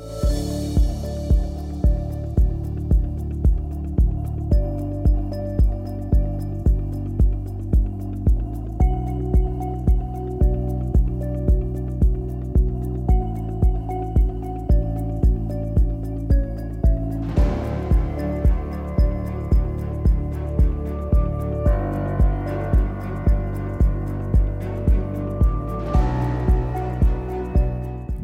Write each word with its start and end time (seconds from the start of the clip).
you 0.00 0.29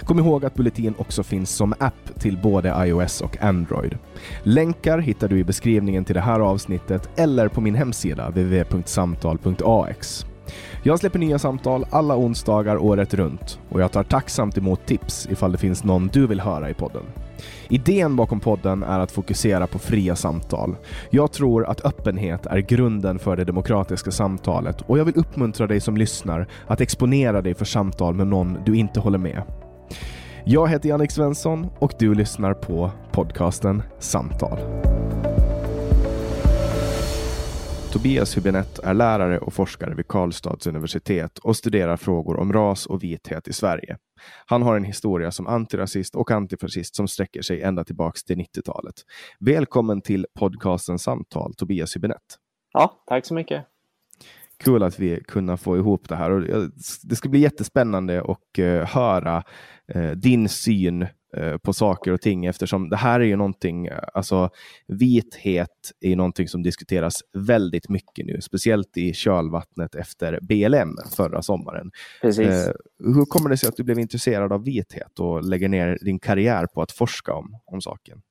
Kom 0.00 0.18
ihåg 0.18 0.44
att 0.44 0.54
Bulletin 0.54 0.94
också 0.98 1.22
finns 1.22 1.50
som 1.50 1.74
app 1.78 2.20
till 2.20 2.38
både 2.42 2.86
iOS 2.86 3.20
och 3.20 3.42
Android. 3.42 3.98
Länkar 4.42 4.98
hittar 4.98 5.28
du 5.28 5.38
i 5.38 5.44
beskrivningen 5.44 6.04
till 6.04 6.14
det 6.14 6.20
här 6.20 6.40
avsnittet 6.40 7.08
eller 7.16 7.48
på 7.48 7.60
min 7.60 7.74
hemsida 7.74 8.28
www.samtal.ax. 8.28 10.26
Jag 10.82 10.98
släpper 10.98 11.18
nya 11.18 11.38
samtal 11.38 11.86
alla 11.90 12.16
onsdagar 12.16 12.76
året 12.76 13.14
runt 13.14 13.58
och 13.68 13.80
jag 13.80 13.92
tar 13.92 14.02
tacksamt 14.02 14.58
emot 14.58 14.86
tips 14.86 15.28
ifall 15.30 15.52
det 15.52 15.58
finns 15.58 15.84
någon 15.84 16.10
du 16.12 16.26
vill 16.26 16.40
höra 16.40 16.70
i 16.70 16.74
podden. 16.74 17.02
Idén 17.68 18.16
bakom 18.16 18.40
podden 18.40 18.82
är 18.82 18.98
att 18.98 19.12
fokusera 19.12 19.66
på 19.66 19.78
fria 19.78 20.16
samtal. 20.16 20.76
Jag 21.10 21.32
tror 21.32 21.66
att 21.66 21.84
öppenhet 21.84 22.46
är 22.46 22.58
grunden 22.58 23.18
för 23.18 23.36
det 23.36 23.44
demokratiska 23.44 24.10
samtalet 24.10 24.80
och 24.80 24.98
jag 24.98 25.04
vill 25.04 25.16
uppmuntra 25.16 25.66
dig 25.66 25.80
som 25.80 25.96
lyssnar 25.96 26.46
att 26.66 26.80
exponera 26.80 27.42
dig 27.42 27.54
för 27.54 27.64
samtal 27.64 28.14
med 28.14 28.26
någon 28.26 28.58
du 28.66 28.76
inte 28.76 29.00
håller 29.00 29.18
med. 29.18 29.42
Jag 30.44 30.68
heter 30.68 30.88
Jannik 30.88 31.10
Svensson 31.10 31.66
och 31.78 31.92
du 31.98 32.14
lyssnar 32.14 32.54
på 32.54 32.90
podcasten 33.12 33.82
Samtal. 33.98 34.58
Tobias 37.92 38.36
Hübinette 38.36 38.80
är 38.84 38.94
lärare 38.94 39.38
och 39.38 39.52
forskare 39.52 39.94
vid 39.94 40.08
Karlstads 40.08 40.66
universitet 40.66 41.38
och 41.38 41.56
studerar 41.56 41.96
frågor 41.96 42.40
om 42.40 42.52
ras 42.52 42.86
och 42.86 43.02
vithet 43.02 43.48
i 43.48 43.52
Sverige. 43.52 43.96
Han 44.46 44.62
har 44.62 44.76
en 44.76 44.84
historia 44.84 45.30
som 45.30 45.46
antirasist 45.46 46.16
och 46.16 46.30
antifascist 46.30 46.96
som 46.96 47.08
sträcker 47.08 47.42
sig 47.42 47.62
ända 47.62 47.84
tillbaks 47.84 48.24
till 48.24 48.36
90-talet. 48.36 48.94
Välkommen 49.40 50.02
till 50.02 50.26
podcasten 50.38 50.98
Samtal, 50.98 51.54
Tobias 51.54 51.96
Hübinette. 51.96 52.36
Ja, 52.72 53.04
tack 53.06 53.26
så 53.26 53.34
mycket. 53.34 53.64
Kul 54.58 54.82
att 54.82 54.98
vi 54.98 55.20
kunna 55.28 55.56
få 55.56 55.76
ihop 55.76 56.08
det 56.08 56.16
här. 56.16 56.30
Och 56.30 56.70
det 57.02 57.16
ska 57.16 57.28
bli 57.28 57.40
jättespännande 57.40 58.22
att 58.22 58.88
höra 58.88 59.42
eh, 59.88 60.10
din 60.10 60.48
syn 60.48 61.06
eh, 61.36 61.56
på 61.62 61.72
saker 61.72 62.12
och 62.12 62.20
ting 62.20 62.46
eftersom 62.46 62.88
det 62.88 62.96
här 62.96 63.20
är 63.20 63.24
ju 63.24 63.36
någonting, 63.36 63.88
alltså 64.14 64.50
vithet 64.88 65.92
är 66.00 66.08
ju 66.08 66.16
någonting 66.16 66.48
som 66.48 66.62
diskuteras 66.62 67.14
väldigt 67.32 67.88
mycket 67.88 68.26
nu, 68.26 68.40
speciellt 68.40 68.96
i 68.96 69.12
kölvattnet 69.12 69.94
efter 69.94 70.38
BLM 70.42 70.96
förra 71.16 71.42
sommaren. 71.42 71.90
Precis. 72.22 72.48
Eh, 72.48 72.72
hur 72.98 73.24
kommer 73.24 73.50
det 73.50 73.56
sig 73.56 73.68
att 73.68 73.76
du 73.76 73.84
blev 73.84 73.98
intresserad 73.98 74.52
av 74.52 74.64
vithet 74.64 75.20
och 75.20 75.44
lägger 75.44 75.68
ner 75.68 75.98
din 76.00 76.18
karriär 76.18 76.66
på 76.66 76.82
att 76.82 76.92
forska 76.92 77.34
om, 77.34 77.58
om 77.66 77.80
saken? 77.80 78.22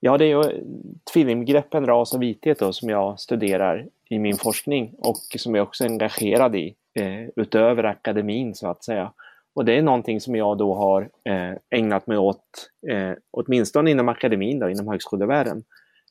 Ja, 0.00 0.18
det 0.18 0.24
är 0.24 0.28
ju 0.28 0.64
tvillingbegreppen 1.12 1.86
ras 1.86 2.14
och 2.14 2.22
vithet 2.22 2.58
då, 2.58 2.72
som 2.72 2.88
jag 2.88 3.20
studerar 3.20 3.86
i 4.10 4.18
min 4.18 4.36
forskning 4.36 4.94
och 4.98 5.16
som 5.36 5.54
jag 5.54 5.62
också 5.62 5.84
är 5.84 5.88
engagerad 5.88 6.56
i 6.56 6.74
eh, 7.00 7.28
utöver 7.36 7.84
akademin 7.84 8.54
så 8.54 8.68
att 8.68 8.84
säga. 8.84 9.12
Och 9.54 9.64
det 9.64 9.78
är 9.78 9.82
någonting 9.82 10.20
som 10.20 10.36
jag 10.36 10.58
då 10.58 10.74
har 10.74 11.02
eh, 11.24 11.78
ägnat 11.78 12.06
mig 12.06 12.18
åt, 12.18 12.70
eh, 12.90 13.12
åtminstone 13.30 13.90
inom 13.90 14.08
akademin, 14.08 14.58
då, 14.58 14.70
inom 14.70 14.88
högskolevärlden, 14.88 15.62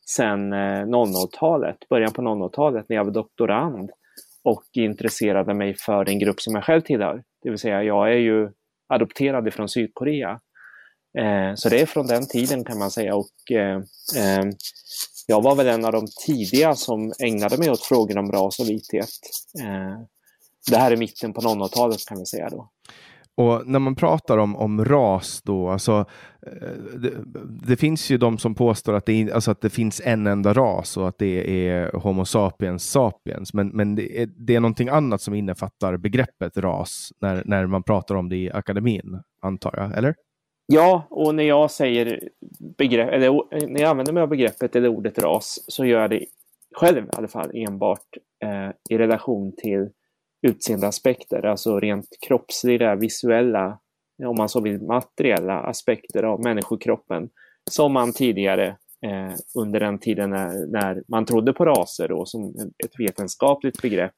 sedan 0.06 0.54
eh, 0.54 0.86
00-talet, 0.86 1.78
början 1.90 2.14
på 2.14 2.22
00-talet 2.22 2.86
när 2.90 2.96
jag 2.96 3.04
var 3.04 3.12
doktorand 3.12 3.92
och 4.44 4.64
intresserade 4.74 5.54
mig 5.54 5.76
för 5.80 6.06
den 6.06 6.20
grupp 6.20 6.42
som 6.42 6.56
jag 6.56 6.64
själv 6.64 6.82
tillhör. 6.82 7.24
Det 7.44 7.50
vill 7.50 7.60
säga, 7.60 7.84
jag 7.84 8.12
är 8.12 8.18
ju 8.18 8.50
adopterad 8.88 9.54
från 9.54 9.70
Sydkorea. 9.70 10.40
Eh, 11.18 11.56
så 11.56 11.70
det 11.70 11.82
är 11.82 11.86
från 11.86 12.08
den 12.08 12.28
tiden 12.28 12.64
kan 12.64 12.80
man 12.80 12.92
säga 12.92 13.16
och 13.16 13.52
eh, 13.52 13.78
eh, 14.18 14.46
jag 15.28 15.42
var 15.42 15.56
väl 15.56 15.68
en 15.68 15.86
av 15.86 15.92
de 15.92 16.08
tidiga 16.26 16.76
som 16.76 17.14
ägnade 17.20 17.58
mig 17.58 17.70
åt 17.70 17.82
frågorna 17.82 18.20
om 18.20 18.32
ras 18.32 18.60
och 18.60 18.70
vithet. 18.70 19.10
Eh, 19.60 20.02
det 20.70 20.78
här 20.78 20.92
är 20.92 20.98
mitten 20.98 21.34
på 21.34 21.42
00-talet 21.42 22.06
kan 22.08 22.20
vi 22.20 22.26
säga 22.26 22.50
då. 22.50 22.70
Och 23.36 23.68
när 23.68 23.80
man 23.80 23.96
pratar 23.96 24.38
om, 24.38 24.56
om 24.56 24.86
ras 24.86 25.42
då, 25.42 25.70
alltså, 25.70 26.06
eh, 26.48 26.98
det, 26.98 27.12
det, 27.68 27.78
finns 27.78 28.10
ju 28.10 28.18
de 28.18 28.38
som 28.38 28.56
påstår 28.56 28.94
att 28.94 29.06
det, 29.06 29.32
alltså 29.32 29.52
att 29.52 29.62
det 29.62 29.70
finns 29.70 30.02
en 30.06 30.28
enda 30.28 30.54
ras 30.54 30.98
och 30.98 31.08
att 31.08 31.18
det 31.18 31.68
är 31.70 31.92
Homo 31.92 32.26
sapiens 32.26 32.92
sapiens, 32.92 33.54
men, 33.54 33.68
men 33.68 33.96
det, 33.96 34.22
är, 34.22 34.30
det 34.38 34.56
är 34.56 34.60
någonting 34.60 34.90
annat 34.90 35.22
som 35.22 35.34
innefattar 35.34 35.98
begreppet 35.98 36.58
ras 36.58 37.12
när, 37.22 37.44
när 37.46 37.66
man 37.66 37.84
pratar 37.84 38.16
om 38.16 38.30
det 38.30 38.36
i 38.36 38.52
akademin, 38.52 39.22
antar 39.42 39.74
jag, 39.78 39.98
eller? 39.98 40.16
Ja, 40.68 41.08
och 41.10 41.36
när 41.36 41.44
jag 41.44 41.72
säger 41.72 42.30
begrepp, 42.78 43.10
eller 43.14 43.42
när 43.68 43.82
jag 43.82 43.90
använder 43.90 44.14
mig 44.14 44.24
av 44.24 44.30
begreppet 44.30 44.76
eller 44.76 44.88
ordet 44.88 45.20
ras 45.20 45.60
så 45.68 45.86
gör 45.86 46.02
jag 46.02 46.10
det 46.10 46.26
själv 46.76 47.06
i 47.06 47.10
alla 47.18 47.28
fall 47.28 47.52
enbart 47.54 48.18
eh, 48.44 48.70
i 48.90 48.98
relation 48.98 49.56
till 49.58 49.90
utseendeaspekter, 50.48 51.46
alltså 51.46 51.80
rent 51.80 52.08
kroppsliga, 52.28 52.96
visuella, 52.96 53.80
om 54.26 54.36
man 54.38 54.50
så 54.50 54.62
vill 54.62 54.82
materiella 54.82 55.60
aspekter 55.60 56.24
av 56.24 56.44
människokroppen 56.44 57.30
som 57.70 57.94
man 57.94 58.14
tidigare 58.14 58.68
eh, 59.06 59.36
under 59.56 59.80
den 59.80 60.00
tiden 60.00 60.30
när, 60.30 60.68
när, 60.72 61.04
man 61.08 61.26
trodde 61.26 61.54
på 61.54 61.66
raser 61.66 62.08
då, 62.08 62.26
som 62.26 62.56
ett 62.86 63.00
vetenskapligt 63.00 63.82
begrepp. 63.82 64.16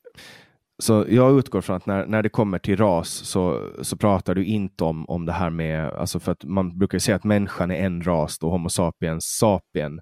Så 0.81 1.05
jag 1.09 1.37
utgår 1.39 1.61
från 1.61 1.75
att 1.75 1.85
när, 1.85 2.05
när 2.05 2.23
det 2.23 2.29
kommer 2.29 2.59
till 2.59 2.77
ras 2.77 3.09
så, 3.09 3.69
så 3.81 3.97
pratar 3.97 4.35
du 4.35 4.45
inte 4.45 4.83
om, 4.83 5.05
om 5.09 5.25
det 5.25 5.31
här 5.31 5.49
med, 5.49 5.89
alltså 5.89 6.19
för 6.19 6.31
att 6.31 6.43
man 6.43 6.77
brukar 6.77 6.99
säga 6.99 7.15
att 7.15 7.23
människan 7.23 7.71
är 7.71 7.85
en 7.85 8.01
ras, 8.01 8.39
då 8.39 8.49
Homo 8.49 8.69
sapiens 8.69 9.25
sapien. 9.25 10.01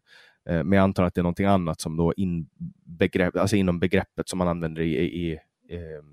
Eh, 0.50 0.64
men 0.64 0.72
jag 0.72 0.84
antar 0.84 1.04
att 1.04 1.14
det 1.16 1.22
är 1.22 1.24
någonting 1.24 1.46
annat 1.46 1.82
som 1.82 1.98
då 1.98 2.14
in 2.14 2.48
begrepp, 2.86 3.36
alltså 3.36 3.56
inom 3.56 3.80
begreppet 3.80 4.30
som 4.30 4.40
man 4.40 4.48
använder 4.48 4.82
i, 4.82 4.98
i, 4.98 5.32
i 5.32 5.34
eh, 5.70 6.04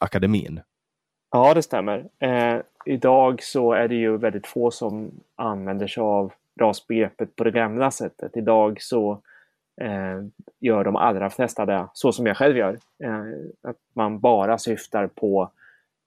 akademin. 0.00 0.60
Ja, 1.30 1.54
det 1.54 1.62
stämmer. 1.62 2.08
Eh, 2.18 2.60
idag 2.86 3.42
så 3.42 3.72
är 3.72 3.88
det 3.88 3.94
ju 3.94 4.16
väldigt 4.16 4.46
få 4.46 4.70
som 4.70 5.10
använder 5.36 5.86
sig 5.86 6.00
av 6.00 6.32
rasbegreppet 6.60 7.36
på 7.36 7.44
det 7.44 7.50
gamla 7.50 7.90
sättet. 7.90 8.36
Idag 8.36 8.76
så 8.80 9.12
eh, 9.12 9.18
Eh, 9.80 10.22
gör 10.60 10.84
de 10.84 10.96
allra 10.96 11.30
flesta 11.30 11.66
det 11.66 11.88
så 11.92 12.12
som 12.12 12.26
jag 12.26 12.36
själv 12.36 12.56
gör. 12.56 12.78
Eh, 13.04 13.20
att 13.62 13.76
man 13.94 14.20
bara 14.20 14.58
syftar 14.58 15.06
på 15.06 15.50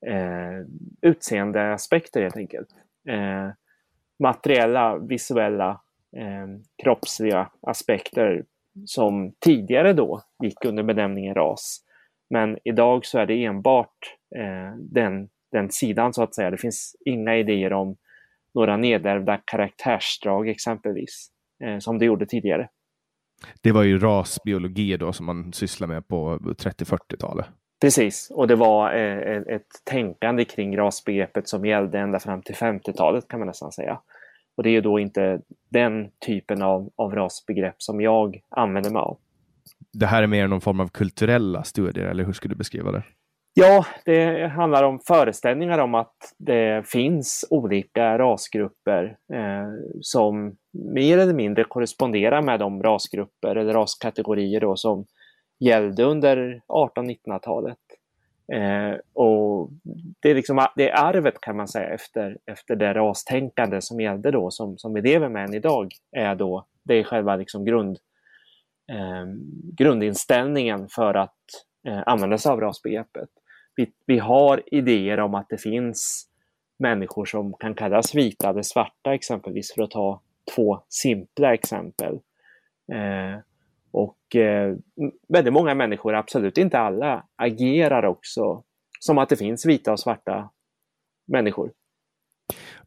eh, 0.05 0.65
utseendeaspekter 1.01 2.21
helt 2.21 2.37
enkelt. 2.37 2.69
Eh, 3.09 3.49
materiella, 4.19 4.97
visuella, 4.97 5.81
eh, 6.17 6.47
kroppsliga 6.83 7.49
aspekter 7.61 8.43
som 8.85 9.33
tidigare 9.39 9.93
då 9.93 10.21
gick 10.43 10.65
under 10.65 10.83
benämningen 10.83 11.35
ras. 11.35 11.83
Men 12.29 12.57
idag 12.63 13.05
så 13.05 13.19
är 13.19 13.25
det 13.25 13.45
enbart 13.45 14.17
eh, 14.35 14.75
den, 14.77 15.29
den 15.51 15.71
sidan 15.71 16.13
så 16.13 16.23
att 16.23 16.35
säga. 16.35 16.51
Det 16.51 16.57
finns 16.57 16.95
inga 17.05 17.37
idéer 17.37 17.73
om 17.73 17.97
några 18.53 18.77
nedärvda 18.77 19.37
karaktärsdrag 19.45 20.49
exempelvis, 20.49 21.31
eh, 21.63 21.79
som 21.79 21.99
det 21.99 22.05
gjorde 22.05 22.25
tidigare. 22.25 22.69
Det 23.61 23.71
var 23.71 23.83
ju 23.83 23.99
rasbiologi 23.99 24.97
då 24.97 25.13
som 25.13 25.25
man 25.25 25.53
sysslade 25.53 25.93
med 25.93 26.07
på 26.07 26.37
30-40-talet. 26.37 27.45
Precis, 27.81 28.31
och 28.31 28.47
det 28.47 28.55
var 28.55 28.93
eh, 28.93 29.37
ett 29.55 29.67
tänkande 29.83 30.45
kring 30.45 30.77
rasbegreppet 30.77 31.47
som 31.47 31.65
gällde 31.65 31.99
ända 31.99 32.19
fram 32.19 32.41
till 32.41 32.55
50-talet 32.55 33.27
kan 33.27 33.39
man 33.39 33.47
nästan 33.47 33.71
säga. 33.71 33.99
Och 34.57 34.63
det 34.63 34.69
är 34.69 34.71
ju 34.71 34.81
då 34.81 34.99
inte 34.99 35.41
den 35.69 36.09
typen 36.25 36.61
av, 36.61 36.89
av 36.95 37.15
rasbegrepp 37.15 37.75
som 37.77 38.01
jag 38.01 38.41
använder 38.49 38.91
mig 38.91 38.99
av. 38.99 39.17
Det 39.93 40.05
här 40.05 40.23
är 40.23 40.27
mer 40.27 40.47
någon 40.47 40.61
form 40.61 40.79
av 40.79 40.87
kulturella 40.87 41.63
studier, 41.63 42.05
eller 42.05 42.23
hur 42.23 42.33
skulle 42.33 42.53
du 42.53 42.57
beskriva 42.57 42.91
det? 42.91 43.03
Ja, 43.59 43.85
det 44.05 44.47
handlar 44.47 44.83
om 44.83 44.99
föreställningar 44.99 45.79
om 45.79 45.95
att 45.95 46.15
det 46.37 46.87
finns 46.87 47.45
olika 47.49 48.17
rasgrupper 48.17 49.17
eh, 49.33 49.69
som 50.01 50.57
mer 50.71 51.17
eller 51.17 51.33
mindre 51.33 51.63
korresponderar 51.63 52.41
med 52.41 52.59
de 52.59 52.83
rasgrupper 52.83 53.55
eller 53.55 53.73
raskategorier 53.73 54.59
då 54.61 54.75
som 54.75 55.05
gällde 55.59 56.03
under 56.03 56.61
1800-1900-talet. 56.67 57.77
Eh, 58.53 58.97
och 59.13 59.69
det 60.19 60.31
är, 60.31 60.35
liksom, 60.35 60.67
det 60.75 60.89
är 60.89 61.03
arvet 61.03 61.41
kan 61.41 61.57
man 61.57 61.67
säga 61.67 61.89
efter, 61.89 62.37
efter 62.45 62.75
det 62.75 62.93
rastänkande 62.93 63.81
som 63.81 63.99
gällde 63.99 64.31
då, 64.31 64.51
som, 64.51 64.77
som 64.77 64.93
vi 64.93 65.01
lever 65.01 65.29
med 65.29 65.45
än 65.45 65.53
idag, 65.53 65.91
är 66.11 66.35
då, 66.35 66.65
det 66.83 66.93
är 66.93 67.03
själva 67.03 67.35
liksom 67.35 67.65
grund, 67.65 67.97
eh, 68.91 69.25
grundinställningen 69.77 70.87
för 70.89 71.13
att 71.13 71.35
eh, 71.87 72.03
använda 72.05 72.37
sig 72.37 72.51
av 72.51 72.61
rasbegreppet. 72.61 73.29
Vi, 73.79 73.91
vi 74.05 74.19
har 74.19 74.63
idéer 74.65 75.19
om 75.19 75.35
att 75.35 75.49
det 75.49 75.57
finns 75.57 76.27
människor 76.79 77.25
som 77.25 77.53
kan 77.53 77.75
kallas 77.75 78.15
vita 78.15 78.49
eller 78.49 78.61
svarta 78.61 79.13
exempelvis, 79.13 79.73
för 79.73 79.81
att 79.81 79.91
ta 79.91 80.21
två 80.55 80.79
simpla 80.89 81.53
exempel. 81.53 82.19
Eh, 82.91 83.39
och 83.91 84.35
eh, 84.35 84.75
väldigt 85.27 85.53
många 85.53 85.75
människor, 85.75 86.15
absolut 86.15 86.57
inte 86.57 86.79
alla, 86.79 87.25
agerar 87.35 88.05
också 88.05 88.63
som 88.99 89.17
att 89.17 89.29
det 89.29 89.35
finns 89.35 89.65
vita 89.65 89.91
och 89.91 89.99
svarta 89.99 90.49
människor. 91.27 91.71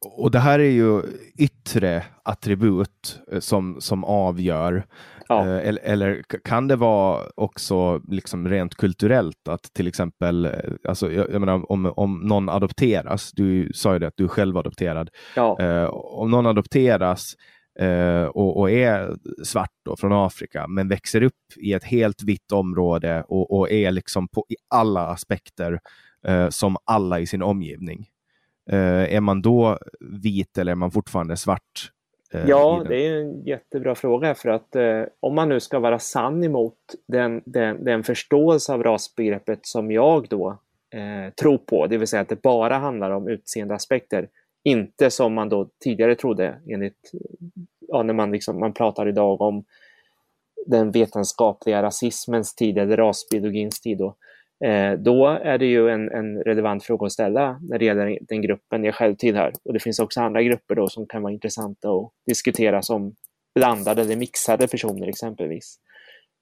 Och 0.01 0.31
det 0.31 0.39
här 0.39 0.59
är 0.59 0.71
ju 0.71 1.03
yttre 1.39 2.05
attribut 2.23 3.21
eh, 3.33 3.41
som, 3.41 3.81
som 3.81 4.05
avgör. 4.05 4.87
Ja. 5.29 5.41
Eh, 5.41 5.69
eller, 5.69 5.83
eller, 5.83 6.23
kan 6.45 6.69
det 6.69 6.77
vara 6.77 7.23
också 7.37 8.01
liksom 8.09 8.49
rent 8.49 8.75
kulturellt 8.75 9.49
att 9.49 9.63
till 9.63 9.87
exempel, 9.87 10.45
eh, 10.45 10.53
alltså, 10.89 11.13
jag, 11.13 11.31
jag 11.33 11.41
menar, 11.41 11.73
om, 11.73 11.93
om 11.97 12.21
någon 12.21 12.49
adopteras, 12.49 13.33
du 13.33 13.73
sa 13.75 13.93
ju 13.93 13.99
det 13.99 14.07
att 14.07 14.17
du 14.17 14.25
är 14.25 14.29
själv 14.29 14.57
adopterad. 14.57 15.11
Ja. 15.37 15.61
Eh, 15.61 15.85
om 15.95 16.31
någon 16.31 16.47
adopteras 16.47 17.35
eh, 17.79 18.25
och, 18.25 18.61
och, 18.61 18.71
är 18.71 19.17
svart 19.45 19.73
då, 19.85 19.97
från 19.97 20.13
Afrika, 20.13 20.67
men 20.69 20.89
växer 20.89 21.23
upp 21.23 21.57
i 21.57 21.73
ett 21.73 21.85
helt 21.85 22.23
vitt 22.23 22.53
område 22.53 23.25
och, 23.29 23.59
och 23.59 23.71
är 23.71 23.91
liksom 23.91 24.29
på, 24.29 24.45
i 24.49 24.57
alla 24.71 25.07
aspekter 25.07 25.81
eh, 26.27 26.49
som 26.49 26.77
alla 26.85 27.21
i 27.21 27.27
sin 27.27 27.43
omgivning. 27.43 28.07
Är 28.67 29.21
man 29.21 29.43
då 29.43 29.79
vit 30.01 30.59
eller 30.59 30.73
är 30.73 30.77
man 30.77 30.91
fortfarande 30.91 31.37
svart? 31.37 31.93
Eh, 32.35 32.49
ja, 32.49 32.85
det 32.89 33.07
är 33.07 33.21
en 33.21 33.45
jättebra 33.45 33.95
fråga 33.95 34.35
för 34.35 34.49
att 34.49 34.77
eh, 34.77 35.03
om 35.21 35.35
man 35.35 35.49
nu 35.49 35.61
ska 35.61 35.79
vara 35.79 35.99
sann 35.99 36.45
emot 36.45 36.79
den, 37.07 37.43
den, 37.45 37.85
den 37.85 38.03
förståelse 38.03 38.73
av 38.73 38.83
rasbegreppet 38.83 39.67
som 39.67 39.91
jag 39.91 40.29
då 40.29 40.59
eh, 40.91 41.33
tror 41.41 41.59
på, 41.59 41.87
det 41.87 41.99
vill 41.99 42.09
säga 42.09 42.23
att 42.23 42.29
det 42.29 42.43
bara 42.43 42.79
handlar 42.79 43.11
om 43.11 43.29
utseendeaspekter, 43.29 44.29
inte 44.65 45.11
som 45.11 45.35
man 45.35 45.49
då 45.49 45.69
tidigare 45.81 46.15
trodde 46.15 46.61
enligt, 46.69 47.13
ja, 47.89 48.03
när 48.03 48.15
man, 48.15 48.33
liksom, 48.33 48.61
man 48.61 48.73
pratar 48.73 49.09
idag 49.09 49.41
om 49.41 49.65
den 50.67 50.91
vetenskapliga 50.91 51.83
rasismens 51.83 52.55
tid 52.55 52.79
eller 52.79 52.97
rasbiologins 52.97 53.81
tid. 53.81 53.99
Då. 53.99 54.15
Eh, 54.65 54.93
då 54.93 55.27
är 55.27 55.59
det 55.59 55.67
ju 55.67 55.89
en, 55.89 56.11
en, 56.11 56.43
relevant 56.43 56.85
fråga 56.85 57.07
att 57.07 57.13
ställa 57.13 57.61
när 57.71 57.79
det 57.79 57.85
gäller 57.85 58.19
den 58.21 58.43
gruppen 58.43 58.85
jag 58.85 58.95
själv 58.95 59.15
tillhör. 59.15 59.53
Och 59.65 59.73
det 59.73 59.81
finns 59.81 59.99
också 59.99 60.21
andra 60.21 60.43
grupper 60.43 60.75
då 60.75 60.89
som 60.89 61.07
kan 61.07 61.23
vara 61.23 61.33
intressanta 61.33 61.91
att 61.91 62.11
diskutera 62.27 62.83
som 62.83 63.15
blandade 63.55 64.03
eller 64.03 64.17
mixade 64.17 64.69
personer 64.69 65.09
exempelvis. 65.09 65.79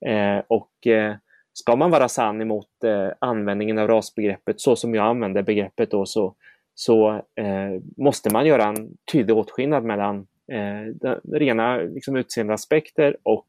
Eh, 0.07 0.43
och 0.49 0.87
eh, 0.87 1.15
ska 1.53 1.77
man 1.77 1.91
vara 1.91 2.09
sann 2.09 2.41
emot 2.41 2.85
eh, 2.85 3.09
användningen 3.19 3.79
av 3.79 3.89
rasbegreppet 3.89 4.61
så 4.61 4.77
som 4.77 4.95
jag 4.95 5.07
använder 5.07 5.43
begreppet 5.43 5.91
då 5.91 6.07
så, 6.07 6.35
så 6.75 7.11
eh, 7.15 7.83
måste 7.97 8.33
man 8.33 8.47
göra 8.47 8.65
en 8.65 8.97
tydlig 9.12 9.37
åtskillnad 9.37 9.85
mellan 9.85 10.27
eh, 10.53 11.11
rena 11.33 11.77
liksom, 11.77 12.17
utseendeaspekter 12.17 13.17
och 13.23 13.47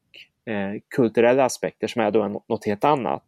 eh, 0.52 0.80
kulturella 0.96 1.44
aspekter 1.44 1.86
som 1.86 2.02
är 2.02 2.10
då 2.10 2.42
något 2.48 2.66
helt 2.66 2.84
annat 2.84 3.22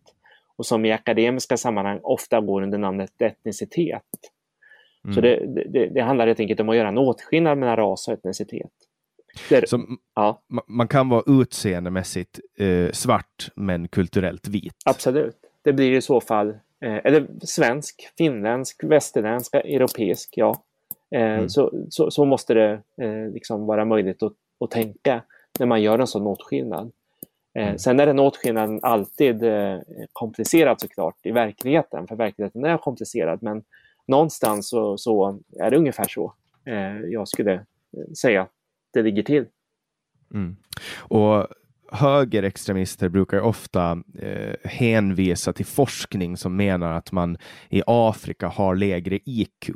och 0.57 0.67
som 0.67 0.85
i 0.85 0.93
akademiska 0.93 1.57
sammanhang 1.57 2.01
ofta 2.03 2.41
går 2.41 2.63
under 2.63 2.79
namnet 2.79 3.23
etnicitet. 3.23 4.03
Mm. 5.05 5.15
Så 5.15 5.21
det, 5.21 5.65
det, 5.69 5.87
det, 5.87 6.01
handlar 6.01 6.27
helt 6.27 6.41
enkelt 6.41 6.61
om 6.61 6.69
att 6.69 6.77
göra 6.77 6.89
en 6.89 6.99
åtskillnad 6.99 7.59
mellan 7.59 7.77
ras 7.77 8.09
och 8.09 8.15
etnicitet. 8.15 8.71
Där, 9.49 9.65
Så 9.67 9.87
ja. 10.15 10.43
Man 10.67 10.89
kan 10.89 11.09
vara 11.09 11.23
utseendemässigt 11.43 12.41
eh, 12.59 12.91
svart 12.93 13.49
men 13.57 13.89
kulturellt 13.89 14.49
vit? 14.49 14.75
Absolut. 14.85 15.37
Det 15.63 15.73
blir 15.73 15.93
i 15.93 16.01
så 16.01 16.21
fall 16.21 16.51
eh, 16.85 16.97
eller 17.05 17.27
svensk, 17.43 18.13
finländsk, 18.19 18.85
västerländsk, 18.85 19.55
europeisk, 19.55 20.35
ja. 20.37 20.65
Eh, 21.15 21.21
mm. 21.21 21.49
så, 21.49 21.87
så, 21.91 22.11
så, 22.11 22.25
måste 22.25 22.55
det 22.55 22.73
eh, 23.03 23.33
liksom 23.33 23.67
vara 23.67 23.85
möjligt 23.85 24.23
att, 24.23 24.33
att 24.61 24.71
tänka 24.71 25.23
när 25.59 25.67
man 25.67 25.83
gör 25.83 25.99
en 25.99 26.07
sån 26.07 26.27
åtskillnad. 26.27 26.93
Eh, 27.55 27.67
mm. 27.67 27.79
Sen 27.79 28.01
är 28.01 28.07
den 28.07 28.19
åtskillnaden 28.19 28.81
alltid 28.83 29.43
eh, 29.43 29.79
komplicerad 30.13 30.81
såklart 30.81 31.17
i 31.23 31.31
verkligheten, 31.31 32.07
för 32.07 32.17
verkligheten 32.17 32.65
är 32.65 32.79
komplicerad. 32.79 33.43
Men 33.43 33.63
någonstans 34.07 34.69
så, 34.69 34.99
så 34.99 35.41
är 35.61 35.71
det 35.71 35.77
ungefär 35.77 36.09
så 36.09 36.35
eh, 36.67 37.01
jag 37.01 37.29
skulle 37.29 37.65
säga 38.19 38.43
att 38.43 38.51
det 38.93 39.03
ligger 39.03 39.23
till. 39.23 39.47
Mm. 40.35 40.57
Och 40.99 41.47
högerextremister 41.95 43.09
brukar 43.09 43.41
ofta 43.41 44.03
eh, 44.19 44.55
hänvisa 44.65 45.53
till 45.53 45.67
forskning 45.67 46.37
som 46.37 46.57
menar 46.57 46.93
att 46.93 47.13
man 47.13 47.37
i 47.69 47.83
Afrika 47.87 48.49
har 48.49 48.75
lägre 48.75 49.19
IQ 49.25 49.71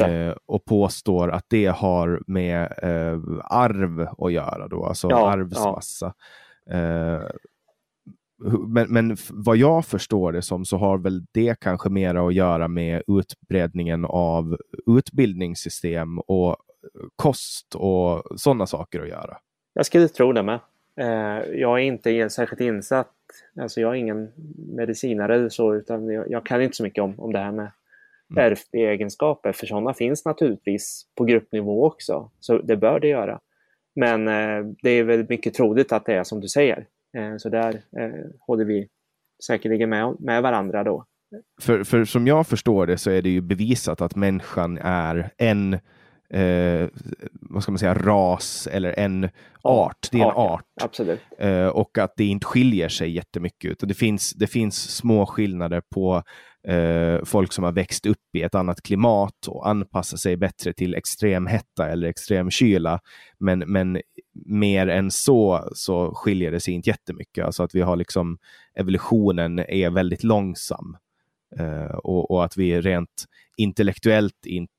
eh, 0.00 0.34
och 0.46 0.64
påstår 0.64 1.30
att 1.30 1.44
det 1.48 1.66
har 1.66 2.22
med 2.26 2.62
eh, 2.62 3.20
arv 3.44 4.08
att 4.18 4.32
göra, 4.32 4.68
då, 4.68 4.84
alltså 4.84 5.10
ja, 5.10 5.30
arvsmassa. 5.30 6.06
Ja. 6.06 6.14
Eh, 6.70 7.22
men, 8.66 8.92
men 8.92 9.16
vad 9.30 9.56
jag 9.56 9.86
förstår 9.86 10.32
det 10.32 10.42
som 10.42 10.64
så 10.64 10.76
har 10.76 10.98
väl 10.98 11.24
det 11.32 11.60
kanske 11.60 11.88
mera 11.88 12.26
att 12.26 12.34
göra 12.34 12.68
med 12.68 13.02
utbredningen 13.06 14.04
av 14.04 14.56
utbildningssystem 14.86 16.18
och 16.18 16.56
kost 17.16 17.74
och 17.74 18.22
sådana 18.40 18.66
saker 18.66 19.00
att 19.00 19.08
göra. 19.08 19.36
Jag 19.74 19.86
skulle 19.86 20.08
tro 20.08 20.32
det 20.32 20.42
med. 20.42 20.60
Eh, 20.96 21.60
jag 21.60 21.80
är 21.80 21.84
inte 21.84 22.30
särskilt 22.30 22.60
insatt, 22.60 23.12
alltså 23.60 23.80
jag 23.80 23.90
är 23.90 23.94
ingen 23.94 24.32
medicinare 24.76 25.34
eller 25.34 25.48
så, 25.48 25.74
utan 25.74 26.08
jag, 26.08 26.30
jag 26.30 26.46
kan 26.46 26.62
inte 26.62 26.76
så 26.76 26.82
mycket 26.82 27.04
om, 27.04 27.20
om 27.20 27.32
det 27.32 27.38
här 27.38 27.52
med 27.52 27.72
mm. 28.30 28.52
ärftliga 28.52 28.92
egenskaper, 28.92 29.52
för 29.52 29.66
sådana 29.66 29.94
finns 29.94 30.24
naturligtvis 30.24 31.06
på 31.14 31.24
gruppnivå 31.24 31.86
också, 31.86 32.30
så 32.40 32.58
det 32.58 32.76
bör 32.76 33.00
det 33.00 33.08
göra. 33.08 33.40
Men 33.96 34.24
det 34.82 34.90
är 34.90 35.04
väl 35.04 35.26
mycket 35.28 35.54
troligt 35.54 35.92
att 35.92 36.06
det 36.06 36.14
är 36.14 36.24
som 36.24 36.40
du 36.40 36.48
säger. 36.48 36.86
så 37.38 37.48
där 37.48 37.82
håller 38.46 38.64
vi 38.64 38.88
säkerligen 39.46 39.90
med, 39.90 40.16
med 40.20 40.42
varandra 40.42 40.84
då. 40.84 41.04
För, 41.60 41.84
för 41.84 42.04
som 42.04 42.26
jag 42.26 42.46
förstår 42.46 42.86
det 42.86 42.98
så 42.98 43.10
är 43.10 43.22
det 43.22 43.28
ju 43.28 43.40
bevisat 43.40 44.00
att 44.00 44.16
människan 44.16 44.78
är 44.78 45.30
en 45.36 45.74
eh, 46.30 46.88
vad 47.32 47.62
ska 47.62 47.72
man 47.72 47.78
säga, 47.78 47.94
ras 47.94 48.68
eller 48.72 48.98
en 48.98 49.28
art. 49.62 50.08
Det 50.12 50.18
är 50.18 50.22
en 50.22 50.28
art. 50.28 50.36
art. 50.36 50.64
Absolut. 50.82 51.20
Eh, 51.38 51.66
och 51.66 51.98
att 51.98 52.12
det 52.16 52.24
inte 52.24 52.46
skiljer 52.46 52.88
sig 52.88 53.10
jättemycket. 53.10 53.70
Utan 53.70 53.88
det, 53.88 53.94
finns, 53.94 54.32
det 54.32 54.46
finns 54.46 54.96
små 54.96 55.26
skillnader 55.26 55.82
på 55.94 56.22
eh, 56.68 57.24
folk 57.24 57.52
som 57.52 57.64
har 57.64 57.72
växt 57.72 58.06
upp 58.06 58.34
i 58.34 58.42
ett 58.42 58.54
annat 58.54 58.82
klimat 58.82 59.48
och 59.48 59.68
anpassar 59.68 60.16
sig 60.16 60.36
bättre 60.36 60.72
till 60.72 60.94
extrem 60.94 61.46
hetta 61.46 61.88
eller 61.88 62.08
extrem 62.08 62.50
kyla. 62.50 63.00
Men, 63.38 63.58
men 63.58 64.00
mer 64.46 64.86
än 64.86 65.10
så 65.10 65.68
så 65.74 66.14
skiljer 66.14 66.50
det 66.50 66.60
sig 66.60 66.74
inte 66.74 66.90
jättemycket. 66.90 67.44
Alltså 67.44 67.62
att 67.62 67.74
vi 67.74 67.80
har 67.80 67.96
liksom 67.96 68.38
evolutionen 68.74 69.58
är 69.58 69.90
väldigt 69.90 70.24
långsam. 70.24 70.96
eh, 71.58 71.94
och, 71.96 72.30
och, 72.30 72.44
att 72.44 72.56
vi 72.56 72.80
rent 72.80 73.24
intellektuellt 73.56 74.46
inte 74.46 74.72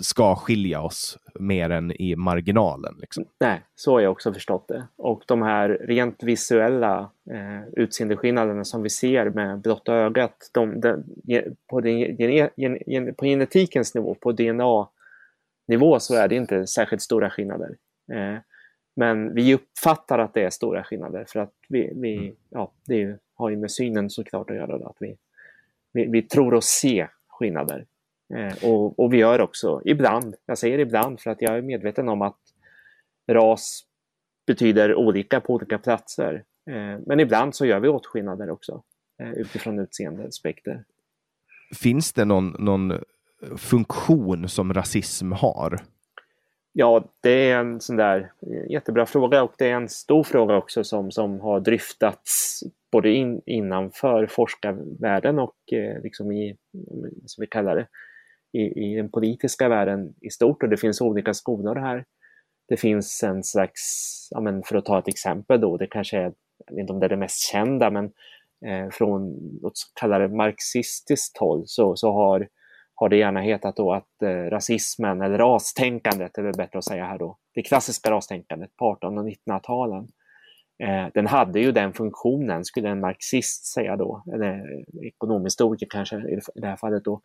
ska 0.00 0.36
skilja 0.36 0.80
oss 0.80 1.18
mer 1.38 1.70
än 1.70 1.92
i 1.92 2.16
marginalen. 2.16 2.94
Liksom. 3.00 3.24
Nej, 3.40 3.62
så 3.74 3.92
har 3.92 4.00
jag 4.00 4.12
också 4.12 4.32
förstått 4.32 4.68
det. 4.68 4.86
Och 4.96 5.22
de 5.26 5.42
här 5.42 5.68
rent 5.68 6.22
visuella 6.22 7.10
eh, 7.30 7.68
utseendeskillnaderna 7.72 8.64
som 8.64 8.82
vi 8.82 8.90
ser 8.90 9.30
med 9.30 9.60
blotta 9.60 9.94
ögat, 9.94 10.50
de, 10.52 10.80
de, 10.80 11.04
på, 11.66 11.80
den, 11.80 11.98
gen, 12.56 13.14
på 13.14 13.24
genetikens 13.24 13.94
nivå, 13.94 14.14
på 14.14 14.32
DNA-nivå 14.32 16.00
så 16.00 16.14
är 16.14 16.28
det 16.28 16.34
inte 16.34 16.66
särskilt 16.66 17.02
stora 17.02 17.30
skillnader. 17.30 17.76
Eh, 18.12 18.38
men 18.96 19.34
vi 19.34 19.54
uppfattar 19.54 20.18
att 20.18 20.34
det 20.34 20.42
är 20.42 20.50
stora 20.50 20.84
skillnader 20.84 21.24
för 21.28 21.40
att 21.40 21.52
vi, 21.68 21.92
vi 21.94 22.16
mm. 22.16 22.34
ja, 22.50 22.72
det 22.86 23.18
har 23.34 23.50
ju 23.50 23.56
med 23.56 23.70
synen 23.70 24.10
såklart 24.10 24.50
att 24.50 24.56
göra. 24.56 24.88
Att 24.88 24.96
vi, 25.00 25.16
vi, 25.92 26.06
vi 26.06 26.22
tror 26.22 26.54
oss 26.54 26.66
se 26.66 27.08
skillnader. 27.28 27.86
Eh, 28.34 28.64
och, 28.70 28.98
och, 28.98 29.12
vi 29.12 29.16
gör 29.16 29.40
också 29.40 29.82
ibland, 29.84 30.34
jag 30.46 30.58
säger 30.58 30.78
ibland 30.78 31.20
för 31.20 31.30
att 31.30 31.42
jag 31.42 31.58
är 31.58 31.62
medveten 31.62 32.08
om 32.08 32.22
att 32.22 32.38
ras 33.30 33.84
betyder 34.46 34.94
olika 34.94 35.40
på 35.40 35.54
olika 35.54 35.78
platser. 35.78 36.44
Eh, 36.70 37.00
men 37.06 37.20
ibland 37.20 37.54
så 37.54 37.66
gör 37.66 37.80
vi 37.80 37.88
åtskillnader 37.88 38.50
också 38.50 38.82
eh, 39.22 39.32
utifrån 39.32 39.78
utseendeaspekter. 39.78 40.84
Finns 41.74 42.12
det 42.12 42.24
någon, 42.24 42.56
någon 42.58 42.92
funktion 43.56 44.48
som 44.48 44.74
rasism 44.74 45.32
har? 45.32 45.78
Ja, 46.72 47.04
det 47.20 47.50
är 47.50 47.58
en 47.58 47.80
sån 47.80 47.96
där 47.96 48.32
jättebra 48.68 49.06
fråga 49.06 49.42
och 49.42 49.52
det 49.58 49.66
är 49.70 49.74
en 49.74 49.88
stor 49.88 50.24
fråga 50.24 50.56
också 50.56 50.84
som, 50.84 51.10
som 51.10 51.40
har 51.40 51.60
dryftats 51.60 52.62
både 52.90 53.10
in, 53.10 53.42
innanför 53.46 54.26
forskarvärlden 54.26 55.38
och 55.38 55.72
eh, 55.72 56.02
liksom 56.02 56.32
i, 56.32 56.56
som 57.26 57.42
vi 57.42 57.46
kallar 57.46 57.76
det, 57.76 57.86
i, 58.52 58.60
i 58.60 58.96
den 58.96 59.10
politiska 59.10 59.68
världen 59.68 60.14
i 60.20 60.30
stort 60.30 60.62
och 60.62 60.68
det 60.68 60.76
finns 60.76 61.00
olika 61.00 61.34
skolor 61.34 61.76
här. 61.76 62.04
Det 62.68 62.76
finns 62.76 63.22
en 63.22 63.44
slags, 63.44 63.82
ja, 64.30 64.40
men 64.40 64.62
för 64.62 64.76
att 64.76 64.84
ta 64.84 64.98
ett 64.98 65.08
exempel 65.08 65.60
då, 65.60 65.76
det 65.76 65.86
kanske 65.86 66.18
är, 66.18 66.32
jag 66.66 66.74
vet 66.74 66.80
inte 66.80 66.92
om 66.92 67.00
det 67.00 67.06
är 67.06 67.10
det 67.10 67.16
mest 67.16 67.50
kända, 67.52 67.90
men 67.90 68.04
eh, 68.66 68.90
från 68.90 69.36
låt 69.62 69.72
oss 69.72 69.92
kalla 70.00 70.18
det 70.18 70.28
marxistiskt 70.28 71.38
håll 71.38 71.62
så, 71.66 71.96
så 71.96 72.12
har, 72.12 72.48
har 72.94 73.08
det 73.08 73.16
gärna 73.16 73.40
hetat 73.40 73.76
då 73.76 73.92
att 73.92 74.22
eh, 74.22 74.28
rasismen 74.28 75.22
eller 75.22 75.38
rastänkandet, 75.38 76.38
är 76.38 76.42
väl 76.42 76.56
bättre 76.56 76.78
att 76.78 76.84
säga 76.84 77.04
här 77.04 77.18
då, 77.18 77.38
det 77.54 77.62
klassiska 77.62 78.10
rastänkandet 78.10 78.76
på 78.76 78.92
1800 78.92 79.22
och 79.22 79.28
1900-talen, 79.28 80.08
eh, 80.82 81.06
den 81.14 81.26
hade 81.26 81.60
ju 81.60 81.72
den 81.72 81.92
funktionen, 81.92 82.64
skulle 82.64 82.88
en 82.88 83.00
marxist 83.00 83.66
säga 83.66 83.96
då, 83.96 84.24
eller 84.34 84.84
ekonomhistoriker 85.02 85.86
kanske 85.90 86.16
i 86.16 86.40
det 86.54 86.66
här 86.66 86.76
fallet 86.76 87.04
då, 87.04 87.20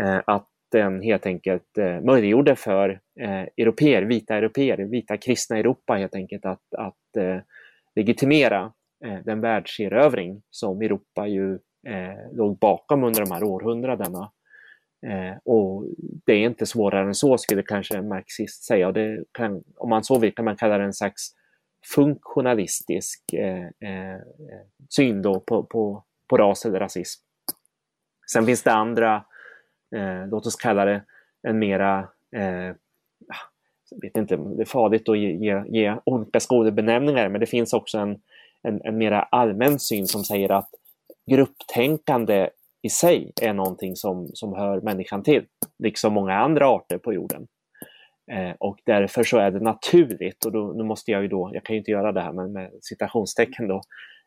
eh, 0.00 0.20
att 0.26 0.48
den 0.78 1.02
helt 1.02 1.26
enkelt 1.26 1.78
eh, 1.78 2.00
möjliggjorde 2.00 2.56
för 2.56 3.00
eh, 3.20 3.42
europeer, 3.56 4.02
vita 4.02 4.36
europeer, 4.36 4.78
vita 4.78 5.16
kristna 5.16 5.58
Europa 5.58 5.94
helt 5.94 6.14
enkelt 6.14 6.44
att, 6.44 6.74
att 6.78 7.16
eh, 7.16 7.38
legitimera 7.94 8.72
eh, 9.04 9.18
den 9.24 9.40
världserövring 9.40 10.42
som 10.50 10.82
Europa 10.82 11.26
ju 11.26 11.54
eh, 11.86 12.32
låg 12.32 12.58
bakom 12.58 13.04
under 13.04 13.20
de 13.20 13.30
här 13.30 13.44
århundradena. 13.44 14.30
Eh, 15.06 15.36
och 15.44 15.84
det 16.26 16.32
är 16.32 16.46
inte 16.46 16.66
svårare 16.66 17.06
än 17.06 17.14
så 17.14 17.38
skulle 17.38 17.62
kanske 17.62 17.96
en 17.96 18.08
marxist 18.08 18.64
säga. 18.64 18.86
Och 18.86 18.94
det 18.94 19.24
kan, 19.32 19.62
om 19.76 19.88
man 19.88 20.04
så 20.04 20.18
vill 20.18 20.34
kan 20.34 20.44
man 20.44 20.56
kalla 20.56 20.78
det 20.78 20.84
en 20.84 20.92
slags 20.92 21.30
funktionalistisk 21.94 23.32
eh, 23.32 23.64
eh, 23.64 24.20
syn 24.88 25.22
då 25.22 25.40
på, 25.40 25.62
på, 25.62 26.04
på 26.28 26.36
ras 26.36 26.64
eller 26.64 26.80
rasism. 26.80 27.22
Sen 28.32 28.46
finns 28.46 28.62
det 28.62 28.72
andra 28.72 29.24
eh, 29.94 30.28
låt 30.28 30.46
oss 30.46 30.56
kalla 30.56 30.84
det 30.84 31.02
en 31.48 31.58
mera, 31.58 32.08
eh, 32.36 32.74
jag 33.90 34.00
vet 34.02 34.16
inte, 34.16 34.36
det 34.36 34.62
är 34.62 34.66
farligt 34.66 35.08
att 35.08 35.18
ge, 35.18 35.32
ge, 35.32 35.62
ge 35.68 35.96
olika 36.04 36.40
skolbenämningar, 36.40 37.28
men 37.28 37.40
det 37.40 37.46
finns 37.46 37.72
också 37.72 37.98
en, 37.98 38.20
en, 38.62 38.80
en 38.84 38.98
mera 38.98 39.22
allmän 39.22 39.78
syn 39.78 40.06
som 40.06 40.24
säger 40.24 40.52
att 40.52 40.68
grupptänkande 41.30 42.48
i 42.82 42.90
sig 42.90 43.32
är 43.42 43.52
någonting 43.52 43.96
som, 43.96 44.28
som 44.34 44.54
hör 44.54 44.80
människan 44.80 45.22
till, 45.22 45.44
liksom 45.78 46.12
många 46.12 46.34
andra 46.34 46.68
arter 46.68 46.98
på 46.98 47.12
jorden. 47.12 47.46
Eh, 48.32 48.54
och 48.58 48.78
därför 48.84 49.24
så 49.24 49.38
är 49.38 49.50
det 49.50 49.60
naturligt, 49.60 50.44
och 50.44 50.52
då, 50.52 50.72
nu 50.76 50.84
måste 50.84 51.10
jag 51.10 51.22
ju 51.22 51.28
då, 51.28 51.50
jag 51.54 51.64
kan 51.64 51.74
ju 51.74 51.78
inte 51.78 51.90
göra 51.90 52.12
det 52.12 52.20
här 52.20 52.32
men 52.32 52.52
med 52.52 52.70
citationstecken 52.80 53.68
då, 53.68 53.80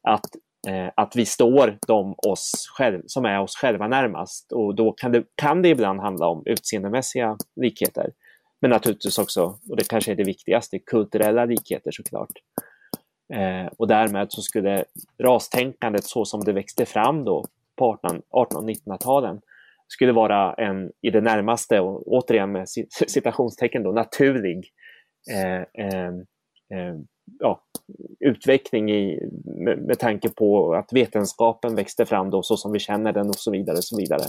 att 0.08 0.26
eh, 0.68 0.92
att 0.96 1.16
vi 1.16 1.26
står 1.26 1.78
de 1.88 2.16
oss 2.18 2.68
själv, 2.78 3.02
som 3.06 3.26
är 3.26 3.42
oss 3.42 3.56
själva 3.56 3.88
närmast. 3.88 4.52
Och 4.52 4.76
då 4.76 4.92
kan 4.92 5.12
det, 5.12 5.24
kan 5.36 5.62
det 5.62 5.70
ibland 5.70 6.00
handla 6.00 6.28
om 6.28 6.44
utseendemässiga 6.46 7.38
likheter. 7.56 8.12
Men 8.62 8.70
naturligtvis 8.70 9.20
också, 9.20 9.60
och 9.70 9.78
det 9.78 9.88
kanske 9.88 10.12
är 10.12 10.16
det 10.16 10.24
viktigaste, 10.24 10.80
kulturella 10.80 11.46
likheter 11.46 11.92
såklart. 11.92 12.32
Eh, 13.34 13.72
och 13.78 13.88
därmed 13.88 14.28
så 14.32 14.42
skulle 14.42 14.86
rastänkandet 15.24 16.04
så 16.04 16.26
som 16.26 16.44
det 16.44 16.54
växte 16.54 16.86
fram 16.86 17.24
då 17.24 17.46
på 17.76 17.94
1800 17.94 18.58
och 18.58 18.64
1900-talen 18.64 19.42
skulle 19.88 20.12
vara 20.12 20.54
en 20.54 20.92
i 21.02 21.10
det 21.10 21.22
närmaste, 21.22 21.80
och 21.80 22.08
återigen 22.08 22.52
med 22.52 22.70
citationstecken 23.08 23.84
då, 23.84 23.92
naturlig 23.92 24.70
eh, 25.32 25.86
eh, 25.86 26.08
eh 26.74 26.96
ja, 27.40 27.62
utveckling 28.20 28.92
i, 28.92 29.30
med, 29.44 29.80
med 29.80 30.00
tanke 30.00 30.30
på 30.30 30.74
att 30.74 30.94
vetenskapen 30.94 31.76
växte 31.76 32.06
fram 32.06 32.30
då 32.30 32.44
så 32.44 32.58
som 32.58 32.72
vi 32.72 32.80
känner 32.80 33.14
den 33.14 33.30
och 33.30 33.36
så 33.36 33.52
vidare. 33.52 33.78
Och 33.78 33.84
så 33.84 33.98
vidare. 33.98 34.24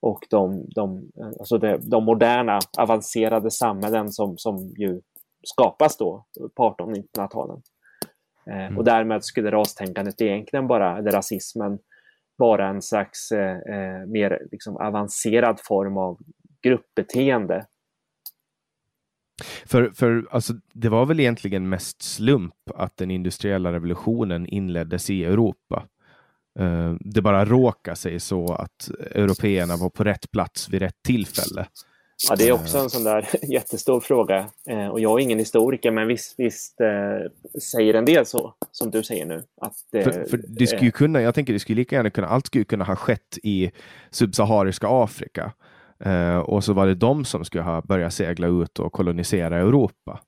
Och 0.00 0.26
de, 0.30 0.66
de, 0.74 1.10
alltså 1.38 1.58
det, 1.58 1.78
de 1.90 2.04
moderna 2.04 2.58
avancerade 2.78 3.50
samhällen 3.50 4.12
som, 4.12 4.38
som 4.38 4.56
ju 4.56 5.00
skapas 5.42 5.96
då 5.96 6.24
på 6.54 6.74
1800-1900-talen. 6.78 7.62
Eh, 8.50 8.66
mm. 8.66 8.78
Och 8.78 8.84
därmed 8.84 9.24
skulle 9.24 9.50
rastänkandet 9.50 10.20
egentligen 10.20 10.66
bara, 10.66 10.98
eller 10.98 11.10
rasismen, 11.10 11.78
vara 12.36 12.68
en 12.68 12.82
slags 12.82 13.32
eh, 13.32 13.56
eh 13.56 14.06
mer 14.06 14.42
liksom 14.52 14.76
avancerad 14.76 15.60
form 15.62 15.96
av 15.96 16.18
gruppbeteende 16.62 17.66
för, 19.66 19.90
för 19.90 20.26
alltså, 20.30 20.54
det 20.72 20.88
var 20.88 21.06
väl 21.06 21.20
egentligen 21.20 21.68
mest 21.68 22.02
slump 22.02 22.54
att 22.74 22.96
den 22.96 23.10
industriella 23.10 23.72
revolutionen 23.72 24.46
inleddes 24.46 25.10
i 25.10 25.24
Europa. 25.24 25.86
Uh, 26.60 26.96
det 27.00 27.22
bara 27.22 27.44
råkade 27.44 27.96
sig 27.96 28.20
så 28.20 28.54
att 28.54 28.90
européerna 29.10 29.76
var 29.76 29.90
på 29.90 30.04
rätt 30.04 30.30
plats 30.30 30.68
vid 30.68 30.82
rätt 30.82 31.02
tillfälle. 31.02 31.66
Ja, 32.28 32.36
det 32.36 32.48
är 32.48 32.52
också 32.52 32.78
en 32.78 32.90
sån 32.90 33.04
där 33.04 33.28
jättestor 33.42 34.00
fråga. 34.00 34.48
Eh, 34.68 34.88
och 34.88 35.00
jag 35.00 35.20
är 35.20 35.22
ingen 35.22 35.38
historiker, 35.38 35.90
men 35.90 36.08
visst, 36.08 36.34
visst 36.38 36.80
eh, 36.80 37.60
säger 37.60 37.94
en 37.94 38.04
del 38.04 38.26
så, 38.26 38.54
som 38.72 38.90
du 38.90 39.02
säger 39.02 39.26
nu. 39.26 39.42
Att, 39.60 39.94
eh, 39.94 40.04
för, 40.04 40.24
för 40.24 40.40
det 40.48 40.66
skulle 40.66 40.90
kunna, 40.90 41.22
jag 41.22 41.34
tänker 41.34 41.52
det 41.52 41.58
skulle 41.58 41.76
lika 41.76 41.96
gärna 41.96 42.10
kunna, 42.10 42.26
allt 42.26 42.46
skulle 42.46 42.64
kunna 42.64 42.84
ha 42.84 42.96
skett 42.96 43.38
i 43.42 43.70
subsahariska 44.10 44.86
Afrika. 44.90 45.52
Eh, 45.98 46.38
och 46.38 46.64
så 46.64 46.72
var 46.72 46.86
det 46.86 46.94
de 46.94 47.24
som 47.24 47.44
skulle 47.44 47.64
ha 47.64 47.82
börjat 47.82 48.12
segla 48.12 48.46
ut 48.46 48.78
och 48.78 48.92
kolonisera 48.92 49.56
Europa. 49.56 50.20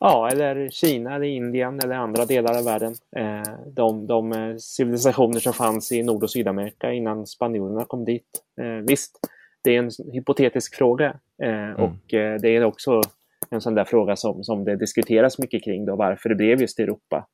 Ja, 0.00 0.30
eller 0.32 0.68
Kina, 0.68 1.14
eller 1.14 1.26
Indien 1.26 1.80
eller 1.80 1.94
andra 1.94 2.24
delar 2.24 2.58
av 2.58 2.64
världen. 2.64 2.94
Eh, 3.16 3.52
de, 3.66 4.06
de 4.06 4.32
eh, 4.32 4.56
civilisationer 4.56 5.40
som 5.40 5.52
fanns 5.52 5.92
i 5.92 6.02
Nord 6.02 6.22
och 6.22 6.30
Sydamerika 6.30 6.92
innan 6.92 7.26
spanjorerna 7.26 7.84
kom 7.84 8.04
dit. 8.04 8.42
Eh, 8.60 8.86
visst, 8.86 9.18
det 9.62 9.76
är 9.76 9.78
en 9.78 9.90
hypotetisk 10.12 10.74
fråga 10.74 11.16
mm. 11.42 11.74
och 11.74 11.98
det 12.10 12.56
är 12.56 12.64
också 12.64 13.02
en 13.50 13.60
sån 13.60 13.74
där 13.74 13.84
fråga 13.84 14.16
som, 14.16 14.44
som 14.44 14.64
det 14.64 14.76
diskuteras 14.76 15.38
mycket 15.38 15.64
kring 15.64 15.84
då, 15.84 15.96
varför 15.96 16.28
det 16.28 16.34
blev 16.34 16.60
just 16.60 16.78
Europa. 16.78 17.26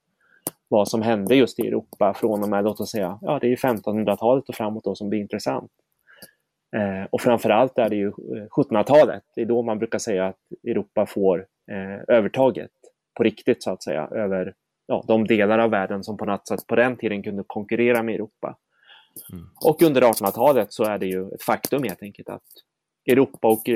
Vad 0.69 0.89
som 0.89 1.03
hände 1.03 1.37
just 1.37 1.59
i 1.59 1.67
Europa 1.67 2.15
från 2.15 2.43
och 2.43 2.49
med, 2.49 2.65
låt 2.65 2.81
oss 2.81 2.91
säga, 2.91 3.19
ja 3.23 3.39
det 3.39 3.53
är 3.53 3.57
1500-talet 3.57 4.49
och 4.49 4.55
framåt 4.55 4.85
då 4.85 4.95
som 4.95 5.09
blir 5.09 5.21
intressant. 5.21 5.71
Eh, 6.75 7.07
och 7.11 7.21
framförallt 7.21 7.79
är 7.79 7.89
det 7.89 7.97
ju 7.97 8.11
1700-talet. 8.11 9.15
Eh, 9.15 9.23
det 9.35 9.41
är 9.41 9.47
då 9.47 9.63
man 9.63 9.79
brukar 9.79 9.99
säga 9.99 10.27
att 10.27 10.41
Europa 10.67 11.07
får 11.07 11.47
eh, 11.71 12.17
övertaget. 12.17 12.71
på 13.15 13.23
riktigt 13.23 13.63
så 13.63 13.71
att 13.71 13.83
säga 13.83 14.09
över 14.11 14.55
ja, 14.87 15.05
de 15.09 15.27
delar 15.27 15.59
av 15.59 15.71
världen 15.71 16.05
som 16.05 16.17
på 16.17 16.25
något 16.25 16.49
sätt 16.49 16.67
på 16.67 16.77
den 16.77 16.97
tiden 16.97 17.23
kunde 17.23 17.45
konkurrera 17.47 18.03
med 18.03 18.15
Europa. 18.15 18.57
Mm. 19.33 19.45
Och 19.65 19.83
under 19.83 20.03
1800-talet 20.03 20.73
så 20.73 20.85
är 20.85 20.99
det 20.99 21.07
ju 21.07 21.29
ett 21.29 21.43
faktum 21.43 21.83
helt 21.83 22.03
enkelt 22.03 22.29
att 22.29 22.43
Europa 23.07 23.49
och 23.49 23.69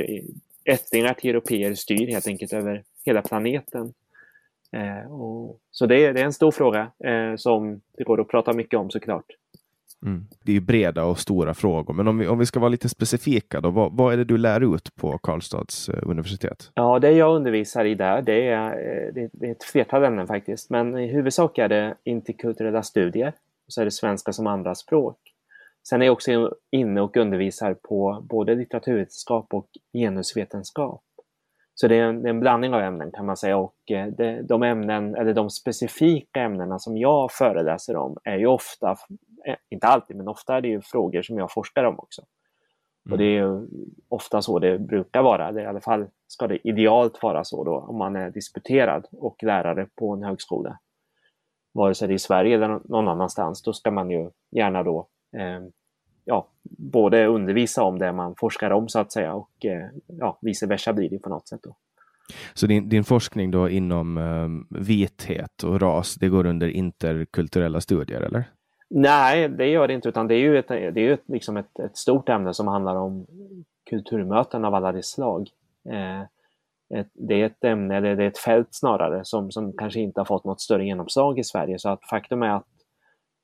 ättlingar 0.64 1.14
till 1.14 1.30
europeer 1.30 1.74
styr 1.74 2.06
helt 2.06 2.26
enkelt 2.26 2.52
över 2.52 2.84
hela 3.04 3.22
planeten. 3.22 3.92
Eh, 4.72 5.12
och, 5.12 5.60
så 5.70 5.86
det 5.86 6.04
är, 6.04 6.12
det 6.12 6.20
är, 6.20 6.24
en 6.24 6.32
stor 6.32 6.50
fråga 6.50 6.92
eh, 7.04 7.36
som 7.36 7.80
det 7.96 8.04
går 8.04 8.20
att 8.20 8.28
prata 8.28 8.52
mycket 8.52 8.78
om 8.78 8.90
såklart. 8.90 9.26
Mm. 10.06 10.26
Det 10.44 10.56
är 10.56 10.60
breda 10.60 11.04
och 11.04 11.18
stora 11.18 11.54
frågor, 11.54 11.94
men 11.94 12.08
om 12.08 12.18
vi, 12.18 12.26
om 12.26 12.38
vi 12.38 12.46
ska 12.46 12.60
vara 12.60 12.68
lite 12.68 12.88
specifika, 12.88 13.60
då, 13.60 13.70
vad, 13.70 13.92
vad 13.92 14.12
är 14.12 14.16
det 14.16 14.24
du 14.24 14.38
lär 14.38 14.74
ut 14.74 14.94
på 14.94 15.18
Karlstads 15.18 15.88
eh, 15.88 15.98
universitet? 16.02 16.70
Ja, 16.74 16.98
det 16.98 17.10
jag 17.10 17.36
undervisar 17.36 17.84
i 17.84 17.94
där, 17.94 18.22
det 18.22 18.48
är, 18.48 18.70
eh, 18.70 19.14
det, 19.14 19.30
det 19.32 19.46
är 19.46 19.50
ett 19.50 19.64
flertal 19.64 20.04
ämnen 20.04 20.26
faktiskt, 20.26 20.70
men 20.70 20.98
i 20.98 21.06
huvudsak 21.06 21.58
är 21.58 21.68
det 21.68 21.94
interkulturella 22.04 22.82
studier, 22.82 23.32
och 23.66 23.72
så 23.72 23.80
är 23.80 23.84
det 23.84 23.90
svenska 23.90 24.32
som 24.32 24.46
andraspråk. 24.46 25.18
Sen 25.88 26.02
är 26.02 26.06
jag 26.06 26.12
också 26.12 26.52
inne 26.70 27.00
och 27.00 27.16
undervisar 27.16 27.74
på 27.74 28.24
både 28.28 28.54
litteraturvetenskap 28.54 29.54
och 29.54 29.68
genusvetenskap. 29.92 31.02
Så 31.80 31.88
det 31.88 31.96
är, 31.96 32.02
en, 32.02 32.26
en 32.26 32.40
blandning 32.40 32.74
av 32.74 32.80
ämnen 32.80 33.10
kan 33.12 33.26
man 33.26 33.36
säga 33.36 33.56
och 33.56 33.90
eh, 33.90 34.06
det, 34.06 34.42
de 34.42 34.62
ämnen, 34.62 35.14
eller 35.14 35.34
de 35.34 35.50
specifika 35.50 36.40
ämnena 36.40 36.78
som 36.78 36.96
jag 36.96 37.32
föreläser 37.32 37.96
om 37.96 38.16
är 38.24 38.38
ju 38.38 38.46
ofta, 38.46 38.96
eh, 39.46 39.56
inte 39.70 39.86
alltid, 39.86 40.16
men 40.16 40.28
ofta 40.28 40.56
är 40.56 40.60
det 40.60 40.68
ju 40.68 40.80
frågor 40.80 41.22
som 41.22 41.38
jag 41.38 41.52
forskar 41.52 41.84
om 41.84 41.98
också. 41.98 42.22
Mm. 42.22 43.12
Och 43.12 43.18
det 43.18 43.24
är 43.24 43.42
ju 43.42 43.66
ofta 44.08 44.42
så 44.42 44.58
det 44.58 44.78
brukar 44.78 45.22
vara, 45.22 45.48
eller 45.48 45.62
i 45.62 45.66
alla 45.66 45.80
fall 45.80 46.06
ska 46.26 46.46
det 46.46 46.68
idealt 46.68 47.22
vara 47.22 47.44
så 47.44 47.64
då 47.64 47.76
om 47.76 47.98
man 47.98 48.16
är 48.16 48.30
disputerad 48.30 49.06
och 49.12 49.42
lärare 49.42 49.86
på 49.94 50.12
en 50.12 50.22
högskola. 50.22 50.78
Vare 51.74 51.94
sig 51.94 52.08
det 52.08 52.12
är 52.12 52.16
i 52.16 52.18
Sverige 52.18 52.54
eller 52.54 52.80
någon 52.84 53.08
annanstans, 53.08 53.62
då 53.62 53.72
ska 53.72 53.90
man 53.90 54.10
ju 54.10 54.30
gärna 54.50 54.82
då 54.82 55.08
eh, 55.36 55.60
ja, 56.28 56.46
både 56.78 57.26
undervisa 57.26 57.82
om 57.82 57.98
det 57.98 58.12
man 58.12 58.34
forskar 58.36 58.70
om 58.70 58.88
så 58.88 58.98
att 58.98 59.12
säga 59.12 59.34
och 59.34 59.64
eh, 59.64 59.88
ja, 60.06 60.38
vice 60.42 60.66
versa 60.66 60.92
blir 60.92 61.10
det 61.10 61.18
på 61.18 61.28
något 61.28 61.48
sätt. 61.48 61.60
Då. 61.62 61.76
Så 62.54 62.66
din, 62.66 62.88
din 62.88 63.04
forskning 63.04 63.50
då 63.50 63.68
inom 63.68 64.16
um, 64.16 64.66
vithet 64.70 65.62
och 65.62 65.80
ras, 65.80 66.14
det 66.14 66.28
går 66.28 66.46
under 66.46 66.68
interkulturella 66.68 67.80
studier 67.80 68.20
eller? 68.20 68.44
Nej, 68.90 69.48
det 69.48 69.66
gör 69.66 69.88
det 69.88 69.94
inte, 69.94 70.08
utan 70.08 70.28
det 70.28 70.34
är 70.34 70.38
ju 70.38 70.58
ett, 70.58 70.68
det 70.68 71.00
är 71.00 71.12
ett, 71.12 71.24
liksom 71.26 71.56
ett, 71.56 71.78
ett 71.78 71.96
stort 71.96 72.28
ämne 72.28 72.54
som 72.54 72.68
handlar 72.68 72.96
om 72.96 73.26
kulturmöten 73.90 74.64
av 74.64 74.74
alla 74.74 74.92
dess 74.92 75.10
slag. 75.10 75.48
Eh, 75.90 76.20
ett, 76.98 77.10
det 77.12 77.42
är 77.42 77.46
ett 77.46 77.64
ämne, 77.64 77.96
eller 77.96 78.16
det 78.16 78.24
är 78.24 78.28
ett 78.28 78.38
fält 78.38 78.68
snarare, 78.70 79.20
som, 79.24 79.50
som 79.50 79.72
kanske 79.72 80.00
inte 80.00 80.20
har 80.20 80.24
fått 80.24 80.44
något 80.44 80.60
större 80.60 80.84
genomslag 80.84 81.38
i 81.38 81.44
Sverige. 81.44 81.78
Så 81.78 81.88
att 81.88 82.08
faktum 82.10 82.42
är 82.42 82.50
att 82.50 82.66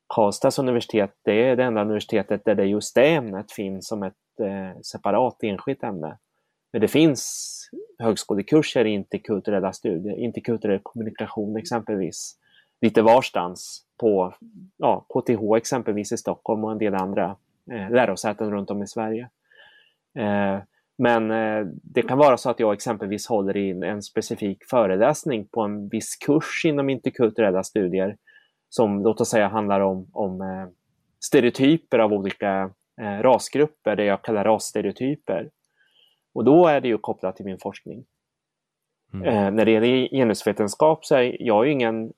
Karlstads 0.07 0.59
universitet, 0.59 1.11
det 1.23 1.49
är 1.49 1.57
det 1.57 1.65
enda 1.65 1.81
universitetet 1.81 2.45
där 2.45 2.55
det 2.55 2.65
just 2.65 2.95
det 2.95 3.15
ämnet 3.15 3.53
finns 3.53 3.89
som 3.89 4.03
ett 4.03 4.41
eh, 4.41 4.81
separat 4.81 5.43
enskilt 5.43 5.83
ämne. 5.83 6.19
Men 6.73 6.81
det 6.81 6.89
finns 6.89 7.51
högskolekurser 7.99 8.85
i 8.85 8.91
interkulturella 8.91 9.73
studier, 9.73 10.19
interkulturell 10.19 10.81
kommunikation 10.83 11.57
exempelvis, 11.57 12.37
lite 12.81 13.03
varstans 13.03 13.83
på 14.01 14.35
ja, 14.77 15.07
KTH 15.09 15.57
exempelvis 15.57 16.12
i 16.12 16.17
Stockholm 16.17 16.64
och 16.64 16.73
en 16.73 16.79
del 16.79 16.95
andra 16.95 17.37
eh, 17.73 17.90
lärosäten 17.90 18.51
runt 18.51 18.71
om 18.71 18.83
i 18.83 18.87
Sverige. 18.87 19.29
Eh, 20.19 20.59
men 20.99 21.31
eh, 21.31 21.67
det 21.83 22.03
kan 22.03 22.19
vara 22.19 22.37
så 22.37 22.51
att 22.51 22.61
jag 22.61 22.73
exempelvis 22.73 23.27
håller 23.27 23.57
in 23.57 23.83
en 23.83 24.03
specifik 24.03 24.64
föreläsning 24.64 25.47
på 25.47 25.61
en 25.61 25.88
viss 25.88 26.17
kurs 26.17 26.64
inom 26.64 26.90
interkulturella 26.90 27.62
studier 27.62 28.17
som 28.77 29.03
låt 29.03 29.21
oss 29.21 29.29
säga 29.29 29.49
handlar 29.49 29.81
om, 29.81 30.07
om 30.13 30.41
eh, 30.41 30.67
stereotyper 31.21 31.99
av 31.99 32.13
olika 32.13 32.71
eh, 33.01 33.23
rasgrupper, 33.23 33.97
det 33.97 34.05
jag 34.05 34.23
kallar 34.23 34.45
rasstereotyper. 34.45 35.51
Och 36.35 36.45
då 36.45 36.67
är 36.67 36.81
det 36.81 36.89
ju 36.89 36.99
kopplat 36.99 37.37
till 37.37 37.45
min 37.45 37.59
forskning. 37.59 38.05
Mm. 39.13 39.27
Eh, 39.27 39.51
när 39.51 39.65
det 39.65 39.71
gäller 39.71 40.09
genusvetenskap 40.09 41.05
så 41.05 41.15
är 41.15 41.43
jag 41.43 41.67
ju 41.67 41.73
ingen 41.73 42.13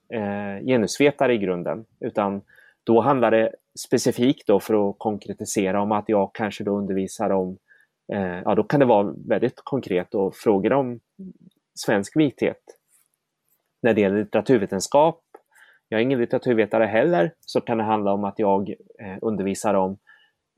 genusvetare 0.64 1.34
i 1.34 1.38
grunden, 1.38 1.84
utan 2.00 2.42
då 2.84 3.00
handlar 3.00 3.30
det 3.30 3.54
specifikt 3.78 4.46
då 4.46 4.60
för 4.60 4.90
att 4.90 4.98
konkretisera 4.98 5.82
om 5.82 5.92
att 5.92 6.08
jag 6.08 6.30
kanske 6.34 6.64
då 6.64 6.78
undervisar 6.78 7.30
om, 7.30 7.58
eh, 8.12 8.40
ja 8.44 8.54
då 8.54 8.62
kan 8.62 8.80
det 8.80 8.86
vara 8.86 9.14
väldigt 9.28 9.60
konkret 9.64 10.14
och 10.14 10.36
frågor 10.36 10.72
om 10.72 11.00
svensk 11.74 12.16
vithet. 12.16 12.62
När 13.82 13.94
det 13.94 14.00
gäller 14.00 14.18
litteraturvetenskap 14.18 15.22
jag 15.88 16.00
är 16.00 16.02
ingen 16.02 16.20
litteraturvetare 16.20 16.84
heller, 16.84 17.32
så 17.40 17.60
kan 17.60 17.78
det 17.78 17.84
handla 17.84 18.12
om 18.12 18.24
att 18.24 18.38
jag 18.38 18.70
eh, 18.70 19.18
undervisar 19.22 19.74
om 19.74 19.98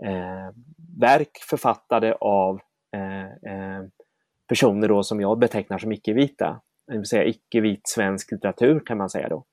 eh, 0.05 0.55
verk 1.01 1.39
författade 1.51 2.15
av 2.15 2.61
eh, 2.97 3.53
eh, 3.53 3.83
personer 4.49 4.89
då 4.89 5.03
som 5.03 5.21
jag 5.21 5.39
betecknar 5.39 5.79
som 5.79 5.93
icke-vita, 5.93 6.61
det 6.87 6.97
vill 6.97 7.07
säga 7.07 7.25
icke-vit 7.25 7.81
svensk 7.85 8.33
litteratur 8.33 8.81
kan 8.87 8.99
man 8.99 9.11
säga 9.11 9.29
då. 9.29 9.45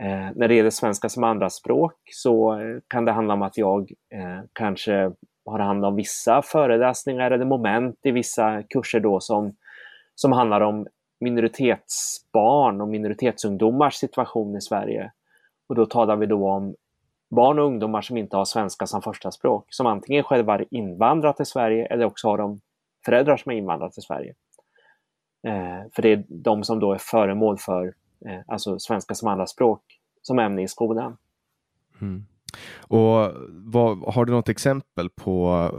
Eh, 0.00 0.30
när 0.34 0.48
det 0.48 0.54
gäller 0.54 0.70
svenska 0.70 1.08
som 1.08 1.24
andraspråk 1.24 1.94
så 2.04 2.60
eh, 2.60 2.78
kan 2.88 3.04
det 3.04 3.12
handla 3.12 3.34
om 3.34 3.42
att 3.42 3.58
jag 3.58 3.92
eh, 4.14 4.44
kanske 4.52 5.12
har 5.44 5.58
hand 5.58 5.84
om 5.84 5.96
vissa 5.96 6.42
föreläsningar 6.42 7.30
eller 7.30 7.44
moment 7.44 7.98
i 8.02 8.10
vissa 8.10 8.62
kurser 8.62 9.00
då 9.00 9.20
som, 9.20 9.52
som 10.14 10.32
handlar 10.32 10.60
om 10.60 10.86
minoritetsbarn 11.20 12.80
och 12.80 12.88
minoritetsungdomars 12.88 13.94
situation 13.94 14.56
i 14.56 14.60
Sverige. 14.60 15.12
Och 15.66 15.74
då 15.74 15.86
talar 15.86 16.16
vi 16.16 16.26
då 16.26 16.48
om 16.48 16.74
barn 17.30 17.58
och 17.58 17.64
ungdomar 17.64 18.02
som 18.02 18.16
inte 18.16 18.36
har 18.36 18.44
svenska 18.44 18.86
som 18.86 19.02
första 19.02 19.30
språk, 19.30 19.66
som 19.70 19.86
antingen 19.86 20.24
själva 20.24 20.52
har 20.52 20.64
invandrat 20.70 21.36
till 21.36 21.46
Sverige 21.46 21.86
eller 21.86 22.04
också 22.04 22.28
har 22.28 22.38
de 22.38 22.60
föräldrar 23.04 23.36
som 23.36 23.50
har 23.50 23.56
invandrat 23.56 23.92
till 23.92 24.02
Sverige. 24.02 24.34
Eh, 25.46 25.90
för 25.92 26.02
det 26.02 26.12
är 26.12 26.24
de 26.28 26.64
som 26.64 26.80
då 26.80 26.92
är 26.92 26.98
föremål 26.98 27.58
för 27.58 27.94
eh, 28.26 28.40
alltså 28.46 28.78
svenska 28.78 29.14
som 29.14 29.28
andra 29.28 29.46
språk 29.46 29.82
som 30.22 30.38
ämne 30.38 30.62
i 30.62 30.68
skolan. 30.68 31.16
Mm. 32.00 32.26
Och 32.78 33.32
vad, 33.50 34.14
Har 34.14 34.24
du 34.24 34.32
något 34.32 34.48
exempel 34.48 35.10
på 35.10 35.70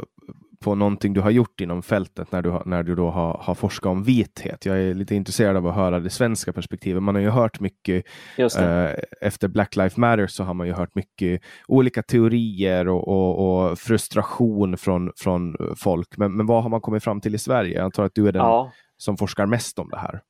på 0.64 0.76
någonting 0.76 1.14
du 1.14 1.22
har 1.22 1.30
gjort 1.30 1.62
inom 1.62 1.82
fältet 1.82 2.32
när 2.32 2.42
du, 2.42 2.60
när 2.66 2.84
du 2.84 2.96
då 2.96 3.10
har, 3.10 3.38
har 3.42 3.56
forskat 3.56 3.90
om 3.90 4.04
vithet. 4.04 4.66
Jag 4.66 4.80
är 4.80 4.94
lite 4.94 5.16
intresserad 5.16 5.58
av 5.58 5.68
att 5.68 5.76
höra 5.76 6.00
det 6.00 6.10
svenska 6.10 6.54
perspektivet. 6.54 7.04
Man 7.04 7.16
har 7.16 7.22
ju 7.22 7.30
hört 7.30 7.60
mycket 7.60 8.06
eh, 8.38 8.90
efter 9.22 9.48
Black 9.48 9.76
Lives 9.76 9.98
Matter 9.98 10.28
så 10.28 10.44
har 10.44 10.54
man 10.54 10.68
ju 10.68 10.74
hört 10.74 10.96
mycket 10.96 11.42
olika 11.68 12.04
teorier 12.04 12.88
och, 12.88 13.08
och, 13.08 13.70
och 13.70 13.80
frustration 13.80 14.78
från, 14.78 15.12
från 15.18 15.56
folk. 15.78 16.18
Men, 16.18 16.38
men 16.38 16.46
vad 16.46 16.64
har 16.64 16.70
man 16.70 16.82
kommit 16.82 17.04
fram 17.04 17.22
till 17.22 17.36
i 17.36 17.40
Sverige? 17.40 17.76
Jag 17.76 17.84
antar 17.86 18.04
att 18.04 18.16
du 18.16 18.28
är 18.28 18.32
den 18.32 18.42
ja. 18.42 18.72
som 18.98 19.18
forskar 19.18 19.46
mest 19.46 19.80
om 19.80 19.90
det 19.90 19.98
här. 19.98 20.22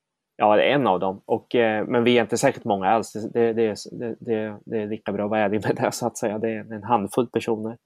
Ja, 0.41 0.55
det 0.55 0.63
är 0.63 0.75
en 0.75 0.87
av 0.87 0.99
dem. 0.99 1.21
Och, 1.25 1.55
eh, 1.55 1.85
men 1.87 2.03
vi 2.03 2.17
är 2.17 2.21
inte 2.21 2.37
särskilt 2.37 2.65
många 2.65 2.87
alls. 2.87 3.13
Det, 3.33 3.53
det, 3.53 3.75
det, 3.91 4.15
det, 4.19 4.59
det 4.65 4.77
är 4.77 4.87
lika 4.87 5.11
bra 5.11 5.23
att 5.23 5.29
vara 5.29 5.39
ärlig 5.39 5.61
med 5.67 5.75
det, 5.75 5.91
så 5.91 6.07
att 6.07 6.17
säga. 6.17 6.37
Det 6.39 6.49
är 6.49 6.73
en 6.73 6.83
handfull 6.83 7.27
personer. 7.27 7.77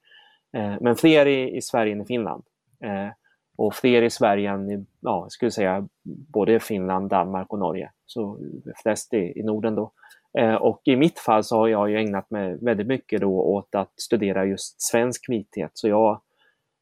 Eh, 0.58 0.76
men 0.82 0.96
fler 0.96 1.26
i, 1.26 1.58
i 1.58 1.62
Sverige 1.62 1.94
än 1.94 2.02
i 2.02 2.06
Finland. 2.06 2.44
Eh, 2.84 3.10
och 3.56 3.76
fler 3.76 4.02
i 4.02 4.10
Sverige 4.10 4.50
än 4.50 4.72
i, 4.72 4.86
ja, 5.02 5.22
jag 5.22 5.32
skulle 5.32 5.52
säga 5.52 5.88
både 6.34 6.60
Finland, 6.60 7.10
Danmark 7.10 7.54
och 7.54 7.60
Norge. 7.60 7.92
Så 8.06 8.40
flest 8.84 9.14
i, 9.14 9.34
i 9.36 9.44
Norden 9.44 9.76
då. 9.76 9.92
Eh, 10.38 10.56
och 10.56 10.82
i 10.84 10.96
mitt 10.96 11.20
fall 11.20 11.44
så 11.44 11.58
har 11.58 11.68
jag 11.68 11.90
ju 11.90 11.98
ägnat 11.98 12.32
mig 12.32 12.58
väldigt 12.62 12.88
mycket 12.88 13.22
då 13.22 13.42
åt 13.42 13.76
att 13.76 13.92
studera 13.96 14.46
just 14.46 14.82
svensk 14.82 15.30
vithet. 15.30 15.72
Så 15.74 15.88
jag, 15.88 16.22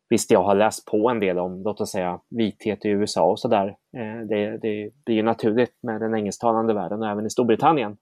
visst, 0.09 0.31
jag 0.31 0.43
har 0.43 0.55
läst 0.55 0.85
på 0.85 1.09
en 1.09 1.19
del 1.19 1.39
om, 1.39 1.63
låt 1.63 1.81
oss 1.81 1.91
säga, 1.91 2.19
vithet 2.29 2.85
i 2.85 2.89
USA 2.89 3.31
och 3.31 3.39
sådär. 3.39 3.67
Eh, 3.97 4.27
det, 4.27 4.57
det 4.57 5.11
är 5.11 5.15
ju 5.15 5.23
naturligt 5.23 5.83
med 5.83 6.01
den 6.01 6.15
engelsktalande 6.15 6.73
världen 6.73 7.01
och 7.01 7.09
även 7.09 7.25
i 7.25 7.29
Storbritannien. 7.29 7.97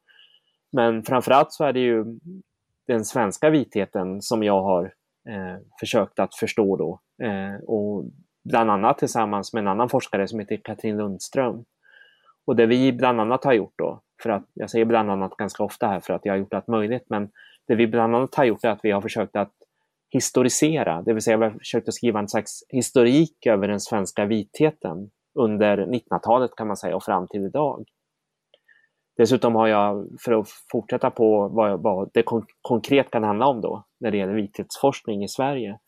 Men 0.71 1.03
framförallt 1.03 1.51
så 1.51 1.63
är 1.63 1.73
det 1.73 1.79
ju 1.79 2.05
den 2.87 3.05
svenska 3.05 3.49
vitheten 3.49 4.21
som 4.21 4.43
jag 4.43 4.61
har 4.61 4.93
eh, 5.29 5.57
försökt 5.79 6.19
att 6.19 6.35
förstå 6.35 6.75
då. 6.77 6.99
Eh, 7.25 7.63
och 7.63 8.05
bland 8.43 8.71
annat 8.71 8.97
tillsammans 8.97 9.53
med 9.53 9.61
en 9.61 9.67
annan 9.67 9.89
forskare 9.89 10.27
som 10.27 10.39
heter 10.39 10.57
Katrin 10.57 10.97
Lundström. 10.97 11.65
Och 12.45 12.55
det 12.55 12.65
vi 12.65 12.93
bland 12.93 13.21
annat 13.21 13.43
har 13.43 13.53
gjort 13.53 13.73
då, 13.77 14.01
för 14.23 14.29
att 14.29 14.45
jag 14.53 14.69
säger 14.69 14.85
bland 14.85 15.11
annat 15.11 15.37
ganska 15.37 15.63
ofta 15.63 15.87
här 15.87 15.99
för 15.99 16.13
att 16.13 16.25
jag 16.25 16.33
har 16.33 16.37
gjort 16.37 16.53
allt 16.53 16.67
möjligt, 16.67 17.05
men 17.09 17.29
det 17.67 17.75
vi 17.75 17.87
bland 17.87 18.15
annat 18.15 18.35
har 18.35 18.45
gjort 18.45 18.63
är 18.63 18.69
att 18.69 18.79
vi 18.83 18.91
har 18.91 19.01
försökt 19.01 19.35
att 19.35 19.53
historisera, 20.09 21.01
det 21.01 21.13
vill 21.13 21.23
säga 21.23 21.37
vi 21.37 21.43
har 21.43 21.51
försökt 21.51 21.87
att 21.87 21.93
skriva 21.93 22.19
en 22.19 22.29
slags 22.29 22.63
historik 22.69 23.45
över 23.45 23.67
den 23.67 23.79
svenska 23.79 24.25
vitheten 24.25 25.09
under 25.39 25.77
1900-talet 25.77 26.55
kan 26.55 26.67
man 26.67 26.77
säga 26.77 26.95
och 26.95 27.03
fram 27.03 27.27
till 27.27 27.45
idag. 27.45 27.85
Dessutom 29.19 29.55
har 29.55 29.67
jag, 29.67 30.07
för 30.19 30.39
att 30.39 30.49
fortsätta 30.71 31.09
på 31.09 31.47
vad, 31.47 31.81
vad 31.81 32.09
det 32.13 32.23
kon 32.23 32.45
konkret 32.61 33.11
kan 33.11 33.23
handla 33.23 33.47
om 33.47 33.61
då, 33.61 33.83
när 33.97 34.11
det 34.11 34.17
gäller 34.17 34.33
vithetsforskning 34.33 35.23
i 35.23 35.27
Sverige, 35.27 35.79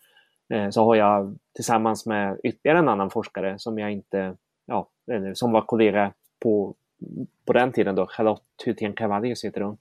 eh, 0.53 0.69
så 0.69 0.83
har 0.83 0.95
jag 0.95 1.37
tillsammans 1.55 2.05
med 2.05 2.39
ytterligare 2.43 2.79
en 2.79 2.89
annan 2.89 3.09
forskare 3.09 3.59
som 3.59 3.79
jag 3.79 3.91
inte, 3.91 4.35
ja, 4.65 4.89
som 5.33 5.51
var 5.51 5.61
kollega 5.61 6.13
på 6.39 6.75
på 7.45 7.53
den 7.53 7.71
tiden 7.71 7.95
då, 7.95 8.07
Charlotte 8.07 8.43
Hyltén 8.65 8.93
Cavallius 8.93 9.45
heter 9.45 9.61
hon. 9.61 9.77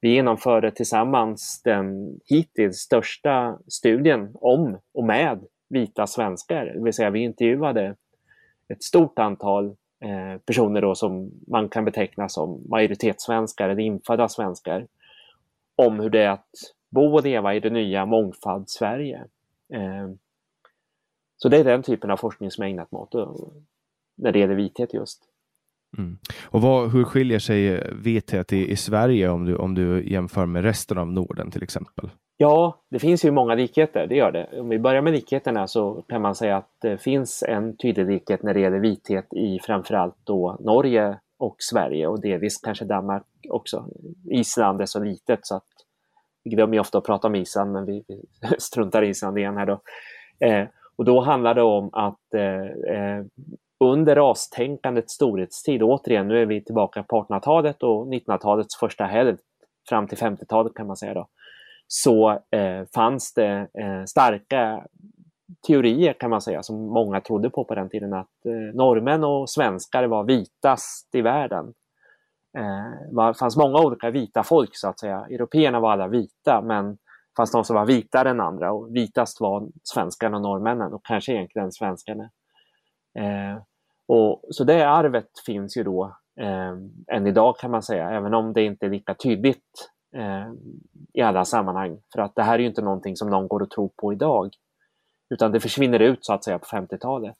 Vi 0.00 0.08
genomförde 0.14 0.70
tillsammans 0.70 1.62
den 1.64 2.18
hittills 2.24 2.76
största 2.76 3.58
studien 3.68 4.30
om 4.34 4.78
och 4.94 5.04
med 5.04 5.44
vita 5.68 6.06
svenskar. 6.06 6.64
Det 6.64 6.84
vill 6.84 6.92
säga 6.92 7.10
vi 7.10 7.20
intervjuade 7.20 7.96
ett 8.68 8.82
stort 8.82 9.18
antal 9.18 9.76
Eh, 10.02 10.38
personer 10.38 10.80
då 10.80 10.94
som 10.94 11.30
man 11.46 11.68
kan 11.68 11.84
beteckna 11.84 12.28
som 12.28 12.62
majoritetssvenskar 12.68 13.68
eller 13.68 13.82
infödda 13.82 14.28
svenskar 14.28 14.86
om 15.76 16.00
hur 16.00 16.10
det 16.10 16.22
är 16.22 16.30
att 16.30 16.50
bo 16.90 17.14
och 17.14 17.22
leva 17.22 17.54
i 17.54 17.60
det 17.60 17.70
nya 17.70 18.06
mångfald-Sverige. 18.06 19.24
Eh, 19.72 20.10
så 21.36 21.48
det 21.48 21.56
är 21.56 21.64
den 21.64 21.82
typen 21.82 22.10
av 22.10 22.16
forskning 22.16 22.50
som 22.50 22.62
jag 22.62 22.70
ägnat 22.70 22.92
mig 22.92 22.98
åt 22.98 23.14
när 24.14 24.32
det 24.32 24.38
gäller 24.38 24.54
vithet 24.54 24.94
just. 24.94 25.31
Mm. 25.98 26.18
Och 26.44 26.62
vad, 26.62 26.92
hur 26.92 27.04
skiljer 27.04 27.38
sig 27.38 27.90
vithet 27.92 28.52
i, 28.52 28.70
i, 28.70 28.76
Sverige 28.76 29.28
om 29.28 29.44
du, 29.44 29.56
om 29.56 29.74
du 29.74 30.10
jämför 30.10 30.46
med 30.46 30.64
resten 30.64 30.98
av 30.98 31.12
Norden 31.12 31.50
till 31.50 31.62
exempel? 31.62 32.10
Ja, 32.36 32.82
det 32.90 32.98
finns 32.98 33.24
ju 33.24 33.30
många 33.30 33.54
likheter, 33.54 34.06
det 34.06 34.16
gör 34.16 34.32
det. 34.32 34.60
Om 34.60 34.68
vi 34.68 34.78
börjar 34.78 35.02
med 35.02 35.12
likheterna 35.12 35.66
så 35.66 36.04
kan 36.08 36.22
man 36.22 36.34
säga 36.34 36.56
att 36.56 36.70
det 36.80 36.98
finns 36.98 37.42
en 37.48 37.76
tydlig 37.76 38.06
likhet 38.06 38.42
när 38.42 38.54
det 38.54 38.60
gäller 38.60 38.78
vithet 38.78 39.34
i 39.34 39.58
framförallt 39.62 40.16
då 40.24 40.56
Norge 40.60 41.18
och 41.38 41.56
Sverige 41.58 42.06
och 42.06 42.20
delvis 42.20 42.60
kanske 42.60 42.84
Danmark 42.84 43.26
också. 43.48 43.88
Island 44.30 44.80
är 44.80 44.86
så 44.86 45.04
litet 45.04 45.40
så 45.42 45.56
att 45.56 45.66
vi 46.44 46.50
glömmer 46.50 46.80
ofta 46.80 46.98
att 46.98 47.04
prata 47.04 47.28
om 47.28 47.34
Island 47.34 47.72
men 47.72 47.86
vi, 47.86 48.04
vi 48.08 48.24
struntar 48.58 49.02
i 49.02 49.08
Island 49.08 49.38
igen 49.38 49.56
här 49.56 49.66
då. 49.66 49.80
Eh, 50.46 50.66
och 50.96 51.04
då 51.04 51.20
handlar 51.20 51.54
det 51.54 51.62
om 51.62 51.90
att 51.92 52.34
eh, 52.34 52.96
eh 52.96 53.24
under 53.82 54.14
rastänkandets 54.14 55.12
storhetstid, 55.12 55.82
återigen 55.82 56.28
nu 56.28 56.42
är 56.42 56.46
vi 56.46 56.64
tillbaka 56.64 57.02
på 57.02 57.22
1800-talet 57.22 57.82
och 57.82 58.06
1900-talets 58.06 58.76
första 58.76 59.04
hälft 59.04 59.44
fram 59.88 60.06
till 60.06 60.18
50-talet 60.18 60.74
kan 60.74 60.86
man 60.86 60.96
säga 60.96 61.14
då, 61.14 61.28
så 61.86 62.30
eh, 62.30 62.84
fanns 62.94 63.34
det 63.34 63.68
eh, 63.80 64.04
starka 64.06 64.86
teorier 65.66 66.12
kan 66.12 66.30
man 66.30 66.40
säga 66.40 66.62
som 66.62 66.86
många 66.86 67.20
trodde 67.20 67.50
på 67.50 67.64
på 67.64 67.74
den 67.74 67.88
tiden 67.88 68.12
att 68.12 68.46
eh, 68.46 68.74
norrmän 68.74 69.24
och 69.24 69.50
svenskar 69.50 70.04
var 70.04 70.24
vitast 70.24 71.14
i 71.14 71.20
världen. 71.20 71.74
Eh, 72.58 73.26
det 73.26 73.38
fanns 73.38 73.56
många 73.56 73.78
olika 73.78 74.10
vita 74.10 74.42
folk 74.42 74.70
så 74.72 74.88
att 74.88 75.00
säga. 75.00 75.26
Européerna 75.30 75.80
var 75.80 75.92
alla 75.92 76.08
vita 76.08 76.62
men 76.62 76.90
det 76.92 77.36
fanns 77.36 77.52
de 77.52 77.64
som 77.64 77.76
var 77.76 77.86
vitare 77.86 78.30
än 78.30 78.40
andra 78.40 78.72
och 78.72 78.96
vitast 78.96 79.40
var 79.40 79.68
svenskarna 79.82 80.36
och 80.36 80.42
norrmännen 80.42 80.92
och 80.92 81.04
kanske 81.04 81.32
egentligen 81.32 81.72
svenskarna. 81.72 82.30
Eh, 83.18 83.62
och, 84.08 84.42
så 84.50 84.64
det 84.64 84.88
arvet 84.88 85.30
finns 85.46 85.76
ju 85.76 85.82
då 85.82 86.16
eh, 86.40 86.72
än 87.16 87.26
idag 87.26 87.56
kan 87.56 87.70
man 87.70 87.82
säga, 87.82 88.10
även 88.10 88.34
om 88.34 88.52
det 88.52 88.62
inte 88.62 88.86
är 88.86 88.90
lika 88.90 89.14
tydligt 89.14 89.90
eh, 90.16 90.52
i 91.12 91.20
alla 91.20 91.44
sammanhang. 91.44 91.98
För 92.12 92.22
att 92.22 92.34
det 92.34 92.42
här 92.42 92.54
är 92.54 92.58
ju 92.58 92.66
inte 92.66 92.82
någonting 92.82 93.16
som 93.16 93.30
någon 93.30 93.48
går 93.48 93.62
och 93.62 93.70
tror 93.70 93.90
på 93.96 94.12
idag. 94.12 94.50
Utan 95.30 95.52
det 95.52 95.60
försvinner 95.60 96.00
ut 96.00 96.24
så 96.24 96.32
att 96.32 96.44
säga 96.44 96.58
på 96.58 96.66
50-talet. 96.66 97.36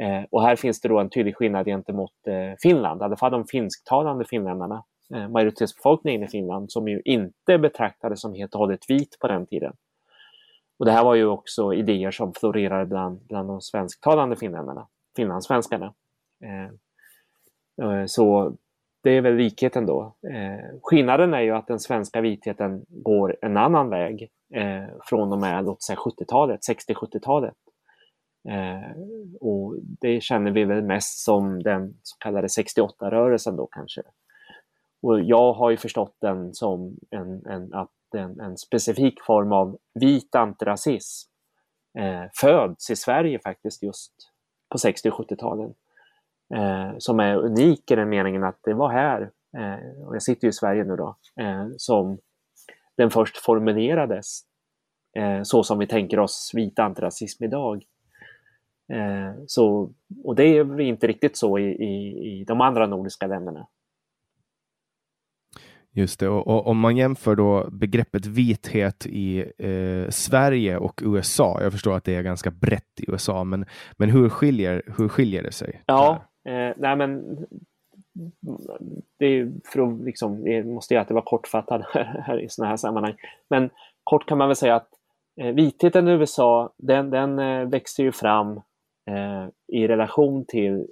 Eh, 0.00 0.24
och 0.30 0.42
här 0.42 0.56
finns 0.56 0.80
det 0.80 0.88
då 0.88 0.98
en 0.98 1.10
tydlig 1.10 1.36
skillnad 1.36 1.66
gentemot 1.66 2.12
eh, 2.26 2.56
Finland, 2.62 3.00
i 3.00 3.04
alla 3.04 3.16
fall 3.16 3.32
de 3.32 3.46
finsktalande 3.46 4.24
finländarna. 4.24 4.84
Eh, 5.14 5.28
majoritetsbefolkningen 5.28 6.22
i 6.22 6.28
Finland 6.28 6.72
som 6.72 6.88
ju 6.88 7.02
inte 7.04 7.58
betraktades 7.58 8.20
som 8.20 8.34
helt 8.34 8.54
och 8.54 8.60
hållet 8.60 8.90
vit 8.90 9.18
på 9.20 9.28
den 9.28 9.46
tiden. 9.46 9.72
Och 10.78 10.84
det 10.84 10.92
här 10.92 11.04
var 11.04 11.14
ju 11.14 11.26
också 11.26 11.74
idéer 11.74 12.10
som 12.10 12.32
florerade 12.32 12.86
bland, 12.86 13.20
bland 13.28 13.48
de 13.48 13.60
svensktalande 13.60 14.36
finländarna 14.36 14.86
finlandssvenskarna. 15.16 15.94
Eh, 16.44 16.64
eh, 17.86 18.06
så 18.06 18.56
det 19.02 19.10
är 19.10 19.20
väl 19.20 19.34
likheten 19.34 19.86
då. 19.86 20.16
Eh, 20.32 20.78
skillnaden 20.82 21.34
är 21.34 21.40
ju 21.40 21.50
att 21.50 21.66
den 21.66 21.80
svenska 21.80 22.20
vitheten 22.20 22.84
går 22.88 23.36
en 23.42 23.56
annan 23.56 23.90
väg 23.90 24.30
från 25.04 25.32
och 25.32 25.38
med 25.38 25.64
låt 25.64 25.82
säga 25.82 25.96
70-talet, 25.96 26.60
60-70-talet. 26.88 27.54
och 29.40 29.74
det 30.00 30.22
känner 30.22 30.50
vi 30.50 30.64
väl 30.64 30.82
mest 30.82 31.24
som 31.24 31.62
den 31.62 31.94
så 32.02 32.16
kallade 32.18 32.46
68-rörelsen 32.46 33.56
då 33.56 33.66
kanske. 33.66 34.02
Och 35.02 35.20
jag 35.20 35.52
har 35.52 35.70
ju 35.70 35.76
förstått 35.76 36.16
den 36.20 36.54
som 36.54 36.96
en, 37.10 37.46
en, 37.46 37.74
att 37.74 37.90
en, 38.14 38.40
en 38.40 38.56
specifik 38.56 39.22
form 39.22 39.52
av 39.52 39.78
vit 39.94 40.34
antirasism 40.34 41.30
eh, 41.98 42.24
föds 42.40 42.90
i 42.90 42.96
Sverige 42.96 43.38
faktiskt 43.38 43.82
just 43.82 44.12
på 44.68 44.78
60 44.78 45.10
och 45.10 45.30
70-talen. 45.30 45.74
Eh, 46.54 46.98
som 46.98 47.20
är 47.20 47.36
unik 47.36 47.90
i 47.90 47.94
den 47.94 48.08
meningen 48.08 48.44
att 48.44 48.58
det 48.62 48.74
var 48.74 48.88
här, 48.88 49.30
eh, 49.56 50.06
och 50.06 50.14
jag 50.14 50.22
sitter 50.22 50.44
ju 50.44 50.48
i 50.48 50.52
Sverige 50.52 50.84
nu 50.84 50.96
då, 50.96 51.16
eh, 51.40 51.66
som 51.76 52.18
den 52.96 53.10
först 53.10 53.36
formulerades 53.36 54.40
eh, 55.16 55.42
så 55.42 55.62
som 55.62 55.78
vi 55.78 55.86
tänker 55.86 56.18
oss 56.18 56.50
vit 56.54 56.78
antirasism 56.78 57.44
idag. 57.44 57.84
Eh, 58.92 59.34
så, 59.46 59.90
och 60.24 60.34
det 60.34 60.44
är 60.44 60.80
inte 60.80 61.06
riktigt 61.06 61.36
så 61.36 61.58
i, 61.58 61.64
i, 61.64 62.18
i 62.40 62.44
de 62.44 62.60
andra 62.60 62.86
nordiska 62.86 63.26
länderna. 63.26 63.66
Just 65.96 66.20
det, 66.20 66.28
och, 66.28 66.46
och, 66.46 66.66
om 66.66 66.78
man 66.78 66.96
jämför 66.96 67.36
då 67.36 67.68
begreppet 67.70 68.26
vithet 68.26 69.06
i 69.06 69.52
eh, 69.58 70.10
Sverige 70.10 70.76
och 70.76 71.00
USA. 71.04 71.58
Jag 71.62 71.72
förstår 71.72 71.96
att 71.96 72.04
det 72.04 72.14
är 72.14 72.22
ganska 72.22 72.50
brett 72.50 73.00
i 73.00 73.10
USA, 73.10 73.44
men, 73.44 73.66
men 73.96 74.10
hur, 74.10 74.28
skiljer, 74.28 74.82
hur 74.98 75.08
skiljer 75.08 75.42
det 75.42 75.52
sig? 75.52 75.82
Ja, 75.86 76.24
eh, 76.44 76.72
nej 76.76 76.96
men 76.96 77.36
det 79.18 79.26
är 79.26 79.52
för 79.64 79.80
att 79.80 80.04
liksom, 80.04 80.42
vi 80.44 80.64
måste 80.64 80.94
ju 80.94 81.00
alltid 81.00 81.14
vara 81.14 81.24
kortfattad 81.24 81.84
här, 81.92 82.04
här 82.26 82.40
i 82.40 82.48
sådana 82.48 82.70
här 82.70 82.76
sammanhang. 82.76 83.14
Men 83.50 83.70
kort 84.04 84.28
kan 84.28 84.38
man 84.38 84.48
väl 84.48 84.56
säga 84.56 84.76
att 84.76 84.88
eh, 85.40 85.54
vitheten 85.54 86.08
i 86.08 86.10
USA, 86.10 86.72
den, 86.76 87.10
den 87.10 87.38
eh, 87.38 87.68
växer 87.68 88.02
ju 88.02 88.12
fram 88.12 88.56
eh, 89.10 89.48
i 89.68 89.88
relation 89.88 90.44
till 90.44 90.86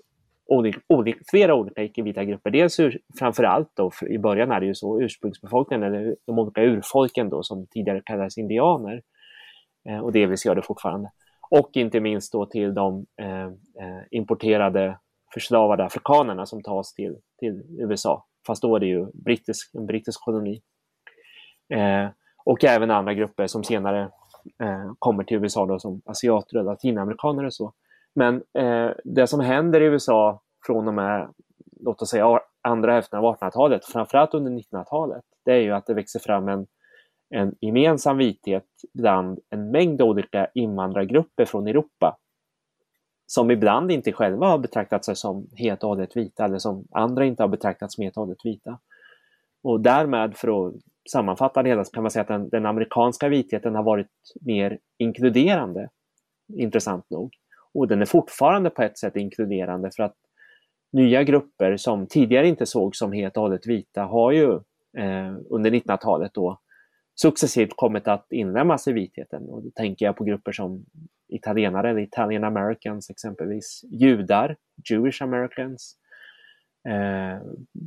olika, 0.46 0.80
olika, 0.88 1.18
flera 1.30 1.54
olika 1.54 1.82
icke-vita 1.82 2.24
grupper. 2.24 2.50
Dels 2.50 2.80
ur, 2.80 2.98
framförallt 3.18 3.70
då, 3.74 3.90
i 4.08 4.18
början 4.18 4.52
är 4.52 4.60
det 4.60 4.66
ju 4.66 4.74
så 4.74 5.00
ursprungsbefolkningen, 5.00 5.94
eller 5.94 6.16
de 6.26 6.38
olika 6.38 6.62
urfolken 6.62 7.30
då 7.30 7.42
som 7.42 7.66
tidigare 7.66 8.02
kallades 8.04 8.38
indianer. 8.38 9.02
Eh, 9.88 9.98
och 9.98 10.12
delvis 10.12 10.46
gör 10.46 10.54
det 10.54 10.62
fortfarande. 10.62 11.10
Och 11.50 11.70
inte 11.72 12.00
minst 12.00 12.32
då 12.32 12.46
till 12.46 12.74
de 12.74 13.06
eh, 13.22 13.46
eh, 13.46 14.02
importerade 14.10 14.98
förslavade 15.34 15.84
afrikanerna 15.84 16.46
som 16.46 16.62
tas 16.62 16.94
till, 16.94 17.16
till 17.38 17.62
USA. 17.78 18.26
Fast 18.46 18.62
då 18.62 18.76
är 18.76 18.80
det 18.80 18.86
ju 18.86 19.06
brittisk, 19.14 19.74
en 19.74 19.86
brittisk 19.86 20.20
koloni. 20.20 20.62
Eh, 21.74 22.08
och 22.44 22.64
även 22.64 22.90
andra 22.90 23.14
grupper 23.14 23.46
som 23.46 23.64
senare 23.64 24.02
eh, 24.62 24.92
kommer 24.98 25.24
till 25.24 25.36
USA 25.36 25.66
då, 25.66 25.78
som 25.78 26.02
asiater 26.04 26.58
och 26.58 26.64
latinamerikaner 26.64 27.44
och 27.44 27.54
så. 27.54 27.72
Men 28.14 28.42
eh, 28.58 28.90
det 29.04 29.26
som 29.26 29.40
händer 29.40 29.80
i 29.80 29.84
USA 29.84 30.42
från 30.66 30.88
och 30.88 30.94
med, 30.94 31.28
låt 31.80 32.02
oss 32.02 32.10
säga 32.10 32.40
andra 32.62 32.92
hälften 32.92 33.18
av 33.18 33.36
1800-talet, 33.36 33.84
framförallt 33.84 34.34
under 34.34 34.52
1900-talet, 34.52 35.24
det 35.44 35.52
är 35.52 35.60
ju 35.60 35.72
att 35.72 35.86
det 35.86 35.94
växer 35.94 36.20
fram 36.20 36.48
en, 36.48 36.66
en 37.30 37.54
gemensam 37.60 38.16
vithet 38.18 38.66
bland 38.94 39.38
en 39.50 39.70
mängd 39.70 40.02
olika 40.02 40.48
invandrargrupper 40.54 41.44
från 41.44 41.66
Europa 41.66 42.16
som 43.26 43.50
ibland 43.50 43.90
inte 43.90 44.12
själva 44.12 44.46
har 44.46 44.58
betraktat 44.58 45.04
sig 45.04 45.16
som 45.16 45.46
helt 45.56 45.82
och 45.82 45.88
hållet 45.88 46.16
vita 46.16 46.44
eller 46.44 46.58
som 46.58 46.86
andra 46.90 47.24
inte 47.24 47.42
har 47.42 47.48
betraktat 47.48 47.92
som 47.92 48.02
helt 48.02 48.16
och 48.16 48.22
hållet 48.22 48.44
vita. 48.44 48.78
Och 49.62 49.80
därmed, 49.80 50.36
för 50.36 50.66
att 50.66 50.74
sammanfatta 51.10 51.62
det 51.62 51.68
hela, 51.68 51.84
så 51.84 51.90
kan 51.90 52.02
man 52.02 52.10
säga 52.10 52.22
att 52.22 52.28
den, 52.28 52.48
den 52.48 52.66
amerikanska 52.66 53.28
vitheten 53.28 53.74
har 53.74 53.82
varit 53.82 54.10
mer 54.40 54.78
inkluderande, 54.98 55.88
intressant 56.54 57.10
nog. 57.10 57.34
Och 57.74 57.88
den 57.88 58.00
är 58.00 58.06
fortfarande 58.06 58.70
på 58.70 58.82
ett 58.82 58.98
sätt 58.98 59.16
inkluderande 59.16 59.90
för 59.96 60.02
att 60.02 60.16
nya 60.92 61.22
grupper 61.22 61.76
som 61.76 62.06
tidigare 62.06 62.48
inte 62.48 62.66
såg 62.66 62.96
som 62.96 63.12
helt 63.12 63.36
och 63.36 63.42
hållet 63.42 63.66
vita 63.66 64.02
har 64.02 64.32
ju 64.32 64.52
eh, 64.98 65.36
under 65.50 65.70
1900-talet 65.70 66.34
då 66.34 66.60
successivt 67.20 67.76
kommit 67.76 68.08
att 68.08 68.32
inlemmas 68.32 68.88
i 68.88 68.92
vitheten. 68.92 69.48
Och 69.48 69.62
då 69.62 69.70
tänker 69.70 70.06
jag 70.06 70.16
på 70.16 70.24
grupper 70.24 70.52
som 70.52 70.84
italienare 71.28 71.90
eller 71.90 72.00
Italian 72.00 72.44
Americans 72.44 73.10
exempelvis, 73.10 73.84
judar, 73.90 74.56
Jewish 74.90 75.22
Americans, 75.22 75.96
eh, 76.88 77.42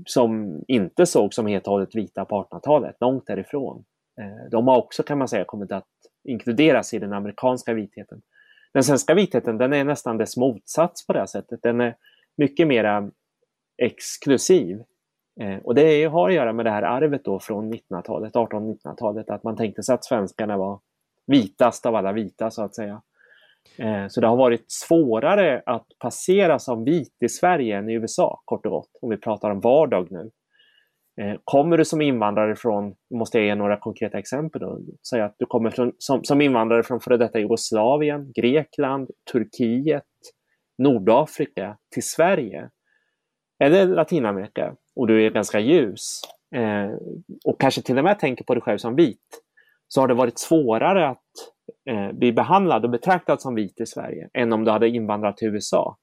som 0.05 0.61
inte 0.67 1.05
såg 1.05 1.33
som 1.33 1.47
helt 1.47 1.67
och 1.67 1.73
hållet 1.73 1.95
vita 1.95 2.25
på 2.25 2.35
1800-talet, 2.43 2.95
långt 2.99 3.27
därifrån. 3.27 3.85
Eh, 4.21 4.49
de 4.51 4.67
har 4.67 4.77
också 4.77 5.03
kan 5.03 5.17
man 5.17 5.27
säga 5.27 5.45
kommit 5.45 5.71
att 5.71 5.87
inkluderas 6.23 6.93
i 6.93 6.99
den 6.99 7.13
amerikanska 7.13 7.73
vitheten. 7.73 8.21
Den 8.73 8.83
svenska 8.83 9.13
vitheten 9.13 9.57
den 9.57 9.73
är 9.73 9.83
nästan 9.83 10.17
dess 10.17 10.37
motsats 10.37 11.07
på 11.07 11.13
det 11.13 11.19
här 11.19 11.25
sättet. 11.25 11.59
Den 11.63 11.81
är 11.81 11.95
mycket 12.37 12.67
mera 12.67 13.11
exklusiv. 13.77 14.83
Eh, 15.39 15.57
och 15.57 15.75
det 15.75 16.05
har 16.05 16.29
att 16.29 16.35
göra 16.35 16.53
med 16.53 16.65
det 16.65 16.71
här 16.71 16.83
arvet 16.83 17.25
då 17.25 17.39
från 17.39 17.73
1900-talet, 17.73 18.33
1800-1900-talet, 18.33 19.29
att 19.29 19.43
man 19.43 19.57
tänkte 19.57 19.83
sig 19.83 19.95
att 19.95 20.05
svenskarna 20.05 20.57
var 20.57 20.79
vitast 21.27 21.85
av 21.85 21.95
alla 21.95 22.11
vita 22.11 22.51
så 22.51 22.63
att 22.63 22.75
säga. 22.75 23.01
Eh, 23.77 24.07
så 24.07 24.21
det 24.21 24.27
har 24.27 24.37
varit 24.37 24.71
svårare 24.71 25.63
att 25.65 25.87
passera 25.99 26.59
som 26.59 26.83
vit 26.83 27.15
i 27.19 27.29
Sverige 27.29 27.77
än 27.77 27.89
i 27.89 27.93
USA, 27.93 28.41
kort 28.45 28.65
och 28.65 28.71
gott, 28.71 28.89
om 29.01 29.09
vi 29.09 29.17
pratar 29.17 29.51
om 29.51 29.59
vardag 29.59 30.11
nu. 30.11 30.31
Eh, 31.21 31.35
kommer 31.43 31.77
du 31.77 31.85
som 31.85 32.01
invandrare 32.01 32.55
från, 32.55 32.95
måste 33.13 33.37
jag 33.37 33.47
ge 33.47 33.55
några 33.55 33.77
konkreta 33.77 34.19
exempel 34.19 34.61
då, 34.61 34.79
säga 35.09 35.25
att 35.25 35.35
du 35.37 35.45
kommer 35.45 35.69
från, 35.69 35.91
som, 35.97 36.23
som 36.23 36.41
invandrare 36.41 36.83
från 36.83 36.99
före 36.99 37.17
detta 37.17 37.39
Jugoslavien, 37.39 38.31
Grekland, 38.35 39.09
Turkiet, 39.31 40.03
Nordafrika 40.77 41.77
till 41.93 42.03
Sverige 42.03 42.69
eller 43.59 43.87
Latinamerika 43.87 44.75
och 44.95 45.07
du 45.07 45.25
är 45.25 45.29
ganska 45.29 45.59
ljus 45.59 46.21
eh, 46.55 46.91
och 47.45 47.61
kanske 47.61 47.81
till 47.81 47.97
och 47.97 48.03
med 48.03 48.19
tänker 48.19 48.43
på 48.43 48.53
dig 48.53 48.61
själv 48.63 48.77
som 48.77 48.95
vit 48.95 49.41
så 49.87 50.01
har 50.01 50.07
det 50.07 50.13
varit 50.13 50.39
svårare 50.39 51.07
att 51.07 51.23
eh, 51.89 52.11
bli 52.11 52.33
behandlad 52.33 52.83
och 52.83 52.91
betraktad 52.91 53.41
som 53.41 53.55
vit 53.55 53.81
i 53.81 53.85
Sverige 53.85 54.29
än 54.33 54.53
om 54.53 54.65
du 54.65 54.71
hade 54.71 54.89
invandrat 54.89 55.37
till 55.37 55.47
USA. 55.47 55.97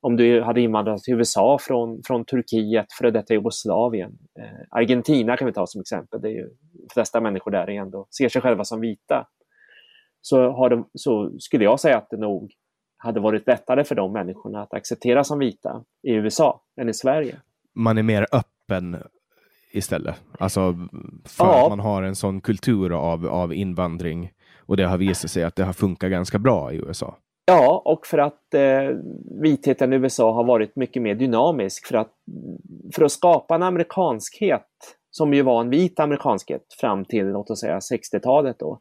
Om 0.00 0.16
du 0.16 0.42
hade 0.42 0.60
invandrat 0.60 1.02
till 1.02 1.14
USA 1.14 1.58
från, 1.60 2.02
från 2.06 2.24
Turkiet, 2.24 2.86
före 2.98 3.10
detta 3.10 3.34
Jugoslavien. 3.34 4.18
Eh, 4.38 4.44
Argentina 4.70 5.36
kan 5.36 5.46
vi 5.46 5.52
ta 5.52 5.66
som 5.66 5.80
exempel. 5.80 6.20
Det 6.20 6.28
är 6.28 6.32
ju, 6.32 6.48
de 6.72 6.88
flesta 6.92 7.20
människor 7.20 7.50
där 7.50 7.70
är 7.70 7.80
ändå, 7.80 8.06
ser 8.18 8.28
sig 8.28 8.42
själva 8.42 8.64
som 8.64 8.80
vita. 8.80 9.26
Så, 10.20 10.68
de, 10.68 10.88
så 10.94 11.38
skulle 11.38 11.64
jag 11.64 11.80
säga 11.80 11.98
att 11.98 12.10
det 12.10 12.16
nog 12.16 12.52
hade 12.96 13.20
varit 13.20 13.46
lättare 13.46 13.84
för 13.84 13.94
de 13.94 14.12
människorna 14.12 14.62
att 14.62 14.74
acceptera 14.74 15.24
som 15.24 15.38
vita 15.38 15.84
i 16.02 16.12
USA 16.12 16.62
än 16.80 16.88
i 16.88 16.94
Sverige. 16.94 17.36
Man 17.74 17.98
är 17.98 18.02
mer 18.02 18.26
öppen 18.32 18.96
istället. 19.72 20.14
Alltså 20.38 20.74
för 21.24 21.44
Ja. 21.44 21.62
att 21.64 21.68
man 21.68 21.80
har 21.80 22.02
en 22.02 22.16
sån 22.16 22.40
kultur 22.40 22.92
av, 22.92 23.26
av 23.26 23.54
invandring 23.54 24.30
och 24.66 24.76
det 24.76 24.84
har 24.84 24.98
visat 24.98 25.30
sig 25.30 25.44
att 25.44 25.56
det 25.56 25.64
har 25.64 25.72
funkat 25.72 26.10
ganska 26.10 26.38
bra 26.38 26.72
i 26.72 26.76
USA. 26.76 27.16
Ja, 27.50 27.82
och 27.84 28.06
för 28.06 28.18
att 28.18 28.54
eh, 28.54 28.96
vitheten 29.42 29.92
i 29.92 29.96
USA 29.96 30.32
har 30.32 30.44
varit 30.44 30.76
mycket 30.76 31.02
mer 31.02 31.14
dynamisk 31.14 31.86
för 31.86 31.96
att, 31.96 32.12
för 32.94 33.04
att 33.04 33.12
skapa 33.12 33.54
en 33.54 33.62
amerikanskhet 33.62 34.66
som 35.10 35.34
ju 35.34 35.42
var 35.42 35.60
en 35.60 35.70
vit 35.70 36.00
amerikanskhet 36.00 36.62
fram 36.80 37.04
till 37.04 37.26
låt 37.26 37.50
oss 37.50 37.60
säga 37.60 37.78
60-talet 37.78 38.58
då. 38.58 38.80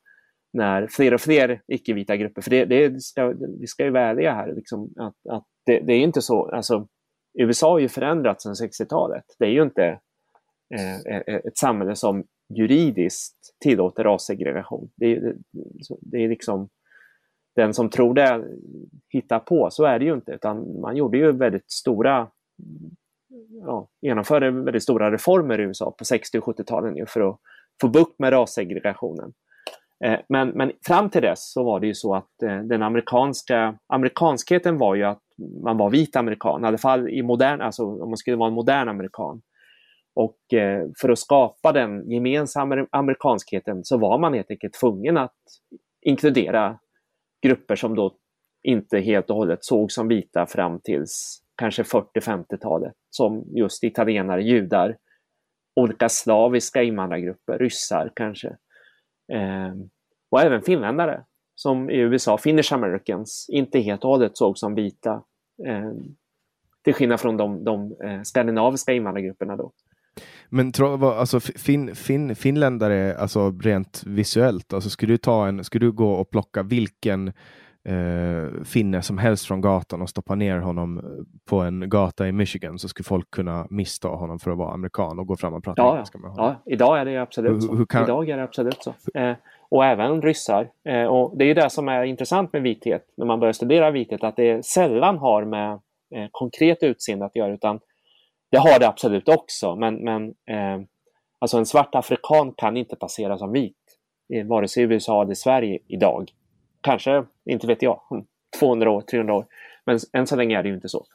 När 0.53 0.87
fler 0.87 1.13
och 1.13 1.21
fler 1.21 1.61
icke-vita 1.67 2.17
grupper, 2.17 2.41
för 2.41 2.49
det, 2.49 2.65
det 2.65 3.01
ska, 3.01 3.33
vi 3.59 3.67
ska 3.67 3.83
ju 3.83 3.89
vara 3.89 4.03
ärliga 4.03 4.33
här, 4.33 4.53
liksom, 4.53 4.93
att, 4.97 5.33
att 5.33 5.45
det, 5.65 5.79
det 5.79 5.93
är 5.93 5.99
inte 5.99 6.21
så, 6.21 6.51
alltså 6.51 6.87
USA 7.39 7.71
har 7.71 7.79
ju 7.79 7.89
förändrats 7.89 8.43
sedan 8.43 8.53
60-talet. 8.53 9.25
Det 9.39 9.45
är 9.45 9.51
ju 9.51 9.63
inte 9.63 9.99
eh, 10.75 11.15
eh, 11.15 11.21
eh, 11.27 11.35
ett 11.35 11.57
samhälle 11.57 11.95
som 11.95 12.23
juridiskt 12.57 13.37
tillåter 13.63 14.03
rassegregation. 14.03 14.89
Det, 14.95 15.19
det, 15.19 15.35
det 16.01 16.17
är 16.17 16.29
liksom 16.29 16.69
den 17.57 17.73
som 17.73 17.89
tror 17.89 18.13
det 18.13 18.43
hittar 19.09 19.39
på. 19.39 19.69
Så 19.71 19.85
är 19.85 19.99
det 19.99 20.05
ju 20.05 20.13
inte, 20.13 20.31
utan 20.31 20.81
man 20.81 20.95
gjorde 20.95 21.17
ju 21.17 21.31
väldigt 21.31 21.71
stora 21.71 22.27
ja, 23.65 23.87
genomförde 24.01 24.51
väldigt 24.51 24.83
stora 24.83 25.11
reformer 25.11 25.59
i 25.59 25.63
USA 25.63 25.91
på 25.91 26.05
60 26.05 26.39
och 26.39 26.57
70-talen 26.57 27.05
för 27.07 27.29
att 27.29 27.39
få 27.81 27.87
bukt 27.87 28.19
med 28.19 28.33
rassegregationen. 28.33 29.33
Eh, 30.05 30.19
men, 30.29 30.49
men 30.49 30.71
fram 30.87 31.09
till 31.09 31.21
dess 31.21 31.51
så 31.51 31.63
var 31.63 31.79
det 31.79 31.87
ju 31.87 31.93
så 31.93 32.15
att 32.15 32.43
eh, 32.43 32.59
den 32.59 32.83
amerikanska 32.83 33.77
amerikanskheten 33.87 34.77
var 34.77 34.95
ju 34.95 35.03
att 35.03 35.23
man 35.63 35.77
var 35.77 35.89
vit 35.89 36.15
amerikan, 36.15 36.63
i 36.63 36.67
alla 36.67 36.77
fall 36.77 37.09
i 37.09 37.23
modern, 37.23 37.61
alltså 37.61 37.83
om 37.83 38.09
man 38.09 38.17
skulle 38.17 38.37
vara 38.37 38.47
en 38.47 38.53
modern 38.53 38.89
amerikan. 38.89 39.41
Och 40.15 40.53
eh, 40.53 40.87
för 41.01 41.09
att 41.09 41.19
skapa 41.19 41.71
den 41.71 42.11
gemensamma 42.11 42.87
amerikanskheten 42.91 43.83
så 43.83 43.97
var 43.97 44.17
man 44.17 44.33
helt 44.33 44.51
enkelt 44.51 44.73
tvungen 44.73 45.17
att 45.17 45.35
inkludera 46.01 46.79
grupper 47.41 47.75
som 47.75 47.95
då 47.95 48.17
inte 48.63 48.99
helt 48.99 49.29
och 49.29 49.35
hållet 49.35 49.65
såg 49.65 49.91
som 49.91 50.07
vita 50.07 50.45
fram 50.45 50.79
tills 50.79 51.41
kanske 51.57 51.83
40-50-talet, 51.83 52.93
som 53.09 53.43
just 53.47 53.83
italienare, 53.83 54.43
judar, 54.43 54.97
olika 55.75 56.09
slaviska 56.09 56.83
invandrargrupper, 56.83 57.57
ryssar 57.57 58.11
kanske. 58.15 58.47
Eh, 59.33 59.73
och 60.31 60.41
även 60.41 60.61
finländare, 60.61 61.25
som 61.55 61.89
i 61.89 61.97
USA, 61.97 62.37
Finnish 62.37 62.73
Americans, 62.73 63.45
inte 63.49 63.79
helt 63.79 64.03
och 64.03 64.09
hållet 64.09 64.37
såg 64.37 64.57
som 64.57 64.75
vita. 64.75 65.23
Eh, 65.67 65.91
till 66.83 66.93
skillnad 66.93 67.19
från 67.19 67.37
de, 67.37 67.63
de 67.63 67.97
eh, 68.03 68.21
skandinaviska 68.21 68.93
invandrargrupperna 68.93 69.55
då. 69.55 69.71
Men 70.49 70.71
alltså, 71.01 71.39
fin, 71.39 71.95
fin, 71.95 72.35
finländare, 72.35 73.17
alltså 73.17 73.51
rent 73.61 74.03
visuellt, 74.05 74.73
alltså, 74.73 74.89
skulle, 74.89 75.13
du 75.13 75.17
ta 75.17 75.47
en, 75.47 75.63
skulle 75.63 75.85
du 75.85 75.91
gå 75.91 76.11
och 76.11 76.29
plocka 76.29 76.63
vilken 76.63 77.27
eh, 77.87 78.63
finne 78.65 79.01
som 79.01 79.17
helst 79.17 79.45
från 79.45 79.61
gatan 79.61 80.01
och 80.01 80.09
stoppa 80.09 80.35
ner 80.35 80.57
honom 80.57 81.01
på 81.49 81.59
en 81.59 81.89
gata 81.89 82.27
i 82.27 82.31
Michigan 82.31 82.79
så 82.79 82.87
skulle 82.89 83.03
folk 83.05 83.31
kunna 83.31 83.67
missta 83.69 84.07
honom 84.07 84.39
för 84.39 84.51
att 84.51 84.57
vara 84.57 84.73
amerikan 84.73 85.19
och 85.19 85.27
gå 85.27 85.35
fram 85.35 85.53
och 85.53 85.63
prata 85.63 85.81
Ja, 85.81 85.93
engelska 85.93 86.17
med 86.17 86.31
honom. 86.31 86.45
Ja, 86.65 86.71
idag 86.73 86.99
är 86.99 87.05
det 87.05 87.17
absolut 87.17 87.51
Hur- 87.51 87.59
så. 87.59 87.75
hur 87.75 87.85
kan- 87.85 88.03
Idag 88.03 88.29
är 88.29 88.37
det 88.37 88.43
absolut 88.43 88.83
så. 88.83 88.93
Eh, 89.19 89.35
och 89.69 89.85
även 89.85 90.21
ryssar. 90.21 90.69
Eh, 90.85 91.03
och 91.03 91.37
det 91.37 91.43
är 91.43 91.47
ju 91.47 91.53
det 91.53 91.69
som 91.69 91.87
är 91.89 92.03
intressant 92.03 92.53
med 92.53 92.61
vithet, 92.61 93.05
när 93.17 93.25
man 93.25 93.39
börjar 93.39 93.53
studera 93.53 93.91
vithet, 93.91 94.23
att 94.23 94.35
det 94.35 94.65
sällan 94.65 95.17
har 95.17 95.45
med 95.45 95.71
eh, 96.15 96.27
konkret 96.31 96.83
utseende 96.83 97.25
att 97.25 97.35
göra, 97.35 97.53
utan 97.53 97.79
det 98.49 98.57
har 98.57 98.79
det 98.79 98.87
absolut 98.87 99.29
också. 99.29 99.75
Men, 99.75 99.95
men 99.95 100.27
eh, 100.27 100.81
alltså 101.39 101.57
en 101.57 101.65
svart 101.65 101.95
afrikan 101.95 102.53
kan 102.57 102.77
inte 102.77 102.95
passera 102.95 103.37
som 103.37 103.51
vit, 103.51 103.77
eh, 104.33 104.47
vare 104.47 104.67
sig 104.67 104.83
i 104.83 104.85
USA 104.85 105.21
eller 105.21 105.31
i 105.31 105.35
Sverige 105.35 105.79
idag. 105.87 106.31
Kanske, 106.81 107.25
inte 107.45 107.67
vet 107.67 107.81
jag, 107.81 108.01
om 108.09 108.25
200 108.59 108.91
år, 108.91 109.01
300 109.01 109.33
år. 109.33 109.45
Men 109.85 109.99
än 110.13 110.27
så 110.27 110.35
länge 110.35 110.59
är 110.59 110.63
det 110.63 110.69
ju 110.69 110.75
inte 110.75 110.89
så. 110.89 111.05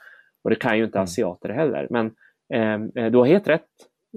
Och 0.42 0.50
det 0.50 0.56
kan 0.56 0.78
ju 0.78 0.84
inte 0.84 1.00
asiater 1.00 1.48
heller. 1.48 1.86
Men 1.90 2.06
eh, 2.94 3.10
du 3.10 3.18
har 3.18 3.26
helt 3.26 3.48
rätt 3.48 3.68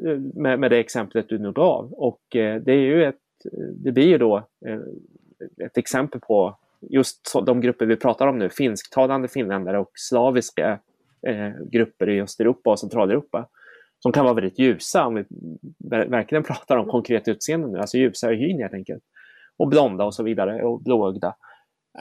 eh, 0.05 0.17
med, 0.17 0.59
med 0.59 0.71
det 0.71 0.77
exemplet 0.77 1.29
du 1.29 1.39
nu 1.39 1.51
gav. 1.51 1.93
Och 1.93 2.35
eh, 2.35 2.61
det 2.61 2.71
är 2.71 2.79
ju 2.79 3.03
ett, 3.03 3.15
det 3.75 3.91
blir 3.91 4.07
ju 4.07 4.17
då 4.17 4.37
eh, 4.65 4.79
ett 5.65 5.77
exempel 5.77 6.21
på 6.21 6.57
just 6.81 7.27
så, 7.27 7.41
de 7.41 7.61
grupper 7.61 7.85
vi 7.85 7.95
pratar 7.95 8.27
om 8.27 8.39
nu, 8.39 8.49
finsktalande 8.49 9.27
finländare 9.27 9.79
och 9.79 9.91
slaviska 9.93 10.79
eh, 11.27 11.51
grupper 11.71 12.09
i 12.09 12.21
Östeuropa 12.21 12.69
och 12.71 12.79
Centraleuropa 12.79 13.47
som 13.99 14.11
kan 14.11 14.23
vara 14.25 14.33
väldigt 14.33 14.59
ljusa 14.59 15.05
om 15.05 15.15
vi 15.15 15.21
ver- 15.89 16.09
verkligen 16.09 16.43
pratar 16.53 16.77
om 16.77 16.87
konkret 16.87 17.27
utseende 17.27 17.67
nu, 17.67 17.79
alltså 17.79 17.97
ljusa 17.97 18.33
i 18.33 18.35
hyn 18.35 18.59
helt 18.61 18.73
enkelt. 18.73 19.03
Och 19.57 19.67
blonda 19.67 20.05
och 20.05 20.13
så 20.13 20.23
vidare 20.23 20.63
och 20.63 20.83
blåögda. 20.83 21.35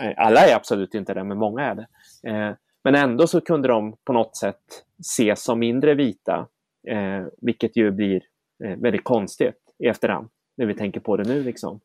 Eh, 0.03 0.13
Alla 0.17 0.41
är 0.41 0.57
absolut 0.57 0.95
inte 0.95 1.15
det, 1.15 1.25
men 1.25 1.39
många 1.39 1.63
är 1.65 1.75
det. 1.75 1.87
Eh, 2.31 2.55
Men 2.85 2.95
ändå 2.95 3.27
så 3.27 3.41
kunde 3.41 3.69
de 3.69 3.97
på 4.05 4.13
något 4.13 4.37
sätt 4.37 4.63
ses 5.01 5.43
som 5.45 5.59
mindre 5.59 5.95
vita, 5.95 6.49
eh, 6.89 7.27
vilket 7.41 7.77
ju 7.77 7.91
blir 7.91 8.23
eh, 8.65 8.77
väldigt 8.79 9.05
konstigt 9.05 9.57
i 9.79 9.87
efterhand, 9.87 10.29
när 10.57 10.67
vi 10.67 10.75
tänker 10.75 11.01
på 11.01 11.17
det 11.17 11.25
nu. 11.29 11.43
Liksom. 11.43 11.81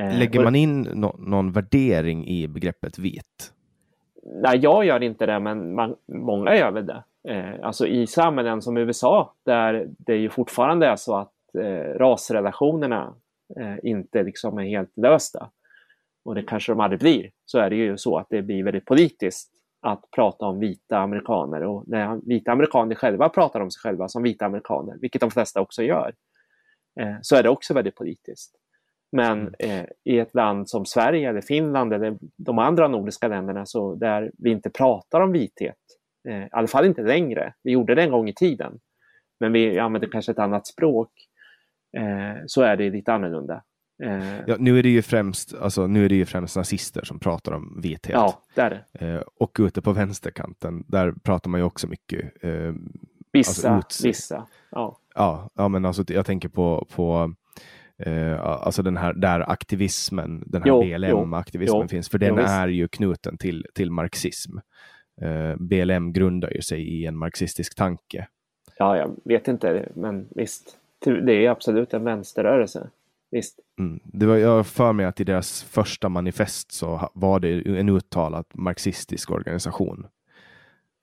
Eh, 0.00 0.18
Lägger 0.18 0.44
man 0.44 0.54
in 0.54 0.82
nå- 0.82 1.16
någon 1.18 1.52
värdering 1.52 2.26
i 2.26 2.48
begreppet 2.48 2.98
vit? 2.98 3.52
Nej, 4.28 4.58
jag 4.58 4.84
gör 4.84 5.02
inte 5.02 5.26
det, 5.26 5.40
men 5.40 5.74
man, 5.74 5.96
många 6.06 6.56
gör 6.56 6.70
väl 6.70 6.86
det. 6.86 7.04
Eh, 7.28 7.54
alltså 7.62 7.86
i 7.86 8.06
samhällen 8.06 8.62
som 8.62 8.76
USA, 8.76 9.34
där 9.44 9.86
det 9.98 10.16
ju 10.16 10.30
fortfarande 10.30 10.86
är 10.86 10.96
så 10.96 11.16
att 11.16 11.54
eh, 11.58 11.98
rasrelationerna 11.98 13.14
eh, 13.56 13.76
inte 13.82 14.22
liksom 14.22 14.58
är 14.58 14.64
helt 14.64 14.96
lösta, 14.96 15.50
och 16.24 16.34
det 16.34 16.42
kanske 16.42 16.72
de 16.72 16.80
aldrig 16.80 17.00
blir, 17.00 17.30
så 17.44 17.58
är 17.58 17.70
det 17.70 17.76
ju 17.76 17.98
så 17.98 18.18
att 18.18 18.26
det 18.30 18.42
blir 18.42 18.64
väldigt 18.64 18.84
politiskt 18.84 19.50
att 19.80 20.10
prata 20.10 20.46
om 20.46 20.58
vita 20.58 20.98
amerikaner. 20.98 21.62
Och 21.62 21.84
när 21.86 22.20
vita 22.28 22.52
amerikaner 22.52 22.94
själva 22.94 23.28
pratar 23.28 23.60
om 23.60 23.70
sig 23.70 23.80
själva 23.80 24.08
som 24.08 24.22
vita 24.22 24.46
amerikaner, 24.46 24.96
vilket 25.00 25.20
de 25.20 25.30
flesta 25.30 25.60
också 25.60 25.82
gör, 25.82 26.14
eh, 27.00 27.14
så 27.22 27.36
är 27.36 27.42
det 27.42 27.48
också 27.48 27.74
väldigt 27.74 27.94
politiskt. 27.94 28.56
Men 29.16 29.54
eh, 29.58 29.84
i 30.04 30.18
ett 30.18 30.34
land 30.34 30.68
som 30.68 30.86
Sverige 30.86 31.28
eller 31.28 31.40
Finland 31.40 31.92
eller 31.92 32.18
de 32.36 32.58
andra 32.58 32.88
nordiska 32.88 33.28
länderna 33.28 33.66
så 33.66 33.94
där 33.94 34.30
vi 34.38 34.50
inte 34.50 34.70
pratar 34.70 35.20
om 35.20 35.32
vithet, 35.32 35.76
eh, 36.28 36.42
i 36.42 36.48
alla 36.52 36.66
fall 36.68 36.86
inte 36.86 37.02
längre. 37.02 37.54
Vi 37.62 37.72
gjorde 37.72 37.94
det 37.94 38.02
en 38.02 38.10
gång 38.10 38.28
i 38.28 38.34
tiden, 38.34 38.78
men 39.40 39.52
vi 39.52 39.78
använder 39.78 40.08
kanske 40.08 40.32
ett 40.32 40.38
annat 40.38 40.66
språk. 40.66 41.10
Eh, 41.96 42.42
så 42.46 42.62
är 42.62 42.76
det 42.76 42.90
lite 42.90 43.12
annorlunda. 43.12 43.62
Eh, 44.02 44.40
Ja, 44.46 44.56
nu, 44.58 44.78
är 44.78 44.82
det 44.82 44.88
ju 44.88 45.02
främst, 45.02 45.54
alltså, 45.54 45.86
nu 45.86 46.04
är 46.04 46.08
det 46.08 46.14
ju 46.14 46.24
främst 46.26 46.56
nazister 46.56 47.04
som 47.04 47.18
pratar 47.18 47.52
om 47.52 47.80
vithet. 47.82 48.14
ja, 48.14 48.42
det 48.54 48.60
är 48.60 48.84
det. 48.92 49.06
Eh, 49.06 49.22
och 49.40 49.56
ute 49.60 49.82
på 49.82 49.92
vänsterkanten, 49.92 50.84
där 50.88 51.12
pratar 51.12 51.50
man 51.50 51.60
ju 51.60 51.64
också 51.66 51.86
mycket. 51.88 52.44
Eh, 52.44 52.72
Vissa, 53.32 53.70
Alltså, 53.70 54.08
vissa. 54.08 54.46
Ja. 54.70 54.98
ja, 55.14 55.50
ja, 55.54 55.68
men 55.68 55.84
alltså, 55.84 56.04
jag 56.08 56.26
tänker 56.26 56.48
på, 56.48 56.86
på 56.94 57.34
eh, 57.98 58.40
alltså 58.40 58.82
den 58.82 58.96
här 58.96 59.12
där 59.12 59.50
aktivismen, 59.50 60.44
den 60.46 60.62
här 60.62 60.68
Jo, 60.68 60.82
BLM-aktivismen 60.82 61.80
jo, 61.82 61.88
finns, 61.88 62.08
för 62.08 62.18
jo, 62.18 62.26
den 62.26 62.36
visst. 62.36 62.48
är 62.48 62.68
ju 62.68 62.88
knuten 62.88 63.38
till, 63.38 63.66
till 63.74 63.90
marxism. 63.90 64.58
Eh, 65.20 65.56
BLM 65.56 66.12
grundar 66.12 66.50
ju 66.50 66.62
sig 66.62 66.82
i 66.82 67.06
en 67.06 67.16
marxistisk 67.16 67.74
tanke. 67.74 68.28
ja, 68.78 68.96
jag 68.96 69.16
vet 69.24 69.48
inte, 69.48 69.88
men 69.94 70.28
visst. 70.30 70.78
Det 70.98 71.46
är 71.46 71.50
absolut 71.50 71.94
en 71.94 72.04
vänsterrörelse. 72.04 72.90
visst. 73.30 73.60
Mm. 73.78 74.00
Det 74.04 74.26
var, 74.26 74.36
jag 74.36 74.66
för 74.66 74.92
mig 74.92 75.06
att 75.06 75.20
i 75.20 75.24
deras 75.24 75.62
första 75.62 76.08
manifest 76.08 76.72
så 76.72 77.10
var 77.14 77.40
det 77.40 77.78
en 77.80 77.88
uttalad 77.88 78.44
marxistisk 78.54 79.30
organisation. 79.30 80.06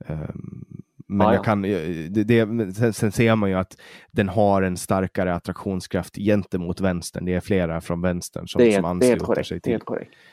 Um, 0.08 0.82
men 1.16 1.26
Ja, 1.26 1.32
jag 1.32 1.38
ja. 1.40 1.42
kan, 1.44 1.62
det, 1.62 2.24
det, 2.24 2.74
sen, 2.74 2.92
sen 2.92 3.12
ser 3.12 3.36
man 3.36 3.50
ju 3.50 3.56
att 3.56 3.76
den 4.12 4.28
har 4.28 4.62
en 4.62 4.76
starkare 4.76 5.34
attraktionskraft 5.34 6.16
gentemot 6.16 6.80
vänstern. 6.80 7.24
Det 7.24 7.34
är 7.34 7.40
flera 7.40 7.80
från 7.80 8.00
vänstern 8.00 8.48
som, 8.48 8.58
Det 8.62 8.72
som 8.72 8.84
ansluter 8.84 9.16
korrekt. 9.26 9.48
sig 9.48 9.60
till. 9.60 9.78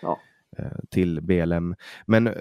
Ja. 0.01 0.19
eh, 0.57 0.65
till 0.91 1.21
BLM. 1.21 1.75
Men, 2.05 2.27
eh, 2.27 2.33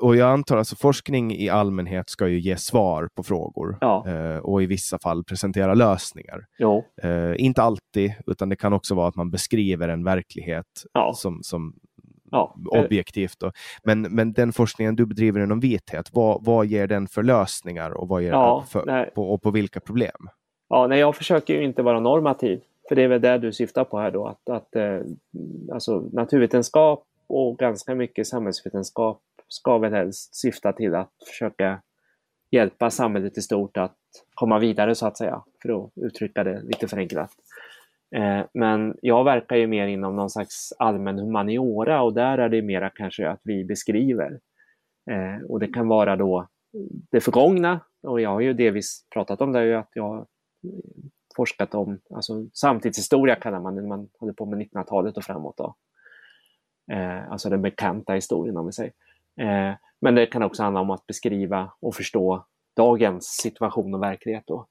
och 0.00 0.16
jag 0.16 0.30
antar 0.30 0.56
alltså 0.56 0.76
forskning 0.76 1.34
i 1.36 1.48
allmänhet 1.48 2.10
ska 2.10 2.28
ju 2.28 2.38
ge 2.40 2.56
svar 2.56 3.08
på 3.16 3.22
frågor 3.22 3.78
Ja. 3.80 4.04
eh, 4.08 4.36
och 4.38 4.62
i 4.62 4.66
vissa 4.66 4.98
fall 4.98 5.24
presentera 5.24 5.74
lösningar. 5.74 6.46
Jo, 6.58 6.84
Eh, 7.02 7.34
inte 7.36 7.62
alltid, 7.62 8.12
utan 8.26 8.48
det 8.48 8.56
kan 8.56 8.72
också 8.72 8.94
vara 8.94 9.08
att 9.08 9.16
man 9.16 9.30
beskriver 9.30 9.88
en 9.88 10.04
verklighet 10.04 10.66
Ja. 10.92 11.12
som, 11.16 11.42
som 11.42 11.74
ja. 12.36 12.56
Eh, 12.74 12.84
objektivt. 12.84 13.38
Då. 13.38 13.52
Men, 13.84 14.02
men 14.02 14.32
den 14.32 14.52
forskningen 14.52 14.96
du 14.96 15.06
bedriver 15.06 15.40
inom 15.40 15.60
vithet, 15.60 16.10
vad, 16.12 16.44
vad 16.44 16.66
ger 16.66 16.86
den 16.86 17.08
för 17.08 17.22
lösningar 17.22 17.90
och, 17.90 18.08
vad 18.08 18.22
ger 18.22 18.30
Ja, 18.30 18.64
den 18.74 18.84
för, 18.84 19.10
på, 19.14 19.32
och 19.32 19.42
på 19.42 19.50
vilka 19.50 19.80
problem? 19.80 20.28
Ja, 20.68 20.86
nej, 20.86 21.00
jag 21.00 21.16
försöker 21.16 21.54
ju 21.54 21.64
inte 21.64 21.82
vara 21.82 22.00
normativ. 22.00 22.60
För 22.88 22.96
det 22.96 23.02
är 23.02 23.08
väl 23.08 23.20
det 23.20 23.38
du 23.38 23.52
syftar 23.52 23.84
på 23.84 23.98
här 23.98 24.10
då. 24.10 24.26
Att, 24.26 24.48
att 24.48 24.76
eh, 24.76 25.00
alltså, 25.72 26.08
naturvetenskap 26.12 27.04
och 27.26 27.58
ganska 27.58 27.94
mycket 27.94 28.26
samhällsvetenskap 28.26 29.20
ska 29.48 29.78
väl 29.78 29.92
helst 29.92 30.34
syfta 30.34 30.72
till 30.72 30.94
att 30.94 31.10
försöka 31.26 31.80
hjälpa 32.50 32.90
samhället 32.90 33.38
i 33.38 33.42
stort 33.42 33.76
att 33.76 33.96
komma 34.34 34.58
vidare 34.58 34.94
så 34.94 35.06
att 35.06 35.18
säga. 35.18 35.42
För 35.62 35.84
att 35.84 35.90
uttrycka 35.94 36.44
det 36.44 36.62
lite 36.62 36.88
förenklat. 36.88 37.30
Eh, 38.14 38.46
men 38.54 38.94
jag 39.02 39.24
verkar 39.24 39.56
ju 39.56 39.66
mer 39.66 39.86
inom 39.86 40.16
någon 40.16 40.30
slags 40.30 40.72
allmän 40.78 41.18
humaniora 41.18 42.02
och 42.02 42.14
där 42.14 42.38
är 42.38 42.48
det 42.48 42.62
mera 42.62 42.90
kanske 42.90 43.28
att 43.28 43.40
vi 43.44 43.64
beskriver. 43.64 44.40
Eh, 45.10 45.44
och 45.48 45.60
det 45.60 45.68
kan 45.68 45.88
vara 45.88 46.16
då 46.16 46.48
det 47.10 47.20
förgångna 47.20 47.80
och 48.02 48.20
jag 48.20 48.30
har 48.30 48.40
ju 48.40 48.52
delvis 48.52 49.06
pratat 49.14 49.40
om 49.40 49.52
det, 49.52 49.64
ju 49.64 49.74
att 49.74 49.90
jag 49.94 50.02
har 50.02 50.26
forskat 51.36 51.74
om, 51.74 52.00
alltså 52.14 52.46
samtidshistoria 52.52 53.34
kallar 53.34 53.60
man 53.60 53.74
det, 53.74 53.80
när 53.80 53.88
man 53.88 54.08
håller 54.18 54.32
på 54.32 54.46
med 54.46 54.58
1900-talet 54.58 55.16
och 55.16 55.24
framåt. 55.24 55.56
Då. 55.56 55.74
Eh, 56.92 57.32
alltså 57.32 57.50
den 57.50 57.62
bekanta 57.62 58.12
historien 58.12 58.56
om 58.56 58.66
vi 58.66 58.72
säger. 58.72 58.92
Men 60.00 60.14
det 60.14 60.26
kan 60.26 60.42
också 60.42 60.62
handla 60.62 60.80
om 60.80 60.90
att 60.90 61.06
beskriva 61.06 61.72
och 61.80 61.94
förstå 61.94 62.46
dagens 62.76 63.24
situation 63.24 63.94
och 63.94 64.02
verklighet. 64.02 64.44
Då. 64.46 64.66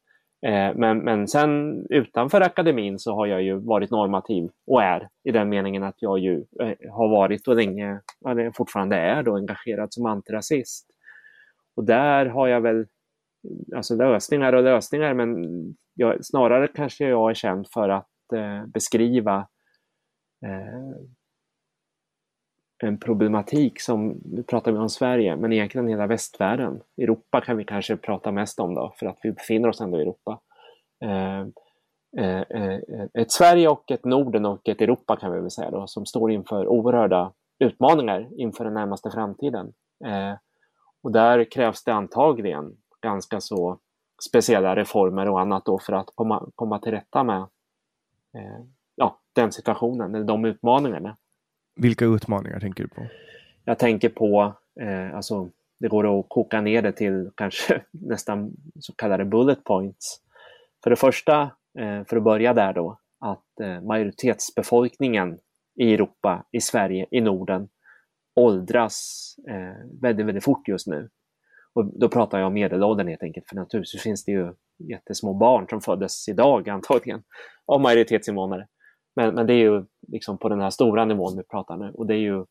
Eh, 0.45 0.75
men, 0.75 0.97
men 0.97 1.27
sen 1.27 1.85
utanför 1.89 2.41
akademin 2.41 2.99
så 2.99 3.15
har 3.15 3.25
jag 3.25 3.43
ju 3.43 3.55
varit 3.55 3.91
normativ 3.91 4.49
och 4.67 4.83
är 4.83 5.09
i 5.23 5.31
den 5.31 5.49
meningen 5.49 5.83
att 5.83 6.01
jag 6.01 6.19
ju 6.19 6.45
eh, 6.61 6.91
har 6.91 7.09
varit 7.09 7.47
och 7.47 7.55
länge, 7.55 8.01
eller 8.29 8.51
fortfarande 8.51 8.95
är 8.95 9.23
då 9.23 9.35
engagerad 9.35 9.93
som 9.93 10.05
antirasist. 10.05 10.87
Och 11.75 11.83
där 11.83 12.25
har 12.25 12.47
jag 12.47 12.61
väl 12.61 12.85
alltså 13.75 13.95
lösningar 13.95 14.53
och 14.53 14.63
lösningar, 14.63 15.13
men 15.13 15.47
jag, 15.93 16.25
snarare 16.25 16.67
kanske 16.67 17.07
jag 17.07 17.29
är 17.29 17.33
känd 17.33 17.67
för 17.73 17.89
att 17.89 18.33
eh, 18.35 18.65
beskriva 18.65 19.47
eh, 20.45 21.01
en 22.85 22.99
problematik 22.99 23.81
som, 23.81 24.21
nu 24.25 24.43
pratar 24.43 24.71
vi 24.71 24.77
om 24.77 24.89
Sverige, 24.89 25.35
men 25.35 25.53
egentligen 25.53 25.87
hela 25.87 26.07
västvärlden. 26.07 26.81
Europa 26.97 27.41
kan 27.41 27.57
vi 27.57 27.63
kanske 27.63 27.97
prata 27.97 28.31
mest 28.31 28.59
om 28.59 28.73
då, 28.73 28.93
för 28.99 29.05
att 29.05 29.19
vi 29.23 29.31
befinner 29.31 29.69
oss 29.69 29.81
ändå 29.81 29.97
i 29.97 30.01
Europa. 30.01 30.39
Eh, 31.03 31.41
eh, 32.17 32.41
eh, 32.41 32.79
ett 33.13 33.31
Sverige 33.31 33.67
och 33.67 33.91
ett 33.91 34.05
Norden 34.05 34.45
och 34.45 34.69
ett 34.69 34.81
Europa 34.81 35.15
kan 35.15 35.31
vi 35.31 35.39
väl 35.39 35.51
säga 35.51 35.71
då, 35.71 35.87
som 35.87 36.05
står 36.05 36.31
inför 36.31 36.67
oerhörda 36.67 37.31
utmaningar 37.59 38.27
inför 38.37 38.63
den 38.63 38.73
närmaste 38.73 39.11
framtiden. 39.11 39.73
Eh, 40.05 40.33
och 41.03 41.11
där 41.11 41.51
krävs 41.51 41.83
det 41.83 41.93
antagligen 41.93 42.77
ganska 43.01 43.41
så 43.41 43.79
speciella 44.29 44.75
reformer 44.75 45.29
och 45.29 45.41
annat 45.41 45.65
då 45.65 45.79
för 45.79 45.93
att 45.93 46.09
komma, 46.15 46.49
komma 46.55 46.79
till 46.79 46.91
rätta 46.91 47.23
med 47.23 47.39
eh, 48.37 48.65
ja, 48.95 49.19
den 49.33 49.51
situationen, 49.51 50.15
eller 50.15 50.25
de 50.25 50.45
utmaningarna. 50.45 51.17
Vilka 51.75 52.05
utmaningar 52.05 52.59
tänker 52.59 52.83
du 52.83 52.89
på? 52.89 53.07
Jag 53.65 53.79
tänker 53.79 54.09
på, 54.09 54.53
eh, 54.81 55.15
alltså 55.15 55.49
det 55.79 55.87
går 55.87 56.19
att 56.19 56.25
koka 56.29 56.61
ner 56.61 56.81
det 56.81 56.91
till 56.91 57.31
kanske 57.37 57.81
nästan 57.91 58.51
så 58.79 58.93
kallade 58.93 59.25
bullet 59.25 59.63
points. 59.63 60.21
För 60.83 60.89
det 60.89 60.95
första, 60.95 61.41
eh, 61.79 62.03
för 62.05 62.17
att 62.17 62.23
börja 62.23 62.53
där 62.53 62.73
då, 62.73 62.99
att 63.19 63.59
eh, 63.61 63.81
majoritetsbefolkningen 63.81 65.39
i 65.75 65.93
Europa, 65.93 66.45
i 66.51 66.61
Sverige, 66.61 67.05
i 67.11 67.21
Norden 67.21 67.67
åldras 68.35 69.35
eh, 69.49 70.01
väldigt, 70.01 70.25
väldigt 70.25 70.43
fort 70.43 70.67
just 70.67 70.87
nu. 70.87 71.09
Och 71.73 71.99
då 71.99 72.09
pratar 72.09 72.39
jag 72.39 72.47
om 72.47 72.53
medelåldern 72.53 73.07
helt 73.07 73.23
enkelt, 73.23 73.47
för 73.49 73.55
naturligtvis 73.55 74.01
finns 74.01 74.25
det 74.25 74.31
ju 74.31 74.53
jättesmå 74.77 75.33
barn 75.33 75.67
som 75.69 75.81
föddes 75.81 76.29
idag 76.29 76.69
antagligen 76.69 77.23
av 77.65 77.81
majoritetsinvånare. 77.81 78.67
Men, 79.15 79.35
men 79.35 79.47
det 79.47 79.53
är 79.53 79.63
ju 79.63 79.83
liksom 80.07 80.37
på 80.37 80.49
den 80.49 80.61
här 80.61 80.69
stora 80.69 81.05
nivån 81.05 81.37
vi 81.37 81.43
pratar 81.43 81.77
nu 81.77 81.91
och 81.93 82.05
det 82.05 82.13
är 82.13 82.19
ju 82.19 82.45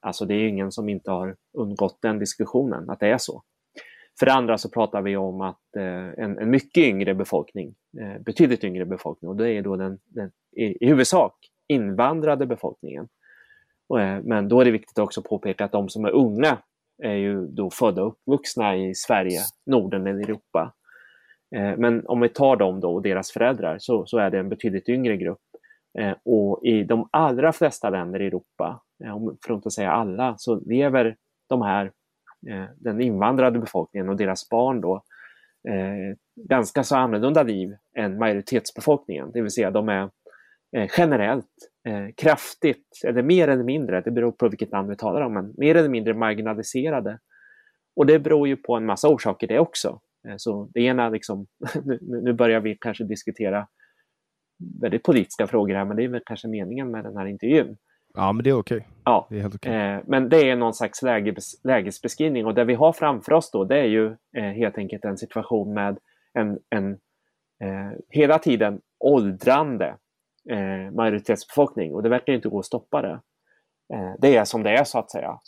alltså 0.00 0.24
det 0.24 0.34
är 0.34 0.48
ingen 0.48 0.72
som 0.72 0.88
inte 0.88 1.10
har 1.10 1.36
undgått 1.52 1.98
den 2.02 2.18
diskussionen, 2.18 2.90
att 2.90 3.00
det 3.00 3.08
är 3.08 3.18
så. 3.18 3.42
För 4.18 4.26
det 4.26 4.32
andra 4.32 4.58
så 4.58 4.68
pratar 4.68 5.02
vi 5.02 5.16
om 5.16 5.40
att 5.40 5.76
eh, 5.76 6.24
en, 6.24 6.38
en 6.38 6.50
mycket 6.50 6.84
yngre 6.84 7.14
befolkning, 7.14 7.74
eh, 8.00 8.22
betydligt 8.22 8.64
yngre 8.64 8.84
befolkning, 8.84 9.28
och 9.28 9.36
det 9.36 9.50
är 9.50 9.62
då 9.62 9.76
den, 9.76 9.98
den 10.04 10.30
i, 10.56 10.84
i 10.84 10.86
huvudsak 10.86 11.34
invandrade 11.68 12.46
befolkningen. 12.46 13.08
Och, 13.88 14.00
eh, 14.00 14.22
men 14.22 14.48
då 14.48 14.60
är 14.60 14.64
det 14.64 14.70
viktigt 14.70 14.98
också 14.98 15.20
att 15.20 15.26
påpeka 15.26 15.64
att 15.64 15.72
de 15.72 15.88
som 15.88 16.04
är 16.04 16.10
unga 16.10 16.58
är 17.02 17.14
ju 17.14 17.46
då 17.46 17.70
födda 17.70 18.02
och 18.02 18.08
uppvuxna 18.08 18.76
i 18.76 18.94
Sverige, 18.94 19.40
Norden 19.66 20.06
eller 20.06 20.20
Europa. 20.20 20.72
Eh, 21.56 21.76
men 21.76 22.06
om 22.06 22.20
vi 22.20 22.28
tar 22.28 22.56
dem 22.56 22.80
då 22.80 22.94
och 22.94 23.02
deras 23.02 23.30
föräldrar 23.30 23.78
så, 23.78 24.06
så 24.06 24.18
är 24.18 24.30
det 24.30 24.38
en 24.38 24.48
betydligt 24.48 24.88
yngre 24.88 25.16
grupp. 25.16 25.40
Eh, 25.98 26.14
och 26.24 26.60
i 26.64 26.84
de 26.84 27.08
allra 27.10 27.52
flesta 27.52 27.90
länder 27.90 28.22
i 28.22 28.26
Europa, 28.26 28.82
eh, 29.04 29.18
för 29.46 29.52
att 29.52 29.58
inte 29.58 29.70
säga 29.70 29.92
alla, 29.92 30.34
så 30.38 30.60
lever 30.60 31.16
de 31.48 31.62
här, 31.62 31.92
eh, 32.48 32.64
den 32.76 33.00
invandrade 33.00 33.58
befolkningen 33.58 34.08
och 34.08 34.16
deras 34.16 34.48
barn 34.48 34.80
då, 34.80 34.94
eh, 35.68 36.16
ganska 36.48 36.84
så 36.84 36.96
annorlunda 36.96 37.42
liv 37.42 37.76
än 37.96 38.18
majoritetsbefolkningen. 38.18 39.30
Det 39.32 39.42
vill 39.42 39.50
säga 39.50 39.70
de 39.70 39.88
är 39.88 40.10
eh, 40.76 40.90
generellt 40.98 41.46
eh, 41.88 42.06
kraftigt, 42.16 43.00
eller 43.04 43.22
mer 43.22 43.48
eller 43.48 43.64
mindre, 43.64 44.00
det 44.00 44.10
beror 44.10 44.32
på 44.32 44.48
vilket 44.48 44.70
land 44.70 44.88
vi 44.88 44.96
talar 44.96 45.20
om, 45.20 45.34
men 45.34 45.54
mer 45.56 45.74
eller 45.74 45.88
mindre 45.88 46.14
marginaliserade. 46.14 47.18
Och 47.96 48.06
det 48.06 48.18
beror 48.18 48.48
ju 48.48 48.56
på 48.56 48.74
en 48.74 48.86
massa 48.86 49.08
orsaker 49.08 49.46
det 49.46 49.58
också. 49.58 50.00
Eh, 50.28 50.34
så 50.36 50.68
det 50.74 50.80
ena, 50.80 51.08
liksom, 51.08 51.46
nu 52.00 52.32
börjar 52.32 52.60
vi 52.60 52.76
kanske 52.80 53.04
diskutera 53.04 53.66
väldigt 54.80 55.02
politiska 55.02 55.46
frågor 55.46 55.74
här, 55.74 55.84
men 55.84 55.96
det 55.96 56.04
är 56.04 56.08
väl 56.08 56.22
kanske 56.26 56.48
meningen 56.48 56.90
med 56.90 57.04
den 57.04 57.16
här 57.16 57.26
intervjun. 57.26 57.76
Ja, 58.14 58.32
men 58.32 58.44
det 58.44 58.50
är 58.50 58.58
okej. 58.58 58.88
Ja, 59.04 59.26
Det 59.30 59.36
är 59.36 59.40
helt 59.40 59.54
okej. 59.54 59.74
Eh, 59.74 60.00
men 60.06 60.28
det 60.28 60.50
är 60.50 60.56
någon 60.56 60.74
slags 60.74 61.02
läges, 61.02 61.64
lägesbeskrivning 61.64 62.46
och 62.46 62.54
det 62.54 62.64
vi 62.64 62.74
har 62.74 62.92
framför 62.92 63.32
oss 63.32 63.50
då 63.50 63.64
det 63.64 63.78
är 63.78 63.84
ju 63.84 64.06
eh, 64.36 64.44
helt 64.44 64.78
enkelt 64.78 65.04
en 65.04 65.18
situation 65.18 65.74
med 65.74 65.98
en, 66.32 66.58
en 66.70 66.92
eh, 67.62 67.98
hela 68.08 68.38
tiden 68.38 68.80
åldrande 68.98 69.96
majoritetsbefolkning 70.92 71.94
och 71.94 72.02
det 72.02 72.08
verkar 72.08 72.32
inte 72.32 72.48
gå 72.48 72.58
att 72.58 72.64
stoppa 72.64 73.02
det. 73.02 73.20
Det 74.18 74.36
är 74.36 74.44
som 74.44 74.62
det 74.62 74.70
är 74.70 74.84
så 74.84 74.98
att 74.98 75.10
säga. 75.10 75.38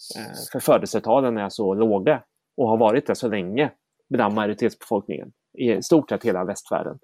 För 0.53 0.61
födelsetalen 0.61 1.39
är 1.39 1.49
så 1.49 1.75
låga 1.75 2.23
och 2.57 2.69
har 2.69 2.77
varit 2.77 3.07
det 3.07 3.15
så 3.15 3.29
länge 3.29 3.71
bland 4.11 4.35
majoritetsbefolkningen 4.35 5.33
i 5.59 5.83
stort 5.83 6.11
sett 6.11 6.25
hela 6.25 6.45
västvärlden 6.45 6.99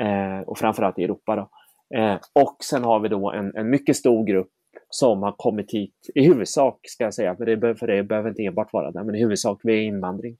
eh, 0.00 0.40
och 0.46 0.58
framförallt 0.58 0.98
i 0.98 1.04
Europa. 1.04 1.36
Då. 1.36 1.50
Eh, 1.98 2.18
och 2.34 2.56
sen 2.64 2.84
har 2.84 3.00
vi 3.00 3.08
då 3.08 3.32
en, 3.32 3.56
en 3.56 3.70
mycket 3.70 3.96
stor 3.96 4.24
grupp 4.24 4.50
som 4.88 5.22
har 5.22 5.32
kommit 5.32 5.72
hit 5.72 5.94
i 6.14 6.26
huvudsak, 6.26 6.78
ska 6.82 7.04
jag 7.04 7.14
säga, 7.14 7.36
för 7.36 7.46
det, 7.46 7.74
för 7.76 7.86
det 7.86 8.02
behöver 8.02 8.28
inte 8.28 8.42
enbart 8.42 8.72
vara 8.72 8.90
det, 8.90 9.04
men 9.04 9.14
i 9.14 9.20
huvudsak 9.20 9.60
via 9.64 9.82
invandring. 9.82 10.36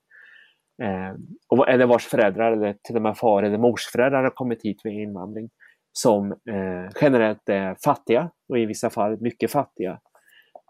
Eh, 0.83 1.15
och, 1.49 1.69
eller 1.69 1.85
vars 1.85 2.05
föräldrar, 2.05 2.51
eller 2.51 2.75
till 2.83 2.95
och 2.95 3.01
med 3.01 3.17
far 3.17 3.43
eller 3.43 3.57
morsföräldrar 3.57 4.23
har 4.23 4.29
kommit 4.29 4.63
hit 4.63 4.81
via 4.83 5.03
invandring, 5.03 5.49
som 5.91 6.31
eh, 6.31 6.89
generellt 7.01 7.49
är 7.49 7.75
fattiga 7.85 8.29
och 8.49 8.59
i 8.59 8.65
vissa 8.65 8.89
fall 8.89 9.21
mycket 9.21 9.51
fattiga. 9.51 9.99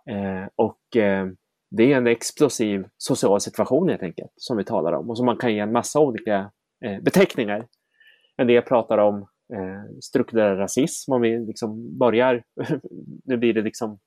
Eh, 0.10 0.48
och 0.56 0.98
eh, 0.98 1.28
det 1.72 1.94
är 1.94 1.98
en 1.98 2.08
explosiv 2.08 2.86
social 2.98 3.42
situation 3.42 3.90
helt 3.90 4.04
enkelt, 4.04 4.32
som 4.36 4.58
vi 4.58 4.64
talar 4.64 4.94
om 4.94 5.10
och 5.10 5.18
som 5.18 5.26
man 5.26 5.38
kan 5.38 5.54
ge 5.54 5.60
en 5.60 5.72
massa 5.72 6.00
olika 6.00 6.52
eh, 6.86 7.02
beteckningar. 7.02 7.68
En 8.38 8.48
del 8.48 8.62
pratar 8.62 8.98
om 8.98 9.22
eh, 9.54 10.00
strukturell 10.02 10.58
rasism, 10.58 11.12
om 11.12 11.22
vi 11.22 11.40
liksom 11.40 11.98
börjar, 11.98 12.44
nu 13.24 13.38
blir 13.38 13.54
det 13.54 13.62
liksom 13.62 14.00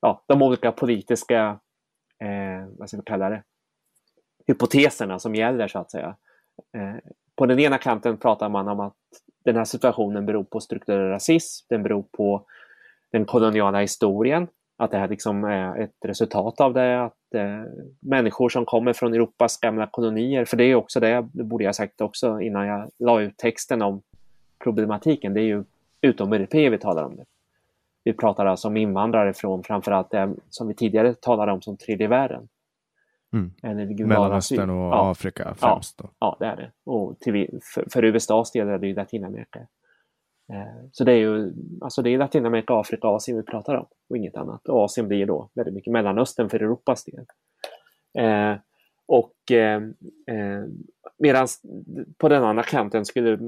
ja, 0.00 0.24
de 0.26 0.42
olika 0.42 0.72
politiska, 0.72 1.60
eh, 2.18 2.68
vad 2.78 2.88
ska 2.88 2.96
vi 2.96 3.02
kalla 3.06 3.30
det, 3.30 3.42
hypoteserna 4.46 5.18
som 5.18 5.34
gäller 5.34 5.68
så 5.68 5.78
att 5.78 5.90
säga. 5.90 6.16
Eh, 6.76 6.96
på 7.36 7.46
den 7.46 7.58
ena 7.58 7.78
kanten 7.78 8.16
pratar 8.16 8.48
man 8.48 8.68
om 8.68 8.80
att 8.80 8.96
den 9.44 9.56
här 9.56 9.64
situationen 9.64 10.26
beror 10.26 10.44
på 10.44 10.60
strukturell 10.60 11.08
rasism, 11.08 11.66
den 11.68 11.82
beror 11.82 12.02
på 12.02 12.46
den 13.12 13.24
koloniala 13.24 13.80
historien, 13.80 14.48
att 14.78 14.90
det 14.90 14.98
här 14.98 15.08
liksom 15.08 15.44
är 15.44 15.78
ett 15.78 15.96
resultat 16.04 16.60
av 16.60 16.74
det, 16.74 17.04
att 17.04 17.16
eh, 17.34 17.62
människor 18.00 18.48
som 18.48 18.64
kommer 18.64 18.92
från 18.92 19.14
Europas 19.14 19.56
gamla 19.56 19.86
kolonier, 19.86 20.44
för 20.44 20.56
det 20.56 20.64
är 20.64 20.74
också 20.74 21.00
det, 21.00 21.28
det 21.32 21.44
borde 21.44 21.64
jag 21.64 21.74
sagt 21.74 22.00
också 22.00 22.40
innan 22.40 22.66
jag 22.66 22.90
la 22.98 23.20
ut 23.20 23.36
texten 23.36 23.82
om 23.82 24.02
problematiken, 24.64 25.34
det 25.34 25.40
är 25.40 25.44
ju 25.44 25.64
utomeuropeer 26.00 26.70
vi 26.70 26.78
talar 26.78 27.04
om. 27.04 27.16
det. 27.16 27.24
Vi 28.04 28.12
pratar 28.12 28.46
alltså 28.46 28.68
om 28.68 28.76
invandrare 28.76 29.32
från 29.32 29.62
framförallt 29.62 30.10
det 30.10 30.34
som 30.50 30.68
vi 30.68 30.74
tidigare 30.74 31.14
talade 31.14 31.52
om 31.52 31.62
som 31.62 31.76
tredje 31.76 32.08
världen. 32.08 32.48
Mm. 33.32 33.52
Eller 33.62 34.06
Mellanöstern 34.06 34.70
och 34.70 34.92
ja. 34.92 35.10
Afrika 35.10 35.54
främst. 35.58 36.00
Ja, 36.02 36.10
ja, 36.18 36.36
det 36.40 36.46
är 36.46 36.56
det. 36.56 36.70
Och 36.84 37.20
till, 37.20 37.60
för, 37.74 37.84
för 37.90 38.04
USAs 38.04 38.52
del 38.52 38.68
är 38.68 38.78
det 38.78 38.86
ju 38.86 38.94
Latinamerika. 38.94 39.60
Eh, 40.52 40.88
så 40.92 41.04
det 41.04 41.12
är 41.12 41.16
ju 41.16 41.52
alltså 41.80 42.02
det 42.02 42.10
är 42.10 42.18
Latinamerika, 42.18 42.74
Afrika 42.74 43.08
Asien 43.08 43.36
vi 43.36 43.42
pratar 43.42 43.74
om 43.74 43.86
och 44.10 44.16
inget 44.16 44.36
annat. 44.36 44.68
Och 44.68 44.84
Asien 44.84 45.08
blir 45.08 45.26
då 45.26 45.50
väldigt 45.54 45.74
mycket 45.74 45.92
Mellanöstern 45.92 46.48
för 46.48 46.62
Europas 46.62 47.04
del. 47.04 47.26
Eh, 48.18 48.56
och 49.06 49.50
eh, 49.50 49.82
eh, 50.26 50.64
medan 51.18 51.48
på 52.18 52.28
den 52.28 52.44
andra 52.44 52.62
kanten 52.62 53.04
skulle 53.04 53.38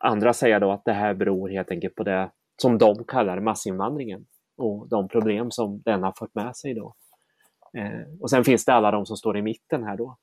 andra 0.00 0.32
säga 0.32 0.60
då 0.60 0.70
att 0.70 0.84
det 0.84 0.92
här 0.92 1.14
beror 1.14 1.48
helt 1.48 1.70
enkelt 1.70 1.94
på 1.94 2.02
det 2.02 2.30
som 2.62 2.78
de 2.78 3.04
kallar 3.04 3.40
massinvandringen 3.40 4.26
och 4.56 4.88
de 4.88 5.08
problem 5.08 5.50
som 5.50 5.82
den 5.84 6.02
har 6.02 6.12
fört 6.18 6.34
med 6.34 6.56
sig 6.56 6.74
då. 6.74 6.94
Eh, 7.78 8.20
och 8.20 8.30
sen 8.30 8.44
finns 8.44 8.64
det 8.64 8.72
alla 8.72 8.90
de 8.90 9.06
som 9.06 9.16
står 9.16 9.38
i 9.38 9.42
mitten 9.42 9.84
här 9.84 9.96
då, 9.96 10.16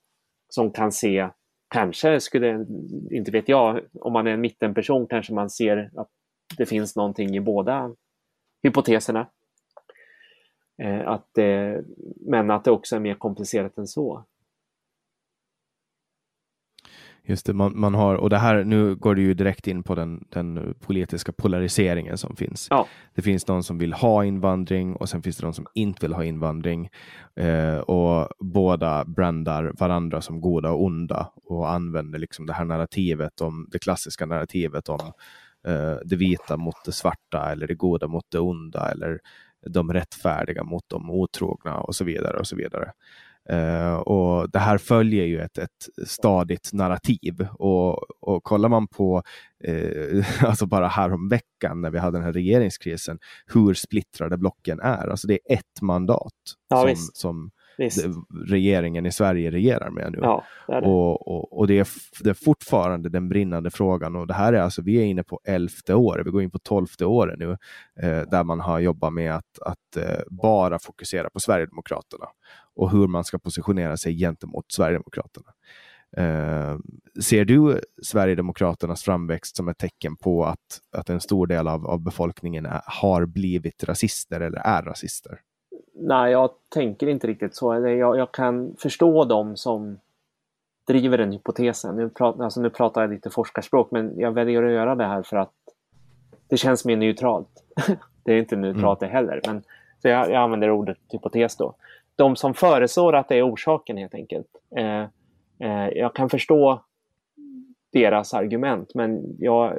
som 0.49 0.71
kan 0.71 0.91
se, 0.91 1.29
kanske 1.69 2.19
skulle, 2.19 2.65
inte 3.11 3.31
vet 3.31 3.49
jag, 3.49 3.79
om 4.01 4.13
man 4.13 4.27
är 4.27 4.31
en 4.31 4.41
mittenperson 4.41 5.07
kanske 5.07 5.33
man 5.33 5.49
ser 5.49 5.91
att 5.95 6.09
det 6.57 6.65
finns 6.65 6.95
någonting 6.95 7.35
i 7.35 7.39
båda 7.39 7.95
hypoteserna. 8.63 9.27
Eh, 10.81 11.07
att, 11.07 11.37
eh, 11.37 11.73
men 12.27 12.51
att 12.51 12.63
det 12.63 12.71
också 12.71 12.95
är 12.95 12.99
mer 12.99 13.15
komplicerat 13.15 13.77
än 13.77 13.87
så. 13.87 14.25
Just 17.23 17.45
det, 17.45 17.53
man, 17.53 17.79
man, 17.79 17.93
har, 17.93 18.15
och 18.15 18.29
det 18.29 18.37
här, 18.37 18.63
nu 18.63 18.95
går 18.95 19.15
det 19.15 19.21
ju 19.21 19.33
direkt 19.33 19.67
in 19.67 19.83
på 19.83 19.95
den, 19.95 20.23
den 20.29 20.75
politiska 20.79 21.31
polariseringen 21.31 22.17
som 22.17 22.35
finns. 22.35 22.67
Ja. 22.69 22.87
Det 23.15 23.21
finns 23.21 23.43
de 23.45 23.63
som 23.63 23.77
vill 23.77 23.93
ha 23.93 24.25
invandring 24.25 24.95
och 24.95 25.09
sen 25.09 25.21
finns 25.21 25.37
det 25.37 25.45
de 25.45 25.53
som 25.53 25.65
inte 25.73 26.05
vill 26.05 26.13
ha 26.13 26.23
invandring. 26.23 26.89
Eh, 27.35 27.77
och 27.77 28.27
båda 28.39 29.05
brandar 29.05 29.73
varandra 29.79 30.21
som 30.21 30.41
goda 30.41 30.71
och 30.71 30.83
onda 30.83 31.31
och 31.43 31.71
använder 31.71 32.19
liksom 32.19 32.45
det 32.45 32.53
här 32.53 32.65
narrativet 32.65 33.41
om 33.41 33.67
det 33.71 33.79
klassiska 33.79 34.25
narrativet 34.25 34.89
om 34.89 35.11
det 36.05 36.15
vita 36.15 36.57
mot 36.57 36.75
det 36.85 36.91
svarta 36.91 37.51
eller 37.51 37.67
det 37.67 37.75
goda 37.75 38.07
mot 38.07 38.25
det 38.31 38.39
onda 38.39 38.91
eller 38.91 39.19
de 39.69 39.93
rättfärdiga 39.93 40.63
mot 40.63 40.83
de 40.87 41.09
otrogna 41.09 41.77
och 41.77 41.95
så 41.95 42.03
vidare 42.03 42.39
och 42.39 42.47
så 42.47 42.55
vidare. 42.55 42.91
Uh, 43.51 43.93
och 43.93 44.49
det 44.51 44.59
här 44.59 44.77
följer 44.77 45.25
ju 45.25 45.39
ett, 45.39 45.57
ett 45.57 45.89
stadigt 46.07 46.73
narrativ 46.73 47.47
och, 47.53 48.23
och 48.23 48.43
kollar 48.43 48.69
man 48.69 48.87
på, 48.87 49.23
uh, 49.67 50.25
alltså 50.45 50.65
bara 50.65 50.87
här 50.87 51.29
veckan 51.29 51.81
när 51.81 51.91
vi 51.91 51.99
hade 51.99 52.17
den 52.17 52.25
här 52.25 52.33
regeringskrisen, 52.33 53.19
hur 53.45 53.73
splittrade 53.73 54.37
blocken 54.37 54.79
är. 54.79 55.07
Alltså 55.07 55.27
det 55.27 55.33
är 55.33 55.53
ett 55.53 55.81
mandat 55.81 56.33
ja, 56.69 56.81
som, 56.81 56.95
som 57.13 57.51
regeringen 58.47 59.05
i 59.05 59.11
Sverige 59.11 59.51
regerar 59.51 59.89
med 59.89 60.11
nu. 60.11 60.19
Ja, 60.21 60.43
det 60.67 60.81
det. 60.81 60.87
Och, 60.87 61.27
och, 61.27 61.59
och 61.59 61.67
det, 61.67 61.79
är, 61.79 61.87
det 62.23 62.29
är 62.29 62.33
fortfarande 62.33 63.09
den 63.09 63.29
brinnande 63.29 63.71
frågan 63.71 64.15
och 64.15 64.27
det 64.27 64.33
här 64.33 64.53
är 64.53 64.61
alltså, 64.61 64.81
vi 64.81 64.97
är 64.97 65.05
inne 65.05 65.23
på 65.23 65.39
elfte 65.43 65.93
året, 65.93 66.27
vi 66.27 66.31
går 66.31 66.43
in 66.43 66.51
på 66.51 66.59
tolfte 66.59 67.05
året 67.05 67.39
nu, 67.39 67.51
eh, 68.01 68.21
där 68.31 68.43
man 68.43 68.59
har 68.59 68.79
jobbat 68.79 69.13
med 69.13 69.35
att, 69.35 69.59
att 69.61 69.97
eh, 69.97 70.21
bara 70.29 70.79
fokusera 70.79 71.29
på 71.29 71.39
Sverigedemokraterna 71.39 72.25
och 72.75 72.91
hur 72.91 73.07
man 73.07 73.23
ska 73.23 73.39
positionera 73.39 73.97
sig 73.97 74.17
gentemot 74.17 74.65
Sverigedemokraterna. 74.71 75.53
Eh, 76.17 76.77
ser 77.21 77.45
du 77.45 77.81
Sverigedemokraternas 78.03 79.03
framväxt 79.03 79.55
som 79.55 79.67
ett 79.67 79.77
tecken 79.77 80.17
på 80.17 80.45
att, 80.45 80.79
att 80.97 81.09
en 81.09 81.21
stor 81.21 81.47
del 81.47 81.67
av, 81.67 81.87
av 81.87 81.99
befolkningen 81.99 82.65
är, 82.65 82.81
har 82.85 83.25
blivit 83.25 83.83
rasister 83.83 84.41
eller 84.41 84.59
är 84.59 84.81
rasister? 84.81 85.39
Nej, 85.93 86.31
jag 86.31 86.49
tänker 86.69 87.07
inte 87.07 87.27
riktigt 87.27 87.55
så. 87.55 87.73
Jag, 87.73 88.17
jag 88.17 88.31
kan 88.31 88.75
förstå 88.79 89.25
dem 89.25 89.57
som 89.57 89.99
driver 90.87 91.17
den 91.17 91.31
hypotesen. 91.31 91.95
Nu, 91.95 92.09
pratar, 92.09 92.43
alltså 92.43 92.61
nu 92.61 92.69
pratar 92.69 93.01
jag 93.01 93.09
lite 93.09 93.29
forskarspråk, 93.29 93.91
men 93.91 94.19
jag 94.19 94.31
väljer 94.31 94.63
att 94.63 94.71
göra 94.71 94.95
det 94.95 95.05
här 95.05 95.23
för 95.23 95.37
att 95.37 95.53
det 96.47 96.57
känns 96.57 96.85
mer 96.85 96.97
neutralt. 96.97 97.63
det 98.23 98.33
är 98.33 98.37
inte 98.37 98.55
neutralt 98.55 99.01
mm. 99.01 99.09
det 99.11 99.17
heller, 99.17 99.41
men 99.47 99.63
så 100.01 100.07
jag, 100.07 100.29
jag, 100.29 100.35
använder 100.43 100.69
ordet 100.69 100.97
hypotes 101.09 101.55
då. 101.55 101.73
De 102.15 102.35
som 102.35 102.53
föreslår 102.53 103.15
att 103.15 103.29
det 103.29 103.35
är 103.35 103.49
orsaken 103.53 103.97
helt 103.97 104.13
enkelt. 104.13 104.47
Eh, 104.75 105.01
eh, 105.59 105.89
jag 105.95 106.15
kan 106.15 106.29
förstå 106.29 106.81
deras 107.91 108.33
argument. 108.33 108.95
Men 108.95 109.21
jag, 109.39 109.77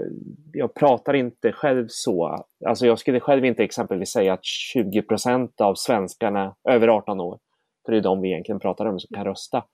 jag 0.52 0.74
pratar 0.74 1.14
inte 1.14 1.52
själv 1.52 1.86
så. 1.88 2.44
Alltså 2.66 2.86
jag 2.86 2.98
skulle 2.98 3.20
själv 3.20 3.44
inte 3.44 3.64
exempelvis 3.64 4.12
säga 4.12 4.32
att 4.32 4.44
20 4.44 5.02
procent 5.02 5.60
av 5.60 5.74
svenskarna 5.74 6.54
över 6.68 6.88
18 6.88 7.20
år, 7.20 7.38
för 7.84 7.92
det 7.92 7.98
är 7.98 8.02
de 8.02 8.20
vi 8.20 8.28
egentligen 8.28 8.60
pratar 8.60 8.86
om 8.86 9.00
som 9.00 9.14
kan 9.14 9.24
rösta, 9.24 9.64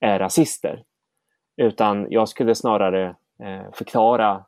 är 0.00 0.18
rasister. 0.18 0.82
Utan 1.56 2.06
jag 2.10 2.28
skulle 2.28 2.54
snarare 2.54 3.16
eh, 3.42 3.72
förklara, 3.72 4.44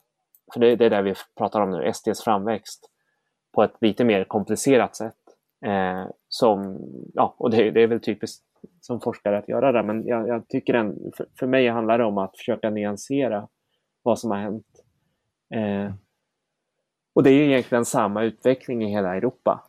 för 0.52 0.60
det, 0.60 0.76
det 0.76 0.86
är 0.86 0.90
det 0.90 1.02
vi 1.02 1.14
pratar 1.38 1.60
om 1.60 1.70
nu, 1.70 1.92
SDs 1.92 2.24
framväxt, 2.24 2.90
på 3.54 3.62
ett 3.62 3.74
lite 3.80 4.04
mer 4.04 4.24
komplicerat 4.24 4.96
sätt. 4.96 5.14
Eh, 5.66 6.10
som, 6.28 6.78
ja, 7.14 7.34
och 7.38 7.50
det, 7.50 7.70
det, 7.70 7.82
är 7.82 7.86
väl 7.86 8.00
typiskt 8.00 8.44
som 8.80 9.00
forskare 9.00 9.38
att 9.38 9.48
göra 9.48 9.72
det, 9.72 9.82
men 9.82 10.06
jag, 10.06 10.28
jag 10.28 10.48
tycker 10.48 10.74
en, 10.74 11.12
för, 11.16 11.26
för, 11.38 11.46
mig 11.46 11.68
handlar 11.68 11.98
det 11.98 12.04
om 12.04 12.18
att 12.18 12.38
försöka 12.38 12.70
nyansera 12.70 13.48
vad 14.02 14.18
som 14.18 14.30
har 14.30 14.38
hänt. 14.38 14.66
Eh, 15.54 15.94
och 17.14 17.22
det 17.22 17.30
är 17.30 17.42
egentligen 17.42 17.84
samma 17.84 18.22
utveckling 18.22 18.84
i 18.84 18.90
hela 18.90 19.16
Europa. 19.16 19.64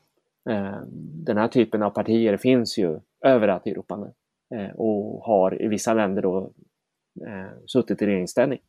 Eh, 0.49 0.81
den 1.25 1.37
här 1.37 1.47
typen 1.47 1.83
av 1.83 1.89
partier 1.89 2.37
finns 2.37 2.77
ju 2.77 2.99
överallt 3.25 3.67
i 3.67 3.71
Europa 3.71 3.97
nu 3.97 4.13
eh, 4.57 4.71
och 4.71 5.23
har 5.23 5.61
i 5.61 5.67
vissa 5.67 5.93
länder 5.93 6.21
då 6.21 6.51
eh, 7.27 7.51
suttit 7.65 8.01
i 8.01 8.05
regeringsställning. 8.05 8.59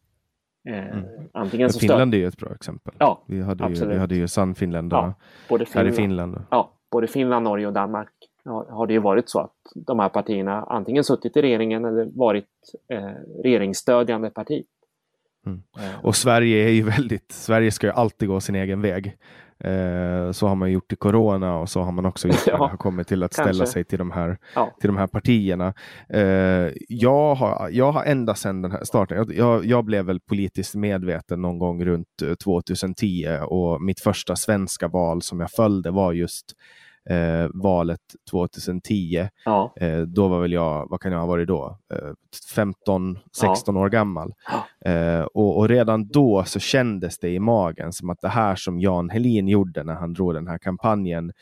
Eh, 0.68 0.98
mm. 0.98 1.04
Antingen 1.32 1.70
så 1.70 1.78
Finland 1.78 2.14
är 2.14 2.18
ju 2.18 2.26
ett 2.26 2.38
bra 2.38 2.54
exempel. 2.54 2.94
Ja, 2.98 3.22
vi, 3.26 3.42
hade 3.42 3.68
ju, 3.68 3.86
vi 3.86 3.98
hade 3.98 4.14
ju 4.14 4.28
Sannfinländarna 4.28 5.14
ja, 5.18 5.24
både 5.48 5.66
Finland, 5.66 5.86
här 5.86 5.92
i 5.92 5.96
Finland. 5.96 6.42
Ja, 6.50 6.72
både 6.90 7.06
Finland, 7.06 7.44
Norge 7.44 7.66
och 7.66 7.72
Danmark 7.72 8.12
har 8.44 8.86
det 8.86 8.92
ju 8.92 8.98
varit 8.98 9.28
så 9.28 9.40
att 9.40 9.56
de 9.74 9.98
här 9.98 10.08
partierna 10.08 10.62
antingen 10.62 11.04
suttit 11.04 11.36
i 11.36 11.42
regeringen 11.42 11.84
eller 11.84 12.08
varit 12.14 12.46
eh, 12.88 13.10
regeringsstödjande 13.42 14.30
parti. 14.30 14.64
Mm. 15.46 15.62
Eh. 15.78 16.04
Och 16.04 16.16
Sverige 16.16 16.64
är 16.64 16.72
ju 16.72 16.82
väldigt, 16.82 17.32
Sverige 17.32 17.70
ska 17.70 17.86
ju 17.86 17.92
alltid 17.92 18.28
gå 18.28 18.40
sin 18.40 18.54
egen 18.54 18.82
väg. 18.82 19.16
Eh, 19.64 20.32
så 20.32 20.46
har 20.46 20.54
man 20.54 20.72
gjort 20.72 20.92
i 20.92 20.96
Corona 20.96 21.58
och 21.58 21.68
så 21.68 21.80
har 21.80 21.92
man 21.92 22.06
också 22.06 22.28
när 22.28 22.36
det 22.46 22.56
har 22.56 22.76
kommit 22.76 23.08
till 23.08 23.22
att 23.22 23.32
ställa 23.32 23.66
sig 23.66 23.84
till 23.84 23.98
de 23.98 24.10
här, 24.10 24.38
ja. 24.54 24.76
till 24.80 24.88
de 24.88 24.96
här 24.96 25.06
partierna. 25.06 25.74
Eh, 26.08 26.70
jag, 26.88 27.34
har, 27.34 27.68
jag 27.72 27.92
har 27.92 28.04
ända 28.04 28.34
sedan 28.34 28.62
den 28.62 28.70
här 28.70 28.84
starten, 28.84 29.26
jag, 29.30 29.64
jag, 29.64 29.84
blev 29.84 30.04
väl 30.04 30.20
politiskt 30.20 30.74
medveten 30.74 31.42
någon 31.42 31.58
gång 31.58 31.84
runt 31.84 32.22
2010 32.44 33.24
eh, 33.26 33.42
och 33.42 33.82
mitt 33.82 34.00
första 34.00 34.36
svenska 34.36 34.88
val 34.88 35.22
som 35.22 35.40
jag 35.40 35.50
följde 35.50 35.90
var 35.90 36.12
just 36.12 36.52
eh, 37.10 37.48
valet 37.54 38.00
2010. 38.30 39.28
Ja. 39.44 39.72
Eh, 39.76 40.00
då 40.00 40.28
var 40.28 40.40
väl 40.40 40.52
jag, 40.52 40.86
vad 40.90 41.00
kan 41.00 41.12
jag 41.12 41.18
ha 41.18 41.26
varit 41.26 41.48
då? 41.48 41.78
Eh, 41.94 42.10
15, 42.54 43.18
16 43.36 43.74
ja. 43.76 43.80
år 43.82 43.88
gammal. 43.88 44.34
Ja. 44.50 44.90
Eh, 44.90 45.22
och, 45.22 45.58
och, 45.58 45.68
redan 45.68 46.08
då 46.08 46.44
så 46.44 46.58
kändes 46.58 47.18
det 47.18 47.28
i 47.28 47.38
magen 47.38 47.92
som 47.92 48.10
att 48.10 48.20
det 48.20 48.28
här 48.28 48.54
som 48.56 48.80
Jan 48.80 49.10
Helin 49.10 49.48
gjorde 49.48 49.82
när 49.82 49.94
han 49.94 50.12
drog 50.12 50.34
den 50.34 50.48
här 50.48 50.58
kampanjen 50.58 51.32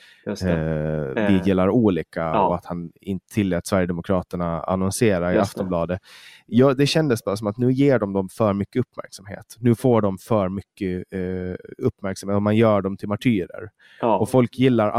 Vi 1.28 1.40
gillar 1.44 1.68
olika 1.68 2.40
och 2.40 2.54
att 2.54 2.64
han 2.64 2.92
inte 3.00 3.26
tillät 3.34 3.66
Sverigedemokraterna 3.66 4.60
annonsera 4.60 5.34
i 5.34 5.38
Aftonbladet. 5.38 6.00
Ja, 6.46 6.74
det 6.74 6.86
kändes 6.86 7.24
bara 7.24 7.36
som 7.36 7.46
att 7.46 7.56
nu 7.56 7.72
ger 7.72 7.98
de 7.98 8.12
dem 8.12 8.28
för 8.28 8.52
mycket 8.52 8.80
uppmärksamhet. 8.80 9.56
Nu 9.58 9.74
får 9.74 10.02
de 10.02 10.18
för 10.18 10.48
mycket 10.48 11.04
eh, 11.12 11.54
uppmärksamhet 11.78 12.36
och 12.36 12.42
man 12.42 12.56
gör 12.56 12.82
dem 12.82 12.96
till 12.96 13.08
martyrer. 13.08 13.70
Och 14.02 14.30
folk 14.30 14.58
gillar 14.58 14.90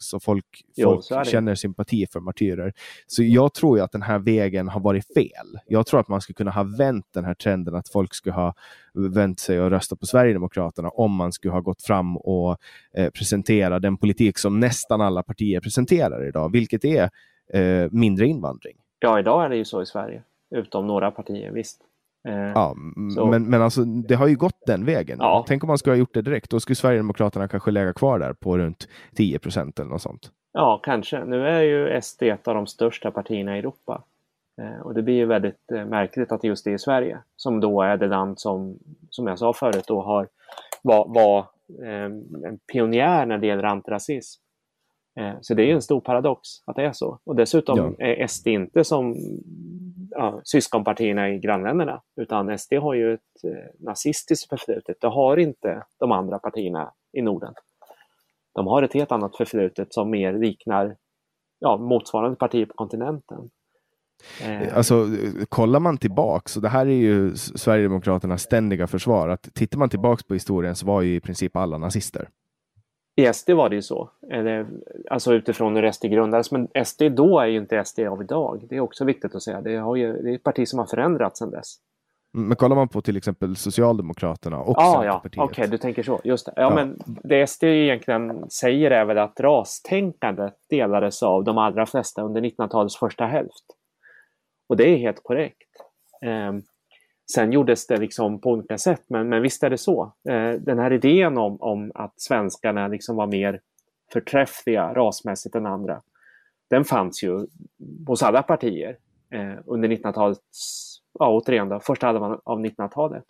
underdogs 0.00 0.10
så 0.10 0.20
folk, 0.20 0.64
jo, 0.76 1.00
folk 1.08 1.26
känner 1.26 1.54
sympati 1.54 2.06
för 2.06 2.20
martyrer. 2.20 2.72
Så 3.06 3.22
jag 3.22 3.54
tror 3.54 3.78
ju 3.78 3.84
att 3.84 3.92
den 3.92 4.02
här 4.02 4.18
vägen 4.18 4.68
har 4.68 4.80
varit 4.80 5.06
fel. 5.14 5.58
Jag 5.66 5.86
tror 5.86 6.00
att 6.00 6.08
man 6.08 6.20
skulle 6.20 6.34
kunna 6.34 6.50
ha 6.50 6.62
vänt 6.78 7.06
den 7.14 7.24
här 7.24 7.34
trenden 7.34 7.74
att 7.74 7.88
folk 7.88 8.14
skulle 8.14 8.34
ha 8.34 8.54
vänt 8.94 9.40
sig 9.40 9.60
och 9.60 9.70
röstat 9.70 10.00
på 10.00 10.06
Sverigedemokraterna 10.06 10.88
om 10.88 11.12
man 11.12 11.32
skulle 11.32 11.52
ha 11.52 11.60
gått 11.60 11.82
fram 11.82 12.16
och 12.16 12.56
eh, 12.94 13.10
presentera 13.10 13.78
den 13.78 13.96
politik 13.96 14.38
som 14.38 14.60
nästan 14.60 15.00
alla 15.00 15.22
partier 15.22 15.60
presenterar 15.60 16.28
idag, 16.28 16.52
vilket 16.52 16.84
är 16.84 17.10
eh, 17.52 17.88
mindre 17.90 18.26
invandring. 18.26 18.76
Ja, 19.00 19.18
idag 19.18 19.44
är 19.44 19.48
det 19.48 19.56
ju 19.56 19.64
så 19.64 19.82
i 19.82 19.86
Sverige, 19.86 20.22
utom 20.50 20.86
några 20.86 21.10
partier, 21.10 21.52
visst. 21.52 21.80
Eh, 22.28 22.34
ja, 22.34 22.74
men, 23.30 23.50
men 23.50 23.62
alltså 23.62 23.84
det 23.84 24.14
har 24.14 24.26
ju 24.26 24.36
gått 24.36 24.66
den 24.66 24.84
vägen. 24.84 25.18
Ja. 25.20 25.44
Tänk 25.48 25.64
om 25.64 25.68
man 25.68 25.78
skulle 25.78 25.92
ha 25.92 25.98
gjort 25.98 26.14
det 26.14 26.22
direkt. 26.22 26.50
Då 26.50 26.60
skulle 26.60 26.76
Sverigedemokraterna 26.76 27.48
kanske 27.48 27.70
lägga 27.70 27.92
kvar 27.92 28.18
där 28.18 28.32
på 28.32 28.58
runt 28.58 28.88
10 29.14 29.38
procent 29.38 29.78
eller 29.78 29.90
något 29.90 30.02
sånt. 30.02 30.30
Ja, 30.52 30.80
kanske. 30.82 31.24
Nu 31.24 31.46
är 31.46 31.60
ju 31.60 32.00
SD 32.00 32.22
ett 32.22 32.48
av 32.48 32.54
de 32.54 32.66
största 32.66 33.10
partierna 33.10 33.56
i 33.56 33.58
Europa. 33.58 34.02
Eh, 34.60 34.80
och 34.80 34.94
det 34.94 35.02
blir 35.02 35.14
ju 35.14 35.26
väldigt 35.26 35.72
eh, 35.72 35.84
märkligt 35.84 36.32
att 36.32 36.44
just 36.44 36.64
det 36.64 36.72
är 36.72 36.78
Sverige, 36.78 37.18
som 37.36 37.60
då 37.60 37.82
är 37.82 37.96
det 37.96 38.06
land 38.06 38.40
som, 38.40 38.78
som 39.10 39.26
jag 39.26 39.38
sa 39.38 39.52
förut, 39.52 39.84
då 39.86 40.02
har, 40.02 40.28
var, 40.82 41.08
var 41.08 41.38
eh, 41.82 42.04
en 42.48 42.58
pionjär 42.72 43.26
när 43.26 43.38
det 43.38 43.46
gäller 43.46 43.64
antirasism. 43.64 44.42
Så 45.40 45.54
det 45.54 45.62
är 45.62 45.74
en 45.74 45.82
stor 45.82 46.00
paradox 46.00 46.48
att 46.64 46.76
det 46.76 46.82
är 46.82 46.92
så. 46.92 47.18
Och 47.24 47.36
dessutom 47.36 47.94
ja. 47.98 48.06
är 48.06 48.26
SD 48.26 48.46
inte 48.46 48.84
som 48.84 49.16
ja, 50.10 50.40
syskonpartierna 50.44 51.30
i 51.30 51.38
grannländerna, 51.38 52.02
utan 52.16 52.58
SD 52.58 52.74
har 52.74 52.94
ju 52.94 53.14
ett 53.14 53.44
eh, 53.44 53.50
nazistiskt 53.78 54.48
förflutet. 54.48 54.96
Det 55.00 55.08
har 55.08 55.36
inte 55.36 55.82
de 55.98 56.12
andra 56.12 56.38
partierna 56.38 56.92
i 57.12 57.22
Norden. 57.22 57.54
De 58.54 58.66
har 58.66 58.82
ett 58.82 58.94
helt 58.94 59.12
annat 59.12 59.36
förflutet 59.36 59.94
som 59.94 60.10
mer 60.10 60.32
liknar 60.32 60.96
ja, 61.58 61.76
motsvarande 61.76 62.36
partier 62.36 62.66
på 62.66 62.74
kontinenten. 62.74 63.50
Eh. 64.42 64.76
Alltså, 64.76 65.06
kollar 65.48 65.80
man 65.80 65.98
tillbaks, 65.98 66.56
och 66.56 66.62
det 66.62 66.68
här 66.68 66.86
är 66.86 66.90
ju 66.90 67.36
Sverigedemokraternas 67.36 68.42
ständiga 68.42 68.86
försvar, 68.86 69.28
att 69.28 69.54
tittar 69.54 69.78
man 69.78 69.88
tillbaks 69.88 70.22
på 70.22 70.34
historien 70.34 70.76
så 70.76 70.86
var 70.86 71.02
ju 71.02 71.14
i 71.14 71.20
princip 71.20 71.56
alla 71.56 71.78
nazister. 71.78 72.28
I 73.16 73.32
SD 73.32 73.50
var 73.50 73.68
det 73.68 73.76
ju 73.76 73.82
så, 73.82 74.10
Eller, 74.30 74.66
alltså 75.10 75.34
utifrån 75.34 75.76
hur 75.76 75.92
SD 75.92 76.04
grundades. 76.04 76.52
Men 76.52 76.68
SD 76.84 77.02
då 77.02 77.38
är 77.40 77.46
ju 77.46 77.58
inte 77.58 77.84
SD 77.84 78.00
av 78.00 78.22
idag. 78.22 78.66
Det 78.68 78.76
är 78.76 78.80
också 78.80 79.04
viktigt 79.04 79.34
att 79.34 79.42
säga. 79.42 79.60
Det, 79.60 79.70
ju, 79.70 80.22
det 80.22 80.30
är 80.30 80.34
ett 80.34 80.42
parti 80.42 80.68
som 80.68 80.78
har 80.78 80.86
förändrats 80.86 81.38
sedan 81.38 81.50
dess. 81.50 81.76
Men 82.32 82.56
kollar 82.56 82.76
man 82.76 82.88
på 82.88 83.02
till 83.02 83.16
exempel 83.16 83.56
Socialdemokraterna 83.56 84.58
och 84.58 84.78
ah, 84.78 84.92
Centerpartiet. 84.92 85.36
Ja, 85.36 85.44
okej, 85.44 85.62
okay, 85.62 85.70
du 85.70 85.78
tänker 85.78 86.02
så. 86.02 86.20
Just 86.24 86.46
det. 86.46 86.52
Ja, 86.56 86.62
ja, 86.62 86.74
men 86.74 86.98
det 87.06 87.46
SD 87.46 87.64
egentligen 87.64 88.50
säger 88.50 88.90
är 88.90 89.04
väl 89.04 89.18
att 89.18 89.40
rastänkandet 89.40 90.54
delades 90.70 91.22
av 91.22 91.44
de 91.44 91.58
allra 91.58 91.86
flesta 91.86 92.22
under 92.22 92.40
1900-talets 92.40 92.96
första 92.96 93.26
hälft. 93.26 93.64
Och 94.68 94.76
det 94.76 94.88
är 94.88 94.96
helt 94.96 95.22
korrekt. 95.22 95.68
Sen 97.34 97.52
gjordes 97.52 97.86
det 97.86 97.96
liksom 97.96 98.40
på 98.40 98.50
olika 98.50 98.78
sätt, 98.78 99.02
men, 99.06 99.28
men 99.28 99.42
visst 99.42 99.62
är 99.62 99.70
det 99.70 99.78
så. 99.78 100.12
Eh, 100.28 100.52
den 100.52 100.78
här 100.78 100.92
idén 100.92 101.38
om, 101.38 101.56
om 101.60 101.92
att 101.94 102.20
svenskarna 102.20 102.88
liksom 102.88 103.16
var 103.16 103.26
mer 103.26 103.60
förträffliga 104.12 104.94
rasmässigt 104.94 105.54
än 105.54 105.66
andra, 105.66 106.02
den 106.68 106.84
fanns 106.84 107.22
ju 107.22 107.46
hos 108.06 108.22
alla 108.22 108.42
partier 108.42 108.96
eh, 109.30 109.54
under 109.66 109.88
1900-talets, 109.88 111.00
ja 111.18 111.30
återigen 111.30 111.68
då, 111.68 111.80
första 111.80 112.06
halvan 112.06 112.40
av 112.44 112.60
1900-talet. 112.60 113.24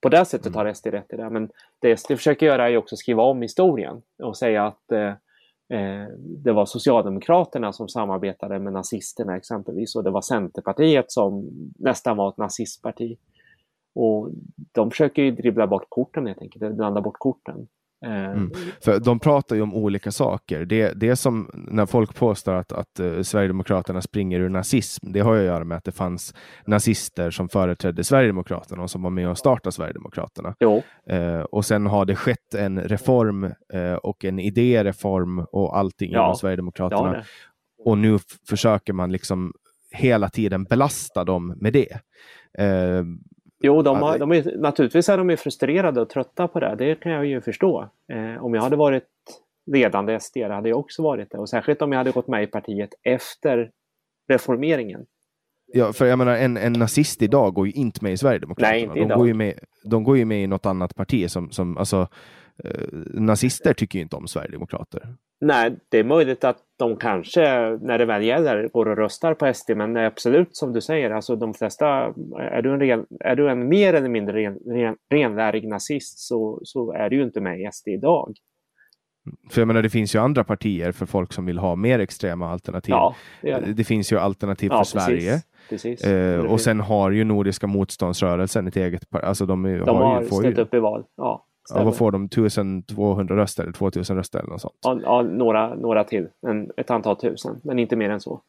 På 0.00 0.08
det 0.08 0.24
sättet 0.24 0.54
har 0.54 0.64
mm. 0.64 0.74
SD 0.74 0.86
rätt 0.86 1.12
i 1.12 1.16
det, 1.16 1.30
men 1.30 1.50
det 1.78 1.96
SD 1.96 2.08
försöker 2.08 2.46
göra 2.46 2.70
är 2.70 2.76
också 2.76 2.96
skriva 2.96 3.22
om 3.22 3.42
historien 3.42 4.02
och 4.18 4.36
säga 4.36 4.66
att 4.66 4.92
Eh, 4.92 5.12
Eh, 5.72 6.08
det 6.18 6.52
var 6.52 6.66
Socialdemokraterna 6.66 7.72
som 7.72 7.88
samarbetade 7.88 8.58
med 8.58 8.72
nazisterna 8.72 9.36
exempelvis 9.36 9.96
och 9.96 10.04
det 10.04 10.10
var 10.10 10.20
Centerpartiet 10.20 11.12
som 11.12 11.48
nästan 11.78 12.16
var 12.16 12.28
ett 12.28 12.36
nazistparti. 12.36 13.16
Och 13.94 14.30
de 14.72 14.90
försöker 14.90 15.22
ju 15.22 15.30
dribbla 15.30 15.66
bort 15.66 15.86
korten 15.88 16.26
helt 16.26 16.42
enkelt, 16.42 16.74
blanda 16.74 17.00
bort 17.00 17.18
korten. 17.18 17.68
Eh, 18.04 18.30
mm. 18.30 18.50
För 18.84 19.00
de 19.00 19.18
pratar 19.18 19.56
ju 19.56 19.62
om 19.62 19.74
olika 19.74 20.10
saker. 20.12 20.64
Det, 20.64 20.92
det 20.92 21.08
är 21.08 21.14
som 21.14 21.50
när 21.54 21.86
folk 21.86 22.14
påstår 22.14 22.54
att, 22.54 22.72
att 22.72 23.00
uh, 23.00 23.22
Sverigedemokraterna 23.22 24.02
springer 24.02 24.40
ur 24.40 24.48
nazism. 24.48 25.12
Det 25.12 25.20
har 25.20 25.36
att 25.36 25.44
göra 25.44 25.64
med 25.64 25.78
att 25.78 25.84
det 25.84 25.92
fanns 25.92 26.34
nazister 26.66 27.30
som 27.30 27.48
företrädde 27.48 28.04
Sverigedemokraterna 28.04 28.82
och 28.82 28.90
som 28.90 29.02
var 29.02 29.10
med 29.10 29.28
och 29.28 29.38
startade 29.38 29.72
Sverigedemokraterna. 29.72 30.54
Uh, 31.12 31.40
och 31.40 31.64
sen 31.64 31.86
har 31.86 32.04
det 32.04 32.16
skett 32.16 32.54
en 32.54 32.80
reform 32.80 33.44
uh, 33.74 33.94
och 34.02 34.24
en 34.24 34.38
idéreform 34.38 35.38
och 35.52 35.78
allting 35.78 36.12
ja. 36.12 36.24
inom 36.24 36.36
Sverigedemokraterna. 36.36 37.14
Ja, 37.16 37.22
och 37.84 37.98
nu 37.98 38.18
försöker 38.48 38.92
man 38.92 39.12
liksom 39.12 39.52
hela 39.92 40.28
tiden 40.28 40.64
belasta 40.64 41.24
dem 41.24 41.54
med 41.56 41.72
det. 41.72 41.98
Jo, 43.62 43.82
de 43.82 44.02
har, 44.02 44.18
de 44.18 44.32
är, 44.32 44.58
naturligtvis 44.58 45.08
är 45.08 45.18
de 45.18 45.36
frustrerade 45.36 46.00
och 46.00 46.08
trötta 46.08 46.48
på 46.48 46.60
det. 46.60 46.74
Det 46.78 46.94
kan 46.94 47.12
jag 47.12 47.26
ju 47.26 47.40
förstå. 47.40 47.88
Eh, 48.12 48.44
om 48.44 48.54
jag 48.54 48.62
hade 48.62 48.76
varit 48.76 49.04
ledande 49.66 50.20
SD 50.20 50.36
hade 50.36 50.68
jag 50.68 50.78
också 50.78 51.02
varit 51.02 51.30
det. 51.30 51.38
Och 51.38 51.48
särskilt 51.48 51.82
om 51.82 51.92
jag 51.92 51.98
hade 51.98 52.10
gått 52.10 52.28
med 52.28 52.42
i 52.42 52.46
partiet 52.46 52.90
efter 53.02 53.70
reformeringen. 54.28 55.06
Ja, 55.72 55.92
för 55.92 56.06
jag 56.06 56.18
menar 56.18 56.36
en, 56.36 56.56
en 56.56 56.72
nazist 56.72 57.22
idag 57.22 57.54
går 57.54 57.66
ju 57.66 57.72
inte 57.72 58.04
med 58.04 58.12
i 58.12 58.16
Sverigedemokraterna. 58.16 58.70
Nej, 58.70 58.82
inte 58.82 58.94
de, 58.94 59.00
idag. 59.00 59.18
Går 59.18 59.26
ju 59.26 59.34
med, 59.34 59.58
de 59.84 60.04
går 60.04 60.16
ju 60.16 60.24
med 60.24 60.42
i 60.42 60.46
något 60.46 60.66
annat 60.66 60.94
parti 60.94 61.30
som, 61.30 61.50
som 61.50 61.78
alltså, 61.78 62.08
nazister 63.14 63.74
tycker 63.74 63.98
ju 63.98 64.02
inte 64.02 64.16
om 64.16 64.26
Sverigedemokrater. 64.28 65.14
Nej, 65.44 65.76
det 65.88 65.98
är 65.98 66.04
möjligt 66.04 66.44
att 66.44 66.58
de 66.78 66.96
kanske 66.96 67.40
när 67.80 67.98
det 67.98 68.04
väl 68.04 68.22
gäller 68.22 68.68
går 68.68 68.88
och 68.88 68.96
röstar 68.96 69.34
på 69.34 69.54
SD, 69.54 69.70
men 69.76 69.96
absolut 69.96 70.56
som 70.56 70.72
du 70.72 70.80
säger, 70.80 71.10
alltså 71.10 71.36
de 71.36 71.54
flesta, 71.54 71.86
är 72.38 72.62
du 72.62 72.72
en, 72.72 72.80
ren, 72.80 73.06
är 73.20 73.36
du 73.36 73.50
en 73.50 73.68
mer 73.68 73.94
eller 73.94 74.08
mindre 74.08 74.36
ren, 74.36 74.58
ren, 74.66 74.96
renlärig 75.10 75.68
nazist 75.68 76.18
så, 76.18 76.60
så 76.64 76.92
är 76.92 77.10
du 77.10 77.16
ju 77.16 77.22
inte 77.22 77.40
med 77.40 77.60
i 77.60 77.68
SD 77.72 77.88
idag. 77.88 78.34
För 79.50 79.60
jag 79.60 79.68
menar, 79.68 79.82
det 79.82 79.90
finns 79.90 80.14
ju 80.14 80.18
andra 80.18 80.44
partier 80.44 80.92
för 80.92 81.06
folk 81.06 81.32
som 81.32 81.46
vill 81.46 81.58
ha 81.58 81.76
mer 81.76 81.98
extrema 81.98 82.50
alternativ. 82.50 82.92
Ja, 82.92 83.14
det, 83.40 83.50
det. 83.50 83.72
det 83.72 83.84
finns 83.84 84.12
ju 84.12 84.18
alternativ 84.18 84.70
ja, 84.72 84.84
för 84.84 84.98
precis, 84.98 85.04
Sverige. 85.04 85.42
Precis. 85.68 86.04
Eh, 86.04 86.40
och 86.40 86.60
sen 86.60 86.80
har 86.80 87.10
ju 87.10 87.24
Nordiska 87.24 87.66
motståndsrörelsen 87.66 88.66
ett 88.66 88.76
eget 88.76 89.10
parti. 89.10 89.24
Alltså 89.24 89.46
de, 89.46 89.62
de 89.62 89.80
har, 89.80 90.14
har 90.14 90.22
ställt 90.22 90.58
upp 90.58 90.74
i 90.74 90.78
val. 90.78 91.04
Ja. 91.16 91.46
Ja, 91.70 91.84
vad 91.84 91.96
får 91.96 92.12
de? 92.12 92.24
1200 92.24 93.36
röster 93.36 93.62
eller 93.62 93.72
2000 93.72 94.16
röster 94.16 94.38
eller 94.38 94.50
något 94.50 94.60
sånt? 94.60 94.74
Ja, 94.82 95.00
ja 95.02 95.22
några, 95.22 95.74
några 95.74 96.04
till. 96.04 96.28
En, 96.46 96.70
ett 96.76 96.90
antal 96.90 97.16
tusen, 97.16 97.60
men 97.64 97.78
inte 97.78 97.96
mer 97.96 98.10
än 98.10 98.20
så. 98.20 98.40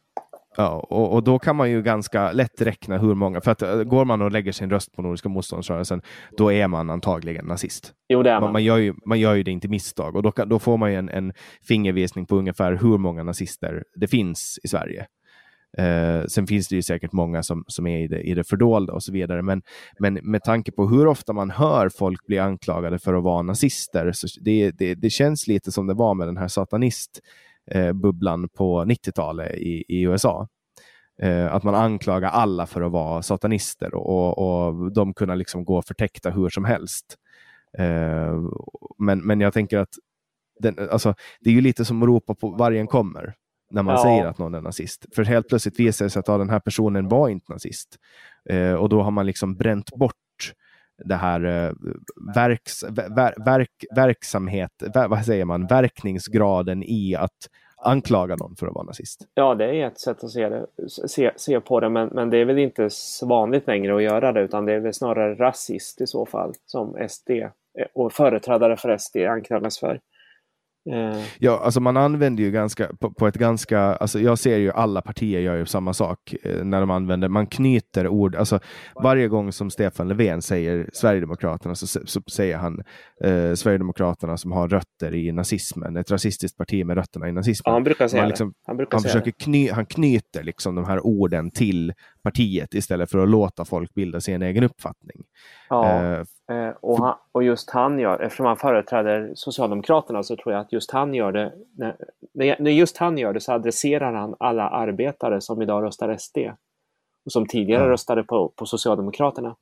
Ja, 0.57 0.87
och, 0.89 1.13
och, 1.13 1.23
då 1.23 1.39
kan 1.39 1.55
man 1.55 1.71
ju 1.71 1.81
ganska 1.81 2.31
lätt 2.31 2.61
räkna 2.61 2.97
hur 2.97 3.15
många, 3.15 3.41
för 3.41 3.51
att 3.51 3.61
äh, 3.61 3.83
går 3.83 4.05
man 4.05 4.21
och 4.21 4.31
lägger 4.31 4.51
sin 4.51 4.69
röst 4.69 4.95
på 4.95 5.01
Nordiska 5.01 5.29
motståndsrörelsen, 5.29 6.01
då 6.37 6.51
är 6.51 6.67
man 6.67 6.89
antagligen 6.89 7.45
nazist. 7.45 7.93
Jo, 8.09 8.23
det 8.23 8.29
är 8.29 8.33
man. 8.33 8.43
Man, 8.43 8.51
man, 8.53 8.63
gör, 8.63 8.77
ju, 8.77 8.93
man 9.05 9.19
gör 9.19 9.33
ju 9.33 9.43
det 9.43 9.51
inte 9.51 9.67
misstag 9.67 10.15
och 10.15 10.23
då, 10.23 10.31
då 10.45 10.59
får 10.59 10.77
man 10.77 10.91
ju 10.91 10.97
en, 10.97 11.09
en 11.09 11.33
fingervisning 11.67 12.25
på 12.25 12.35
ungefär 12.35 12.73
hur 12.73 12.97
många 12.97 13.23
nazister 13.23 13.83
det 13.95 14.07
finns 14.07 14.59
i 14.63 14.67
Sverige. 14.67 15.05
Eh, 15.77 16.25
sen 16.27 16.47
finns 16.47 16.67
det 16.67 16.75
ju 16.75 16.81
säkert 16.81 17.11
många 17.11 17.43
som, 17.43 17.63
som 17.67 17.87
är 17.87 17.99
i 17.99 18.07
det, 18.07 18.21
i 18.21 18.33
det 18.33 18.43
fördolda 18.43 18.93
och 18.93 19.03
så 19.03 19.11
vidare. 19.11 19.41
Men, 19.41 19.61
men 19.99 20.13
med 20.13 20.43
tanke 20.43 20.71
på 20.71 20.87
hur 20.87 21.07
ofta 21.07 21.33
man 21.33 21.51
hör 21.51 21.89
folk 21.89 22.25
bli 22.25 22.39
anklagade 22.39 22.99
för 22.99 23.13
att 23.13 23.23
vara 23.23 23.41
nazister, 23.41 24.11
så 24.11 24.27
det, 24.41 24.71
det, 24.71 24.95
det 24.95 25.09
känns 25.09 25.47
lite 25.47 25.71
som 25.71 25.87
det 25.87 25.93
var 25.93 26.13
med 26.13 26.27
den 26.27 26.37
här 26.37 26.47
satanistbubblan 26.47 28.43
eh, 28.43 28.47
på 28.57 28.83
90-talet 28.83 29.55
i, 29.55 29.85
i 29.87 30.01
USA. 30.01 30.47
Eh, 31.21 31.53
att 31.53 31.63
man 31.63 31.75
anklagar 31.75 32.29
alla 32.29 32.65
för 32.65 32.81
att 32.81 32.91
vara 32.91 33.21
satanister 33.21 33.95
och, 33.95 34.37
och, 34.37 34.67
och 34.67 34.93
de 34.93 35.13
kunna 35.13 35.35
liksom 35.35 35.65
gå 35.65 35.81
förtäckta 35.81 36.29
hur 36.29 36.49
som 36.49 36.65
helst. 36.65 37.17
Eh, 37.77 38.35
men, 38.97 39.19
men 39.19 39.41
jag 39.41 39.53
tänker 39.53 39.77
att 39.77 39.93
den, 40.59 40.89
alltså, 40.91 41.15
det 41.39 41.49
är 41.49 41.53
ju 41.53 41.61
lite 41.61 41.85
som 41.85 42.03
att 42.03 42.07
ropa 42.07 42.35
på 42.35 42.49
vargen 42.49 42.87
kommer 42.87 43.35
när 43.73 43.83
man 43.83 43.95
ja. 43.95 44.03
säger 44.03 44.25
att 44.25 44.37
någon 44.37 44.53
är 44.53 44.61
nazist. 44.61 45.05
För 45.15 45.23
helt 45.23 45.47
plötsligt 45.47 45.79
visar 45.79 46.05
det 46.05 46.09
sig 46.09 46.19
att 46.19 46.27
ja, 46.27 46.37
den 46.37 46.49
här 46.49 46.59
personen 46.59 47.09
var 47.09 47.29
inte 47.29 47.51
nazist. 47.51 47.97
Eh, 48.49 48.73
och 48.73 48.89
då 48.89 49.01
har 49.01 49.11
man 49.11 49.25
liksom 49.25 49.55
bränt 49.55 49.91
bort 49.95 50.13
det 51.05 51.15
här 51.15 51.45
eh, 51.45 51.71
verks, 52.35 52.83
ver, 52.83 53.45
verk, 53.45 53.85
verksamhet, 53.95 54.71
ver, 54.93 55.07
vad 55.07 55.25
säger 55.25 55.45
man, 55.45 55.67
verkningsgraden 55.67 56.83
i 56.83 57.15
att 57.15 57.49
anklaga 57.77 58.35
någon 58.35 58.55
för 58.55 58.67
att 58.67 58.73
vara 58.73 58.85
nazist. 58.85 59.27
Ja, 59.33 59.55
det 59.55 59.65
är 59.65 59.87
ett 59.87 59.99
sätt 59.99 60.23
att 60.23 60.31
se, 60.31 60.49
det, 60.49 60.65
se, 61.07 61.31
se 61.35 61.59
på 61.59 61.79
det, 61.79 61.89
men, 61.89 62.07
men 62.07 62.29
det 62.29 62.37
är 62.37 62.45
väl 62.45 62.57
inte 62.57 62.89
så 62.89 63.27
vanligt 63.27 63.67
längre 63.67 63.95
att 63.95 64.03
göra 64.03 64.31
det, 64.31 64.41
utan 64.41 64.65
det 64.65 64.73
är 64.73 64.79
väl 64.79 64.93
snarare 64.93 65.35
rasist 65.35 66.01
i 66.01 66.07
så 66.07 66.25
fall, 66.25 66.53
som 66.65 67.07
SD 67.09 67.29
eh, 67.29 67.47
och 67.93 68.13
företrädare 68.13 68.77
för 68.77 68.97
SD 68.97 69.17
anklagas 69.17 69.79
för. 69.79 69.99
Eh. 70.91 71.23
Ja, 71.39 71.59
alltså 71.59 71.79
man 71.79 71.97
använder 71.97 72.43
ju 72.43 72.51
ganska 72.51 72.87
på, 72.99 73.13
på, 73.13 73.27
ett 73.27 73.35
ganska, 73.35 73.79
alltså 73.79 74.19
jag 74.19 74.39
ser 74.39 74.57
ju 74.57 74.71
alla 74.71 75.01
partier 75.01 75.39
gör 75.39 75.55
ju 75.55 75.65
samma 75.65 75.93
sak 75.93 76.35
eh, 76.43 76.63
när 76.63 76.79
de 76.79 76.91
använder, 76.91 77.27
man 77.27 77.47
knyter 77.47 78.07
ord, 78.07 78.35
alltså 78.35 78.59
varje 79.03 79.27
gång 79.27 79.51
som 79.51 79.69
Stefan 79.69 80.07
Löfven 80.07 80.41
säger 80.41 80.89
Sverigedemokraterna 80.93 81.75
så, 81.75 81.87
så 82.05 82.21
säger 82.31 82.57
han 82.57 82.83
eh, 83.23 83.53
Sverigedemokraterna 83.53 84.37
som 84.37 84.51
har 84.51 84.67
rötter 84.67 85.15
i 85.15 85.31
nazismen, 85.31 85.97
ett 85.97 86.11
rasistiskt 86.11 86.57
parti 86.57 86.85
med 86.85 86.97
rötterna 86.97 87.29
i 87.29 87.31
nazismen. 87.31 87.71
Ja, 87.71 87.73
han 87.73 87.83
brukar 87.83 88.07
säga 88.07 88.25
liksom, 88.25 88.49
det. 88.49 88.55
Han, 88.67 88.77
brukar 88.77 88.97
han, 88.97 89.03
försöker 89.03 89.31
kny, 89.31 89.69
han 89.69 89.85
knyter 89.85 90.43
liksom 90.43 90.75
de 90.75 90.85
här 90.85 91.05
orden 91.05 91.51
till 91.51 91.93
partiet 92.23 92.73
istället 92.73 93.11
för 93.11 93.19
att 93.19 93.29
låta 93.29 93.65
folk 93.65 93.93
bilda 93.93 94.21
sin 94.21 94.41
egen 94.41 94.63
uppfattning. 94.63 95.23
Ja, 95.69 96.01
eh, 96.01 96.11
eh 96.11 96.23
och, 96.79 96.97
han, 96.99 97.15
och 97.31 97.43
just 97.43 97.69
han 97.69 97.99
gör, 97.99 98.19
eftersom 98.19 98.45
han 98.45 98.57
företräder 98.57 99.31
Socialdemokraterna 99.35 100.23
så 100.23 100.35
tror 100.35 100.53
jag 100.53 100.61
att 100.61 100.73
just 100.73 100.91
han 100.91 101.13
gör 101.13 101.31
det, 101.31 101.53
när, 102.33 102.55
när 102.59 102.71
just 102.71 102.97
han 102.97 103.17
gör 103.17 103.33
det 103.33 103.39
så 103.41 103.51
adresserar 103.53 104.13
han 104.13 104.35
alla 104.39 104.69
arbetare 104.69 105.41
som 105.41 105.61
idag 105.61 105.83
röstar 105.83 106.17
SD. 106.17 106.37
och 107.25 107.31
som 107.31 107.47
tidigare 107.47 107.83
Ja. 107.83 107.89
röstade 107.89 108.23
på, 108.23 108.49
på 108.55 108.65
Socialdemokraterna. 108.65 109.55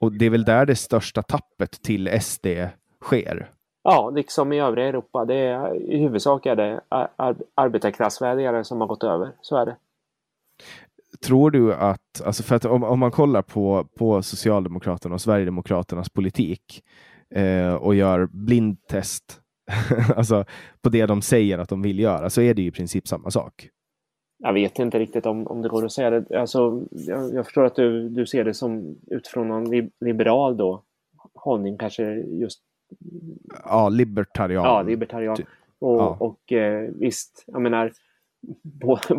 Och 0.00 0.12
det 0.12 0.26
är 0.26 0.30
väl 0.30 0.44
där 0.44 0.66
det 0.66 0.76
största 0.76 1.22
tappet 1.22 1.70
till 1.82 2.20
SD 2.20 2.46
sker. 3.02 3.50
Ja, 3.82 4.10
liksom 4.10 4.52
i 4.52 4.60
övriga 4.60 4.88
Europa. 4.88 5.24
Det 5.24 5.34
är, 5.34 5.74
I 5.74 5.98
huvudsak 5.98 6.46
är 6.46 6.56
det 6.56 6.80
ar 6.88 7.08
ar 7.16 7.36
arbetarklassväljare 7.54 8.64
som 8.64 8.80
har 8.80 8.88
gått 8.88 9.04
över. 9.04 9.30
Så 9.40 9.56
är 9.56 9.66
det. 9.66 9.76
Tror 11.20 11.50
du 11.50 11.74
att, 11.74 12.22
alltså 12.24 12.42
för 12.42 12.56
att 12.56 12.64
om, 12.64 12.84
om 12.84 12.98
man 12.98 13.10
kollar 13.10 13.42
på, 13.42 13.86
på 13.98 14.22
Socialdemokraterna 14.22 15.14
och 15.14 15.20
Sverigedemokraternas 15.20 16.08
politik 16.08 16.82
eh, 17.34 17.74
och 17.74 17.94
gör 17.94 18.28
blindtest 18.32 19.40
alltså 20.16 20.44
på 20.82 20.88
det 20.88 21.06
de 21.06 21.22
säger 21.22 21.58
att 21.58 21.68
de 21.68 21.82
vill 21.82 21.98
göra 21.98 22.30
så 22.30 22.40
är 22.40 22.54
det 22.54 22.62
ju 22.62 22.68
i 22.68 22.72
princip 22.72 23.08
samma 23.08 23.30
sak. 23.30 23.68
Jag 24.38 24.52
vet 24.52 24.78
inte 24.78 24.98
riktigt 24.98 25.26
om, 25.26 25.46
om 25.46 25.62
det 25.62 25.68
går 25.68 25.84
att 25.84 25.92
säga 25.92 26.10
det. 26.10 26.40
Alltså, 26.40 26.82
jag, 26.90 27.34
jag 27.34 27.44
förstår 27.44 27.64
att 27.64 27.74
du, 27.76 28.08
du 28.08 28.26
ser 28.26 28.44
det 28.44 28.54
som 28.54 28.96
utifrån 29.10 29.48
någon 29.48 29.70
li 29.70 29.90
liberal 30.00 30.56
då, 30.56 30.82
hållning, 31.34 31.78
kanske 31.78 32.04
just 32.14 32.60
Ja, 33.64 33.88
libertarian. 33.88 34.64
ja, 34.64 34.82
libertarian. 34.82 35.36
Ty- 35.36 35.44
Och, 35.78 36.00
ja. 36.00 36.16
och 36.20 36.52
eh, 36.52 36.90
visst, 36.94 37.44
jag 37.46 37.62
menar, 37.62 37.92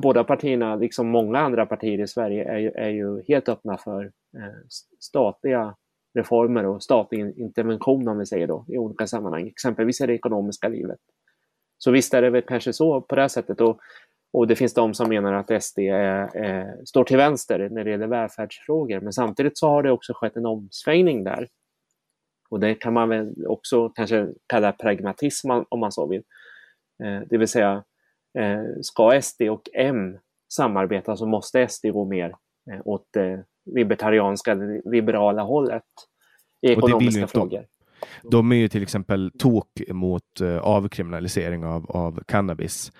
båda 0.02 0.24
partierna, 0.24 0.76
liksom 0.76 1.08
många 1.08 1.40
andra 1.40 1.66
partier 1.66 2.02
i 2.02 2.08
Sverige, 2.08 2.52
är 2.52 2.58
ju, 2.58 2.72
är 2.72 2.90
ju 2.90 3.24
helt 3.28 3.50
öppna 3.50 3.78
för 3.78 4.04
eh, 4.38 4.68
statliga 5.00 5.76
reformer 6.14 6.66
och 6.66 6.84
statlig 6.84 7.38
intervention, 7.40 8.08
om 8.08 8.18
vi 8.20 8.26
säger 8.26 8.48
då, 8.48 8.66
i 8.68 8.78
olika 8.78 9.08
sammanhang, 9.08 9.48
exempelvis 9.48 10.02
i 10.02 10.06
det 10.06 10.14
ekonomiska 10.14 10.68
livet. 10.68 11.00
Så 11.78 11.92
visst 11.92 12.14
är 12.14 12.22
det 12.22 12.30
väl 12.30 12.42
kanske 12.42 12.74
så 12.74 13.02
på 13.02 13.16
det 13.16 13.22
här 13.22 13.28
sättet. 13.28 13.62
Och, 13.62 13.80
och 14.34 14.48
det 14.48 14.56
finns 14.56 14.74
de 14.74 14.94
som 14.94 15.10
menar 15.10 15.34
att 15.34 15.64
SD 15.64 15.80
är, 15.80 16.38
är, 16.38 16.86
står 16.86 17.04
till 17.04 17.18
vänster 17.18 17.70
när 17.70 17.84
det 17.84 17.92
gäller 17.92 18.08
välfärdsfrågor. 18.08 19.00
Men 19.00 19.14
samtidigt 19.14 19.58
så 19.58 19.68
har 19.68 19.84
det 19.84 19.92
också 19.92 20.14
skett 20.16 20.36
en 20.36 20.46
omsvängning 20.46 21.24
där. 21.24 21.48
Och 22.50 22.60
det 22.60 22.76
kan 22.76 22.94
man 22.94 23.10
väl 23.10 23.46
också 23.48 23.90
kanske 23.90 24.28
kalla 24.48 24.72
pragmatism 24.72 25.52
om- 25.52 25.80
man 25.80 25.92
så 25.92 26.08
vill. 26.08 26.24
Eh, 27.04 27.22
det 27.30 27.38
vill 27.38 27.48
säga, 27.48 27.84
ska 28.82 29.22
SD 29.22 29.42
och 29.42 29.62
M 29.74 30.18
samarbeta 30.54 31.18
så 31.18 31.26
måste 31.26 31.68
SD 31.68 31.86
gå 31.86 32.06
mer 32.06 32.36
eh, 32.72 32.80
åt 32.86 33.08
det 33.14 33.44
libertarianska, 33.76 34.56
det 34.56 34.82
liberala 34.86 35.44
hållet 35.44 35.84
i 36.62 36.72
ekonomiska 36.72 37.22
de. 37.22 37.28
frågor. 37.28 37.66
De 38.24 38.52
är 38.52 38.56
ju 38.56 38.68
till 38.68 38.84
exempel 38.84 39.32
tok 39.40 39.82
mot 39.90 40.42
eh, 40.42 40.58
avkriminalisering 40.58 41.66
av, 41.66 41.92
av 41.92 42.24
cannabis 42.28 42.92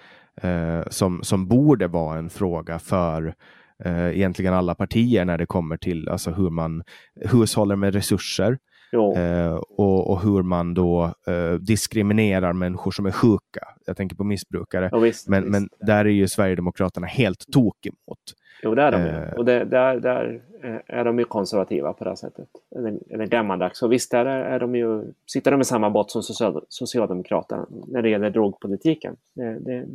eh, 0.42 0.82
som, 0.90 1.24
som 1.24 1.48
borde 1.48 1.88
vara 1.88 2.18
en 2.18 2.30
fråga 2.30 2.80
för 2.80 3.36
eh, 3.84 4.10
egentligen 4.10 4.54
alla 4.54 4.76
partier 4.76 5.26
när 5.26 5.38
det 5.38 5.46
kommer 5.46 5.78
till 5.78 6.10
alltså, 6.10 6.32
hur 6.32 6.50
man 6.50 6.84
hushåller 7.26 7.76
med 7.76 7.94
resurser 7.94 8.58
Eh, 8.94 9.56
och, 9.56 10.10
och 10.12 10.22
hur 10.22 10.44
man 10.44 10.74
då 10.74 11.14
eh, 11.28 11.54
diskriminerar 11.54 12.54
människor 12.54 12.92
som 12.92 13.06
är 13.06 13.12
sjuka. 13.12 13.68
Jag 13.86 13.98
tänker 13.98 14.16
på 14.16 14.24
missbrukare. 14.24 14.90
Ja, 14.92 15.00
visst, 15.00 15.28
Men, 15.28 15.44
visst. 15.44 15.52
men 15.52 15.70
där 15.88 16.06
är 16.06 16.10
ju 16.10 16.28
Sverigedemokraterna 16.28 17.08
helt 17.08 17.52
tok 17.52 17.86
emot. 17.86 18.20
Jo, 18.64 18.76
det 18.76 18.82
är 18.82 18.92
de. 18.92 18.98
Eh. 18.98 19.34
Och 19.34 19.46
det, 19.46 19.66
där, 19.66 20.00
där 20.00 20.42
eh, 20.64 20.98
är 20.98 21.06
de 21.06 21.20
ju 21.20 21.26
konservativa 21.26 21.94
på 21.94 22.04
det 22.04 22.10
här 22.10 22.16
sättet. 22.16 22.48
Eller, 22.76 23.00
eller 23.10 23.26
gammaldags. 23.26 23.82
Och 23.82 23.92
visst 23.92 24.12
där 24.12 24.26
är, 24.26 24.40
är 24.40 24.60
de 24.60 24.76
ju, 24.76 25.04
sitter 25.26 25.52
de 25.52 25.62
i 25.62 25.66
samma 25.66 25.90
båt 25.90 26.12
som 26.12 26.24
social, 26.24 26.64
Socialdemokraterna 26.70 27.66
när 27.88 28.02
det 28.02 28.10
gäller 28.10 28.30
drogpolitiken. 28.30 29.16
Det, 29.34 29.60
det, 29.60 29.86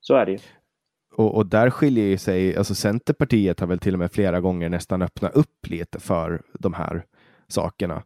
så 0.00 0.14
är 0.14 0.26
det 0.26 0.32
ju. 0.32 0.38
Och, 1.14 1.36
och 1.36 1.46
där 1.46 1.70
skiljer 1.70 2.04
ju 2.04 2.18
sig, 2.18 2.56
alltså 2.56 2.74
Centerpartiet 2.74 3.60
har 3.60 3.66
väl 3.66 3.78
till 3.78 3.92
och 3.92 3.98
med 3.98 4.12
flera 4.12 4.40
gånger 4.40 4.68
nästan 4.68 5.02
öppnat 5.02 5.36
upp 5.36 5.66
lite 5.66 6.00
för 6.00 6.42
de 6.58 6.74
här 6.74 7.04
sakerna. 7.48 8.02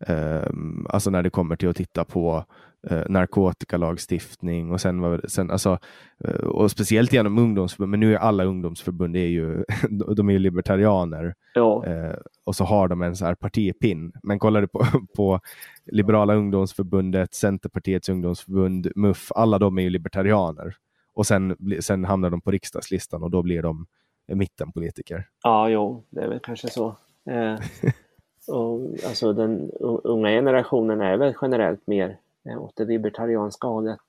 Ehm, 0.00 0.86
alltså 0.88 1.10
när 1.10 1.22
det 1.22 1.30
kommer 1.30 1.56
till 1.56 1.68
att 1.68 1.76
titta 1.76 2.04
på 2.04 2.44
uh, 2.90 3.02
narkotikalagstiftning 3.08 4.70
och 4.70 4.80
sen, 4.80 5.20
sen 5.28 5.50
alltså, 5.50 5.78
eh, 6.24 6.34
och 6.34 6.70
speciellt 6.70 7.12
genom 7.12 7.38
ungdomsförbund, 7.38 7.90
men 7.90 8.00
nu 8.00 8.14
är 8.14 8.18
alla 8.18 8.44
ungdomsförbund 8.44 9.16
är 9.16 9.26
ju, 9.26 9.64
de 10.16 10.28
är 10.28 10.32
ju 10.32 10.38
libertarianer 10.38 11.34
Ja, 11.54 11.86
eh, 11.86 12.16
och 12.44 12.56
så 12.56 12.64
har 12.64 12.88
de 12.88 13.02
en 13.02 13.16
så 13.16 13.24
här 13.24 13.34
partipin. 13.34 14.12
Men 14.22 14.38
kollar 14.38 14.60
du 14.60 14.68
på, 14.68 14.86
på 15.16 15.40
Liberala 15.86 16.34
ungdomsförbundet, 16.34 17.34
Centerpartiets 17.34 18.08
ungdomsförbund, 18.08 18.92
MUF, 18.96 19.32
alla 19.32 19.58
de 19.58 19.78
är 19.78 19.82
ju 19.82 19.90
libertarianer. 19.90 20.76
Och 21.14 21.26
sen, 21.26 21.56
sen 21.80 22.04
hamnar 22.04 22.30
de 22.30 22.40
på 22.40 22.50
riksdagslistan 22.50 23.22
och 23.22 23.30
då 23.30 23.42
blir 23.42 23.62
de 23.62 23.86
mittenpolitiker. 24.32 25.28
ja 25.42 25.68
jo, 25.68 26.04
det 26.10 26.20
är 26.20 26.28
väl 26.28 26.40
kanske 26.42 26.68
så. 26.68 26.96
Eh, 27.30 27.58
och, 28.48 28.80
alltså 29.06 29.32
den 29.32 29.70
unga 30.04 30.28
generationen 30.28 31.00
är 31.00 31.16
väl 31.16 31.34
generellt 31.42 31.86
mer 31.86 32.18
eh, 32.48 32.62
åt 32.62 32.76
det 32.76 32.84
libertarianska 32.84 33.66
hållet. 33.66 34.00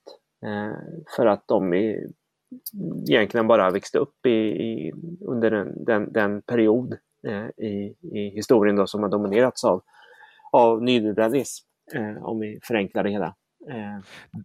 Eh, 0.42 0.78
för 1.16 1.26
att 1.26 1.42
de 1.46 1.72
är, 1.72 2.06
egentligen 3.08 3.46
bara 3.46 3.70
växte 3.70 3.98
upp 3.98 4.26
i, 4.26 4.30
i, 4.30 4.92
under 5.20 5.50
den, 5.50 5.84
den, 5.84 6.12
den 6.12 6.42
period 6.42 6.96
eh, 7.26 7.66
i, 7.66 7.94
i 8.02 8.30
historien 8.34 8.76
då 8.76 8.86
som 8.86 9.02
har 9.02 9.10
dominerats 9.10 9.64
av, 9.64 9.82
av 10.52 10.82
nyliberalism, 10.82 11.66
om 12.20 12.40
vi 12.40 12.58
förenklar 12.62 13.04
det 13.04 13.10
hela. 13.10 13.34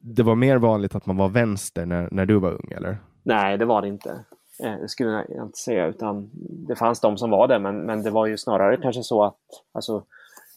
Det 0.02 0.24
var 0.24 0.36
mer 0.36 0.58
vanligt 0.58 0.96
att 0.96 1.06
man 1.06 1.18
var 1.18 1.30
vänster 1.30 1.86
när, 1.86 2.10
när 2.12 2.26
du 2.26 2.40
var 2.40 2.52
ung, 2.52 2.72
eller? 2.76 2.98
nej, 3.24 3.58
det 3.58 3.66
var 3.66 3.82
det 3.82 3.88
inte. 3.88 4.26
Eh, 4.64 4.78
det 4.82 4.90
skulle 4.90 5.26
jag 5.30 5.46
inte 5.46 5.58
säga, 5.58 5.88
utan 5.88 6.30
det 6.68 6.76
fanns 6.76 7.00
de 7.00 7.18
som 7.18 7.30
var 7.30 7.48
det, 7.48 7.60
men, 7.60 7.86
men 7.86 8.04
det 8.04 8.10
var 8.10 8.26
ju 8.26 8.38
snarare 8.38 8.78
kanske 8.78 9.04
så 9.04 9.24
att, 9.24 9.40
alltså, 9.72 10.06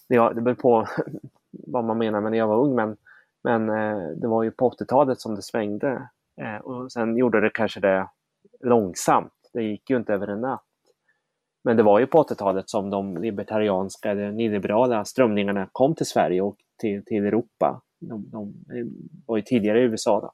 det, 0.08 0.34
det 0.34 0.40
beror 0.40 0.54
på 0.54 0.86
vad 1.50 1.84
man 1.84 1.98
menar 1.98 2.20
med 2.20 2.30
när 2.30 2.38
jag 2.38 2.48
var 2.48 2.64
ung, 2.64 2.74
men, 2.74 2.96
men 3.44 3.68
eh, 3.68 4.08
det 4.16 4.28
var 4.28 4.42
ju 4.42 4.50
på 4.50 4.70
80-talet 4.70 5.20
som 5.20 5.34
det 5.34 5.42
svängde. 5.42 6.08
Eh, 6.40 6.56
och 6.56 6.92
sen 6.92 7.16
gjorde 7.16 7.40
det 7.40 7.50
kanske 7.50 7.80
det 7.80 8.08
långsamt. 8.60 9.32
Det 9.52 9.62
gick 9.62 9.90
ju 9.90 9.96
inte 9.96 10.14
över 10.14 10.28
en 10.28 10.40
natt. 10.40 10.62
Men 11.64 11.76
det 11.76 11.82
var 11.82 11.98
ju 11.98 12.06
på 12.06 12.22
80-talet 12.22 12.70
som 12.70 12.90
de 12.90 13.16
libertarianska 13.16 14.10
eller 14.10 14.32
nyliberala 14.32 15.04
strömningarna 15.04 15.68
kom 15.72 15.94
till 15.94 16.06
Sverige 16.06 16.42
och 16.42 16.56
till, 16.78 17.04
till 17.04 17.26
Europa. 17.26 17.82
De, 18.00 18.30
de 18.30 18.54
var 19.26 19.36
ju 19.36 19.42
tidigare 19.42 19.80
i 19.80 19.82
USA 19.82 20.20
då, 20.20 20.32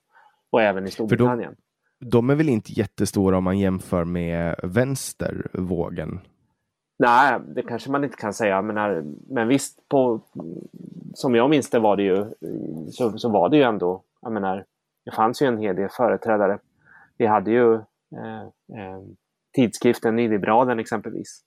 och 0.50 0.62
även 0.62 0.86
i 0.86 0.90
Storbritannien. 0.90 1.56
De 2.04 2.30
är 2.30 2.34
väl 2.34 2.48
inte 2.48 2.72
jättestora 2.72 3.38
om 3.38 3.44
man 3.44 3.58
jämför 3.58 4.04
med 4.04 4.54
vänstervågen? 4.62 6.20
Nej, 6.98 7.40
det 7.54 7.62
kanske 7.62 7.90
man 7.90 8.04
inte 8.04 8.16
kan 8.16 8.32
säga. 8.32 8.62
Men, 8.62 8.74
när, 8.74 9.04
men 9.28 9.48
visst, 9.48 9.88
på, 9.88 10.20
som 11.14 11.34
jag 11.34 11.50
minns 11.50 11.70
det 11.70 11.78
var 11.78 11.96
det 11.96 12.02
ju, 12.02 12.26
så, 12.90 13.18
så 13.18 13.28
var 13.28 13.48
det 13.48 13.56
ju 13.56 13.62
ändå, 13.62 14.02
jag 14.20 14.32
menar, 14.32 14.64
det 15.04 15.10
fanns 15.10 15.42
ju 15.42 15.46
en 15.46 15.58
hel 15.58 15.76
del 15.76 15.88
företrädare. 15.88 16.58
Vi 17.18 17.26
hade 17.26 17.50
ju 17.50 17.74
eh, 17.74 18.42
eh, 18.78 19.00
tidskriften 19.54 20.16
Nyliberalen 20.16 20.78
exempelvis, 20.78 21.42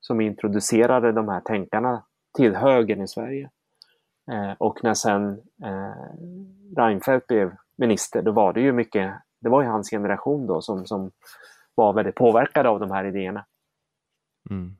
som 0.00 0.20
introducerade 0.20 1.12
de 1.12 1.28
här 1.28 1.40
tänkarna 1.40 2.02
till 2.36 2.54
högern 2.54 3.02
i 3.02 3.08
Sverige. 3.08 3.50
Eh, 4.32 4.52
och 4.58 4.84
när 4.84 4.94
sen 4.94 5.28
eh, 5.64 6.14
Reinfeldt 6.76 7.26
blev 7.26 7.52
minister, 7.76 8.22
då 8.22 8.32
var 8.32 8.52
det 8.52 8.60
ju 8.60 8.72
mycket, 8.72 9.14
det 9.44 9.50
var 9.50 9.62
ju 9.62 9.68
hans 9.68 9.90
generation 9.90 10.46
då 10.46 10.60
som, 10.60 10.86
som 10.86 11.10
var 11.74 11.92
väldigt 11.92 12.14
påverkad 12.14 12.66
av 12.66 12.80
de 12.80 12.90
här 12.90 13.04
idéerna. 13.04 13.44
Mm. 14.50 14.76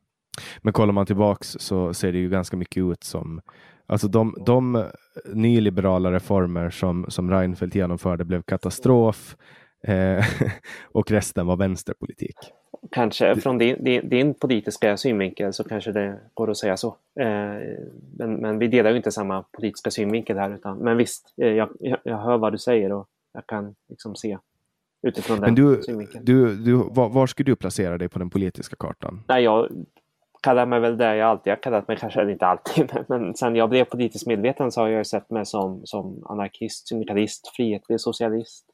Men 0.63 0.73
kollar 0.73 0.93
man 0.93 1.07
tillbaks 1.07 1.57
så 1.61 1.95
ser 1.95 2.13
det 2.13 2.19
ju 2.19 2.29
ganska 2.29 2.57
mycket 2.57 2.83
ut 2.83 3.05
som 3.05 3.41
Alltså 3.87 4.09
de, 4.09 4.37
de 4.47 4.87
nyliberala 5.35 6.13
reformer 6.13 6.71
som, 6.71 7.07
som 7.09 7.31
Reinfeldt 7.31 7.75
genomförde 7.75 8.25
blev 8.25 8.43
katastrof 8.43 9.37
eh, 9.83 10.25
och 10.93 11.11
resten 11.11 11.47
var 11.47 11.57
vänsterpolitik. 11.57 12.37
Kanske 12.91 13.37
från 13.37 13.59
din, 13.59 13.85
din, 13.85 14.09
din 14.09 14.35
politiska 14.35 14.97
synvinkel 14.97 15.53
så 15.53 15.65
kanske 15.65 15.93
det 15.93 16.21
går 16.35 16.51
att 16.51 16.57
säga 16.57 16.77
så. 16.77 16.97
Eh, 17.21 17.77
men, 18.19 18.35
men 18.35 18.59
vi 18.59 18.69
delar 18.69 18.91
ju 18.91 18.97
inte 18.97 19.13
samma 19.13 19.45
politiska 19.53 19.91
synvinkel 19.91 20.39
här. 20.39 20.55
Utan, 20.55 20.79
men 20.79 20.97
visst, 20.97 21.35
eh, 21.43 21.49
jag, 21.49 21.69
jag, 21.81 21.99
jag 22.03 22.19
hör 22.19 22.39
vad 22.39 22.53
du 22.53 22.59
säger 22.59 22.93
och 22.93 23.09
jag 23.33 23.47
kan 23.47 23.75
liksom 23.89 24.17
se 24.17 24.39
utifrån 25.05 25.41
den 25.41 25.45
Men 25.45 25.55
du, 25.55 25.83
synvinkeln. 25.83 26.25
du, 26.25 26.57
du, 26.57 26.75
var, 26.75 27.09
var 27.09 27.27
skulle 27.27 27.53
du 27.53 27.57
placera 27.57 27.99
dig 27.99 28.09
på 28.09 28.19
den 28.19 28.31
politiska 28.31 28.77
kartan? 28.79 29.23
Nej, 29.29 29.45
jag 29.45 29.69
kallar 30.43 30.67
mig 30.67 30.81
väl 30.81 30.97
det 30.97 31.17
jag 31.17 31.29
alltid 31.29 31.51
har 31.51 31.63
kallat 31.63 31.89
mig, 31.89 31.97
kanske 31.97 32.31
inte 32.31 32.47
alltid, 32.47 32.93
men 33.09 33.35
sen 33.35 33.57
jag 33.57 33.71
blev 33.71 33.85
politiskt 33.85 34.27
medveten 34.27 34.73
så 34.73 34.81
har 34.81 34.89
jag 34.89 35.07
sett 35.07 35.31
mig 35.31 35.47
som, 35.47 35.81
som 35.85 36.27
anarkist, 36.29 36.89
syndikalist, 36.89 37.53
frihetlig 37.57 38.01
socialist. 38.01 38.65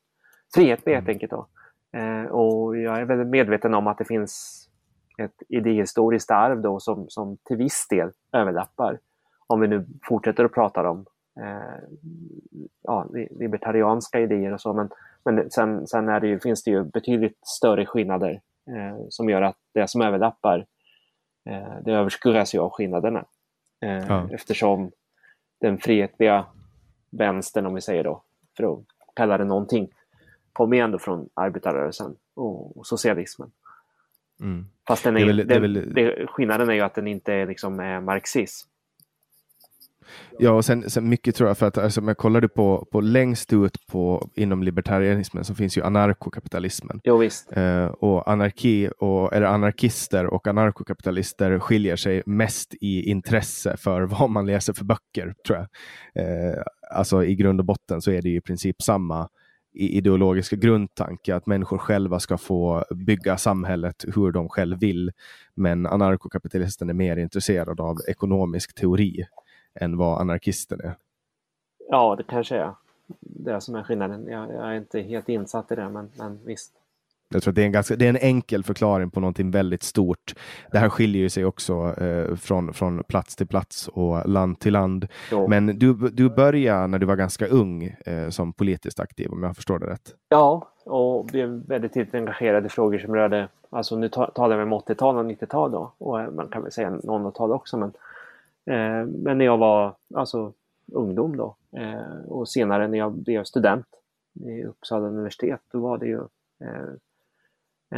Frihetlig 0.55 0.95
helt 0.95 1.09
enkelt 1.09 1.31
då. 1.31 1.47
Eh, 1.99 2.25
och 2.25 2.77
jag 2.77 3.01
är 3.01 3.05
väldigt 3.05 3.29
medveten 3.29 3.75
om 3.75 3.87
att 3.87 3.99
det 3.99 4.05
finns 4.05 4.67
ett 5.19 5.43
idéhistoriskt 5.49 6.31
arv 6.31 6.61
då 6.61 6.81
som, 6.81 7.07
som 7.09 7.37
till 7.45 7.57
viss 7.57 7.87
del 7.91 8.11
överlappar. 8.33 8.99
Om 9.47 9.61
vi 9.61 9.69
nu 9.69 9.87
fortsätter 10.03 10.45
att 10.45 10.53
prata 10.53 10.91
om 10.91 11.07
eh, 11.41 11.89
ja, 12.83 13.07
libertarianska 13.31 14.21
idéer 14.21 14.53
och 14.53 14.61
så. 14.61 14.73
Men, 14.73 14.89
men 15.25 15.51
sen, 15.51 15.87
sen 15.87 16.09
är 16.09 16.21
det 16.21 16.27
ju, 16.27 16.41
finns 16.41 16.65
det 16.65 16.71
ju 16.71 16.85
betydligt 16.85 17.39
större 17.47 17.87
skillnader 17.87 18.41
eh, 18.67 18.99
som 19.09 19.29
gör 19.29 19.43
att 19.43 19.57
det 19.75 19.89
som 19.91 20.01
överlappar 20.03 20.67
eh, 21.51 21.75
det 21.85 21.93
överskuggas 21.93 22.55
ju 22.55 22.59
av 22.59 22.71
skillnaderna. 22.71 23.25
Eh, 23.85 24.07
Ja. 24.09 24.29
Eftersom 24.33 24.91
den 25.61 25.79
frihetliga 25.79 26.45
vänstern, 27.11 27.67
om 27.67 27.75
vi 27.75 27.81
säger 27.81 28.05
då, 28.05 28.23
för 28.57 28.73
att 28.73 28.79
kalla 29.15 29.39
det 29.39 29.45
någonting, 29.45 29.89
kommer 30.53 30.77
ju 30.77 30.83
ändå 30.83 30.99
från 30.99 31.29
arbetarrörelsen 31.35 32.17
och, 32.35 32.77
och 32.77 32.87
socialismen. 32.87 33.51
Mm. 34.41 34.67
Fast 34.89 35.05
den 35.05 35.15
Det 35.15 35.21
är, 35.21 35.23
är 35.23 35.27
väl- 35.27 35.37
det 35.37 35.43
är 35.55 35.61
den, 35.61 35.63
väl- 35.63 35.95
det, 35.95 36.27
skillnaden 36.27 36.69
är 36.71 36.75
ju 36.75 36.81
att 36.81 36.95
den 36.95 37.07
inte 37.07 37.33
är 37.35 37.47
liksom 37.47 37.81
är 37.81 38.01
marxism. 38.01 38.69
Ja, 40.39 40.51
och 40.51 40.65
sen, 40.65 40.91
sen 40.91 41.09
mycket 41.09 41.35
tror 41.35 41.49
jag, 41.49 41.59
för 41.59 41.67
att 41.67 41.79
alltså, 41.79 42.01
om 42.01 42.09
jag 42.09 42.17
kollade 42.17 42.49
på, 42.49 42.89
på 42.93 43.01
längst 43.01 43.53
ut 43.53 43.87
på, 43.87 44.31
inom 44.35 44.63
libertarianismen 44.63 45.45
så 45.45 45.55
finns 45.55 45.79
ju 45.79 45.83
anarkokapitalismen. 45.83 47.01
Jo 47.05 47.17
visst. 47.17 47.53
Eh, 47.53 47.87
och 47.87 48.31
anarki 48.31 48.91
och 48.99 49.33
eller 49.33 49.47
anarkister 49.47 50.27
och 50.27 50.47
anarkokapitalister 50.47 51.59
skiljer 51.59 51.97
sig 51.97 52.23
mest 52.27 52.75
i 52.81 53.11
intresse 53.11 53.77
för 53.77 54.03
vad 54.03 54.31
man 54.31 54.47
läser 54.47 54.73
för 54.73 54.85
böcker, 54.85 55.35
tror 55.47 55.59
jag. 55.59 55.69
Eh, 56.25 56.63
alltså 56.91 57.25
i 57.25 57.35
grund 57.35 57.61
och 57.61 57.67
botten 57.67 58.03
så 58.03 58.11
är 58.11 58.23
det 58.23 58.29
ju 58.29 58.37
i 58.37 58.41
princip 58.41 58.83
samma 58.83 59.29
ideologiska 59.73 60.57
grundtanke 60.57 61.35
att 61.35 61.47
människor 61.47 61.79
själva 61.79 62.21
ska 62.21 62.39
få 62.39 62.85
bygga 62.91 63.37
samhället 63.37 64.05
hur 64.15 64.33
de 64.33 64.49
själv 64.49 64.81
vill. 64.81 65.11
Men 65.55 65.87
anarkokapitalisten 65.87 66.91
är 66.91 66.95
mer 66.95 67.17
intresserad 67.17 67.81
av 67.81 67.97
ekonomisk 68.09 68.75
teori 68.75 69.25
än 69.75 69.97
vad 69.97 70.21
anarkisten 70.21 70.81
är. 70.81 70.95
Ja, 71.89 72.17
det 72.17 72.25
kanske 72.25 72.57
är 72.57 72.73
det 73.21 73.61
som 73.61 73.75
är 73.75 73.83
skillnaden. 73.83 74.27
Jag, 74.29 74.53
jag 74.53 74.69
är 74.69 74.75
inte 74.75 75.01
helt 75.01 75.29
insatt 75.29 75.73
i 75.73 75.75
det, 75.75 75.89
men, 75.89 76.11
men 76.19 76.39
visst. 76.45 76.73
Jag 77.33 77.43
tror 77.43 77.53
att 77.53 77.55
det 77.55 77.63
är, 77.63 77.67
en 77.67 77.73
ganska, 77.73 77.97
det 77.97 78.05
är 78.05 78.09
en 78.09 78.17
enkel 78.17 78.65
förklaring 78.65 79.11
på 79.11 79.21
någonting 79.21 79.51
väldigt 79.51 79.83
stort. 79.83 80.35
Det 80.73 80.79
här 80.79 80.89
skiljer 80.89 81.23
ju 81.23 81.29
sig 81.29 81.45
också 81.45 81.95
eh, 82.03 82.37
från, 82.37 82.73
från 82.73 83.05
plats 83.05 83.37
till 83.37 83.47
plats 83.47 83.89
och 83.89 84.29
land 84.29 84.59
till 84.59 84.73
land. 84.73 85.07
Jo. 85.31 85.49
Men 85.49 85.67
du, 85.67 85.95
du 85.95 86.31
började 86.31 86.87
när 86.87 86.99
du 86.99 87.07
var 87.07 87.17
ganska 87.17 87.47
ung 87.47 87.97
eh, 88.07 88.29
som 88.29 88.53
politiskt 88.53 89.01
aktiv, 89.01 89.31
om 89.33 89.43
jag 89.43 89.57
förstår 89.57 89.79
det 89.79 89.87
rätt. 89.87 90.15
Ja, 90.29 90.69
och 90.85 91.25
blev 91.25 91.49
väldigt 91.49 91.93
tidigt 91.93 92.15
engagerad 92.15 92.67
i 92.67 92.69
frågor 92.69 92.99
som 92.99 93.15
rörde, 93.15 93.49
alltså 93.71 93.97
nu 93.97 94.09
ta- 94.09 94.31
talar 94.31 94.57
vi 94.57 94.63
om 94.63 94.75
80-tal 94.75 95.17
och 95.17 95.25
90-tal 95.25 95.71
då, 95.71 95.93
och 95.99 96.21
eh, 96.21 96.31
man 96.31 96.49
kan 96.49 96.63
väl 96.63 96.73
säga 96.73 96.91
00-tal 96.91 97.53
också, 97.53 97.77
men, 97.77 97.93
eh, 98.67 99.07
men 99.07 99.39
när 99.39 99.45
jag 99.45 99.59
var 99.59 99.97
alltså 100.15 100.53
ungdom 100.93 101.37
då, 101.37 101.57
eh, 101.77 102.25
och 102.29 102.49
senare 102.49 102.89
när 102.89 102.99
jag 102.99 103.13
blev 103.13 103.45
student 103.45 103.87
i 104.45 104.65
Uppsala 104.65 105.07
universitet, 105.07 105.61
då 105.73 105.81
var 105.81 105.99
det 105.99 106.07
ju 106.07 106.21
eh, 106.65 106.93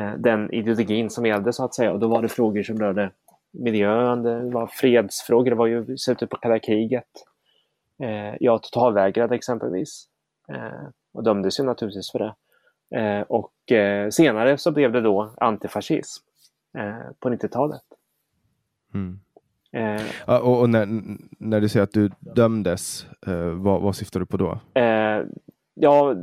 eh 0.03 0.15
den 0.19 0.53
ideologin 0.53 1.11
som 1.11 1.27
gällde 1.27 1.53
så 1.53 1.65
att 1.65 1.75
säga, 1.75 1.93
och 1.93 1.99
då 1.99 2.09
var 2.09 2.23
det 2.23 2.29
frågor 2.29 2.63
som 2.63 2.79
rörde 2.79 3.11
miljön, 3.53 4.23
det 4.23 4.51
var 4.51 4.67
fredsfrågor, 4.67 5.51
det 5.51 5.57
var 5.57 5.67
ju 5.67 5.97
slutet 5.99 6.31
på 6.31 6.37
kalla 6.37 6.59
kriget. 6.59 7.09
Eh, 7.99 8.35
jag 8.41 8.63
totalvägrade 8.63 9.35
exempelvis 9.35 10.09
eh, 10.49 10.89
och 11.13 11.25
dömdes 11.25 11.61
ju 11.61 11.65
naturligtvis 11.65 12.11
för 12.13 12.19
det. 12.19 12.35
Eh, 12.93 13.23
och 13.23 13.73
eh, 13.73 14.11
senare 14.11 14.59
så 14.59 14.71
blev 14.71 14.93
det 14.93 15.01
då 15.01 15.35
antifascism 15.37 16.25
eh, 16.79 17.13
på 17.19 17.29
90-talet. 17.31 17.83
Mm. 18.95 19.21
Eh, 19.73 20.03
och 20.41 20.61
och 20.61 20.71
när, 20.71 20.89
när 21.39 21.61
du 21.61 21.69
säger 21.69 21.85
att 21.85 21.93
du 21.93 22.11
dömdes, 22.21 23.07
eh, 23.27 23.35
vad, 23.45 23.81
vad 23.83 23.97
syftar 23.97 24.21
du 24.21 24.27
på 24.27 24.37
då? 24.37 24.59
eh, 24.75 25.23
ja, 25.75 26.15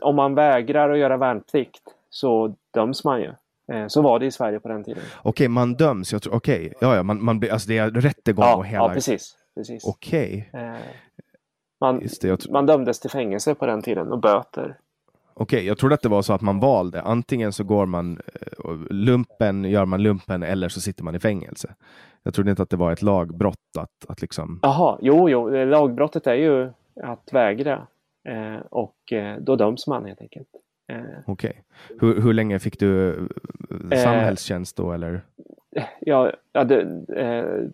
om 0.00 0.16
man 0.16 0.34
vägrar 0.34 0.90
att 0.90 0.98
göra 0.98 1.16
värnplikt 1.16 1.82
så 2.10 2.54
döms 2.74 3.04
man 3.04 3.20
ju. 3.20 3.32
Eh, 3.72 3.86
så 3.86 4.02
var 4.02 4.18
det 4.18 4.26
i 4.26 4.30
Sverige 4.30 4.60
på 4.60 4.68
den 4.68 4.84
tiden. 4.84 5.02
Okej, 5.22 5.48
man 5.48 5.74
döms. 5.74 6.12
Jag 6.12 6.22
tror, 6.22 6.34
okej, 6.34 6.72
ja, 6.80 6.96
ja, 6.96 7.02
man, 7.02 7.24
man 7.24 7.42
alltså 7.52 7.68
det 7.68 7.78
är 7.78 7.90
rättegång 7.90 8.44
Ja, 8.44 8.56
och 8.56 8.66
hela... 8.66 8.84
ja 8.84 8.94
precis. 8.94 9.36
precis. 9.54 9.84
Okej, 9.84 10.50
Eh, 10.52 10.74
man, 11.80 12.02
man 12.50 12.66
dömdes 12.66 13.00
till 13.00 13.10
fängelse 13.10 13.54
på 13.54 13.66
den 13.66 13.82
tiden 13.82 14.12
och 14.12 14.18
böter. 14.20 14.76
Okej, 15.34 15.66
jag 15.66 15.78
trodde 15.78 15.94
att 15.94 16.02
det 16.02 16.08
var 16.08 16.22
så 16.22 16.32
att 16.32 16.40
man 16.40 16.60
valde. 16.60 17.02
Antingen 17.02 17.52
så 17.52 17.64
går 17.64 17.86
man 17.86 18.20
eh, 18.64 18.74
lumpen, 18.90 19.64
gör 19.64 19.84
man 19.84 20.02
lumpen 20.02 20.42
eller 20.42 20.68
så 20.68 20.80
sitter 20.80 21.04
man 21.04 21.14
i 21.14 21.20
fängelse. 21.20 21.74
Jag 22.22 22.34
trodde 22.34 22.50
inte 22.50 22.62
att 22.62 22.70
det 22.70 22.76
var 22.76 22.92
ett 22.92 23.02
lagbrott 23.02 23.56
att, 23.78 24.10
att 24.10 24.20
liksom... 24.20 24.58
Jaha, 24.62 24.98
jo, 25.00 25.28
jo, 25.28 25.48
lagbrottet 25.48 26.26
är 26.26 26.34
ju 26.34 26.70
att 27.02 27.32
vägra. 27.32 27.86
Eh, 28.28 28.60
och 28.70 29.12
eh, 29.12 29.36
då 29.40 29.56
döms 29.56 29.86
man 29.86 30.04
helt 30.04 30.20
enkelt. 30.20 30.48
Eh, 30.92 30.98
Okej. 31.26 31.62
Hur, 32.00 32.20
hur 32.20 32.32
länge 32.32 32.58
fick 32.58 32.78
du 32.78 33.10
eh, 33.10 33.16
Eh, 33.90 34.02
samhällstjänst 34.02 34.76
då 34.76 34.92
eller? 34.92 35.20
Ja, 36.00 36.32
ja 36.52 36.64
det, 36.64 36.80
eh, 37.16 37.68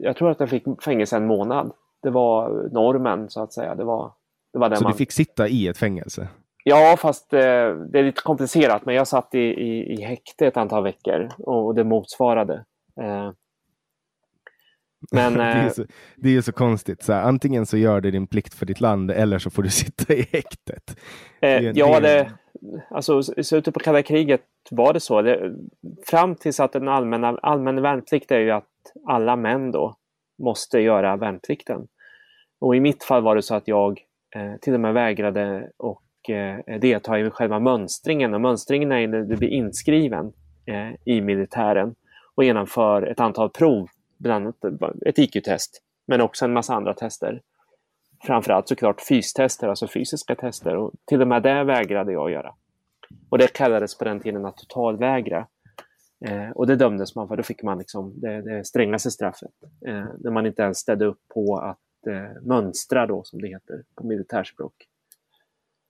jag 0.00 0.16
tror 0.16 0.30
att 0.30 0.40
jag 0.40 0.48
fick 0.48 0.82
fängelse 0.82 1.16
en 1.16 1.26
månad. 1.26 1.72
Det 2.02 2.10
var 2.10 2.68
normen 2.72 3.30
så 3.30 3.42
att 3.42 3.52
säga. 3.52 3.74
Det 3.74 3.84
var, 3.84 4.12
det 4.52 4.58
var 4.58 4.74
Så 4.74 4.82
man... 4.82 4.92
du 4.92 4.98
fick 4.98 5.12
sitta 5.12 5.48
i 5.48 5.68
ett 5.68 5.78
fängelse? 5.78 6.28
Ja, 6.64 6.96
fast 6.98 7.32
eh, 7.32 7.38
det 7.70 7.98
är 7.98 8.02
lite 8.02 8.22
komplicerat. 8.22 8.86
Men 8.86 8.94
jag 8.94 9.08
satt 9.08 9.34
i, 9.34 9.38
i, 9.38 9.92
i 9.92 10.02
häkte 10.02 10.46
ett 10.46 10.56
antal 10.56 10.82
veckor 10.82 11.28
och 11.38 11.74
det 11.74 11.84
motsvarade. 11.84 12.64
Eh, 13.00 13.30
men 15.12 15.34
det, 15.38 15.42
är 15.42 15.64
eh, 15.64 15.70
så, 15.70 15.84
det 16.16 16.36
är 16.36 16.40
så 16.40 16.52
konstigt. 16.52 17.02
Så 17.02 17.12
här, 17.12 17.22
antingen 17.22 17.66
så 17.66 17.76
gör 17.76 18.00
du 18.00 18.10
din 18.10 18.26
plikt 18.26 18.54
för 18.54 18.66
ditt 18.66 18.80
land 18.80 19.10
eller 19.10 19.38
så 19.38 19.50
får 19.50 19.62
du 19.62 19.70
sitta 19.70 20.14
i 20.14 20.22
häktet. 20.32 20.96
eh, 21.40 21.60
det- 21.62 21.72
ja, 21.74 22.00
det- 22.00 22.32
alltså 22.90 23.20
i 23.36 23.44
slutet 23.44 23.74
på 23.74 23.80
kalla 23.80 24.02
kriget 24.02 24.42
var 24.70 24.92
det 24.92 25.00
så. 25.00 25.22
Det, 25.22 25.54
fram 26.06 26.34
tills 26.34 26.60
att 26.60 26.72
den 26.72 26.88
allmänna 26.88 27.28
allmän 27.42 27.82
värnplikt 27.82 28.30
är 28.30 28.38
ju 28.38 28.50
att 28.50 28.64
alla 29.06 29.36
män 29.36 29.70
då 29.70 29.96
måste 30.42 30.80
göra 30.80 31.16
värnplikten. 31.16 31.86
Och 32.60 32.76
i 32.76 32.80
mitt 32.80 33.04
fall 33.04 33.22
var 33.22 33.36
det 33.36 33.42
så 33.42 33.54
att 33.54 33.68
jag 33.68 34.00
eh, 34.36 34.56
till 34.60 34.74
och 34.74 34.80
med 34.80 34.94
vägrade 34.94 35.70
och 35.76 36.30
eh, 36.30 36.78
delta 36.80 37.18
i 37.18 37.30
själva 37.30 37.58
mönstringen. 37.60 38.34
Och 38.34 38.40
mönstringen 38.40 38.92
är 38.92 39.06
när 39.08 39.20
du 39.22 39.36
blir 39.36 39.48
inskriven 39.48 40.32
eh, 40.66 41.14
i 41.14 41.20
militären 41.20 41.94
och 42.34 42.44
genomför 42.44 43.02
ett 43.02 43.20
antal 43.20 43.50
prov, 43.50 43.88
bland 44.18 44.44
annat 44.44 44.82
ett 45.06 45.18
IQ-test, 45.18 45.82
men 46.06 46.20
också 46.20 46.44
en 46.44 46.52
massa 46.52 46.74
andra 46.74 46.94
tester. 46.94 47.42
Framförallt 48.22 48.68
såklart 48.68 49.00
fystester, 49.00 49.68
alltså 49.68 49.88
fysiska 49.88 50.34
tester. 50.34 50.76
Och 50.76 50.92
till 51.04 51.22
och 51.22 51.28
med 51.28 51.42
det 51.42 51.64
vägrade 51.64 52.12
jag 52.12 52.30
göra. 52.30 52.54
Och 53.30 53.38
det 53.38 53.52
kallades 53.52 53.98
på 53.98 54.04
den 54.04 54.20
tiden 54.20 54.46
att 54.46 54.56
totalvägra. 54.56 55.46
Eh, 56.26 56.50
och 56.50 56.66
det 56.66 56.76
dömdes 56.76 57.14
man 57.14 57.28
för. 57.28 57.36
Då 57.36 57.42
fick 57.42 57.62
man 57.62 57.78
liksom 57.78 58.20
det, 58.20 58.42
det 58.42 58.64
strängaste 58.64 59.10
straffet. 59.10 59.50
Eh, 59.86 60.04
när 60.18 60.30
man 60.30 60.46
inte 60.46 60.62
ens 60.62 60.78
ställde 60.78 61.04
upp 61.04 61.20
på 61.34 61.56
att 61.56 62.06
eh, 62.06 62.42
mönstra 62.42 63.06
då, 63.06 63.24
som 63.24 63.40
det 63.40 63.48
heter 63.48 63.84
på 63.94 64.06
militärspråk. 64.06 64.74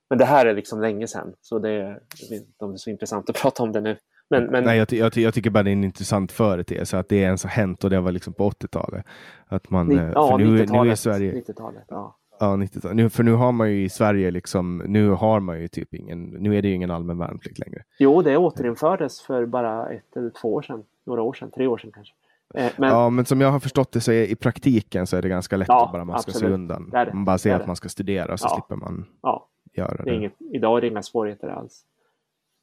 Men 0.09 0.17
det 0.17 0.25
här 0.25 0.45
är 0.45 0.53
liksom 0.53 0.81
länge 0.81 1.07
sedan, 1.07 1.33
så 1.41 1.59
det 1.59 1.69
är, 1.69 2.01
jag 2.19 2.29
vet 2.29 2.47
inte 2.47 2.65
om 2.65 2.71
det 2.71 2.75
är 2.75 2.77
så 2.77 2.89
intressant 2.89 3.29
att 3.29 3.35
prata 3.41 3.63
om 3.63 3.71
det 3.71 3.81
nu. 3.81 3.97
Men, 4.29 4.45
men 4.45 4.63
Nej, 4.63 4.77
jag, 4.77 4.87
ty- 4.87 4.97
jag, 4.97 5.13
ty- 5.13 5.21
jag 5.21 5.33
tycker 5.33 5.49
bara 5.49 5.63
det 5.63 5.69
är 5.69 5.73
en 5.73 5.83
intressant 5.83 6.31
företeelse 6.31 6.99
att 6.99 7.09
det 7.09 7.15
ens 7.17 7.43
har 7.43 7.49
hänt 7.49 7.83
och 7.83 7.89
det 7.89 7.99
var 7.99 8.11
liksom 8.11 8.33
på 8.33 8.49
80-talet. 8.49 9.05
Att 9.47 9.69
man, 9.69 9.87
ni, 9.87 9.95
eh, 9.95 10.11
ja, 10.15 10.37
nu, 10.37 10.45
nu 10.45 10.59
är 10.59 10.63
90-talet. 10.63 10.99
Sverige, 10.99 11.31
90-talet 11.33 11.83
ja. 11.89 12.15
ja, 12.39 12.55
90 12.55 12.93
nu, 12.93 13.09
för 13.09 13.23
nu 13.23 13.33
har 13.33 13.51
man 13.51 13.71
ju 13.71 13.83
i 13.83 13.89
Sverige 13.89 14.31
liksom, 14.31 14.77
nu 14.85 15.09
har 15.09 15.39
man 15.39 15.61
ju 15.61 15.67
typ 15.67 15.93
ingen, 15.93 16.23
nu 16.23 16.57
är 16.57 16.61
det 16.61 16.67
ju 16.67 16.73
ingen 16.73 16.91
allmän 16.91 17.17
värnplikt 17.17 17.59
längre. 17.59 17.83
Jo, 17.99 18.21
det 18.21 18.37
återinfördes 18.37 19.21
för 19.21 19.45
bara 19.45 19.89
ett 19.89 20.17
eller 20.17 20.29
två 20.29 20.53
år 20.53 20.61
sedan. 20.61 20.83
Några 21.05 21.21
år 21.21 21.33
sedan, 21.33 21.51
tre 21.51 21.67
år 21.67 21.77
sedan 21.77 21.91
kanske. 21.93 22.13
Eh, 22.55 22.71
men, 22.77 22.89
ja, 22.89 23.09
men 23.09 23.25
som 23.25 23.41
jag 23.41 23.51
har 23.51 23.59
förstått 23.59 23.91
det 23.91 24.01
så 24.01 24.11
är 24.11 24.23
i 24.23 24.35
praktiken 24.35 25.07
så 25.07 25.17
är 25.17 25.21
det 25.21 25.29
ganska 25.29 25.57
lätt 25.57 25.67
Ja, 25.67 25.85
att 25.85 25.91
bara 25.91 26.05
man 26.05 26.19
ska 26.21 26.31
se 26.31 26.45
undan. 26.45 26.89
Det 26.89 27.05
det. 27.05 27.13
Man 27.13 27.25
bara 27.25 27.37
säger 27.37 27.55
att 27.55 27.67
man 27.67 27.75
ska 27.75 27.89
studera 27.89 28.37
så 28.37 28.47
Ja. 28.51 28.55
slipper 28.55 28.75
man 28.75 29.05
ja, 29.21 29.47
göra 29.73 29.95
det 29.95 30.03
det. 30.03 30.15
inget, 30.15 30.33
idag 30.53 30.77
är 30.77 30.81
det 30.81 30.87
inga 30.87 31.03
svårigheter 31.03 31.47
alls. 31.47 31.81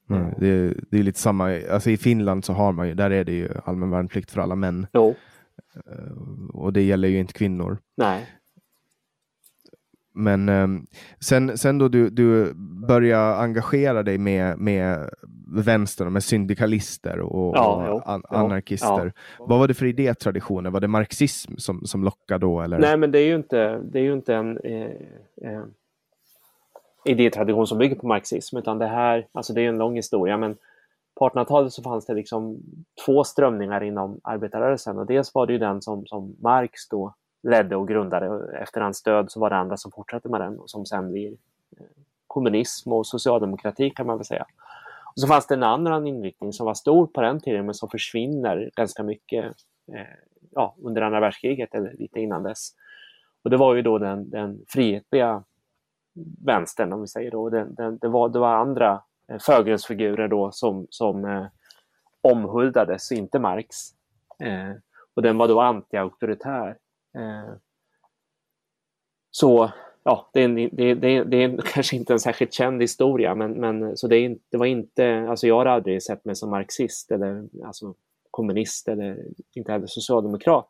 Nej, 0.06 0.34
det, 0.38 0.48
är, 0.48 0.74
det 0.90 0.98
är 0.98 1.02
lite 1.02 1.20
samma, 1.20 1.60
alltså 1.70 1.90
i 1.90 1.96
Finland 1.96 2.44
så 2.44 2.52
har 2.52 2.72
man 2.72 2.88
ju, 2.88 2.94
där 2.94 3.10
är 3.10 3.24
det 3.24 3.32
ju 3.32 3.48
allmän 3.64 3.90
värnplikt 3.90 4.30
för 4.30 4.40
alla 4.40 4.54
män. 4.54 4.86
Jo, 4.92 5.14
Och 6.52 6.72
det 6.72 6.82
gäller 6.82 7.08
ju 7.08 7.18
inte 7.18 7.32
kvinnor. 7.32 7.78
nej. 7.96 8.26
Men 10.18 10.48
ehm, 10.48 10.86
sen, 11.20 11.58
sen 11.58 11.78
då 11.78 11.88
du, 11.88 12.10
du 12.10 12.52
började 12.88 13.36
engagera 13.36 14.02
dig 14.02 14.18
med, 14.18 14.58
med 14.58 15.10
vänstern 15.48 16.12
med 16.12 16.24
syndikalister 16.24 17.20
och, 17.20 17.56
Ja, 17.56 17.90
och 17.92 18.10
an, 18.10 18.22
jo, 18.30 18.36
anarkister. 18.36 19.12
Vad 19.38 19.58
var 19.58 19.68
det 19.68 19.74
för 19.74 19.86
idétraditioner? 19.86 20.70
Var 20.70 20.80
det 20.80 20.88
marxism 20.88 21.56
som, 21.56 21.86
som 21.86 22.04
lockade 22.04 22.46
då? 22.46 22.60
Eller? 22.60 22.78
Nej, 22.78 22.96
men 22.96 23.12
det 23.12 23.18
är 23.18 23.26
ju 23.26 23.34
inte, 23.36 23.78
det 23.92 23.98
är 23.98 24.02
ju 24.02 24.12
inte 24.12 24.34
en 24.34 24.58
eh, 24.58 24.90
eh, 25.42 25.62
idétradition 27.08 27.66
som 27.66 27.78
bygger 27.78 27.96
på 27.96 28.06
marxism, 28.06 28.56
utan 28.56 28.78
det 28.78 28.86
här, 28.86 29.26
alltså 29.32 29.52
det 29.52 29.62
är 29.62 29.68
en 29.68 29.78
lång 29.78 29.96
historia, 29.96 30.36
men 30.36 30.56
på 31.14 31.28
1800-talet 31.28 31.72
så 31.72 31.82
fanns 31.82 32.06
det 32.06 32.14
liksom 32.14 32.58
två 33.06 33.24
strömningar 33.24 33.82
inom 33.82 34.20
arbetarrörelsen 34.22 34.98
och 34.98 35.06
dels 35.06 35.34
var 35.34 35.46
det 35.46 35.52
ju 35.52 35.58
den 35.58 35.82
som, 35.82 36.06
som 36.06 36.36
Marx 36.40 36.88
då 36.88 37.14
ledde 37.42 37.76
och 37.76 37.88
grundade 37.88 38.28
och 38.28 38.54
efter 38.54 38.80
hans 38.80 39.02
död 39.02 39.30
så 39.30 39.40
var 39.40 39.50
det 39.50 39.56
andra 39.56 39.76
som 39.76 39.92
fortsatte 39.92 40.28
med 40.28 40.40
den 40.40 40.58
och 40.58 40.70
som 40.70 40.86
sen 40.86 41.12
blir 41.12 41.32
eh, 41.76 41.86
kommunism 42.26 42.92
och 42.92 43.06
socialdemokrati 43.06 43.90
kan 43.90 44.06
man 44.06 44.16
väl 44.18 44.24
säga. 44.24 44.46
Och 45.14 45.20
så 45.20 45.26
fanns 45.26 45.46
det 45.46 45.54
en 45.54 45.62
annan 45.62 46.06
inriktning 46.06 46.52
som 46.52 46.66
var 46.66 46.74
stor 46.74 47.06
på 47.06 47.20
den 47.20 47.40
tiden 47.40 47.66
men 47.66 47.74
som 47.74 47.88
försvinner 47.88 48.70
ganska 48.76 49.02
mycket 49.02 49.44
eh, 49.92 50.16
ja, 50.50 50.76
under 50.82 51.02
andra 51.02 51.20
världskriget 51.20 51.74
eller 51.74 51.92
lite 51.92 52.20
innan 52.20 52.42
dess. 52.42 52.68
Och 53.44 53.50
det 53.50 53.56
var 53.56 53.74
ju 53.74 53.82
då 53.82 53.98
den, 53.98 54.30
den 54.30 54.64
frihetliga 54.68 55.44
vänstern 56.44 56.92
om 56.92 57.00
vi 57.00 57.06
säger 57.06 57.30
då. 57.30 57.50
Det, 57.50 57.64
det, 57.64 57.98
det, 58.00 58.08
var, 58.08 58.28
det 58.28 58.38
var 58.38 58.54
andra 58.54 59.02
eh, 59.28 59.38
förgrundsfigurer 59.38 60.28
då 60.28 60.50
som, 60.52 60.86
som 60.90 61.24
eh, 61.24 61.46
omhuldades, 62.20 63.12
inte 63.12 63.38
Marx. 63.38 63.76
Eh, 64.42 64.72
och 65.14 65.22
den 65.22 65.38
var 65.38 65.48
då 65.48 65.60
anti-auktoritär. 65.60 66.76
Eh, 67.18 67.54
så 69.30 69.70
ja, 70.02 70.30
det 70.32 70.40
är, 70.40 70.44
en, 70.44 70.54
det, 70.54 70.94
det, 70.94 71.24
det 71.24 71.44
är 71.44 71.56
kanske 71.74 71.96
inte 71.96 72.12
en 72.12 72.20
särskilt 72.20 72.52
känd 72.52 72.82
historia, 72.82 73.34
men, 73.34 73.52
men 73.52 73.96
så 73.96 74.08
det, 74.08 74.16
är, 74.16 74.38
det 74.50 74.56
var 74.56 74.66
inte, 74.66 75.26
alltså 75.28 75.46
jag 75.46 75.54
har 75.54 75.66
aldrig 75.66 76.02
sett 76.02 76.24
mig 76.24 76.36
som 76.36 76.50
marxist 76.50 77.10
eller 77.10 77.48
alltså 77.64 77.94
kommunist 78.30 78.88
eller 78.88 79.26
inte 79.54 79.72
heller 79.72 79.86
socialdemokrat. 79.86 80.68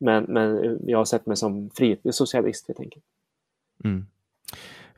Men, 0.00 0.24
men 0.24 0.78
jag 0.82 0.98
har 0.98 1.04
sett 1.04 1.26
mig 1.26 1.36
som 1.36 1.70
frihetlig 1.70 2.14
socialist 2.14 2.68
helt 2.68 2.80
enkelt. 2.80 3.04
Mm. 3.84 4.06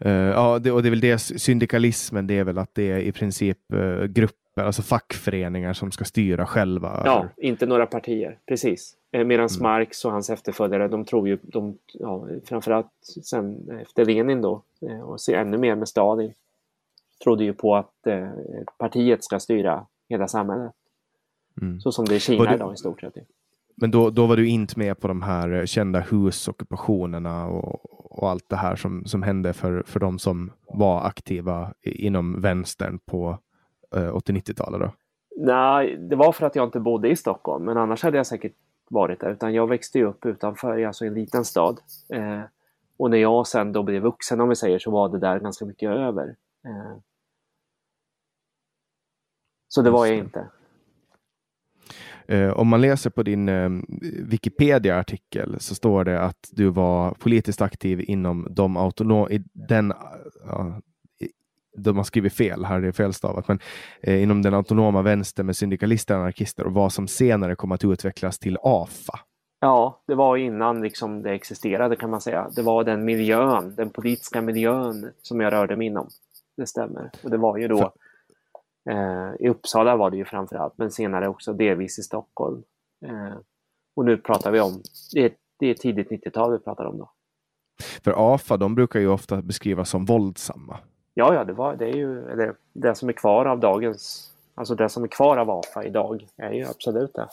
Uh, 0.07 0.13
ja, 0.13 0.59
det, 0.59 0.73
och 0.73 0.83
det 0.83 0.89
är 0.89 0.91
väl 0.91 1.01
det 1.01 1.19
syndikalismen, 1.19 2.27
det 2.27 2.39
är 2.39 2.45
väl 2.45 2.59
att 2.59 2.75
det 2.75 2.91
är 2.91 2.99
i 2.99 3.13
princip 3.13 3.59
uh, 3.75 4.05
grupper, 4.05 4.63
alltså 4.63 4.83
fackföreningar 4.83 5.73
som 5.73 5.91
ska 5.91 6.05
styra 6.05 6.47
själva? 6.47 7.03
Ja, 7.05 7.29
inte 7.37 7.67
några 7.67 7.87
partier, 7.87 8.39
precis. 8.47 8.97
Eh, 9.13 9.25
Medan 9.25 9.49
mm. 9.49 9.63
Marx 9.63 10.05
och 10.05 10.13
hans 10.13 10.31
efterföljare, 10.31 10.89
de 10.89 11.05
tror 11.05 11.29
ju, 11.29 11.39
de, 11.43 11.79
ja, 11.93 12.27
framförallt 12.45 12.91
sen 13.23 13.71
efter 13.83 14.05
Lenin 14.05 14.43
då, 14.43 14.63
och 15.03 15.19
ännu 15.35 15.59
mer 15.59 15.75
med 15.75 15.89
Stalin, 15.89 16.33
trodde 17.23 17.45
ju 17.45 17.53
på 17.53 17.77
att 17.77 18.07
eh, 18.07 18.29
partiet 18.79 19.25
ska 19.25 19.41
styra 19.41 19.87
hela 20.09 20.29
samhället. 20.29 20.73
Mm. 21.61 21.81
Så 21.81 21.93
som 21.93 22.05
det 22.05 22.15
är 22.15 22.17
i 22.17 22.21
Kina 22.21 22.45
du, 22.45 22.55
idag 22.55 22.75
i 22.75 22.77
stort 22.77 23.01
sett. 23.01 23.15
Men 23.75 23.91
då, 23.91 24.11
då 24.11 24.27
var 24.27 24.37
du 24.37 24.49
inte 24.49 24.79
med 24.79 25.01
på 25.01 25.09
de 25.09 25.23
här 25.23 25.67
kända 25.67 26.01
husockupationerna 26.01 27.47
och, 27.47 27.93
och 28.21 28.31
allt 28.31 28.49
det 28.49 28.57
här 28.57 28.77
som, 28.77 29.05
som 29.05 29.23
hände 29.23 29.53
för, 29.53 29.83
för 29.87 30.01
de 30.01 30.19
som 30.19 30.53
var 30.67 31.07
aktiva 31.07 31.75
inom 31.83 32.41
vänstern 32.41 32.99
på 32.99 33.39
eh, 33.95 34.15
80-90-talet? 34.15 34.81
då? 34.81 34.93
Nej, 35.37 35.97
det 35.97 36.17
var 36.17 36.33
för 36.33 36.47
att 36.47 36.57
jag 36.57 36.67
inte 36.67 36.81
bodde 36.81 37.09
i 37.09 37.17
Stockholm, 37.17 37.65
men 37.65 37.77
annars 37.77 38.03
hade 38.03 38.17
jag 38.17 38.27
säkert 38.27 38.55
varit 38.91 39.21
där. 39.21 39.31
Utan 39.31 39.55
jag 39.55 39.67
växte 39.67 40.03
upp 40.03 40.27
utanför, 40.27 40.85
alltså 40.85 41.05
i 41.05 41.09
en 41.09 41.15
liten 41.15 41.45
stad. 41.45 41.81
Eh, 42.09 42.41
och 42.97 43.11
när 43.11 43.19
jag 43.19 43.47
sen 43.47 43.73
då 43.73 43.83
blev 43.83 44.03
vuxen, 44.03 44.41
om 44.41 44.49
vi 44.49 44.57
säger, 44.57 44.79
så 44.79 44.91
var 44.91 45.09
det 45.09 45.19
där 45.19 45.39
ganska 45.39 45.65
mycket 45.65 45.91
över. 45.91 46.37
Eh, 46.65 46.99
så 49.69 49.83
det 49.83 49.91
var 49.91 50.07
jag 50.07 50.17
inte. 50.17 50.49
Eh, 52.33 52.51
om 52.51 52.69
man 52.69 52.81
läser 52.81 53.11
på 53.11 53.23
din 53.23 53.49
eh, 53.49 53.71
Wikipedia-artikel 54.29 55.57
så 55.61 55.75
står 55.75 56.05
det 56.05 56.21
att 56.21 56.49
du 56.51 56.69
var 56.69 57.11
politiskt 57.11 57.63
aktiv 57.63 58.05
inom 58.07 58.47
de 58.51 58.77
autonoma, 58.77 59.29
den, 59.53 59.93
ja, 60.47 60.81
de 61.77 61.97
har 61.97 62.05
skrivit 62.05 62.33
fel, 62.33 62.65
här 62.65 62.77
är 62.77 62.81
det 62.81 62.93
felstavat, 62.93 63.49
men 63.49 63.59
eh, 64.03 64.23
inom 64.23 64.43
den 64.43 64.55
autonoma 64.55 65.03
vänster 65.03 65.43
med 65.43 65.57
syndikalister 65.57 66.15
och 66.15 66.21
anarkister 66.21 66.67
och 66.67 66.73
vad 66.73 66.93
som 66.93 67.09
senare 67.09 67.57
kom 67.57 67.73
att 67.73 67.85
utvecklas 67.85 68.39
till 68.39 68.59
AFA. 68.63 69.19
Ja, 69.61 70.03
det 70.07 70.15
var 70.15 70.37
innan 70.37 70.83
liksom 70.83 71.23
det 71.23 71.31
existerade 71.31 71.97
kan 71.97 72.11
man 72.11 72.21
säga. 72.21 72.51
Det 72.57 72.63
var 72.63 72.85
den 72.85 73.05
miljön, 73.05 73.75
den 73.77 73.91
politiska 73.91 74.43
miljön 74.43 75.11
som 75.23 75.41
jag 75.41 75.53
rörde 75.53 75.77
mig 75.77 75.87
inom. 75.87 76.09
Det 76.57 76.67
stämmer. 76.67 77.11
Och 77.23 77.31
det 77.31 77.37
var 77.37 77.59
ju 77.59 77.69
då 77.69 77.93
I 79.39 79.49
Uppsala 79.49 79.97
var 79.97 80.11
det 80.11 80.17
ju 80.17 80.25
framförallt, 80.25 80.79
men 80.79 80.91
senare 80.91 81.29
också 81.29 81.53
delvis 81.53 81.99
i 81.99 82.03
Stockholm. 82.03 82.63
Eh, 83.07 83.39
och 83.97 84.05
nu 84.05 84.17
pratar 84.17 84.51
vi 84.51 84.61
om, 84.61 84.83
det 85.15 85.25
är, 85.25 85.33
det 85.59 85.67
är 85.67 85.75
tidigt 85.75 86.11
90-tal 86.11 86.53
vi 86.53 86.59
pratar 86.59 86.85
om 86.85 86.99
då. 86.99 87.11
För 88.05 88.35
AFA, 88.35 88.57
de 88.57 88.75
brukar 88.75 89.01
ju 89.01 89.09
ofta 89.09 89.43
beskrivas 89.43 89.91
som 89.91 90.05
våldsamma. 90.05 90.79
Ja, 91.15 91.35
ja, 91.35 91.45
det, 91.45 91.53
var, 91.53 91.77
det 91.77 91.85
är 91.85 91.97
ju 91.97 92.15
det, 92.23 92.55
det 92.73 92.95
som 92.95 93.09
är 93.09 93.13
kvar 93.13 93.47
av 93.47 93.61
dagens, 93.61 94.33
alltså 94.55 94.75
det 94.75 94.89
som 94.89 95.05
är 95.05 95.09
kvar 95.09 95.37
av 95.37 95.51
AFA 95.51 95.85
idag 95.85 96.27
är 96.37 96.53
ju 96.53 96.65
absolut 96.65 97.15
det. 97.15 97.29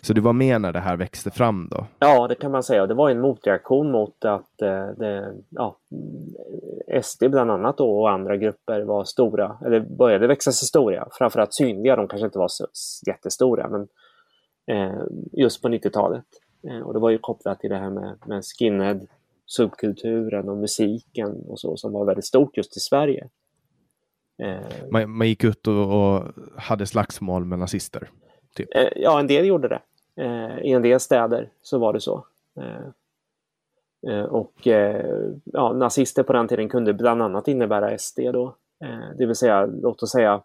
Så 0.00 0.12
du 0.12 0.20
var 0.20 0.32
med 0.32 0.60
när 0.60 0.72
det 0.72 0.80
här 0.80 0.96
växte 0.96 1.30
fram 1.30 1.68
då? 1.70 1.86
Ja, 1.98 2.28
det 2.28 2.34
kan 2.34 2.50
man 2.50 2.62
säga. 2.62 2.86
Det 2.86 2.94
var 2.94 3.10
en 3.10 3.20
motreaktion 3.20 3.90
mot 3.90 4.24
att 4.24 4.62
eh, 4.62 4.88
det, 4.96 5.34
ja, 5.50 5.76
SD 7.02 7.24
bland 7.30 7.50
annat 7.50 7.78
då, 7.78 8.00
och 8.00 8.10
andra 8.10 8.36
grupper 8.36 8.80
var 8.80 9.04
stora, 9.04 9.56
eller 9.66 9.80
började 9.80 10.26
växa 10.26 10.52
sig 10.52 10.68
stora. 10.68 11.08
Framförallt 11.12 11.54
synliga, 11.54 11.96
de 11.96 12.08
kanske 12.08 12.26
inte 12.26 12.38
var 12.38 12.48
så 12.48 12.66
jättestora, 13.06 13.68
men 13.68 13.88
eh, 14.76 15.02
just 15.32 15.62
på 15.62 15.68
90-talet. 15.68 16.24
Eh, 16.68 16.80
och 16.80 16.92
det 16.92 16.98
var 17.00 17.10
ju 17.10 17.18
kopplat 17.18 17.60
till 17.60 17.70
det 17.70 17.76
här 17.76 17.90
med, 17.90 18.18
med 18.26 18.44
skinhead, 18.44 19.00
subkulturen 19.46 20.48
och 20.48 20.56
musiken 20.56 21.44
och 21.48 21.60
så 21.60 21.76
som 21.76 21.92
var 21.92 22.04
väldigt 22.04 22.26
stort 22.26 22.56
just 22.56 22.76
i 22.76 22.80
Sverige. 22.80 23.28
Eh, 24.42 24.90
man, 24.90 25.10
man, 25.10 25.28
gick 25.28 25.44
ut 25.44 25.66
och, 25.66 26.14
och 26.14 26.24
hade 26.56 26.86
slagsmål 26.86 27.44
med 27.44 27.58
nazister? 27.58 28.10
Typ. 28.54 28.68
Eh, 28.74 28.88
ja, 28.96 29.20
en 29.20 29.26
del 29.26 29.46
gjorde 29.46 29.68
det. 29.68 29.80
Eh, 30.16 30.58
I 30.58 30.72
en 30.72 30.82
del 30.82 31.00
städer 31.00 31.48
så 31.62 31.78
var 31.78 31.92
det 31.92 32.00
så. 32.00 32.26
Eh, 32.60 32.86
eh 34.12 34.24
och 34.24 34.66
eh, 34.66 35.24
ja, 35.44 35.72
nazister 35.72 36.22
på 36.22 36.32
den 36.32 36.48
tiden 36.48 36.68
kunde 36.68 36.92
bland 36.94 37.22
annat 37.22 37.48
innebära 37.48 37.98
SD 37.98 38.20
då. 38.32 38.56
Eh, 38.84 39.16
det 39.18 39.26
vill 39.26 39.36
säga, 39.36 39.66
låt 39.66 40.02
oss 40.02 40.10
säga 40.10 40.42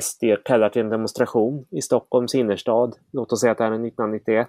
SD 0.00 0.24
kallar 0.44 0.68
till 0.68 0.82
en 0.82 0.88
demonstration 0.88 1.66
i 1.70 1.82
Stockholms 1.82 2.34
innerstad. 2.34 2.96
Låt 3.12 3.32
oss 3.32 3.40
säga 3.40 3.52
att 3.52 3.58
det 3.58 3.64
här 3.64 3.70
är 3.70 3.86
1991. 3.86 4.48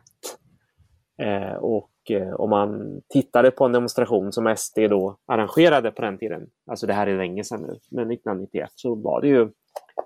och 1.59 1.91
om 2.37 2.49
man 2.49 3.01
tittade 3.09 3.51
på 3.51 3.65
en 3.65 3.71
demonstration 3.71 4.31
som 4.31 4.55
SD 4.57 4.79
då 4.89 5.17
arrangerade 5.25 5.91
på 5.91 6.01
den 6.01 6.17
tiden, 6.17 6.49
alltså 6.65 6.87
det 6.87 6.93
här 6.93 7.07
är 7.07 7.17
länge 7.17 7.43
sedan 7.43 7.61
nu, 7.61 7.79
men 7.91 8.11
1991 8.11 8.69
så 8.75 8.95
var 8.95 9.21
det 9.21 9.27
ju 9.27 9.49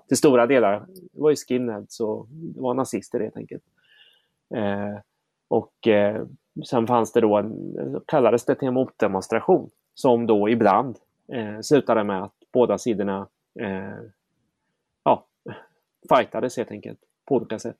till 0.08 0.16
stora 0.16 0.46
delar 0.46 0.86
det 1.12 1.20
var 1.20 1.30
ju 1.30 1.36
skinheads 1.36 2.00
och 2.00 2.26
det 2.30 2.60
var 2.60 2.74
nazister 2.74 3.20
helt 3.20 3.36
enkelt. 3.36 3.62
Eh, 4.54 4.98
och 5.48 5.88
eh, 5.88 6.26
sen 6.64 6.86
fanns 6.86 7.12
det 7.12 7.20
då 7.20 7.36
en, 7.36 8.00
kallades 8.06 8.44
det 8.44 8.54
till 8.54 8.68
en 8.68 8.74
motdemonstration 8.74 9.70
som 9.94 10.26
då 10.26 10.48
ibland 10.48 10.96
eh, 11.32 11.60
slutade 11.60 12.04
med 12.04 12.22
att 12.22 12.34
båda 12.52 12.78
sidorna 12.78 13.28
eh, 13.60 14.04
ja, 15.04 15.26
fightades 16.08 16.56
helt 16.56 16.70
enkelt 16.70 16.98
på 17.28 17.34
olika 17.34 17.58
sätt. 17.58 17.76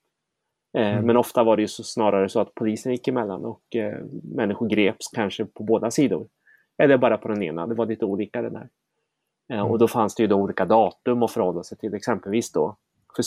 Eh, 0.78 0.92
mm. 0.92 1.06
Men 1.06 1.16
ofta 1.16 1.44
var 1.44 1.56
det 1.56 1.62
ju 1.62 1.68
så, 1.68 1.82
snarare 1.82 2.28
så 2.28 2.40
att 2.40 2.54
polisen 2.54 2.92
gick 2.92 3.08
emellan 3.08 3.44
och 3.44 3.76
eh, 3.76 3.98
människor 4.22 4.68
greps 4.68 5.08
kanske 5.08 5.44
på 5.44 5.62
båda 5.62 5.90
sidor. 5.90 6.26
Eller 6.78 6.98
bara 6.98 7.18
på 7.18 7.28
den 7.28 7.42
ena, 7.42 7.66
det 7.66 7.74
var 7.74 7.86
lite 7.86 8.04
olika 8.04 8.42
det 8.42 8.50
där. 8.50 8.68
Eh, 9.52 9.60
och 9.60 9.68
mm. 9.68 9.78
då 9.78 9.88
fanns 9.88 10.14
det 10.14 10.22
ju 10.22 10.26
då 10.26 10.36
olika 10.36 10.64
datum 10.64 11.22
att 11.22 11.30
förhålla 11.30 11.62
sig 11.62 11.78
till. 11.78 11.94
Exempelvis 11.94 12.52
då, 12.52 12.76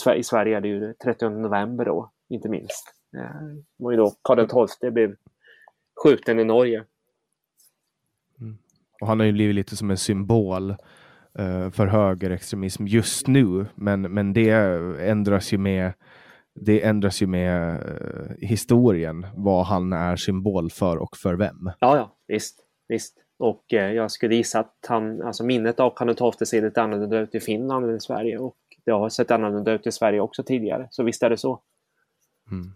för 0.03 0.15
i 0.15 0.23
Sverige 0.23 0.57
är 0.57 0.61
det 0.61 0.67
ju 0.67 0.93
30 0.93 1.30
november 1.30 1.86
då, 1.86 2.11
inte 2.30 2.49
minst. 2.49 2.93
Eh, 3.17 3.45
det 3.78 3.84
var 3.84 3.91
ju 3.91 3.97
då 3.97 4.13
Karl 4.21 4.67
XII 4.67 4.91
blev 4.91 5.15
skjuten 6.03 6.39
i 6.39 6.43
Norge. 6.43 6.84
Mm. 8.41 8.57
Och 9.01 9.07
han 9.07 9.19
har 9.19 9.26
ju 9.28 9.32
blivit 9.34 9.55
lite 9.55 9.76
som 9.76 9.91
en 9.91 9.97
symbol 9.97 10.71
uh, 11.39 11.69
för 11.71 11.88
högerextremism 11.88 12.88
just 12.88 13.28
nu, 13.28 13.65
men, 13.76 14.01
men 14.01 14.34
det 14.34 14.49
ändras 15.09 15.53
ju 15.53 15.57
med 15.57 15.93
det 16.53 16.86
ändras 16.86 17.21
ju 17.21 17.28
med 17.28 17.84
historien, 18.41 19.26
vad 19.36 19.65
han 19.65 19.93
är 19.93 20.15
symbol 20.15 20.69
för 20.69 20.97
och 20.97 21.17
för 21.17 21.36
vem. 21.36 21.71
Ja, 21.80 21.97
ja, 21.97 22.17
visst, 22.28 22.59
visst. 22.88 23.24
Och 23.38 23.74
eh, 23.74 23.92
jag 23.92 24.12
skulle 24.12 24.36
gissa 24.36 24.60
att 24.60 24.86
han, 24.88 25.22
alltså 25.22 25.46
minnet 25.46 25.80
av 25.80 25.90
Karl 25.90 26.32
XII 26.32 26.46
ser 26.46 26.62
lite 26.62 26.82
annorlunda 26.82 27.20
ut 27.20 27.36
i 27.36 27.40
Finland 27.40 27.86
än 27.86 27.96
i 27.96 28.00
Sverige 28.00 28.38
och 28.38 28.58
det 28.86 28.92
har 28.92 29.10
sett 29.10 29.32
annorlunda 29.32 29.72
ut 29.72 29.88
i 29.88 29.92
Sverige 29.92 30.20
också 30.20 30.44
tidigare. 30.44 30.88
Så 30.92 31.04
visst 31.04 31.24
är 31.24 31.30
det 31.30 31.38
så. 31.38 31.62
Mm. 32.52 32.72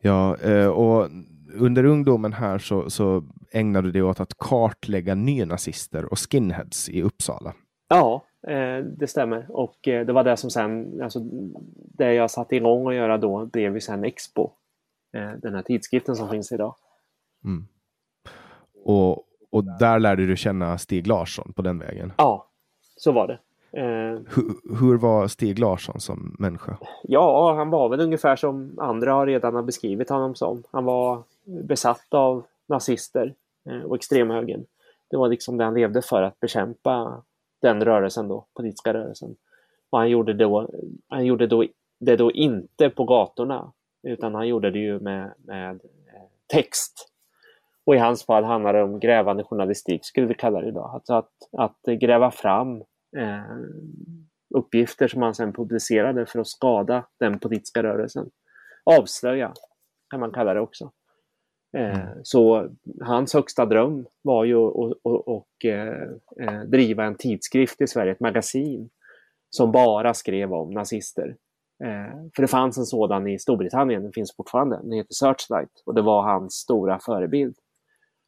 Ja, 0.00 0.36
eh, 0.36 0.66
och 0.66 1.08
under 1.54 1.84
ungdomen 1.84 2.32
här 2.32 2.58
så, 2.58 2.90
så 2.90 3.24
ägnade 3.52 3.88
du 3.88 3.92
dig 3.92 4.02
åt 4.02 4.20
att 4.20 4.38
kartlägga 4.38 5.14
nynazister 5.14 6.12
och 6.12 6.18
skinheads 6.18 6.88
i 6.88 7.02
Uppsala. 7.02 7.54
Ja, 7.88 8.24
eh, 8.48 8.84
det 8.84 9.06
stämmer. 9.06 9.46
Och 9.48 9.78
det 9.82 10.12
var 10.12 10.24
det 10.24 10.36
som 10.36 10.50
sen, 10.50 11.02
alltså 11.02 11.20
det 11.74 12.14
jag 12.14 12.30
satte 12.30 12.56
igång 12.56 12.88
att 12.88 12.94
göra 12.94 13.18
då 13.18 13.46
blev 13.46 13.74
ju 13.74 13.80
sen 13.80 14.04
Expo. 14.04 14.50
Den 15.42 15.54
här 15.54 15.62
tidskriften 15.62 16.16
som 16.16 16.28
finns 16.28 16.52
idag. 16.52 16.74
Mm. 17.44 17.66
Och, 18.84 19.24
och 19.50 19.64
där 19.64 19.98
lärde 19.98 20.26
du 20.26 20.36
känna 20.36 20.78
Stig 20.78 21.06
Larsson 21.06 21.52
på 21.52 21.62
den 21.62 21.78
vägen? 21.78 22.12
Ja, 22.16 22.46
så 22.96 23.12
var 23.12 23.26
det. 23.26 23.38
Eh, 23.72 24.20
hur, 24.34 24.78
hur, 24.80 24.98
var 24.98 25.28
Stig 25.28 25.58
Larsson 25.58 26.00
som 26.00 26.36
människa? 26.38 26.78
Ja, 27.02 27.54
han 27.54 27.70
var 27.70 27.88
väl 27.88 28.00
ungefär 28.00 28.36
som 28.36 28.78
andra 28.78 29.26
redan 29.26 29.54
har 29.54 29.62
beskrivit 29.62 30.08
honom 30.08 30.34
som. 30.34 30.62
Han 30.70 30.84
var 30.84 31.22
besatt 31.44 32.14
av 32.14 32.44
nazister 32.66 33.34
eh, 33.70 33.82
och 33.82 33.96
extremhögern. 33.96 34.64
Det 35.10 35.16
var 35.16 35.28
liksom 35.28 35.56
det 35.56 35.64
han 35.64 35.74
levde 35.74 36.02
för, 36.02 36.22
att 36.22 36.40
bekämpa 36.40 37.22
den 37.62 37.84
rörelsen 37.84 38.28
då, 38.28 38.46
politiska 38.54 38.94
rörelsen. 38.94 39.36
Och 39.90 39.98
han 39.98 40.10
gjorde, 40.10 40.32
då, 40.32 40.70
han 41.08 41.26
gjorde 41.26 41.46
då, 41.46 41.64
det 41.98 42.16
då 42.16 42.32
inte 42.32 42.90
på 42.90 43.04
gatorna, 43.04 43.72
utan 44.02 44.34
han 44.34 44.48
gjorde 44.48 44.70
det 44.70 44.78
ju 44.78 45.00
med, 45.00 45.32
med 45.44 45.70
eh, 45.70 46.22
text. 46.46 47.09
Och 47.86 47.94
i 47.94 47.98
hans 47.98 48.26
fall 48.26 48.44
handlar 48.44 48.72
det 48.72 48.82
om 48.82 49.00
grävande 49.00 49.44
journalistik, 49.44 50.04
skulle 50.04 50.26
vi 50.26 50.34
kalla 50.34 50.60
det 50.60 50.68
idag. 50.68 50.90
Alltså 50.94 51.14
att, 51.14 51.32
att 51.58 52.00
gräva 52.00 52.30
fram 52.30 52.76
eh, 53.16 53.56
uppgifter 54.54 55.08
som 55.08 55.22
han 55.22 55.34
sedan 55.34 55.52
publicerade 55.52 56.26
för 56.26 56.38
att 56.38 56.48
skada 56.48 57.06
den 57.20 57.38
politiska 57.38 57.82
rörelsen. 57.82 58.30
Avslöja, 58.84 59.52
kan 60.10 60.20
man 60.20 60.32
kalla 60.32 60.54
det 60.54 60.60
också. 60.60 60.90
Eh, 61.76 62.00
mm. 62.00 62.18
Så 62.22 62.68
hans 63.00 63.34
högsta 63.34 63.66
dröm 63.66 64.06
var 64.22 64.44
ju 64.44 64.56
att 64.56 65.64
eh, 65.64 66.48
eh, 66.48 66.62
driva 66.66 67.04
en 67.04 67.14
tidskrift 67.14 67.80
i 67.80 67.86
Sverige, 67.86 68.12
ett 68.12 68.20
magasin, 68.20 68.90
som 69.50 69.72
bara 69.72 70.14
skrev 70.14 70.52
om 70.52 70.70
nazister. 70.70 71.36
För 72.36 72.42
det 72.42 72.48
fanns 72.48 72.78
en 72.78 72.84
sådan 72.84 73.26
i 73.26 73.38
Storbritannien, 73.38 74.02
den 74.02 74.12
finns 74.12 74.36
fortfarande, 74.36 74.80
den 74.82 74.92
heter 74.92 75.14
Searchlight 75.14 75.82
och 75.86 75.94
det 75.94 76.02
var 76.02 76.22
hans 76.22 76.54
stora 76.54 76.98
förebild. 76.98 77.56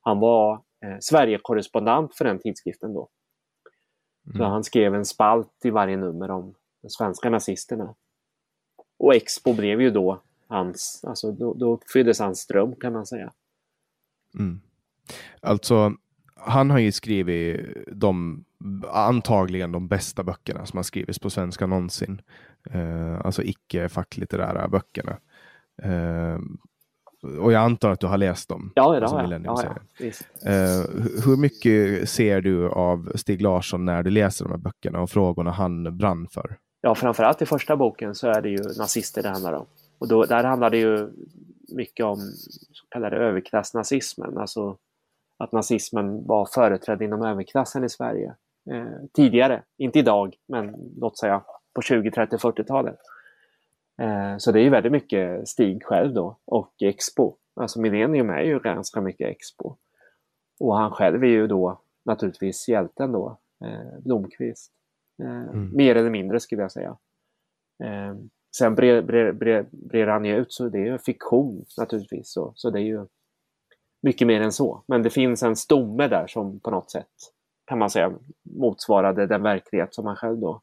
Han 0.03 0.19
var 0.19 0.53
eh, 0.85 0.97
Sverige-korrespondent 1.01 2.15
för 2.15 2.25
den 2.25 2.39
tidskriften 2.39 2.95
då. 2.95 3.09
Mm. 4.27 4.39
Så 4.39 4.45
han 4.45 4.65
skrev 4.65 4.95
en 4.95 5.05
spalt 5.05 5.65
i 5.65 5.71
varje 5.71 5.97
nummer 5.97 6.31
om 6.31 6.55
de 6.83 6.91
svenska 6.91 7.31
nazisterna. 7.31 7.95
Och 8.99 9.15
Expo 9.15 9.55
blev 9.55 9.81
ju 9.81 9.91
då 9.91 10.23
hans, 10.47 11.05
alltså 11.07 11.33
då, 11.33 11.55
då 11.55 11.73
uppfylldes 11.73 12.21
hans 12.21 12.47
dröm 12.47 12.77
kan 12.77 12.93
man 12.93 13.07
säga. 13.07 13.33
Mm. 14.39 14.61
Alltså, 15.41 15.93
han 16.37 16.71
har 16.71 16.79
ju 16.79 16.93
skrivit 16.93 17.67
de 17.87 18.45
antagligen 18.93 19.73
de 19.73 19.89
bästa 19.89 20.23
böckerna 20.23 20.67
som 20.67 20.77
har 20.77 20.83
skrivits 20.83 21.19
på 21.19 21.31
svenska 21.31 21.67
någonsin. 21.67 22.23
Uh, 22.75 23.21
alltså 23.27 23.43
icke 23.43 23.89
facklitterära 23.89 24.69
böckerna. 24.69 25.19
Uh, 25.85 26.39
och 27.41 27.53
jag 27.53 27.63
antar 27.63 27.91
att 27.91 28.01
du 28.01 28.07
har 28.07 28.19
läst 28.19 28.49
dem? 28.49 28.73
Ja, 28.75 29.01
det 29.01 29.07
har 29.07 29.23
jag. 29.23 29.43
Ja, 29.45 29.63
ja, 29.65 30.51
uh, 30.51 30.87
hur 31.25 31.37
mycket 31.37 32.09
ser 32.09 32.41
du 32.41 32.69
av 32.69 33.13
Stig 33.15 33.41
Larsson 33.43 33.85
när 33.85 34.03
du 34.03 34.11
läser 34.11 34.45
de 34.45 34.51
här 34.51 34.59
böckerna 34.59 35.01
och 35.01 35.11
frågorna 35.11 35.51
han 35.51 35.99
brann 35.99 36.29
för? 36.31 36.57
Ja, 36.81 36.95
framförallt 36.95 37.43
i 37.43 37.47
första 37.47 37.77
boken 37.77 38.15
så 38.15 38.29
är 38.29 38.43
det 38.43 38.49
ju 38.49 38.63
nazister 38.79 39.23
det 39.23 39.29
handlar 39.29 39.53
om. 39.53 39.67
Och 39.99 40.09
då, 40.09 40.25
där 40.25 40.45
handlar 40.45 40.71
det 40.71 40.79
ju 40.79 41.09
mycket 41.69 42.07
om 42.07 42.17
så 42.73 42.87
kallade 42.89 43.17
överklassnazismen, 43.17 44.39
alltså 44.39 44.77
att 45.39 45.53
nazismen 45.53 46.27
var 46.27 46.49
företrädd 46.55 47.03
inom 47.03 47.23
överklassen 47.23 47.85
i 47.85 47.89
Sverige. 47.89 48.35
Eh, 48.71 48.87
tidigare, 49.13 49.63
inte 49.79 49.99
idag, 49.99 50.35
men 50.49 50.75
låt 50.97 51.19
säga 51.19 51.43
på 51.75 51.83
20, 51.83 52.11
30, 52.11 52.37
40-talet. 52.37 52.99
Eh, 53.99 54.37
så 54.39 54.53
det 54.53 54.61
är 54.61 54.63
ju 54.63 54.71
väldigt 54.71 54.93
mycket 54.93 55.49
Stig 55.49 55.85
själv 55.85 56.15
då 56.15 56.39
och 56.45 56.75
Expo. 56.83 57.37
Alltså 57.55 57.81
Millennium 57.81 58.31
är 58.31 58.43
ju 58.43 58.59
ganska 58.59 59.01
mycket 59.01 59.29
Expo. 59.29 59.77
Och 60.61 60.77
han 60.77 60.91
själv 60.91 61.25
är 61.25 61.29
ju 61.29 61.47
då 61.47 61.81
naturligtvis 62.05 62.69
hjälten 62.69 63.13
då, 63.13 63.39
eh, 63.65 63.99
Blomqvist. 64.05 64.73
Eh, 65.23 65.43
mm. 65.43 65.77
Mer 65.77 65.97
eller 65.97 66.11
mindre 66.11 66.41
skulle 66.41 66.63
jag 66.63 66.73
säga. 66.73 66.97
Sen 68.57 68.75
brer, 68.75 69.03
brer, 69.03 69.33
brer, 69.33 69.67
brer 69.71 70.07
han 70.07 70.25
ju 70.25 70.37
ut 70.37 70.53
så 70.53 70.69
det 70.69 70.79
är 70.79 70.85
ju 70.85 70.99
fiktion 70.99 71.65
naturligtvis. 71.79 72.33
Så, 72.33 72.53
så 72.57 72.71
det 72.71 72.81
är 72.81 72.85
ju 72.85 73.07
mycket 74.03 74.27
mer 74.27 74.41
än 74.41 74.53
så. 74.53 74.83
Men 74.87 75.03
det 75.03 75.11
finns 75.11 75.43
en 75.43 75.57
stomme 75.57 76.09
där 76.09 76.27
som 76.27 76.61
på 76.61 76.71
något 76.71 76.91
sätt 76.91 77.09
kan 77.65 77.79
man 77.79 77.91
säga 77.91 78.13
motsvarade 78.43 79.27
den 79.27 79.43
verklighet 79.43 79.95
som 79.95 80.07
han 80.07 80.17
själv 80.17 80.39
då 80.39 80.61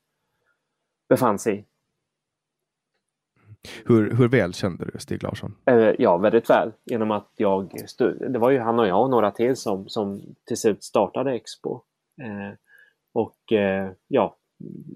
befann 1.10 1.40
sig 1.40 1.60
i. 1.60 1.66
Hur, 3.86 4.16
hur 4.16 4.28
väl 4.28 4.54
kände 4.54 4.86
du 4.86 5.00
Stig 5.00 5.24
Larsson? 5.24 5.56
Eh, 5.66 5.92
ja, 6.00 6.18
väldigt 6.18 6.50
väl. 6.50 6.72
Genom 6.86 7.12
att 7.12 7.32
jag... 7.36 7.72
Det 8.30 8.40
var 8.40 8.50
ju 8.50 8.60
han 8.60 8.80
och 8.80 8.88
jag 8.88 9.04
och 9.04 9.10
några 9.10 9.32
till 9.32 9.56
som, 9.56 9.90
som 9.90 10.22
till 10.46 10.58
slut 10.58 10.84
startade 10.84 11.34
Expo. 11.34 11.82
Eh, 12.22 12.58
och 13.14 13.54
eh, 13.54 13.92
ja, 14.08 14.36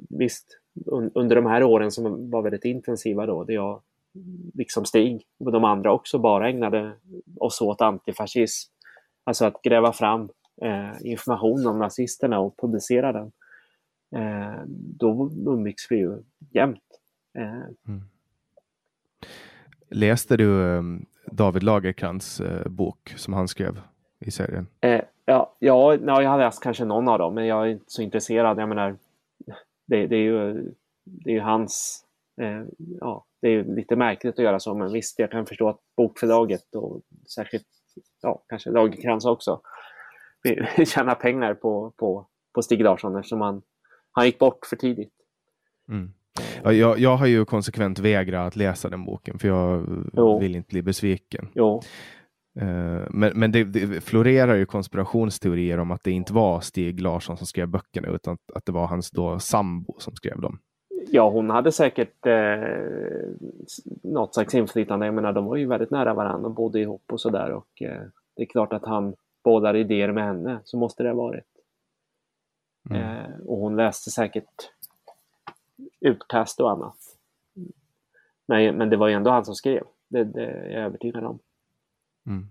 visst, 0.09 0.59
un, 0.85 1.11
under 1.13 1.35
de 1.35 1.45
här 1.45 1.63
åren 1.63 1.91
som 1.91 2.31
var 2.31 2.41
väldigt 2.41 2.65
intensiva 2.65 3.25
då, 3.25 3.43
där 3.43 3.53
jag 3.53 3.81
liksom 4.53 4.85
Stig 4.85 5.25
och 5.39 5.51
de 5.51 5.63
andra 5.63 5.91
också 5.91 6.19
bara 6.19 6.49
ägnade 6.49 6.93
oss 7.39 7.61
åt 7.61 7.81
antifascism. 7.81 8.71
Alltså 9.23 9.45
att 9.45 9.61
gräva 9.61 9.93
fram 9.93 10.29
eh, 10.61 11.11
information 11.11 11.67
om 11.67 11.79
nazisterna 11.79 12.39
och 12.39 12.57
publicera 12.57 13.11
den. 13.11 13.31
Eh, 14.15 14.61
då 14.99 15.31
umgicks 15.47 15.91
vi 15.91 15.97
ju 15.97 16.17
jämt. 16.51 16.99
Eh, 17.37 17.63
mm. 17.87 18.03
Läste 19.89 20.37
du 20.37 20.45
um, 20.45 21.05
David 21.31 21.63
Lagerkrans 21.63 22.41
uh, 22.41 22.67
bok 22.67 23.13
som 23.17 23.33
han 23.33 23.47
skrev 23.47 23.81
i 24.19 24.31
serien? 24.31 24.67
Eh, 24.81 25.01
ja, 25.25 25.55
ja, 25.59 25.95
jag 25.95 26.29
har 26.29 26.37
läst 26.37 26.63
kanske 26.63 26.85
någon 26.85 27.07
av 27.07 27.19
dem, 27.19 27.35
men 27.35 27.45
jag 27.45 27.67
är 27.67 27.71
inte 27.71 27.85
så 27.87 28.01
intresserad. 28.01 28.59
Jag 28.59 28.69
menar, 28.69 28.97
det, 29.85 30.07
det 30.07 30.15
är 30.15 30.23
ju 30.23 30.71
det 31.03 31.35
är 31.35 31.41
hans... 31.41 32.05
Eh, 32.41 32.63
ja, 32.99 33.25
det 33.41 33.47
är 33.47 33.63
lite 33.63 33.95
märkligt 33.95 34.39
att 34.39 34.45
göra 34.45 34.59
så, 34.59 34.73
men 34.73 34.93
visst, 34.93 35.19
jag 35.19 35.31
kan 35.31 35.45
förstå 35.45 35.69
att 35.69 35.79
bokförlaget 35.97 36.75
och 36.75 37.01
särskilt 37.35 37.67
ja, 38.21 38.43
kanske 38.49 38.71
Lagerkrans 38.71 39.25
också 39.25 39.61
vill 40.43 40.87
tjäna 40.87 41.15
pengar 41.15 41.53
på, 41.53 41.93
på, 41.97 42.27
på 42.53 42.61
Stig 42.61 42.81
Larsson 42.81 43.15
eftersom 43.15 43.41
han, 43.41 43.61
han 44.11 44.25
gick 44.25 44.39
bort 44.39 44.65
för 44.65 44.75
tidigt. 44.75 45.13
Mm. 45.89 46.13
Ja, 46.63 46.73
jag, 46.73 46.99
jag 46.99 47.17
har 47.17 47.25
ju 47.25 47.45
konsekvent 47.45 47.99
vägrat 47.99 48.47
att 48.47 48.55
läsa 48.55 48.89
den 48.89 49.05
boken 49.05 49.39
för 49.39 49.47
jag 49.47 49.85
jo. 50.13 50.39
vill 50.39 50.55
inte 50.55 50.69
bli 50.69 50.81
besviken. 50.81 51.47
Jo. 51.53 51.81
Uh, 52.61 53.07
men 53.09 53.31
men 53.35 53.51
det, 53.51 53.63
det, 53.63 54.01
florerar 54.01 54.55
ju 54.55 54.65
konspirationsteorier 54.65 55.77
om 55.77 55.91
att 55.91 56.03
det 56.03 56.11
inte 56.11 56.33
var 56.33 56.61
Stig 56.61 57.01
Larsson 57.01 57.37
som 57.37 57.47
skrev 57.47 57.67
böckerna 57.67 58.07
utan 58.07 58.33
att, 58.33 58.55
att 58.55 58.65
det 58.65 58.71
var 58.71 58.87
hans 58.87 59.11
då 59.11 59.39
sambo 59.39 59.95
som 59.99 60.15
skrev 60.15 60.41
dem. 60.41 60.59
Ja, 61.07 61.29
hon 61.29 61.49
hade 61.49 61.71
säkert 61.71 62.25
eh, 62.25 62.63
något 64.03 64.33
slags 64.33 64.55
inflytande. 64.55 65.05
Jag 65.05 65.15
menar, 65.15 65.33
de 65.33 65.45
var 65.45 65.55
ju 65.55 65.67
väldigt 65.67 65.91
nära 65.91 66.13
varandra 66.13 66.47
och 66.47 66.55
bodde 66.55 66.79
ihop 66.79 67.03
och 67.11 67.21
sådär. 67.21 67.51
Och 67.51 67.81
eh, 67.81 68.01
det 68.35 68.41
är 68.43 68.45
klart 68.45 68.73
att 68.73 68.85
han 68.85 69.15
bådar 69.43 69.75
idéer 69.75 70.11
med 70.11 70.23
henne. 70.23 70.59
Så 70.63 70.77
måste 70.77 71.03
det 71.03 71.09
ha 71.09 71.15
varit. 71.15 71.45
Mm. 72.89 73.01
Eh, 73.01 73.39
och 73.45 73.57
hon 73.57 73.75
läste 73.75 74.11
säkert 74.11 74.72
utkast 76.03 76.59
och 76.59 76.71
annat. 76.71 76.97
Men, 78.47 78.77
men 78.77 78.89
det 78.89 78.97
var 78.97 79.07
ju 79.07 79.13
ändå 79.13 79.31
han 79.31 79.45
som 79.45 79.55
skrev. 79.55 79.83
Det, 80.09 80.23
det 80.23 80.45
är 80.45 80.69
jag 80.69 80.83
övertygad 80.83 81.23
om. 81.23 81.39
Mm. 82.27 82.47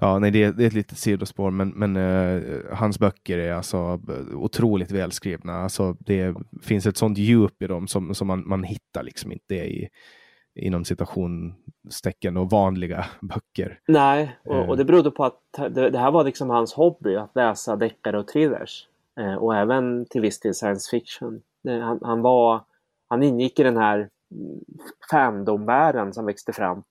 Ja, 0.00 0.18
nej, 0.18 0.30
det, 0.30 0.52
det, 0.52 0.62
är 0.62 0.66
ett 0.66 0.72
litet 0.72 0.98
sidospår, 0.98 1.50
men, 1.50 1.68
men 1.68 1.96
uh, 1.96 2.74
hans 2.74 2.98
böcker 2.98 3.38
är 3.38 3.52
alltså 3.52 4.00
otroligt 4.34 4.90
välskrivna. 4.90 5.52
Alltså, 5.52 5.96
det 6.00 6.34
finns 6.62 6.86
ett 6.86 6.96
sånt 6.96 7.18
djup 7.18 7.62
i 7.62 7.66
dem 7.66 7.88
som, 7.88 8.14
som 8.14 8.26
man, 8.26 8.48
man 8.48 8.64
hittar 8.64 9.02
liksom 9.02 9.32
inte 9.32 9.54
i 9.54 9.88
inom 10.54 10.84
citationstecken 10.84 12.36
och 12.36 12.50
vanliga 12.50 13.06
böcker. 13.20 13.80
Nej, 13.88 14.36
och, 14.44 14.68
och 14.68 14.76
det 14.76 14.84
berodde 14.84 15.10
på 15.10 15.24
att 15.24 15.40
det, 15.52 15.90
det, 15.90 15.98
här 15.98 16.10
var 16.10 16.24
liksom 16.24 16.50
hans 16.50 16.74
hobby, 16.74 17.16
att 17.16 17.34
läsa 17.34 17.76
deckare 17.76 18.18
och 18.18 18.28
thrillers. 18.28 18.86
Eh, 19.20 19.34
och 19.34 19.56
även 19.56 20.06
till 20.06 20.20
viss 20.20 20.40
del 20.40 20.54
science 20.54 20.90
fiction. 20.90 21.42
Eh, 21.68 21.80
han, 21.80 21.98
han, 22.02 22.22
var, 22.22 22.64
han 23.08 23.22
ingick 23.22 23.58
i 23.58 23.62
den 23.62 23.76
här 23.76 24.10
fandomvärlden 25.10 26.12
som 26.12 26.26
växte 26.26 26.52
fram. 26.52 26.82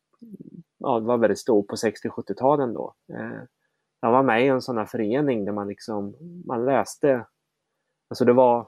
Ja, 0.77 0.99
det 0.99 1.05
var 1.05 1.17
väldigt 1.17 1.39
stor 1.39 1.63
på 1.63 1.75
60-70-talen 1.75 2.73
då. 2.73 2.93
Eh, 3.13 3.41
han 4.01 4.11
var 4.11 4.23
med 4.23 4.45
i 4.45 4.47
en 4.47 4.61
sån 4.61 4.77
här 4.77 4.85
förening 4.85 5.45
där 5.45 5.51
man 5.51 5.67
liksom, 5.67 6.15
man 6.45 6.65
läste, 6.65 7.25
alltså 8.09 8.25
det 8.25 8.33
var 8.33 8.67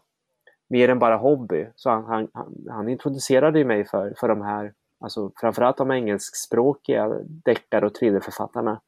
mer 0.69 0.89
än 0.89 0.99
bara 0.99 1.17
hobby. 1.17 1.67
Så 1.75 1.89
han, 1.89 2.29
han, 2.33 2.65
han 2.69 2.89
introducerade 2.89 3.65
mig 3.65 3.85
för, 3.85 4.13
för 4.17 4.27
de 4.27 4.41
här, 4.41 4.73
alltså 4.99 5.31
framförallt 5.35 5.77
de 5.77 5.91
engelskspråkiga 5.91 7.19
deckare 7.23 7.85
och 7.85 7.93
thrillerförfattarna. 7.93 8.81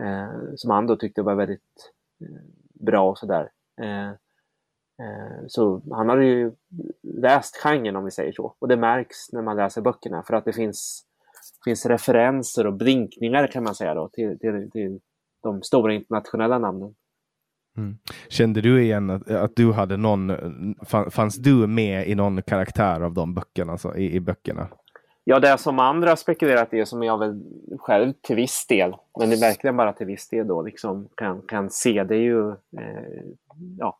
Eh, 0.00 0.54
som 0.56 0.70
han 0.70 0.86
då 0.86 0.96
tyckte 0.96 1.22
var 1.22 1.34
väldigt 1.34 1.92
eh, 2.20 2.42
bra 2.84 3.10
och 3.10 3.18
sådär. 3.18 3.50
Eh, 3.82 4.10
så 5.46 5.82
han 5.90 6.08
hade 6.08 6.24
ju 6.24 6.52
läst 7.02 7.56
genren 7.56 7.96
om 7.96 8.04
vi 8.04 8.10
säger 8.10 8.32
så. 8.32 8.54
Och 8.58 8.68
det 8.68 8.76
märks 8.76 9.32
när 9.32 9.42
man 9.42 9.56
läser 9.56 9.82
böckerna 9.82 10.22
för 10.22 10.34
att 10.34 10.44
det 10.44 10.52
finns, 10.52 11.04
finns 11.64 11.86
referenser 11.86 12.66
och 12.66 12.74
blinkningar 12.74 13.46
kan 13.46 13.64
man 13.64 13.74
säga 13.74 13.94
då 13.94 14.08
till, 14.08 14.38
till, 14.38 14.70
till 14.70 15.00
de 15.42 15.62
stora 15.62 15.94
internationella 15.94 16.58
namnen. 16.58 16.94
Mm. 17.76 17.98
Kände 18.28 18.60
du 18.60 18.82
igen 18.82 19.10
att, 19.10 19.30
att, 19.30 19.56
du 19.56 19.72
hade 19.72 19.96
någon, 19.96 20.32
fanns 21.10 21.36
du 21.36 21.66
med 21.66 22.08
i 22.08 22.14
någon 22.14 22.42
karaktär 22.42 23.00
av 23.00 23.14
de 23.14 23.34
böckerna, 23.34 23.72
alltså, 23.72 23.96
i, 23.96 24.14
i 24.14 24.20
böckerna? 24.20 24.68
Ja, 25.24 25.40
det 25.40 25.58
som 25.58 25.78
andra 25.78 26.16
spekulerat 26.16 26.74
i, 26.74 26.86
som 26.86 27.02
jag 27.02 27.18
väl 27.18 27.42
själv 27.78 28.12
till 28.22 28.36
viss 28.36 28.66
del, 28.66 28.96
men 29.18 29.30
det 29.30 29.36
är 29.36 29.40
verkligen 29.40 29.76
bara 29.76 29.92
till 29.92 30.06
viss 30.06 30.28
del 30.28 30.46
då, 30.46 30.62
liksom 30.62 31.08
kan, 31.14 31.42
kan 31.42 31.70
se, 31.70 32.04
det 32.04 32.14
är 32.16 32.20
ju 32.20 32.48
eh, 32.50 33.24
ja, 33.78 33.98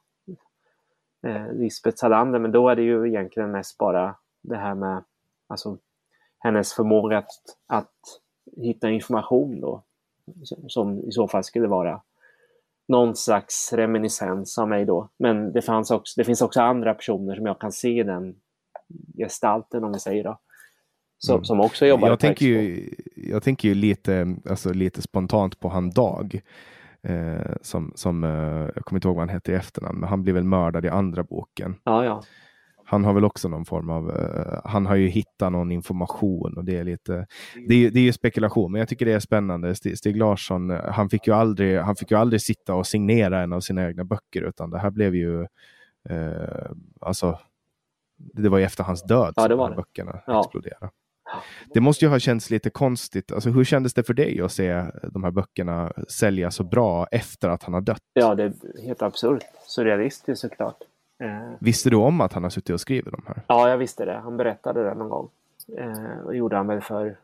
eh, 1.27 1.53
Lisbeth 1.53 1.97
Salander, 1.97 2.39
men 2.39 2.53
då 2.53 2.69
är 2.69 2.77
det 2.77 2.83
ju 2.83 3.09
egentligen 3.09 3.51
mest 3.51 3.79
bara 3.79 4.17
det 4.43 4.57
här 4.57 4.75
med 4.75 5.05
alltså, 5.47 5.79
hennes 6.39 6.73
förmåga 6.73 7.19
att, 7.19 7.31
att 7.67 7.95
hitta 8.57 8.91
information 8.91 9.61
då, 9.61 9.83
som, 10.69 10.99
i 10.99 11.13
så 11.13 11.29
fall 11.29 11.45
skulle 11.45 11.69
vara 11.69 12.03
någon 12.89 13.17
slags 13.17 13.73
reminiscens 13.73 14.59
av 14.59 14.69
mig 14.69 14.85
då. 14.85 15.09
Men 15.17 15.53
det, 15.53 15.63
fanns 15.63 15.91
också, 15.91 16.21
det 16.21 16.25
finns 16.25 16.43
också 16.43 16.61
andra 16.61 16.95
personer 16.95 17.37
som 17.37 17.47
jag 17.47 17.61
kan 17.61 17.73
se 17.73 18.01
i 18.01 18.03
den 18.03 18.37
gestalten 19.19 19.85
om 19.85 19.93
vi 19.93 19.99
säger 19.99 20.25
då. 20.25 20.39
Som, 21.19 21.35
mm. 21.35 21.45
som 21.45 21.61
också 21.61 21.87
jobbar 21.87 22.09
jag 22.09 22.21
tänker, 22.21 22.47
ju, 22.47 22.91
jag 23.17 23.43
tänker 23.43 23.69
ju 23.69 23.75
lite, 23.75 24.37
alltså 24.51 24.73
lite 24.73 25.03
spontant 25.03 25.61
på 25.61 25.69
han 25.69 25.91
Dag. 25.91 26.41
Eh, 27.03 27.53
som, 27.63 27.93
som 27.95 28.25
eh, 28.25 28.31
jag 28.75 28.85
kommer 28.85 28.99
inte 28.99 29.09
ihåg 29.09 29.17
vad 29.17 29.23
han 29.23 29.35
hette 29.35 29.53
i 29.53 29.55
efternamn, 29.55 30.01
men 30.01 30.09
han 30.09 30.23
blir 30.23 30.33
väl 30.33 30.45
mördad 30.45 30.85
i 30.85 30.89
andra 30.89 31.23
boken. 31.23 31.77
Ja, 31.85 32.05
ja. 32.05 32.23
Han 32.91 33.05
har 33.05 33.13
väl 33.13 33.25
också 33.25 33.49
någon 33.49 33.65
form 33.65 33.91
av, 33.91 34.11
eh, 34.11 34.61
han 34.65 34.87
har 34.87 34.97
ju 34.97 35.09
hittat 35.09 35.53
någon 35.53 35.73
information 35.73 36.57
och 36.57 36.65
det 36.65 36.77
är 36.77 36.85
lite, 36.85 37.27
det 37.69 37.75
är, 37.75 37.91
det 37.91 38.01
är 38.01 38.03
ju 38.03 38.13
spekulation, 38.13 38.73
men 38.73 38.79
jag 38.79 38.89
tycker 38.89 39.07
det 39.07 39.13
är 39.13 39.21
spännande. 39.21 39.75
Stig, 39.75 39.99
Stig 39.99 40.17
Larsson, 40.17 40.71
eh, 40.71 40.93
han 40.93 41.11
fick, 41.11 41.27
ju 41.27 41.35
aldrig, 41.35 41.79
han 41.79 41.97
fick 41.97 42.11
ju 42.11 42.17
aldrig 42.17 42.43
sitta 42.43 42.75
och 42.75 42.87
signera 42.87 43.43
en 43.43 43.53
av 43.53 43.61
sina 43.61 43.87
egna 43.87 44.05
böcker, 44.05 44.43
utan 44.43 44.71
det 44.71 44.79
här 44.79 44.91
blev 44.91 45.15
ju, 45.15 45.43
eh, 46.09 46.71
alltså, 47.01 47.39
det 48.17 48.49
var 48.49 48.59
ju 48.59 48.65
efter 48.65 48.85
hans 48.85 49.03
död 49.03 49.33
ja, 49.37 49.43
som 49.43 49.51
de 49.51 49.61
här 49.61 49.77
böckerna 49.77 50.21
ja. 50.27 50.41
exploderade. 50.41 50.91
Det 51.75 51.81
måste 51.81 52.05
ju 52.05 52.11
ha 52.11 52.19
känts 52.19 52.51
lite 52.51 52.71
konstigt. 52.71 53.33
Alltså, 53.33 53.51
hur 53.51 53.65
kändes 53.65 53.95
det 53.95 54.03
för 54.03 54.15
dig 54.15 54.41
att 54.41 54.53
se 54.53 54.85
de 55.03 55.25
här 55.25 55.31
böckerna 55.31 55.93
sälja 56.09 56.51
så 56.51 56.65
bra 56.65 57.07
efter 57.07 57.49
att 57.49 57.63
han 57.63 57.75
har 57.75 57.81
dött? 57.81 58.03
Ja, 58.13 58.35
det 58.35 58.43
är 58.43 58.83
helt 58.83 59.03
absurt. 59.03 59.43
Surrealistiskt 59.67 60.41
såklart. 60.41 60.83
Eh... 61.23 61.53
Visste 61.61 61.91
du 61.91 61.97
om 61.97 62.21
att 62.21 62.33
han 62.33 62.43
har 62.43 62.51
suttit 62.51 62.75
och 62.75 62.81
skrivit 62.81 63.13
de 63.13 63.23
här? 63.27 63.43
Ja, 63.47 63.69
jag 63.69 63.79
visste 63.79 64.05
det. 64.05 64.19
Han 64.19 64.37
berättade 64.37 64.83
det 64.83 64.95
någon 64.95 65.09
gång. 65.09 65.29
Eh, 65.79 66.19
och 66.25 66.37
gjorde 66.37 66.57
han 66.57 66.67
väl 66.67 66.81
för 66.81 67.17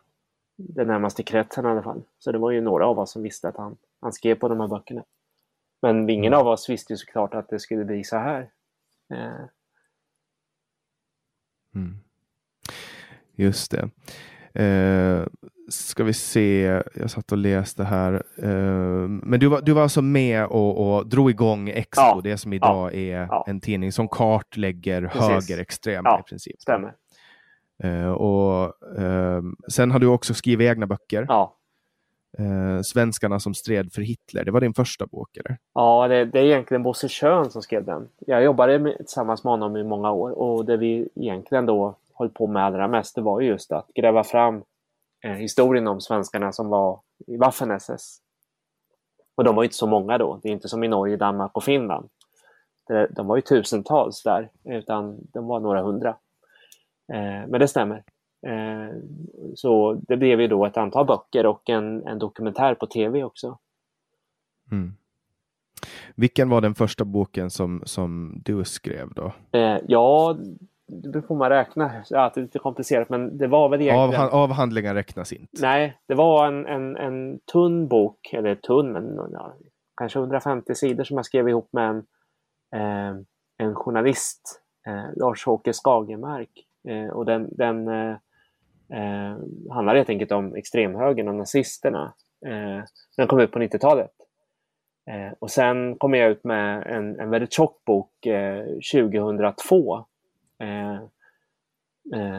den 0.57 0.87
närmaste 0.87 1.23
kretsen 1.23 1.67
i 1.67 1.69
alla 1.69 1.83
fall. 1.83 2.03
Så 2.19 2.33
det 2.33 2.39
var 2.39 2.51
ju 2.51 2.61
några 2.61 2.87
av 2.87 2.99
oss 2.99 3.11
som 3.11 3.23
visste 3.23 3.49
att 3.49 3.57
han, 3.57 3.77
han 4.01 4.13
skrev 4.13 4.35
på 4.35 4.49
de 4.49 4.61
här 4.61 4.69
böckerna. 4.69 5.05
Men 5.83 6.11
ingen 6.11 6.33
mm. 6.33 6.41
av 6.41 6.47
oss 6.47 6.69
visste 6.69 6.93
ju 6.93 6.97
såklart 6.97 7.35
att 7.35 7.49
det 7.49 7.59
skulle 7.59 7.85
bli 7.85 8.05
så 8.05 8.17
här. 8.17 8.51
Eh... 9.13 9.45
Mm. 11.75 11.99
Just 13.37 13.71
det. 13.71 13.89
Eh, 14.63 15.27
ska 15.69 16.05
vi 16.05 16.13
se, 16.13 16.83
jag 16.95 17.11
satt 17.11 17.33
och 17.33 17.39
läste 17.39 17.85
här. 17.85 18.23
Eh, 18.43 19.09
men 19.09 19.41
du 19.41 19.47
var, 19.47 19.61
du 19.61 19.73
var 19.73 19.83
alltså 19.83 20.03
med 20.03 20.47
och, 20.47 20.97
och 20.97 21.07
drog 21.07 21.31
igång 21.31 21.69
Expo, 21.69 22.03
ja. 22.03 22.21
det 22.25 22.39
som 22.39 22.53
idag 22.53 22.95
ja. 22.95 22.99
är 22.99 23.27
ja. 23.31 23.45
en 23.49 23.61
tidning 23.61 23.93
som 23.93 24.09
kartlägger 24.09 25.03
högerextrema 25.03 26.21
i 26.21 26.23
princip. 26.23 26.61
Stämmer. 26.61 26.93
Eh, 27.83 28.11
och, 28.11 28.65
eh, 28.99 29.43
sen 29.69 29.91
har 29.91 29.99
du 29.99 30.07
också 30.07 30.35
skrivit 30.35 30.69
egna 30.71 30.87
böcker. 30.87 31.27
Ja. 31.29 31.57
Eh, 32.39 32.81
Svenskarna 32.83 33.41
som 33.41 33.55
stred 33.55 33.93
för 33.93 34.03
Hitler, 34.03 34.45
det 34.45 34.51
var 34.51 34.61
din 34.61 34.75
första 34.75 35.07
bok 35.07 35.37
eller? 35.37 35.59
Ja, 35.75 36.09
det, 36.09 36.25
det 36.25 36.39
är 36.39 36.45
egentligen 36.45 36.83
Bosse 36.83 37.09
Schön 37.09 37.51
som 37.51 37.63
skrev 37.63 37.85
den. 37.85 38.09
Jag 38.19 38.45
jobbade 38.45 38.79
med, 38.79 38.97
tillsammans 38.97 39.45
med 39.45 39.51
honom 39.51 39.77
i 39.77 39.85
många 39.85 40.11
år 40.11 40.31
och 40.31 40.65
det 40.65 40.77
vi 40.77 41.09
egentligen 41.15 41.67
då 41.67 41.95
höll 42.19 42.29
på 42.29 42.47
med 42.47 42.65
allra 42.65 42.89
mest, 42.89 43.15
det 43.15 43.21
var 43.21 43.41
just 43.41 43.73
att 43.73 43.89
gräva 43.95 44.25
fram 44.25 44.63
eh, 45.25 45.33
historien 45.33 45.89
om 45.89 46.01
svenskarna 46.01 46.53
som 46.53 46.69
var 46.69 47.01
i 47.27 47.37
Waffen-SS. 47.37 48.19
Och 49.35 49.45
de 49.45 49.57
var 49.57 49.65
inte 49.65 49.77
så 49.77 49.87
många 49.87 50.19
då. 50.19 50.41
Det 50.43 50.49
är 50.49 50.53
inte 50.53 50.69
som 50.69 50.85
i 50.85 50.89
Norge, 50.89 51.17
Danmark 51.17 51.57
och 51.57 51.65
Finland. 51.65 52.09
De 53.11 53.27
var 53.27 53.37
ju 53.37 53.43
tusentals 53.43 54.23
där, 54.23 54.51
utan 54.65 55.19
de 55.33 55.47
var 55.47 55.61
några 55.61 55.83
hundra. 55.83 56.17
Eh, 57.13 57.49
men 57.49 57.61
det 57.61 57.69
stämmer. 57.69 58.05
Eh, 58.47 58.97
så 59.55 59.95
det 60.09 60.17
blev 60.17 60.41
ju 60.41 60.49
då 60.49 60.67
ett 60.67 60.77
antal 60.77 61.07
böcker 61.07 61.47
och 61.47 61.71
en, 61.71 62.07
en 62.07 62.19
dokumentär 62.19 62.75
på 62.75 62.87
tv 62.87 63.25
också. 63.25 63.59
Mm. 64.71 64.97
Vilken 66.15 66.49
var 66.49 66.61
den 66.61 66.75
första 66.75 67.05
boken 67.05 67.51
som, 67.51 67.83
som 67.85 68.41
du 68.45 68.65
skrev 68.65 69.13
då? 69.15 69.33
Eh, 69.53 69.79
ja, 69.89 70.37
det 70.89 71.23
får 71.23 71.37
man 71.37 71.51
räkna. 71.51 72.05
Ja, 72.11 72.31
det 72.35 72.41
är 72.41 72.43
lite 72.43 72.59
komplicerat, 72.59 73.09
men 73.09 73.39
det 73.39 73.47
var 73.47 73.69
väl 73.69 73.81
egentligen... 73.81 74.25
Av, 74.25 74.35
avhandlingar 74.35 74.95
räknas 74.95 75.33
inte? 75.33 75.63
Nej, 75.63 75.99
det 76.09 76.15
var 76.15 76.47
en, 76.47 76.67
en, 76.67 76.97
en 76.97 77.41
tunn 77.53 77.89
bok, 77.89 78.33
eller 78.33 78.55
tunn, 78.55 78.93
men 78.93 79.17
ja, 79.33 79.55
kanske 79.97 80.19
150 80.19 80.75
sidor 80.75 81.05
som 81.05 81.17
jag 81.17 81.27
skrev 81.27 81.49
ihop 81.49 81.69
med 81.73 81.89
en, 81.89 81.99
eh, 82.75 83.17
en 83.59 83.75
journalist, 83.75 84.63
eh, 84.87 85.17
Lars-Åke 85.17 85.73
Skagermark. 85.73 86.51
Eh, 86.89 87.09
och 87.09 87.25
den, 87.25 87.49
den 87.57 87.89
eh, 87.89 88.17
eh 88.93 89.37
handlar 89.71 89.95
helt 89.95 90.11
enkelt 90.11 90.33
om 90.33 90.55
extremhögern 90.55 91.29
och 91.29 91.35
nazisterna. 91.35 92.15
Eh, 92.47 92.85
den 93.17 93.27
kom 93.27 93.41
ut 93.41 93.53
på 93.53 93.59
90-talet. 93.59 94.13
Eh, 95.11 95.33
och 95.39 95.51
sen 95.51 95.99
kom 95.99 96.15
jag 96.15 96.31
ut 96.31 96.45
med 96.45 96.87
en, 96.87 97.21
en 97.21 97.31
väldigt 97.31 97.53
tjock 97.53 97.85
bok 97.85 98.11
2002 98.93 99.97
Eh, 99.97 100.03
eh, 100.03 100.16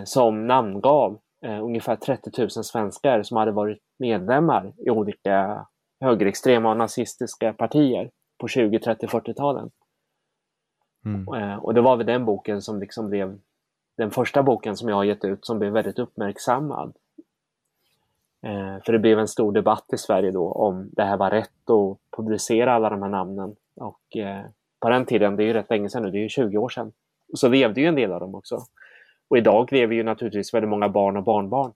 som 0.05 0.47
namngav 0.47 1.19
eh, 1.45 1.63
ungefär 1.63 1.95
30 1.95 2.31
000 2.37 2.49
svenskar 2.49 3.23
som 3.23 3.37
hade 3.37 3.51
varit 3.51 3.79
medlemmar 3.99 4.73
i 4.77 4.89
olika 4.89 5.67
högerextrema 5.99 6.69
och 6.71 6.77
nazistiska 6.77 7.53
partier 7.53 8.11
på 8.37 8.47
20, 8.47 8.79
30, 8.79 9.07
40-talen. 9.07 9.71
Mm. 11.05 11.59
Och 11.59 11.73
det 11.73 11.81
var 11.81 11.97
väl 11.97 12.05
den 12.05 12.25
boken 12.25 12.61
som 12.61 12.79
liksom 12.79 13.09
blev 13.09 13.39
den 13.97 14.11
första 14.11 14.43
boken 14.43 14.77
som 14.77 14.89
jag 14.89 14.95
har 14.95 15.03
gett 15.03 15.25
ut 15.25 15.45
som 15.45 15.59
blev 15.59 15.73
väldigt 15.73 15.99
uppmärksammad. 15.99 16.95
Eh, 18.41 18.83
för 18.85 18.93
det 18.93 18.99
blev 18.99 19.19
en 19.19 19.27
stor 19.27 19.51
debatt 19.51 19.85
i 19.93 19.97
Sverige 19.97 20.31
då 20.31 20.51
om 20.51 20.89
det 20.91 21.03
här 21.03 21.17
var 21.17 21.29
rätt 21.29 21.69
att 21.69 21.97
publicera 22.17 22.73
alla 22.73 22.89
de 22.89 23.01
här 23.01 23.09
namnen. 23.09 23.55
Och 23.75 24.17
eh, 24.17 24.45
på 24.79 24.89
den 24.89 25.05
tiden, 25.05 25.35
det 25.35 25.43
är 25.43 25.47
ju 25.47 25.53
rätt 25.53 25.69
länge 25.69 25.89
sedan 25.89 26.03
nu, 26.03 26.11
det 26.11 26.17
är 26.17 26.21
ju 26.21 26.29
20 26.29 26.57
år 26.57 26.69
sedan, 26.69 26.91
så 27.33 27.47
levde 27.47 27.81
ju 27.81 27.87
en 27.87 27.95
del 27.95 28.11
av 28.11 28.19
dem 28.19 28.35
också. 28.35 28.59
Och 29.27 29.37
idag 29.37 29.71
lever 29.71 29.95
ju 29.95 30.03
naturligtvis 30.03 30.53
väldigt 30.53 30.69
många 30.69 30.89
barn 30.89 31.17
och 31.17 31.23
barnbarn. 31.23 31.73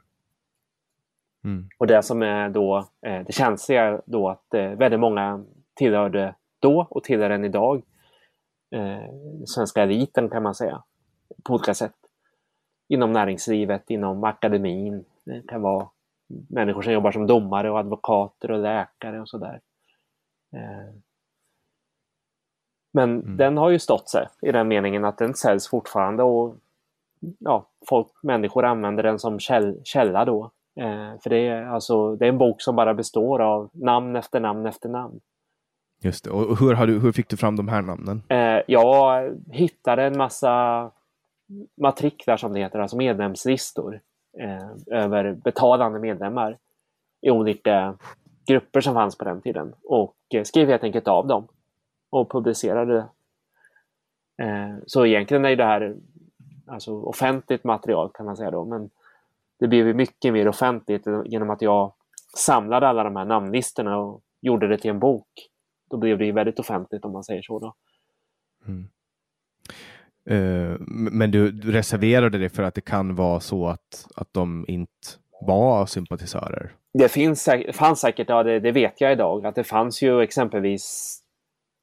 Mm. 1.44 1.70
Och 1.78 1.88
det 1.88 2.04
som 2.04 2.22
är 2.22 2.50
då 2.50 2.88
eh, 3.02 3.26
det 3.26 3.34
känsliga 3.34 4.02
då 4.06 4.30
att 4.30 4.54
eh, 4.54 4.70
väldigt 4.70 5.00
många 5.00 5.46
tillhörde 5.74 6.36
då 6.60 6.88
och 6.90 7.04
tillhör 7.04 7.30
än 7.30 7.46
idag 7.46 7.82
eh, 8.72 9.10
svenska 9.46 9.84
eliten 9.84 10.30
kan 10.30 10.44
man 10.44 10.56
säga 10.56 10.84
på 11.44 11.54
olika 11.54 11.74
sätt. 11.74 11.96
Inom 12.88 13.14
näringslivet, 13.14 13.90
inom 13.90 14.24
akademin. 14.24 15.06
Det 15.24 15.48
kan 15.48 15.62
vara 15.62 15.90
människor 16.48 16.82
som 16.82 16.94
jobbar 16.94 17.12
som 17.12 17.28
domare 17.28 17.72
och 17.72 17.80
advokater 17.80 18.52
och 18.52 18.60
läkare 18.60 19.22
och 19.22 19.30
sådär. 19.30 19.60
Eh, 20.54 20.96
men 22.92 23.22
mm. 23.22 23.38
den 23.38 23.58
har 23.58 23.70
ju 23.70 23.80
stått 23.80 24.10
sig 24.10 24.28
i 24.42 24.52
den 24.52 24.68
meningen 24.68 25.06
att 25.06 25.18
den 25.18 25.34
säljs 25.34 25.68
fortfarande 25.68 26.24
och 26.24 26.56
ja, 27.40 27.66
folk, 27.90 28.08
människor 28.24 28.66
använder 28.66 29.04
den 29.04 29.20
som 29.20 29.40
käll, 29.40 29.80
källa 29.84 30.26
då. 30.26 30.52
Eh, 30.76 31.20
för 31.24 31.30
det 31.30 31.48
är, 31.48 31.66
alltså, 31.66 32.16
det 32.16 32.26
är 32.26 32.30
en 32.30 32.38
bok 32.38 32.62
som 32.62 32.76
bara 32.76 32.94
består 32.94 33.42
av 33.42 33.70
namn 33.74 34.16
efter 34.16 34.40
namn 34.40 34.66
efter 34.66 34.90
namn. 34.90 35.20
Just 36.04 36.24
det. 36.24 36.30
Och 36.32 36.60
hur, 36.60 36.74
har 36.74 36.88
du, 36.88 37.00
hur 37.00 37.12
fick 37.12 37.30
du 37.30 37.38
fram 37.38 37.56
de 37.56 37.68
här 37.68 37.82
namnen? 37.82 38.24
Eh, 38.30 38.62
jag 38.68 39.30
hittade 39.52 40.04
en 40.04 40.18
massa 40.18 40.92
matriklar 41.78 42.38
som 42.38 42.54
det 42.54 42.60
heter, 42.60 42.80
alltså 42.80 42.98
medlemslistor 42.98 44.00
eh, 44.40 44.98
över 45.00 45.34
betalande 45.34 46.00
medlemmar 46.00 46.58
i 47.22 47.32
olika 47.32 47.98
grupper 48.48 48.82
som 48.82 48.94
fanns 48.94 49.18
på 49.18 49.24
den 49.26 49.42
tiden 49.42 49.74
och 49.84 50.16
eh, 50.34 50.44
skrev 50.44 50.68
helt 50.68 50.84
enkelt 50.84 51.08
av 51.08 51.28
dem 51.28 51.48
och 52.12 52.32
publicerade 52.32 52.94
det. 52.94 53.10
Eh, 54.46 54.76
så 54.86 55.06
egentligen 55.06 55.46
är 55.46 55.56
det 55.56 55.66
här 55.66 55.96
alltså 56.68 57.02
offentligt 57.02 57.64
material 57.64 58.12
kan 58.14 58.26
man 58.26 58.38
säga 58.38 58.52
då, 58.52 58.66
men 58.66 58.90
det 59.60 59.68
blev 59.68 59.96
mycket 59.96 60.34
mer 60.34 60.48
offentligt 60.48 61.06
genom 61.26 61.50
att 61.50 61.62
jag 61.62 61.94
samlade 62.38 62.88
alla 62.88 63.04
de 63.04 63.16
här 63.16 63.26
namnlistorna 63.26 63.98
och 63.98 64.22
gjorde 64.42 64.68
det 64.68 64.78
till 64.78 64.92
en 64.92 65.00
bok. 65.00 65.28
Då 65.90 65.98
blev 65.98 66.18
det 66.18 66.32
väldigt 66.32 66.60
offentligt 66.60 67.06
om 67.06 67.12
man 67.12 67.24
säger 67.24 67.42
så. 67.42 67.60
Då. 67.60 67.74
Mm. 68.68 68.88
Uh, 70.32 70.78
men 70.88 71.32
du, 71.32 71.52
du 71.52 71.72
reserverade 71.72 72.38
dig 72.38 72.50
för 72.50 72.64
att 72.64 72.76
det 72.76 72.82
kan 72.82 73.16
vara 73.16 73.40
så 73.40 73.68
att, 73.68 74.08
att 74.16 74.34
de 74.34 74.66
inte 74.68 74.92
var 75.42 75.86
sympatisörer? 75.86 76.72
Det 76.94 77.10
finns, 77.10 77.50
fanns 77.74 78.00
säkert, 78.00 78.30
ja 78.30 78.44
det, 78.44 78.60
det, 78.60 78.72
vet 78.72 79.02
jag 79.02 79.12
idag, 79.12 79.46
att 79.46 79.56
det 79.56 79.64
fanns 79.64 80.02
ju 80.02 80.22
exempelvis 80.22 81.18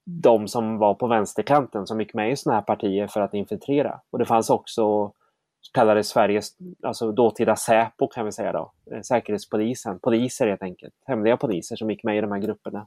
de 0.09 0.49
som 0.49 0.79
var 0.79 0.95
på 0.95 1.07
vänsterkanten 1.07 1.87
som 1.87 2.01
gick 2.01 2.15
med 2.15 2.33
i 2.33 2.37
sådana 2.37 2.59
här 2.61 2.65
partier 2.65 3.07
för 3.07 3.21
att 3.21 3.35
infiltrera. 3.35 4.01
Och 4.11 4.19
det 4.19 4.25
fanns 4.25 4.51
också 4.51 5.13
så 5.61 5.73
kallade 5.73 6.05
Sveriges, 6.05 6.57
alltså 6.83 7.13
dåtida 7.13 7.57
Säpo 7.57 8.09
kan 8.09 8.25
vi 8.25 8.33
säga 8.33 8.53
då, 8.53 8.73
eh, 8.91 9.01
Säkerhetspolisen, 9.01 9.99
poliser 9.99 10.49
helt 10.49 10.63
enkelt, 10.63 10.95
hemliga 11.07 11.37
poliser 11.37 11.77
som 11.77 11.91
gick 11.91 12.05
med 12.05 12.19
i 12.19 12.21
de 12.21 12.33
här 12.33 12.39
grupperna 12.39 12.87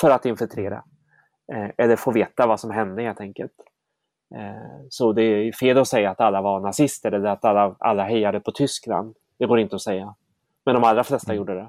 för 0.00 0.10
att 0.10 0.26
infiltrera. 0.26 0.84
Eh, 1.52 1.70
eller 1.76 1.96
få 1.96 2.10
veta 2.10 2.46
vad 2.46 2.60
som 2.60 2.70
hände 2.70 3.02
helt 3.02 3.20
enkelt. 3.20 3.52
Eh, 4.34 4.86
så 4.88 5.12
det 5.12 5.22
är 5.22 5.52
fel 5.52 5.78
att 5.78 5.88
säga 5.88 6.10
att 6.10 6.20
alla 6.20 6.42
var 6.42 6.60
nazister 6.60 7.12
eller 7.12 7.28
att 7.28 7.44
alla, 7.44 7.76
alla 7.78 8.04
hejade 8.04 8.40
på 8.40 8.52
Tyskland. 8.52 9.16
Det 9.38 9.46
går 9.46 9.58
inte 9.58 9.76
att 9.76 9.82
säga. 9.82 10.14
Men 10.64 10.74
de 10.74 10.84
allra 10.84 11.04
flesta 11.04 11.32
mm. 11.32 11.36
gjorde 11.36 11.54
det. 11.54 11.68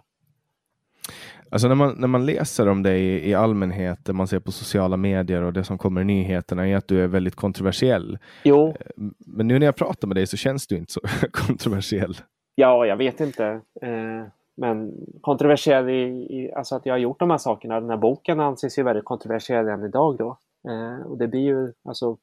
Alltså 1.51 1.67
när 1.67 1.75
man, 1.75 1.95
när 1.97 2.07
man 2.07 2.25
läser 2.25 2.67
om 2.67 2.83
dig 2.83 3.01
i, 3.01 3.29
i 3.29 3.33
allmänhet, 3.33 3.99
det 4.05 4.13
man 4.13 4.27
ser 4.27 4.39
på 4.39 4.51
sociala 4.51 4.97
medier 4.97 5.41
och 5.41 5.53
det 5.53 5.63
som 5.63 5.77
kommer 5.77 6.01
i 6.01 6.03
nyheterna, 6.03 6.67
är 6.67 6.75
att 6.75 6.87
du 6.87 7.03
är 7.03 7.07
väldigt 7.07 7.35
kontroversiell. 7.35 8.17
Jo. 8.43 8.67
Eh, 8.67 8.75
men 9.27 9.47
nu 9.47 9.59
när 9.59 9.65
jag 9.65 9.75
pratar 9.75 10.07
med 10.07 10.17
dig 10.17 10.27
så 10.27 10.37
känns 10.37 10.67
du 10.67 10.77
inte 10.77 10.91
så 10.91 11.01
kontroversiell. 11.31 12.15
Ja, 12.55 12.85
jag 12.85 12.97
vet 12.97 13.19
inte. 13.19 13.45
Eh, 13.81 14.27
men 14.57 14.91
kontroversiell 15.21 15.89
i, 15.89 16.03
i, 16.29 16.51
alltså 16.55 16.75
att 16.75 16.85
jag 16.85 16.93
har 16.93 16.99
gjort 16.99 17.19
de 17.19 17.29
här 17.29 17.37
sakerna. 17.37 17.79
Den 17.79 17.89
här 17.89 17.97
boken 17.97 18.39
anses 18.39 18.79
ju 18.79 18.83
väldigt 18.83 19.05
kontroversiell 19.05 19.67
än 19.67 19.85
idag 19.85 20.17
då. 20.17 20.37
Eh, 20.69 21.05
och 21.07 21.17
det 21.17 21.27
blir 21.27 21.41
ju 21.41 21.73
alltså 21.83 22.17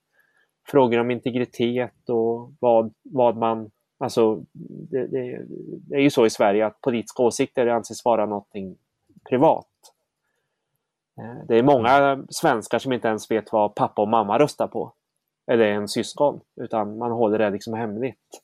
frågor 0.66 0.98
om 0.98 1.10
integritet 1.10 2.08
och 2.08 2.52
vad, 2.60 2.92
vad 3.02 3.36
man 3.36 3.70
Alltså, 4.00 4.44
det, 4.90 5.06
det, 5.06 5.46
det, 5.88 5.94
är 5.94 6.00
ju 6.00 6.10
så 6.10 6.26
i 6.26 6.30
Sverige 6.30 6.66
att 6.66 6.80
politiska 6.80 7.22
åsikter 7.22 7.66
anses 7.66 8.04
vara 8.04 8.26
någonting 8.26 8.76
privat. 9.28 9.66
Eh, 11.18 11.46
det 11.48 11.58
är 11.58 11.62
många 11.62 12.24
svenskar 12.30 12.78
som 12.78 12.92
inte 12.92 13.08
ens 13.08 13.30
vet 13.30 13.52
vad 13.52 13.74
pappa 13.74 14.02
och 14.02 14.08
mamma 14.08 14.38
röstar 14.38 14.68
på. 14.68 14.92
Eller 15.46 15.64
en 15.64 15.88
syskon, 15.88 16.40
utan 16.56 16.98
man 16.98 17.12
håller 17.12 17.38
det 17.38 17.50
liksom 17.50 17.74
hemligt. 17.74 18.42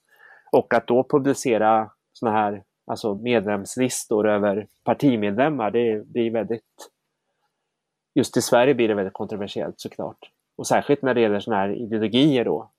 Och 0.52 0.74
att 0.74 0.86
då 0.86 1.04
publicera 1.04 1.90
sådana 2.12 2.36
här 2.38 2.62
alltså 2.86 3.14
medlemslistor 3.14 4.28
över 4.28 4.66
partimedlemmar, 4.84 5.70
det 5.70 6.06
blir 6.06 6.30
väldigt... 6.30 6.90
Just 8.14 8.36
i 8.36 8.42
Sverige 8.42 8.74
blir 8.74 8.88
det 8.88 8.94
väldigt 8.94 9.14
kontroversiellt 9.14 9.80
såklart. 9.80 10.30
Och 10.56 10.66
särskilt 10.66 11.02
när 11.02 11.14
det 11.14 11.20
gäller 11.20 11.40
sådana 11.40 11.62
här 11.62 11.74
ideologier 11.74 12.44
då, 12.44 12.70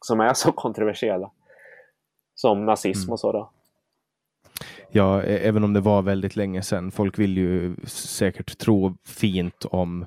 som 0.00 0.20
är 0.20 0.34
så 0.34 0.52
kontroversiella. 0.62 1.30
Som 2.34 2.66
nazism 2.66 3.02
mm. 3.02 3.12
och 3.12 3.20
så 3.20 3.32
då. 3.32 3.50
Ja, 4.90 5.22
även 5.22 5.64
om 5.64 5.72
det 5.72 5.80
var 5.80 6.02
väldigt 6.02 6.36
länge 6.36 6.62
sedan. 6.62 6.90
Folk 6.90 7.18
vill 7.18 7.36
ju 7.36 7.76
säkert 7.86 8.58
tro 8.58 8.96
fint 9.06 9.64
om, 9.64 10.06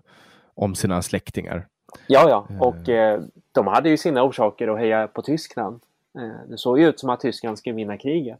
om 0.56 0.76
sina 0.76 1.02
släktingar. 1.02 1.68
Ja, 2.07 2.30
ja, 2.30 2.48
och 2.60 2.90
eh, 2.90 3.22
de 3.52 3.68
hade 3.68 3.90
ju 3.90 3.98
sina 3.98 4.23
orsaker 4.23 4.68
att 4.68 4.80
heja 4.80 5.07
på 5.07 5.22
Tyskland. 5.22 5.82
Eh, 6.18 6.49
det 6.49 6.57
såg 6.57 6.80
ju 6.80 6.90
ut 6.90 6.99
som 6.99 7.10
att 7.10 7.19
Tyskland 7.19 7.57
skulle 7.57 7.76
vinna 7.76 7.98
kriget. 7.98 8.40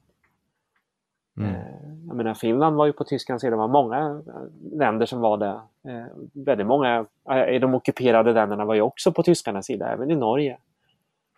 Mm. 1.38 1.56
Eh, 1.56 1.62
jag 2.08 2.16
menar, 2.16 2.34
Finland 2.34 2.76
var 2.76 2.86
ju 2.86 2.94
på 2.94 3.04
Tysklands 3.04 3.42
sida. 3.42 3.52
Det 3.52 3.58
var 3.58 3.68
många 3.68 4.22
eh, 4.28 4.78
länder 4.78 5.06
som 5.06 5.20
var 5.20 5.38
det. 5.38 5.60
Eh, 5.92 6.06
väldigt 6.34 6.68
många 6.68 7.06
i 7.50 7.60
de 7.60 7.74
ockuperade 7.74 8.34
länderna 8.34 8.66
var 8.66 8.76
ju 8.76 8.82
också 8.82 9.12
på 9.12 9.24
tyskarnas 9.24 9.66
sida, 9.66 9.94
även 9.94 10.12
i 10.12 10.16
Norge. 10.16 10.58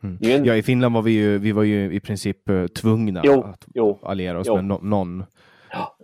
Mm. 0.03 0.45
Ja, 0.45 0.55
i 0.55 0.63
Finland 0.63 0.95
var 0.95 1.01
vi 1.01 1.11
ju, 1.11 1.37
vi 1.37 1.51
var 1.51 1.63
ju 1.63 1.93
i 1.93 1.99
princip 1.99 2.37
tvungna 2.75 3.21
jo, 3.23 3.43
att 3.43 3.67
jo, 3.73 3.99
alliera 4.03 4.39
oss 4.39 4.47
jo. 4.47 4.55
med 4.55 4.65
no 4.65 4.79
någon. 4.81 5.23
Ja. 5.71 5.97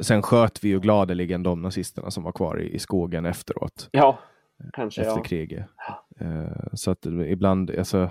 Sen 0.00 0.22
sköt 0.22 0.64
vi 0.64 0.68
ju 0.68 0.80
gladeligen 0.80 1.42
de 1.42 1.62
nazisterna 1.62 2.10
som 2.10 2.22
var 2.24 2.32
kvar 2.32 2.60
i, 2.60 2.74
i 2.74 2.78
skogen 2.78 3.26
efteråt. 3.26 3.88
Ja, 3.90 4.18
kanske. 4.72 5.00
Efter 5.00 5.16
ja. 5.16 5.22
kriget. 5.22 5.66
Så 6.72 6.90
att 6.90 7.06
ibland, 7.06 7.70
alltså, 7.70 8.10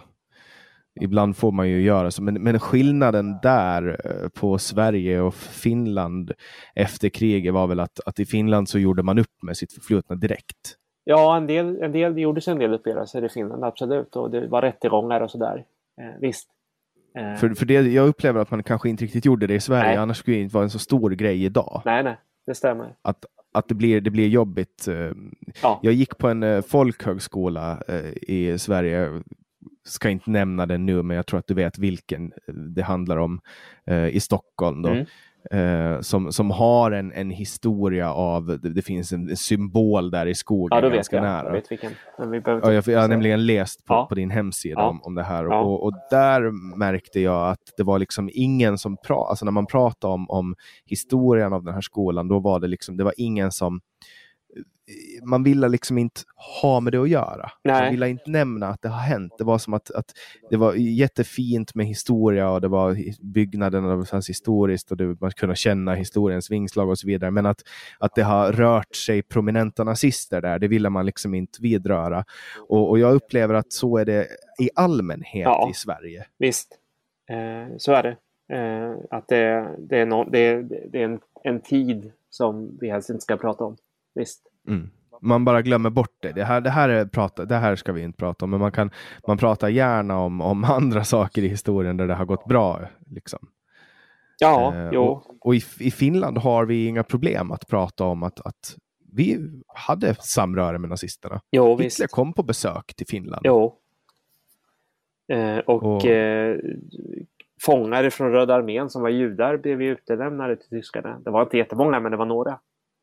Ibland 1.01 1.37
får 1.37 1.51
man 1.51 1.69
ju 1.69 1.81
göra 1.81 2.11
så, 2.11 2.23
men, 2.23 2.43
men 2.43 2.59
skillnaden 2.59 3.35
där 3.41 4.01
eh, 4.05 4.29
på 4.29 4.57
Sverige 4.57 5.21
och 5.21 5.35
Finland 5.35 6.31
efter 6.75 7.09
kriget 7.09 7.53
var 7.53 7.67
väl 7.67 7.79
att, 7.79 7.99
att 8.05 8.19
i 8.19 8.25
Finland 8.25 8.69
så 8.69 8.79
gjorde 8.79 9.03
man 9.03 9.19
upp 9.19 9.43
med 9.43 9.57
sitt 9.57 9.73
förflutna 9.73 10.15
direkt. 10.15 10.75
Ja, 11.09 11.37
en 11.37 11.47
del, 11.47 11.81
en 11.81 11.91
del 11.91 12.15
det 12.15 12.21
gjordes 12.21 12.47
en 12.47 12.59
del 12.59 12.73
uppgörelser 12.73 13.25
i 13.25 13.29
Finland, 13.29 13.63
absolut. 13.63 14.15
Och 14.15 14.31
det 14.31 14.47
var 14.47 14.61
rättegångar 14.61 15.21
och 15.21 15.31
sådär. 15.31 15.65
Eh, 16.01 16.19
visst. 16.19 16.49
Eh. 17.17 17.35
För, 17.35 17.49
för 17.49 17.65
det, 17.65 17.73
jag 17.73 18.07
upplever 18.07 18.41
att 18.41 18.51
man 18.51 18.63
kanske 18.63 18.89
inte 18.89 19.03
riktigt 19.03 19.25
gjorde 19.25 19.47
det 19.47 19.53
i 19.53 19.59
Sverige, 19.59 19.89
nej. 19.89 19.97
annars 19.97 20.17
skulle 20.17 20.37
det 20.37 20.41
inte 20.41 20.53
vara 20.53 20.63
en 20.63 20.69
så 20.69 20.79
stor 20.79 21.09
grej 21.09 21.45
idag. 21.45 21.81
Nej, 21.85 22.03
nej, 22.03 22.17
det 22.45 22.55
stämmer. 22.55 22.95
Att, 23.01 23.25
att 23.53 23.67
det 23.67 23.75
blir, 23.75 24.01
det 24.01 24.09
blir 24.09 24.27
jobbigt. 24.27 24.87
Eh, 24.87 25.11
ja. 25.61 25.79
Jag 25.83 25.93
gick 25.93 26.17
på 26.17 26.27
en 26.27 26.63
folkhögskola 26.63 27.81
i 28.21 28.57
Sverige 28.57 29.21
ska 29.87 30.09
inte 30.09 30.29
nämna 30.29 30.65
den 30.65 30.85
nu, 30.85 31.03
men 31.03 31.17
jag 31.17 31.25
tror 31.25 31.39
att 31.39 31.47
du 31.47 31.53
vet 31.53 31.77
vilken 31.77 32.31
det 32.75 32.81
handlar 32.81 33.17
om 33.17 33.41
eh, 33.85 34.07
i 34.07 34.19
Stockholm. 34.19 34.81
Då. 34.81 34.89
Mm. 34.89 35.05
Eh, 35.51 36.01
som, 36.01 36.31
som 36.31 36.51
har 36.51 36.91
en, 36.91 37.11
en 37.11 37.29
historia 37.29 38.13
av, 38.13 38.45
det, 38.45 38.69
det 38.69 38.81
finns 38.81 39.11
en 39.11 39.37
symbol 39.37 40.11
där 40.11 40.25
i 40.25 40.35
skogen 40.35 40.75
ja, 40.75 40.81
då 40.81 40.89
ganska 40.89 41.15
vet 41.15 41.23
jag. 41.23 41.31
nära. 41.31 41.45
Jag, 41.45 41.53
vet 41.53 41.71
vilken. 41.71 41.91
Vi 42.31 42.41
ja, 42.45 42.73
jag, 42.73 42.87
jag 42.87 43.01
har 43.01 43.07
nämligen 43.07 43.45
läst 43.45 43.85
på, 43.85 43.93
ja. 43.93 44.05
på 44.09 44.15
din 44.15 44.29
hemsida 44.29 44.81
ja. 44.81 44.87
om, 44.87 45.01
om 45.03 45.15
det 45.15 45.23
här 45.23 45.47
och, 45.47 45.83
och 45.83 45.93
där 46.09 46.75
märkte 46.77 47.19
jag 47.19 47.49
att 47.49 47.73
det 47.77 47.83
var 47.83 47.99
liksom 47.99 48.29
ingen 48.33 48.77
som 48.77 48.97
pratade, 48.97 49.29
alltså 49.29 49.45
när 49.45 49.51
man 49.51 49.65
pratade 49.65 50.13
om, 50.13 50.29
om 50.29 50.55
historien 50.85 51.53
av 51.53 51.63
den 51.63 51.73
här 51.73 51.81
skolan, 51.81 52.27
då 52.27 52.39
var 52.39 52.59
det 52.59 52.67
liksom, 52.67 52.97
det 52.97 53.03
var 53.03 53.13
ingen 53.17 53.51
som 53.51 53.81
man 55.23 55.43
ville 55.43 55.69
liksom 55.69 55.97
inte 55.97 56.21
ha 56.61 56.79
med 56.79 56.93
det 56.93 57.01
att 57.01 57.09
göra. 57.09 57.51
Nej. 57.63 57.81
Man 57.81 57.91
ville 57.91 58.09
inte 58.09 58.29
nämna 58.29 58.67
att 58.67 58.81
det 58.81 58.89
har 58.89 58.99
hänt. 58.99 59.33
Det 59.37 59.43
var 59.43 59.57
som 59.57 59.73
att, 59.73 59.91
att 59.91 60.13
det 60.49 60.57
var 60.57 60.73
jättefint 60.73 61.75
med 61.75 61.85
historia 61.85 62.49
och 62.49 62.61
det 62.61 62.67
var 62.67 62.97
byggnaden 63.33 63.85
och 63.85 64.07
fanns 64.07 64.29
historiskt 64.29 64.91
och 64.91 64.97
det, 64.97 65.21
man 65.21 65.31
kunde 65.31 65.55
känna 65.55 65.93
historiens 65.93 66.51
vingslag 66.51 66.89
och 66.89 66.99
så 66.99 67.07
vidare. 67.07 67.31
Men 67.31 67.45
att, 67.45 67.63
att 67.99 68.15
det 68.15 68.23
har 68.23 68.51
rört 68.51 68.95
sig 68.95 69.21
prominenta 69.21 69.83
nazister 69.83 70.41
där, 70.41 70.59
det 70.59 70.67
ville 70.67 70.89
man 70.89 71.05
liksom 71.05 71.33
inte 71.33 71.61
vidröra. 71.61 72.25
Och, 72.69 72.89
och 72.89 72.99
jag 72.99 73.13
upplever 73.13 73.53
att 73.53 73.73
så 73.73 73.97
är 73.97 74.05
det 74.05 74.27
i 74.59 74.69
allmänhet 74.75 75.43
ja, 75.43 75.69
i 75.71 75.73
Sverige. 75.73 76.25
Visst, 76.37 76.79
eh, 77.29 77.77
så 77.77 77.91
är 77.91 78.03
det. 78.03 78.17
Eh, 78.55 78.95
att 79.09 79.27
det, 79.27 79.75
det 79.79 79.97
är, 79.97 80.05
no, 80.05 80.29
det, 80.29 80.61
det 80.91 81.01
är 81.01 81.05
en, 81.05 81.19
en 81.43 81.61
tid 81.61 82.11
som 82.29 82.77
vi 82.81 82.89
helst 82.89 83.09
inte 83.09 83.21
ska 83.21 83.37
prata 83.37 83.63
om. 83.63 83.77
Visst. 84.15 84.41
Mm. 84.67 84.89
Man 85.21 85.45
bara 85.45 85.61
glömmer 85.61 85.89
bort 85.89 86.17
det. 86.21 86.31
Det 86.31 86.43
här, 86.43 86.61
det, 86.61 86.69
här 86.69 86.89
är 86.89 87.05
prata, 87.05 87.45
det 87.45 87.55
här 87.55 87.75
ska 87.75 87.91
vi 87.91 88.01
inte 88.01 88.17
prata 88.17 88.45
om, 88.45 88.51
men 88.51 88.59
man, 88.59 88.71
kan, 88.71 88.91
man 89.27 89.37
pratar 89.37 89.69
gärna 89.69 90.19
om, 90.19 90.41
om 90.41 90.63
andra 90.63 91.03
saker 91.03 91.41
i 91.41 91.47
historien 91.47 91.97
där 91.97 92.07
det 92.07 92.13
har 92.13 92.25
gått 92.25 92.45
bra. 92.45 92.81
Liksom. 93.05 93.39
Ja, 94.39 94.75
eh, 94.75 94.89
jo. 94.93 95.03
Och, 95.03 95.47
och 95.47 95.55
i, 95.55 95.61
i, 95.79 95.91
Finland 95.91 96.37
har 96.37 96.65
vi 96.65 96.85
inga 96.85 97.03
problem 97.03 97.51
att 97.51 97.67
prata 97.67 98.03
om 98.03 98.23
att, 98.23 98.39
att 98.39 98.75
vi 99.13 99.39
hade 99.67 100.15
samröre 100.15 100.77
med 100.77 100.89
nazisterna. 100.89 101.41
Jo, 101.51 101.69
Hitler 101.69 101.83
visst. 101.83 102.11
kom 102.11 102.33
på 102.33 102.43
besök 102.43 102.93
till 102.95 103.07
Finland. 103.07 103.41
Jo. 103.45 103.75
Eh, 105.27 105.57
och, 105.57 105.83
och 105.83 106.05
eh, 106.05 106.57
fångar 107.61 108.09
från 108.09 108.31
Röda 108.31 108.55
armén 108.55 108.89
som 108.89 109.01
var 109.01 109.09
judar 109.09 109.57
blev 109.57 109.81
utlämnade 109.81 110.55
till 110.55 110.69
tyskarna. 110.69 111.19
Det 111.19 111.29
var 111.29 111.41
inte 111.41 111.57
jättemånga, 111.57 111.99
men 111.99 112.11
det 112.11 112.17
var 112.17 112.25
några. 112.25 112.59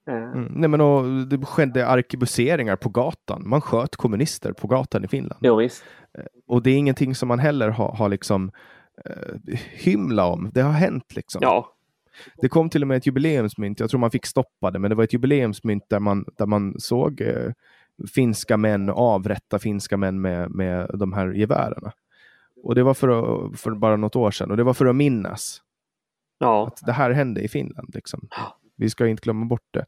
Eh. 0.09 0.15
Mm. 0.15 0.53
Nej, 0.55 0.69
men 0.69 0.81
och, 0.81 1.27
det 1.27 1.47
skedde 1.47 1.87
arkebuseringar 1.87 2.77
på 2.77 2.89
gatan. 2.89 3.43
Man 3.47 3.61
sköt 3.61 3.97
kommunister 3.97 4.53
på 4.53 4.67
gatan 4.67 5.05
i 5.05 5.09
Finland. 5.09 5.41
Jo, 5.43 5.57
visst. 5.57 5.85
Eh, 6.19 6.25
och 6.47 6.63
det 6.63 6.71
är 6.71 6.77
ingenting 6.77 7.15
som 7.15 7.29
man 7.29 7.39
heller 7.39 7.69
har, 7.69 7.93
har 7.93 8.09
liksom 8.09 8.51
eh, 9.05 9.59
hymla 9.73 10.27
om. 10.27 10.51
Det 10.55 10.61
har 10.61 10.73
hänt 10.73 11.17
liksom. 11.17 11.39
Ja. 11.43 11.71
Det 12.37 12.49
kom 12.49 12.71
till 12.71 12.83
och 12.83 12.89
med 12.89 12.97
ett 12.97 13.07
jubileumsmynt. 13.07 13.81
Jag 13.81 13.91
tror 13.91 14.01
man 14.01 14.11
fick 14.11 14.27
stoppa 14.27 14.71
det, 14.71 14.79
men 14.79 14.89
det 14.89 14.95
var 14.95 15.05
ett 15.05 15.13
jubileumsmynt 15.13 15.85
där 15.89 16.01
man, 16.01 16.25
där 16.39 16.47
man 16.47 16.81
såg 16.81 17.21
eh, 17.21 17.53
finska 18.15 18.57
män 18.57 18.91
avrätta 18.91 19.59
finska 19.59 19.97
män 19.97 20.21
med, 20.21 20.51
med 20.51 20.91
de 20.95 21.13
här 21.13 21.33
gevären. 21.33 21.91
Och 22.63 22.75
det 22.75 22.83
var 22.83 22.95
för, 22.95 23.09
att, 23.09 23.61
för 23.61 23.71
bara 23.71 23.97
något 23.97 24.17
år 24.17 24.31
sedan 24.31 24.51
och 24.51 24.57
det 24.57 24.63
var 24.63 24.75
för 24.75 24.87
att 24.87 24.97
minnas 24.97 25.63
ja. 26.39 26.67
att 26.67 26.87
det 26.87 26.93
här 26.93 27.11
hände 27.11 27.41
i 27.41 27.49
Finland. 27.49 27.95
Liksom. 27.95 28.29
Vi 28.77 28.91
ska 28.91 29.07
inte 29.07 29.21
glömma 29.21 29.47
bort 29.47 29.69
det. 29.71 29.87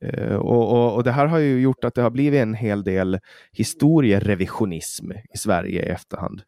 Eh, 0.00 0.36
och, 0.36 0.72
och, 0.72 0.94
och, 0.94 1.04
det 1.04 1.12
här 1.12 1.26
har 1.26 1.38
ju 1.38 1.60
gjort 1.60 1.84
att 1.84 1.94
det 1.94 2.02
har 2.02 2.10
blivit 2.10 2.40
en 2.40 2.54
hel 2.54 2.84
del 2.84 3.18
historierevisionism 3.52 5.12
i 5.12 5.38
Sverige 5.38 5.82
i 5.82 5.88
efterhand. 5.88 6.42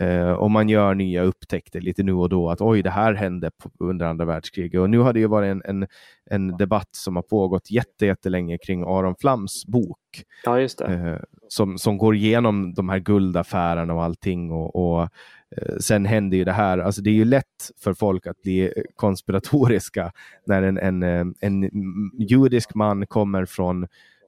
Eh, 0.00 0.30
och 0.32 0.50
man 0.50 0.68
gör 0.68 0.94
nya 0.94 1.22
upptäckter 1.22 1.80
lite 1.80 2.02
nu 2.02 2.12
och 2.12 2.28
då 2.28 2.50
att 2.50 2.60
oj, 2.60 2.82
det 2.82 2.90
här 2.90 3.14
hände 3.14 3.50
under 3.80 4.06
andra 4.06 4.24
världskriget. 4.24 4.80
Och 4.80 4.90
nu 4.90 4.98
har 4.98 5.12
det 5.12 5.20
ju 5.20 5.26
varit 5.26 5.50
en, 5.50 5.62
en, 5.64 5.86
en 6.30 6.56
debatt 6.56 6.88
som 6.90 7.16
har 7.16 7.22
pågått 7.22 7.70
jättelänge 7.70 8.58
kring 8.58 8.82
Aron 8.82 9.14
Flams 9.20 9.66
bok. 9.66 9.98
Ja, 10.44 10.60
just 10.60 10.78
det. 10.78 10.84
Eh, 10.84 11.18
som, 11.48 11.78
som 11.78 11.98
går 11.98 12.14
igenom 12.14 12.74
de 12.74 12.88
här 12.88 12.98
guldaffärerna 12.98 13.94
och 13.94 14.04
allting. 14.04 14.52
och, 14.52 14.76
och 14.76 15.08
Eh, 15.56 15.76
sen 15.80 16.04
händer 16.06 16.36
ju 16.36 16.44
det 16.44 16.52
här, 16.52 16.78
alltså 16.78 17.02
det 17.02 17.10
är 17.10 17.14
ju 17.14 17.24
lätt 17.24 17.70
för 17.80 17.94
folk 17.94 18.26
att 18.26 18.42
bli 18.42 18.72
konspiratoriska 18.96 20.12
när 20.46 20.62
en, 20.62 20.78
en, 20.78 21.02
eh, 21.02 21.24
en 21.40 21.70
judisk 22.18 22.74
man 22.74 23.06
kommer 23.06 23.44
från 23.44 23.86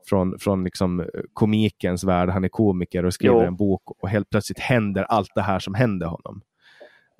från, 0.08 0.38
från 0.38 0.64
liksom 0.64 1.06
komikens 1.32 2.04
värld, 2.04 2.28
han 2.28 2.44
är 2.44 2.48
komiker 2.48 3.04
och 3.04 3.14
skriver 3.14 3.34
jo. 3.34 3.46
en 3.46 3.56
bok 3.56 3.82
och 4.02 4.08
helt 4.08 4.30
plötsligt 4.30 4.58
händer 4.58 5.02
allt 5.02 5.30
det 5.34 5.42
här 5.42 5.58
som 5.58 5.74
hände 5.74 6.06
honom. 6.06 6.40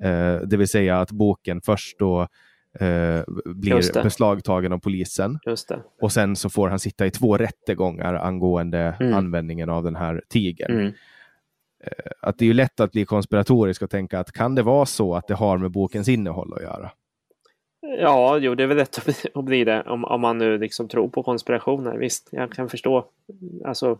Uh, 0.04 0.40
det 0.48 0.56
vill 0.56 0.68
säga 0.68 1.00
att 1.00 1.10
boken 1.10 1.60
först 1.60 1.98
då 1.98 2.20
uh, 2.20 3.24
blir 3.44 4.02
beslagtagen 4.02 4.72
av 4.72 4.78
polisen 4.78 5.38
och 6.00 6.12
sen 6.12 6.36
så 6.36 6.50
får 6.50 6.68
han 6.68 6.78
sitta 6.78 7.06
i 7.06 7.10
två 7.10 7.36
rättegångar 7.36 8.14
angående 8.14 8.96
mm. 9.00 9.14
användningen 9.14 9.70
av 9.70 9.84
den 9.84 9.96
här 9.96 10.22
tigern. 10.28 10.72
Mm. 10.72 10.86
eh, 11.84 12.12
att 12.20 12.38
det 12.38 12.46
är 12.50 12.54
lätt 12.54 12.80
att 12.80 12.92
bli 12.92 13.04
konspiratorisk 13.04 13.82
och 13.82 13.90
tänka 13.90 14.20
att 14.20 14.32
kan 14.32 14.54
det 14.54 14.62
vara 14.62 14.86
så 14.86 15.14
att 15.14 15.28
det 15.28 15.34
har 15.34 15.58
med 15.58 15.70
bokens 15.70 16.08
innehåll 16.08 16.54
att 16.54 16.62
göra? 16.62 16.90
Ja, 17.98 18.38
jo, 18.38 18.54
det 18.54 18.62
är 18.62 18.66
väl 18.66 18.76
lätt 18.76 18.98
att 19.34 19.44
bli 19.44 19.64
det 19.64 19.82
om, 19.82 20.04
om 20.04 20.20
man 20.20 20.38
nu 20.38 20.58
liksom 20.58 20.88
tror 20.88 21.08
på 21.08 21.22
konspirationer. 21.22 21.96
Visst, 21.96 22.28
jag 22.32 22.52
kan 22.52 22.68
förstå. 22.68 23.04
Alltså, 23.64 23.98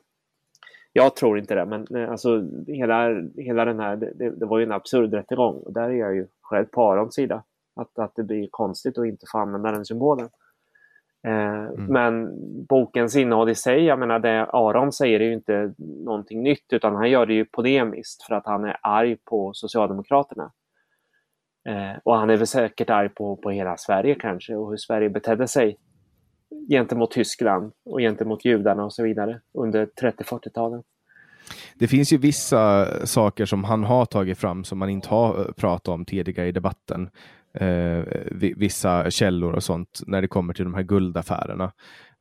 jag 0.93 1.17
tror 1.17 1.39
inte 1.39 1.55
det, 1.55 1.67
men 1.67 1.87
eh, 1.97 2.11
alltså, 2.11 2.47
hela, 2.67 3.23
hela 3.37 3.65
den 3.65 3.81
här, 3.81 3.97
det, 3.97 4.31
det 4.31 4.47
var 4.47 4.59
ju 4.59 4.65
en 4.65 4.73
absurd 4.73 5.15
rättegång 5.15 5.55
och 5.55 5.73
där 5.73 5.89
är 5.89 5.95
jag 5.95 6.15
ju 6.15 6.27
själv 6.43 6.65
på 6.65 6.93
Arons 6.93 7.15
sida. 7.15 7.43
Att, 7.77 7.99
att 7.99 8.13
det 8.17 8.23
blir 8.23 8.49
konstigt 8.51 8.99
att 8.99 9.07
inte 9.07 9.27
få 9.33 9.39
använda 9.39 9.73
den 9.73 9.85
symbolen. 9.85 10.29
Eh, 11.27 11.65
mm. 11.65 11.85
Men 11.85 12.29
bokens 12.67 13.17
innehåll 13.17 13.49
i 13.49 13.55
sig, 13.55 13.85
jag 13.85 13.99
menar 13.99 14.19
det 14.19 14.45
Aron 14.45 14.93
säger 14.93 15.21
är 15.21 15.25
ju 15.25 15.33
inte 15.33 15.75
någonting 15.79 16.43
nytt 16.43 16.73
utan 16.73 16.95
han 16.95 17.11
gör 17.11 17.27
det 17.27 17.35
ju 17.35 17.45
polemiskt 17.45 18.23
för 18.23 18.35
att 18.35 18.47
han 18.47 18.65
är 18.65 18.77
arg 18.83 19.17
på 19.25 19.51
Socialdemokraterna. 19.55 20.53
Eh, 21.67 21.99
och 22.05 22.17
han 22.17 22.31
är 22.31 22.37
väl 22.37 22.47
säkert 22.47 22.91
arg 22.91 23.09
på, 23.09 23.37
på 23.37 23.51
hela 23.51 23.77
Sverige 23.77 24.15
kanske 24.15 24.57
och 24.57 24.71
hur 24.71 24.77
Sverige 24.77 25.11
betedde 25.11 25.49
sig 25.49 25.77
gentemot 26.69 27.11
Tyskland 27.11 27.73
och 27.85 27.99
gentemot 27.99 28.45
judarna 28.45 28.85
och 28.85 28.93
så 28.93 29.03
vidare 29.03 29.41
under 29.55 29.87
30-40-talen. 29.87 30.83
Det 31.75 31.89
finns 31.89 32.13
ju 32.13 32.19
vissa 32.19 32.87
saker 33.07 33.45
som 33.45 33.65
han 33.65 33.85
har 33.85 34.05
tagit 34.05 34.39
fram 34.39 34.65
som 34.65 34.79
man 34.79 34.89
inte 34.89 35.09
har 35.09 35.41
eh, 35.41 35.53
pratat 35.53 35.89
om 35.89 36.05
tidigare 36.05 36.49
i 36.49 36.53
debatten. 36.53 37.11
Eh, 37.55 38.05
vissa 38.57 39.11
källor 39.11 39.53
och 39.53 39.63
sånt 39.63 40.01
när 40.07 40.23
det 40.23 40.29
kommer 40.29 40.55
till 40.55 40.65
de 40.65 40.75
här 40.75 40.83
guldaffärerna 40.83 41.73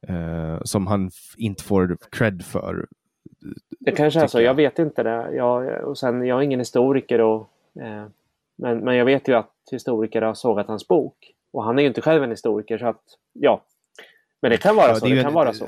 eh, 0.08 0.62
som 0.64 0.88
han 0.88 1.12
inte 1.38 1.64
får 1.64 1.98
cred 2.12 2.46
för. 2.46 2.88
Det 3.80 3.92
kanske 3.92 4.20
är 4.22 4.28
så, 4.28 4.42
jag 4.42 4.54
vet 4.54 4.80
inte 4.80 5.04
det. 5.04 5.36
Jag, 5.36 5.84
och 5.84 5.98
sen, 5.98 6.26
jag 6.26 6.40
är 6.40 6.42
ingen 6.42 6.60
historiker 6.60 7.22
och 7.22 7.50
eh, 7.82 8.06
men, 8.58 8.78
men 8.78 8.96
jag 8.96 9.06
vet 9.06 9.28
ju 9.28 9.34
att 9.34 9.52
historiker 9.72 10.22
har 10.22 10.34
sågat 10.34 10.68
hans 10.68 10.88
bok. 10.88 11.32
Och 11.54 11.64
han 11.64 11.78
är 11.78 11.82
ju 11.82 11.88
inte 11.88 12.02
själv 12.02 12.24
en 12.24 12.30
historiker 12.30 12.78
så 12.78 12.88
att 12.88 13.04
ja, 13.34 13.62
men 14.46 14.52
det 14.52 14.58
kan 14.58 14.76
vara 14.76 14.88
ja, 14.88 14.96
så. 14.96 15.06
Det, 15.06 15.16
det 15.16 15.22
kan 15.22 15.28
en, 15.28 15.34
vara 15.34 15.54
så. 15.54 15.66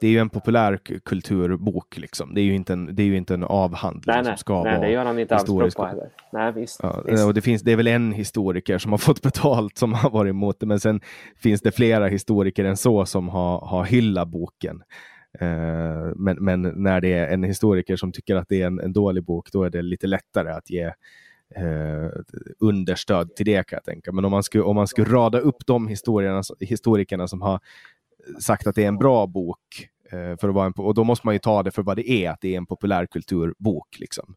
Det 0.00 0.06
är 0.06 0.10
ju 0.10 0.18
en 0.18 0.28
populärkulturbok. 0.28 1.96
Liksom. 1.98 2.34
Det, 2.34 2.40
är 2.40 2.44
ju 2.44 2.54
inte 2.54 2.72
en, 2.72 2.96
det 2.96 3.02
är 3.02 3.06
ju 3.06 3.16
inte 3.16 3.34
en 3.34 3.44
avhandling 3.44 4.02
nej, 4.06 4.16
nej, 4.16 4.24
som 4.24 4.36
ska 4.36 4.62
nej, 4.62 4.72
vara 4.72 4.86
det 4.86 4.92
gör 4.92 5.04
han 5.04 5.18
inte 5.18 5.36
anspråk 5.36 5.74
på 5.74 5.86
heller. 5.86 6.10
Nej, 6.32 6.52
visst, 6.52 6.80
ja, 6.82 7.02
visst. 7.06 7.24
Och 7.24 7.34
det, 7.34 7.40
finns, 7.40 7.62
det 7.62 7.72
är 7.72 7.76
väl 7.76 7.86
en 7.86 8.12
historiker 8.12 8.78
som 8.78 8.92
har 8.92 8.98
fått 9.08 9.22
betalt 9.22 9.78
som 9.78 9.94
har 9.94 10.10
varit 10.10 10.30
emot 10.30 10.60
det, 10.60 10.66
men 10.66 10.80
sen 10.80 11.00
finns 11.36 11.60
det 11.60 11.72
flera 11.72 12.06
historiker 12.06 12.64
än 12.64 12.76
så 12.76 13.06
som 13.06 13.28
har, 13.28 13.60
har 13.60 13.84
hyllat 13.84 14.28
boken. 14.28 14.82
Uh, 15.42 16.12
men, 16.16 16.36
men, 16.40 16.62
när 16.62 17.00
det 17.00 17.12
är 17.12 17.28
en 17.28 17.42
historiker 17.42 17.96
som 17.96 18.12
tycker 18.12 18.36
att 18.36 18.48
det 18.48 18.62
är 18.62 18.66
en, 18.66 18.80
en 18.80 18.92
dålig 18.92 19.24
bok, 19.24 19.52
då 19.52 19.62
är 19.62 19.70
det 19.70 19.82
lite 19.82 20.06
lättare 20.06 20.50
att 20.50 20.70
ge 20.70 20.92
eh, 21.54 22.10
understöd 22.58 23.36
till 23.36 23.46
det 23.46 23.66
kan 23.66 23.76
jag 23.76 23.84
tänka. 23.84 24.12
Men 24.12 24.24
om 24.24 24.30
man 24.30 24.42
skulle, 24.42 24.64
om 24.64 24.76
man 24.76 24.86
skulle 24.86 25.12
rada 25.12 25.38
upp 25.38 25.66
de 25.66 25.88
historierna, 25.88 26.42
historikerna 26.60 27.28
som 27.28 27.42
har 27.42 27.60
sagt 28.40 28.66
att 28.66 28.74
det 28.74 28.84
är 28.84 28.88
en 28.88 28.98
bra 28.98 29.26
bok, 29.26 29.88
eh, 30.10 30.36
för 30.36 30.48
att 30.48 30.54
vara 30.54 30.66
en, 30.66 30.72
och 30.76 30.94
då 30.94 31.04
måste 31.04 31.26
man 31.26 31.34
ju 31.34 31.38
ta 31.38 31.62
det 31.62 31.70
för 31.70 31.82
vad 31.82 31.96
det 31.96 32.10
är, 32.10 32.30
att 32.30 32.40
det 32.40 32.54
är 32.54 32.56
en 32.56 32.66
populärkulturbok. 32.66 33.98
Liksom. 33.98 34.34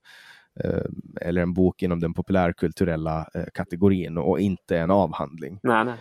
Eh, 0.63 0.83
eller 1.21 1.41
en 1.41 1.53
bok 1.53 1.83
inom 1.83 1.99
den 1.99 2.13
populärkulturella 2.13 3.29
eh, 3.33 3.45
kategorin 3.53 4.17
och 4.17 4.39
inte 4.39 4.77
en 4.77 4.91
avhandling. 4.91 5.59
Nej, 5.63 5.85
nej. 5.85 5.95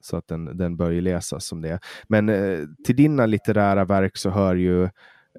Så 0.00 0.16
att 0.16 0.28
den, 0.28 0.56
den 0.56 0.76
bör 0.76 0.90
ju 0.90 1.00
läsas 1.00 1.44
som 1.44 1.62
det. 1.62 1.78
Men 2.08 2.28
eh, 2.28 2.58
till 2.84 2.96
dina 2.96 3.26
litterära 3.26 3.84
verk 3.84 4.16
så 4.16 4.30
hör 4.30 4.54
ju 4.54 4.88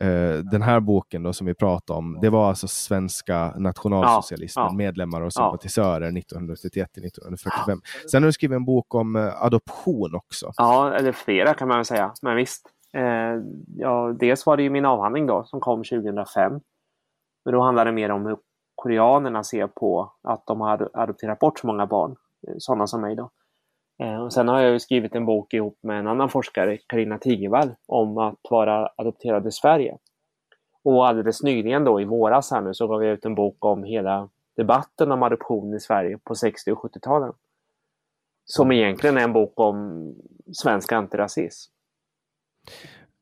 Uh, 0.03 0.43
den 0.51 0.61
här 0.61 0.79
boken 0.79 1.23
då 1.23 1.33
som 1.33 1.47
vi 1.47 1.53
pratade 1.53 1.99
om, 1.99 2.17
det 2.21 2.29
var 2.29 2.49
alltså 2.49 2.67
svenska 2.67 3.53
nationalsocialismen, 3.57 4.65
ja, 4.65 4.71
ja, 4.71 4.75
medlemmar 4.75 5.21
och 5.21 5.33
sympatisörer 5.33 6.11
ja. 6.11 6.11
1931-1945. 6.11 7.79
Sen 8.11 8.23
har 8.23 8.27
du 8.27 8.33
skrivit 8.33 8.55
en 8.55 8.65
bok 8.65 8.95
om 8.95 9.15
uh, 9.15 9.43
adoption 9.43 10.15
också. 10.15 10.51
Ja, 10.57 10.93
eller 10.93 11.11
flera 11.11 11.53
kan 11.53 11.67
man 11.67 11.77
väl 11.77 11.85
säga, 11.85 12.13
men 12.21 12.35
visst. 12.35 12.69
Uh, 12.97 13.43
ja, 13.77 14.15
dels 14.19 14.45
var 14.45 14.57
det 14.57 14.63
ju 14.63 14.69
min 14.69 14.85
avhandling 14.85 15.27
då 15.27 15.43
som 15.43 15.59
kom 15.59 15.83
2005. 15.83 16.51
Men 17.45 17.53
då 17.53 17.61
handlade 17.61 17.89
det 17.89 17.95
mer 17.95 18.11
om 18.11 18.25
hur 18.25 18.37
koreanerna 18.75 19.43
ser 19.43 19.67
på 19.67 20.13
att 20.23 20.47
de 20.47 20.61
har 20.61 20.89
adopterat 20.93 21.39
bort 21.39 21.59
så 21.59 21.67
många 21.67 21.87
barn, 21.87 22.15
sådana 22.57 22.87
som 22.87 23.01
mig 23.01 23.15
då. 23.15 23.29
Eh, 23.99 24.23
och 24.23 24.33
sen 24.33 24.47
har 24.47 24.61
jag 24.61 24.81
skrivit 24.81 25.15
en 25.15 25.25
bok 25.25 25.53
ihop 25.53 25.79
med 25.81 25.99
en 25.99 26.07
annan 26.07 26.29
forskare, 26.29 26.77
Karina 26.77 27.17
Tigervall, 27.17 27.75
om 27.85 28.17
att 28.17 28.39
vara 28.49 28.89
adopterad 28.95 29.47
i 29.47 29.51
Sverige. 29.51 29.97
Och 30.83 31.07
alldeles 31.07 31.43
nyligen 31.43 31.83
då 31.83 32.01
i 32.01 32.05
våras 32.05 32.51
här 32.51 32.61
nu 32.61 32.73
så 32.73 32.87
gav 32.87 33.03
jag 33.03 33.13
ut 33.13 33.25
en 33.25 33.35
bok 33.35 33.65
om 33.65 33.83
hela 33.83 34.29
debatten 34.55 35.11
om 35.11 35.23
adoption 35.23 35.73
i 35.73 35.79
Sverige 35.79 36.17
på 36.23 36.35
60 36.35 36.71
och 36.71 36.83
70-talen. 36.83 37.33
Som 38.45 38.71
egentligen 38.71 39.17
är 39.17 39.21
en 39.21 39.33
bok 39.33 39.59
om 39.59 40.13
svensk 40.53 40.91
antirasism. 40.91 41.71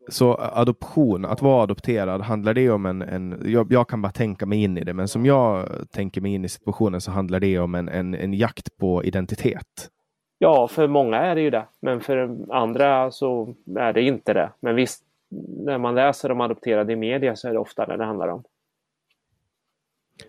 Så 0.10 0.36
adoption, 0.36 1.26
att 1.26 1.42
vara 1.42 1.64
adopterad, 1.64 2.22
handlar 2.22 2.54
det 2.54 2.70
om 2.70 2.86
en, 2.86 3.02
en 3.02 3.42
jag, 3.46 3.72
jag, 3.72 3.90
kan 3.90 4.02
bara 4.02 4.12
tänka 4.12 4.46
mig 4.46 4.64
in 4.64 4.78
i 4.78 4.84
det, 4.84 4.94
men 4.94 5.08
som 5.08 5.26
jag 5.26 5.70
tänker 5.92 6.22
mig 6.22 6.34
in 6.34 6.46
i 6.46 6.50
situationen 6.50 7.02
så 7.02 7.12
handlar 7.12 7.40
det 7.40 7.60
om 7.60 7.76
en, 7.76 7.90
en, 7.90 8.14
en 8.14 8.34
jakt 8.34 8.78
på 8.78 9.04
identitet. 9.04 9.90
Ja, 10.38 10.68
för 10.68 10.88
många 10.88 11.18
är 11.18 11.36
det 11.36 11.42
ju 11.42 11.50
det. 11.50 11.66
Men 11.80 12.02
för 12.02 12.38
andra 12.50 13.12
så 13.12 13.56
är 13.78 13.94
det 13.94 14.02
inte 14.02 14.34
det. 14.34 14.52
Men 14.60 14.76
visst, 14.76 15.04
när 15.66 15.78
man 15.78 15.96
läser 15.96 16.32
om 16.32 16.42
adopterade 16.42 16.94
i 16.94 16.96
media 16.96 17.36
så 17.36 17.48
är 17.48 17.54
det 17.54 17.60
ofta 17.60 17.86
det 17.86 17.98
det 17.98 18.06
handlar 18.06 18.28
om. 18.28 18.44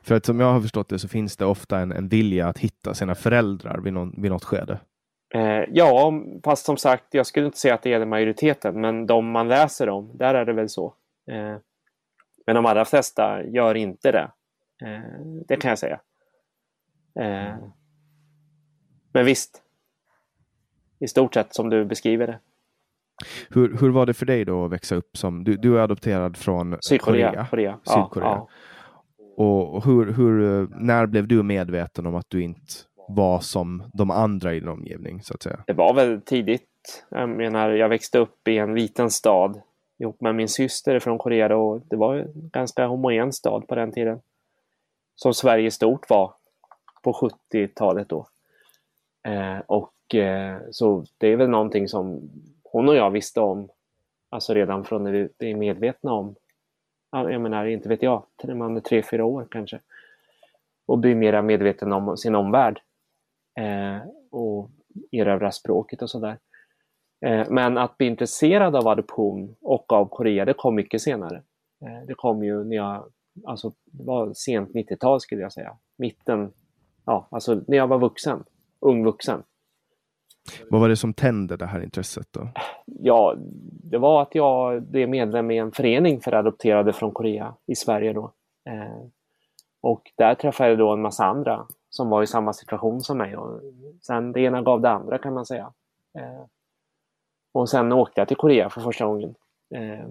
För 0.03 0.15
att 0.15 0.27
som 0.27 0.41
jag 0.41 0.53
har 0.53 0.61
förstått 0.61 0.89
det 0.89 0.99
så 0.99 1.09
finns 1.09 1.37
det 1.37 1.45
ofta 1.45 1.79
en, 1.79 1.93
en 1.93 2.09
vilja 2.09 2.49
att 2.49 2.59
hitta 2.59 2.95
sina 2.95 3.15
föräldrar 3.15 3.79
vid, 3.79 3.93
någon, 3.93 4.15
vid 4.23 4.31
något 4.31 4.45
skede. 4.45 4.79
Eh, 5.35 5.65
ja, 5.73 6.13
fast 6.45 6.67
som 6.67 6.77
sagt, 6.77 7.05
jag 7.11 7.27
skulle 7.27 7.47
inte 7.47 7.59
säga 7.59 7.75
att 7.75 7.83
det 7.83 7.91
gäller 7.91 8.07
majoriteten, 8.07 8.81
men 8.81 9.07
de 9.07 9.31
man 9.31 9.49
läser 9.49 9.89
om, 9.89 10.11
där 10.15 10.35
är 10.35 10.45
det 10.45 10.53
väl 10.53 10.69
så. 10.69 10.95
Eh, 11.31 11.57
men 12.47 12.55
de 12.57 12.67
allra 12.67 12.85
flesta 12.85 13.45
gör 13.45 13.75
inte 13.75 14.13
det. 14.13 14.31
Eh, 14.83 15.21
det 15.49 15.57
kan 15.57 15.69
jag 15.69 15.79
säga. 15.79 16.01
Eh, 17.21 17.55
men 19.13 19.25
visst, 19.25 19.63
i 20.99 21.09
stort 21.09 21.35
sett 21.35 21.55
som 21.55 21.71
du 21.71 21.85
beskriver 21.85 22.27
det. 22.27 22.39
Hur, 23.51 23.77
hur 23.81 23.91
var 23.91 24.07
det 24.07 24.15
för 24.15 24.27
dig 24.27 24.45
då 24.45 24.65
att 24.65 24.71
växa 24.71 24.95
upp 24.95 25.17
som, 25.17 25.45
du, 25.45 25.57
du 25.57 25.79
är 25.79 25.83
adopterad 25.83 26.37
från 26.37 26.77
Sydkorea? 26.81 27.29
Korea, 27.31 27.47
Korea. 27.51 27.79
Sydkorea. 27.85 28.29
Ja, 28.29 28.49
ja. 29.37 29.45
Och 29.45 29.85
hur, 29.85 30.13
hur, 30.13 30.67
när 30.77 31.07
blev 31.07 31.29
du 31.29 31.43
medveten 31.43 32.07
om 32.07 32.15
att 32.15 32.31
du 32.31 32.43
inte 32.43 32.73
var 33.09 33.41
som 33.41 33.91
de 33.93 34.11
andra 34.11 34.55
i 34.55 34.61
din 34.61 34.69
omgivning? 34.69 35.23
så 35.23 35.35
att 35.35 35.43
säga? 35.43 35.65
Det 35.67 35.73
var 35.73 35.95
väl 35.95 36.21
tidigt. 36.21 37.05
Jag 37.09 37.29
menar, 37.29 37.71
jag 37.71 37.89
växte 37.89 38.19
upp 38.19 38.49
i 38.49 38.59
en 38.59 38.75
liten 38.75 39.11
stad 39.11 39.61
ihop 39.99 40.21
med 40.21 40.35
min 40.35 40.49
syster 40.49 40.99
från 40.99 41.19
Korea 41.19 41.57
och 41.57 41.81
det 41.91 41.97
var 41.97 42.15
en 42.15 42.51
ganska 42.53 42.87
homogen 42.87 43.33
stad 43.33 43.69
på 43.69 43.75
den 43.75 43.93
tiden. 43.93 44.21
Som 45.15 45.35
Sverige 45.35 45.71
stort 45.71 46.11
var 46.11 46.35
på 47.03 47.13
70-talet 47.53 48.09
då. 48.09 48.27
Eh, 49.29 49.59
och 49.67 49.93
Eh, 50.15 50.57
så 50.71 51.05
det 51.19 51.29
är 51.29 51.37
väl 51.37 51.49
någonting 51.49 51.89
som 51.89 52.31
hon 52.63 52.89
och 52.89 52.95
jag 52.95 53.11
visste 53.11 53.41
om, 53.41 53.69
alltså 54.31 54.55
redan 54.55 54.85
från 54.85 55.05
när 55.05 55.13
vi 55.39 55.51
är 55.51 55.57
medvetna 55.57 56.13
om, 56.13 56.35
jag 57.11 57.41
menar, 57.41 57.67
inte 57.67 57.89
vet 57.89 58.03
jag, 58.03 58.27
när 58.43 58.55
man 58.55 58.77
är 58.77 58.81
tre, 58.81 59.03
fyra 59.03 59.25
år 59.25 59.47
kanske. 59.51 59.81
Och 60.87 60.99
blir 60.99 61.15
mera 61.15 61.43
medveten 61.43 61.93
om 61.93 62.17
sin 62.17 62.35
omvärld. 62.35 62.81
Eh, 63.59 64.09
och 64.31 64.71
erövra 65.11 65.53
språket 65.53 66.03
och 66.03 66.11
sådär. 66.11 66.39
Eh, 67.27 67.47
men 67.51 67.79
att 67.79 67.99
bli 67.99 68.07
intresserad 68.07 68.77
av 68.77 68.89
adoption 68.89 69.57
och 69.61 69.93
av 69.93 70.09
Korea, 70.09 70.45
det 70.45 70.55
kom 70.55 70.75
mycket 70.75 71.03
senare. 71.03 71.43
Det 72.07 72.15
kom 72.15 72.45
ju 72.45 72.65
när 72.65 72.77
jag, 72.77 73.05
alltså 73.45 73.73
det 73.85 74.05
var 74.05 74.33
sent 74.35 74.71
90-tal 74.71 75.21
skulle 75.21 75.43
jag 75.43 75.53
säga. 75.53 75.77
Mitten, 75.97 76.53
ja, 77.05 77.29
alltså 77.31 77.63
när 77.67 77.77
jag 77.77 77.87
var 77.87 77.99
vuxen, 77.99 78.45
ung 78.81 79.05
vuxen. 79.05 79.43
Vad 80.71 80.81
var 80.81 80.89
det 80.89 80.97
som 80.97 81.15
tände 81.15 81.57
det 81.57 81.67
här 81.67 81.83
intresset 81.83 82.27
då? 82.31 82.49
Ja, 82.85 83.35
det 83.91 83.99
var 83.99 84.23
att 84.23 84.35
jag 84.35 84.83
blev 84.83 85.09
medlem 85.09 85.51
i 85.51 85.59
en 85.59 85.73
förening 85.73 86.21
för 86.21 86.33
adopterade 86.33 86.93
från 86.93 87.13
Korea 87.13 87.55
i 87.67 87.75
Sverige 87.75 88.13
då. 88.13 88.33
Eh, 88.69 89.07
och 89.81 90.13
där 90.17 90.35
träffade 90.35 90.71
jag 90.71 90.79
då 90.79 90.93
en 90.93 91.03
massa 91.03 91.25
andra 91.25 91.67
som 91.91 92.09
var 92.11 92.23
i 92.23 92.27
samma 92.27 92.53
situation 92.53 93.01
som 93.01 93.19
mig. 93.19 93.37
Och 93.37 93.61
sen 94.03 94.33
det 94.33 94.41
ena 94.41 94.63
gav 94.63 94.81
det 94.81 94.91
andra 94.91 95.19
kan 95.19 95.35
man 95.35 95.47
säga. 95.47 95.73
Eh, 96.19 96.45
och 97.53 97.69
sen 97.69 97.93
åkte 97.93 98.21
jag 98.21 98.29
till 98.29 98.37
Korea 98.37 98.71
för 98.71 98.81
första 98.81 99.07
gången. 99.07 99.35
Eh, 99.75 100.09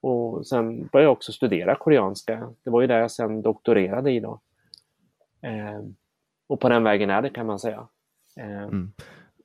och 0.00 0.46
sen 0.46 0.86
började 0.92 1.06
jag 1.06 1.12
också 1.12 1.32
studera 1.32 1.74
koreanska. 1.74 2.54
Det 2.62 2.70
var 2.70 2.80
ju 2.80 2.86
där 2.86 2.98
jag 2.98 3.10
sen 3.10 3.42
doktorerade 3.42 4.12
i 4.12 4.20
då. 4.20 4.40
Och 6.48 6.60
på 6.60 6.68
den 6.68 6.84
vägen 6.84 7.10
är 7.10 7.22
det 7.22 7.30
kan 7.30 7.46
man 7.46 7.58
säga. 7.58 7.88
Mm. 8.36 8.92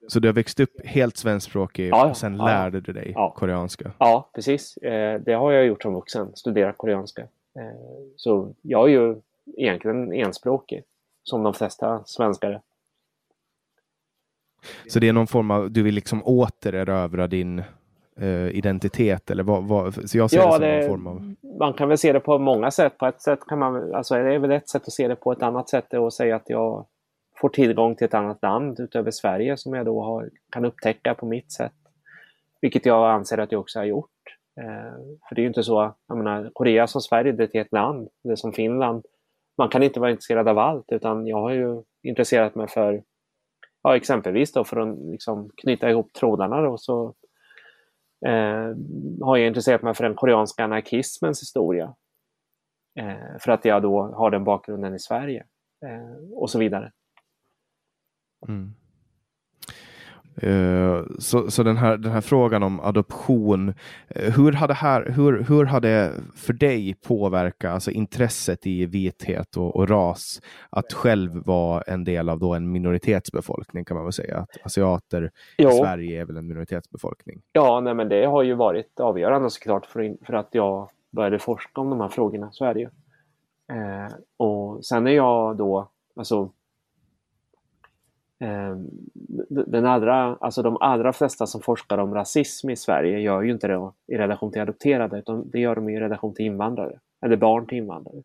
Så 0.07 0.19
du 0.19 0.27
har 0.27 0.33
växt 0.33 0.59
upp 0.59 0.85
helt 0.85 1.17
svenskspråkig 1.17 1.89
ja, 1.89 2.09
och 2.09 2.17
sen 2.17 2.35
ja, 2.37 2.45
lärde 2.45 2.81
du 2.81 2.93
dig 2.93 3.15
koreanska? 3.35 3.91
Ja, 3.97 4.29
precis. 4.33 4.77
Eh, 4.77 5.21
det 5.21 5.33
har 5.33 5.51
jag 5.51 5.65
gjort 5.65 5.81
som 5.81 5.93
vuxen, 5.93 6.35
studerat 6.35 6.77
koreanska. 6.77 7.21
Eh, 7.21 8.07
så 8.15 8.53
jag 8.61 8.89
är 8.89 8.91
ju 8.91 9.15
egentligen 9.57 10.13
enspråkig, 10.13 10.83
som 11.23 11.43
de 11.43 11.53
flesta 11.53 12.03
svenskar. 12.05 12.61
Så 14.87 14.99
det 14.99 15.07
är 15.07 15.13
någon 15.13 15.27
form 15.27 15.51
av, 15.51 15.71
du 15.71 15.83
vill 15.83 15.95
liksom 15.95 16.21
återerövra 16.25 17.27
din 17.27 17.63
uh, 18.21 18.49
identitet 18.55 19.31
eller 19.31 19.43
vad, 19.43 19.63
vad, 19.63 20.09
så 20.09 20.17
jag 20.17 20.29
ser 20.29 20.37
ja, 20.37 20.45
det 20.45 20.51
som 20.51 20.61
det, 20.61 20.79
någon 20.79 20.87
form 20.87 21.07
av... 21.07 21.35
Man 21.59 21.73
kan 21.73 21.89
väl 21.89 21.97
se 21.97 22.13
det 22.13 22.19
på 22.19 22.39
många 22.39 22.71
sätt. 22.71 22.97
På 22.97 23.05
ett 23.05 23.21
sätt 23.21 23.39
kan 23.47 23.59
man, 23.59 23.93
alltså 23.93 24.15
det 24.15 24.33
är 24.33 24.39
väl 24.39 24.51
ett 24.51 24.69
sätt 24.69 24.87
att 24.87 24.93
se 24.93 25.07
det 25.07 25.15
på. 25.15 25.31
Ett 25.31 25.43
annat 25.43 25.69
sätt 25.69 25.93
är 25.93 26.07
att 26.07 26.13
säga 26.13 26.35
att 26.35 26.49
jag 26.49 26.85
får 27.43 27.49
tillgång 27.49 27.95
till 27.95 28.05
ett 28.05 28.13
annat 28.13 28.41
land 28.41 28.79
utöver 28.79 29.11
Sverige 29.11 29.57
som 29.57 29.73
jag 29.73 29.85
då 29.85 30.01
har, 30.01 30.29
kan 30.51 30.65
upptäcka 30.65 31.13
på 31.13 31.25
mitt 31.25 31.51
sätt. 31.51 31.73
Vilket 32.61 32.85
jag 32.85 33.11
anser 33.11 33.37
att 33.37 33.51
jag 33.51 33.61
också 33.61 33.79
har 33.79 33.85
gjort. 33.85 34.09
Eh, 34.61 35.17
för 35.27 35.35
det 35.35 35.39
är 35.39 35.43
ju 35.43 35.47
inte 35.47 35.63
så, 35.63 35.95
jag 36.07 36.17
menar, 36.17 36.51
Korea 36.53 36.87
som 36.87 37.01
Sverige, 37.01 37.31
det 37.31 37.55
är 37.55 37.61
ett 37.61 37.71
land, 37.71 38.09
det 38.23 38.31
är 38.31 38.35
som 38.35 38.53
Finland. 38.53 39.05
Man 39.57 39.69
kan 39.69 39.83
inte 39.83 39.99
vara 39.99 40.11
intresserad 40.11 40.47
av 40.47 40.59
allt 40.59 40.91
utan 40.91 41.27
jag 41.27 41.37
har 41.37 41.51
ju 41.51 41.83
intresserat 42.03 42.55
mig 42.55 42.67
för, 42.67 43.03
ja 43.81 43.95
exempelvis 43.95 44.51
då 44.51 44.63
för 44.63 44.77
att 44.77 44.97
liksom 44.97 45.49
knyta 45.57 45.89
ihop 45.89 46.13
trådarna 46.13 46.61
då 46.61 46.77
så 46.77 47.13
eh, 48.25 48.75
har 49.21 49.37
jag 49.37 49.47
intresserat 49.47 49.81
mig 49.81 49.93
för 49.93 50.03
den 50.03 50.15
koreanska 50.15 50.63
anarkismens 50.63 51.41
historia. 51.41 51.95
Eh, 52.99 53.39
för 53.39 53.51
att 53.51 53.65
jag 53.65 53.81
då 53.81 54.01
har 54.01 54.31
den 54.31 54.43
bakgrunden 54.43 54.95
i 54.95 54.99
Sverige 54.99 55.45
eh, 55.85 56.33
och 56.33 56.49
så 56.49 56.59
vidare. 56.59 56.91
Mm. 58.47 58.73
Uh, 60.43 61.03
så 61.19 61.51
så 61.51 61.63
den, 61.63 61.77
här, 61.77 61.97
den 61.97 62.11
här 62.11 62.21
frågan 62.21 62.63
om 62.63 62.79
adoption, 62.79 63.69
uh, 63.69 63.75
hur 64.35 64.51
hade, 64.51 64.73
här, 64.73 65.05
hur, 65.05 65.43
hur 65.43 65.65
hade 65.65 66.11
för 66.35 66.53
dig 66.53 66.95
påverkat 67.07 67.73
alltså 67.73 67.91
intresset 67.91 68.67
i 68.67 68.85
vithet 68.85 69.57
och, 69.57 69.75
och, 69.75 69.89
ras 69.89 70.41
att 70.69 70.93
själv 70.93 71.43
vara 71.45 71.81
en 71.81 72.03
del 72.03 72.29
av 72.29 72.39
då 72.39 72.53
en 72.53 72.71
minoritetsbefolkning 72.71 73.85
kan 73.85 73.95
man 73.95 74.05
väl 74.05 74.13
säga? 74.13 74.37
Att 74.37 74.65
asiater 74.65 75.31
jo. 75.57 75.69
i 75.69 75.73
Sverige 75.73 76.21
är 76.21 76.25
väl 76.25 76.37
en 76.37 76.47
minoritetsbefolkning? 76.47 77.41
Ja, 77.51 77.79
nej, 77.79 77.93
men 77.93 78.09
det 78.09 78.25
har 78.25 78.43
ju 78.43 78.53
varit 78.53 78.99
avgörande 78.99 79.49
såklart 79.49 79.85
för, 79.85 80.25
för 80.25 80.33
att 80.33 80.49
jag 80.51 80.89
började 81.11 81.39
forska 81.39 81.81
om 81.81 81.89
de 81.89 82.01
här 82.01 82.09
frågorna, 82.09 82.51
så 82.51 82.65
är 82.65 82.73
det 82.73 82.79
ju. 82.79 82.89
Uh, 83.71 84.13
och 84.37 84.85
sen 84.85 85.07
är 85.07 85.11
jag 85.11 85.57
då, 85.57 85.89
alltså 86.15 86.51
Ehm, 88.43 88.87
den 89.49 89.85
allra, 89.85 90.37
alltså 90.39 90.61
de 90.61 90.77
allra 90.79 91.13
flesta 91.13 91.47
som 91.47 91.61
forskar 91.61 91.97
om 91.97 92.13
rasism 92.13 92.69
i 92.69 92.75
Sverige 92.75 93.19
gör 93.19 93.41
ju 93.41 93.51
inte 93.51 93.67
det 93.67 93.91
i 94.07 94.17
relation 94.17 94.51
till 94.51 94.61
adopterade 94.61 95.19
utan 95.19 95.49
det 95.49 95.59
gör 95.59 95.75
de 95.75 95.89
i 95.89 95.99
relation 95.99 96.33
till 96.33 96.45
invandrare 96.45 96.99
eller 97.25 97.35
barn 97.35 97.67
till 97.67 97.77
invandrare. 97.77 98.23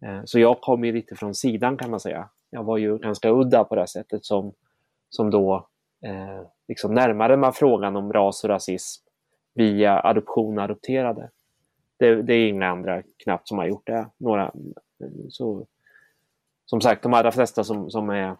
Ehm, 0.00 0.26
så 0.26 0.38
jag 0.38 0.60
kom 0.60 0.84
ju 0.84 0.92
lite 0.92 1.14
från 1.14 1.34
sidan 1.34 1.76
kan 1.76 1.90
man 1.90 2.00
säga. 2.00 2.28
Jag 2.50 2.64
var 2.64 2.78
ju 2.78 2.98
ganska 2.98 3.30
udda 3.30 3.64
på 3.64 3.74
det 3.74 3.86
sättet 3.86 4.24
som, 4.24 4.52
som 5.08 5.30
då 5.30 5.66
eh, 6.04 6.46
liksom 6.68 6.94
närmade 6.94 7.36
man 7.36 7.52
frågan 7.52 7.96
om 7.96 8.12
ras 8.12 8.44
och 8.44 8.50
rasism 8.50 9.04
via 9.54 10.00
adoption 10.00 10.58
och 10.58 10.64
adopterade. 10.64 11.30
Det, 11.96 12.22
det 12.22 12.34
är 12.34 12.48
inga 12.48 12.68
andra 12.68 13.02
knappt 13.24 13.48
som 13.48 13.58
har 13.58 13.66
gjort 13.66 13.86
det. 13.86 14.06
Några, 14.16 14.52
så, 15.28 15.66
som 16.66 16.80
sagt, 16.80 17.02
de 17.02 17.14
allra 17.14 17.32
flesta 17.32 17.64
som, 17.64 17.90
som 17.90 18.10
är 18.10 18.36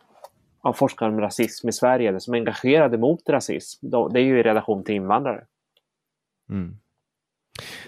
av 0.62 0.73
forskare 0.73 1.09
om 1.09 1.20
rasism 1.20 1.69
i 1.69 1.73
Sverige 1.73 2.09
eller 2.09 2.19
som 2.19 2.35
är 2.35 2.39
engagerade 2.39 2.99
mot 2.99 3.28
rasism, 3.28 3.91
det 3.91 4.20
är 4.20 4.24
ju 4.24 4.41
i 4.41 4.43
relation 4.43 4.85
till 4.85 4.95
invandrare. 4.95 5.45
Mm. 6.51 6.77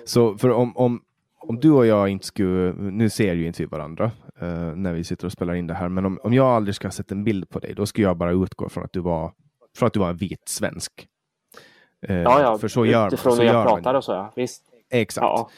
Så 0.05 0.39
för 0.39 0.51
om, 0.51 0.77
om, 0.77 1.03
om 1.41 1.61
du 1.61 1.71
och 1.71 1.87
jag 1.87 2.09
inte 2.09 2.27
skulle, 2.27 2.73
nu 2.73 3.11
ser 3.11 3.35
ju 3.35 3.47
inte 3.47 3.63
vi 3.63 3.67
varandra 3.67 4.05
uh, 4.43 4.75
när 4.75 4.93
vi 4.93 5.05
sitter 5.05 5.27
och 5.27 5.33
spelar 5.33 5.55
in 5.55 5.67
det 5.67 5.75
här, 5.75 5.89
men 5.89 6.07
om, 6.07 6.21
om 6.23 6.35
jag 6.35 6.47
aldrig 6.47 6.75
ska 6.75 6.87
ha 6.87 6.93
sett 6.93 7.13
en 7.13 7.25
bild 7.25 7.49
på 7.49 7.59
dig, 7.59 7.75
då 7.75 7.87
skulle 7.87 8.07
jag 8.07 8.17
bara 8.17 8.33
utgå 8.33 8.69
från 8.69 8.85
att 8.85 8.93
du 8.93 9.01
var, 9.01 9.33
från 9.77 9.87
att 9.87 9.93
du 9.93 10.01
var 10.01 10.11
en 10.11 10.17
vit 10.17 10.49
svensk. 10.49 11.09
Uh, 12.11 12.17
ja, 12.17 12.43
ja, 12.43 12.59
för 12.59 12.69
så 12.69 12.87
gör, 12.87 13.07
utifrån 13.07 13.39
hur 13.39 13.45
jag 13.45 13.67
pratar 13.67 13.95
och 13.95 14.05
så, 14.05 14.13
ja. 14.13 14.33
Visst. 14.37 14.65
Exakt. 14.91 15.25
Ja. 15.25 15.51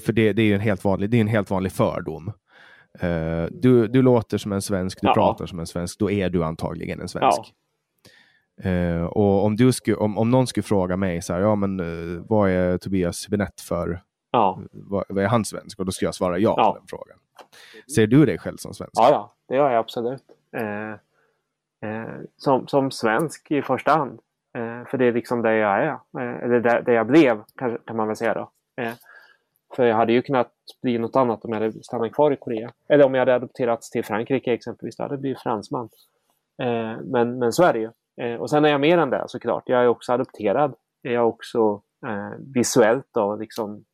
För 0.00 0.12
det, 0.12 0.32
det 0.32 0.42
är 0.42 0.46
ju 0.46 0.54
en 0.54 0.60
helt 0.60 0.84
vanlig, 0.84 1.10
det 1.10 1.16
är 1.16 1.20
en 1.20 1.26
helt 1.26 1.50
vanlig 1.50 1.72
fördom. 1.72 2.32
Uh, 3.04 3.48
du, 3.50 3.86
du 3.86 4.02
låter 4.02 4.38
som 4.38 4.52
en 4.52 4.62
svensk, 4.62 5.00
du 5.00 5.06
ja. 5.06 5.14
pratar 5.14 5.46
som 5.46 5.58
en 5.58 5.66
svensk, 5.66 5.98
då 5.98 6.10
är 6.10 6.30
du 6.30 6.44
antagligen 6.44 7.00
en 7.00 7.08
svensk. 7.08 7.38
Ja. 7.38 8.70
Uh, 8.70 9.04
och 9.04 9.44
om, 9.44 9.56
du 9.56 9.72
sku, 9.72 9.94
om, 9.94 10.18
om 10.18 10.30
någon 10.30 10.46
skulle 10.46 10.64
fråga 10.64 10.96
mig 10.96 11.22
så 11.22 11.32
här, 11.32 11.40
ja 11.40 11.54
men 11.54 11.80
uh, 11.80 12.22
vad 12.28 12.50
är 12.50 12.78
Tobias 12.78 13.28
Benett 13.28 13.60
för, 13.60 14.02
ja. 14.30 14.60
vad, 14.72 15.04
vad, 15.08 15.24
är 15.24 15.28
han 15.28 15.44
svensk? 15.44 15.78
Och 15.78 15.86
då 15.86 15.92
skulle 15.92 16.06
jag 16.06 16.14
svara 16.14 16.38
ja, 16.38 16.54
ja, 16.56 16.72
på 16.72 16.78
den 16.78 16.86
frågan. 16.86 17.18
Ser 17.94 18.06
du 18.06 18.26
dig 18.26 18.38
själv 18.38 18.56
som 18.56 18.74
svensk? 18.74 18.92
Ja, 18.94 19.10
ja 19.10 19.34
det 19.48 19.56
gör 19.56 19.70
jag 19.70 19.78
absolut. 19.78 20.22
som, 22.36 22.66
som 22.66 22.90
svensk 22.90 23.50
i 23.50 23.62
första 23.62 23.90
hand. 23.92 24.20
för 24.86 24.98
det 24.98 25.04
är 25.04 25.12
liksom 25.12 25.42
det 25.42 25.56
jag 25.56 25.84
är, 25.84 25.98
eller 26.44 26.60
det, 26.60 26.82
det 26.86 26.92
jag 26.92 27.06
blev 27.06 27.42
kan, 27.56 27.78
kan 27.86 27.96
man 27.96 28.06
väl 28.06 28.16
säga 28.16 28.34
då. 28.34 28.50
För 29.74 29.84
jag 29.84 29.96
hade 29.96 30.12
ju 30.12 30.22
kunnat 30.22 30.52
bli 30.82 30.98
något 30.98 31.16
annat 31.16 31.44
om 31.44 31.52
jag 31.52 31.60
hade 31.60 31.82
stannat 31.82 32.12
kvar 32.12 32.30
i 32.30 32.36
Korea. 32.36 32.72
Eller 32.88 33.04
om 33.04 33.14
jag 33.14 33.20
hade 33.20 33.34
adopterats 33.34 33.90
till 33.90 34.04
Frankrike 34.04 34.52
exempelvis. 34.52 34.96
Då 34.96 35.02
hade 35.02 35.14
jag 35.14 35.20
blivit 35.20 35.42
fransman. 35.42 35.88
Eh, 36.62 37.00
men, 37.04 37.38
men 37.38 37.52
så 37.52 37.62
är 37.62 37.72
det 37.72 37.78
ju. 37.78 37.90
Eh, 38.20 38.40
och 38.40 38.50
sen 38.50 38.64
är 38.64 38.68
jag 38.68 38.80
mer 38.80 38.98
än 38.98 39.10
det 39.10 39.24
såklart. 39.26 39.68
Jag 39.68 39.82
är 39.82 39.88
också 39.88 40.12
adopterad. 40.12 40.74
Jag 41.02 41.14
är 41.14 41.20
också 41.20 41.82
eh, 42.06 42.38
visuellt 42.54 43.06
då, 43.12 43.36
liksom, 43.36 43.84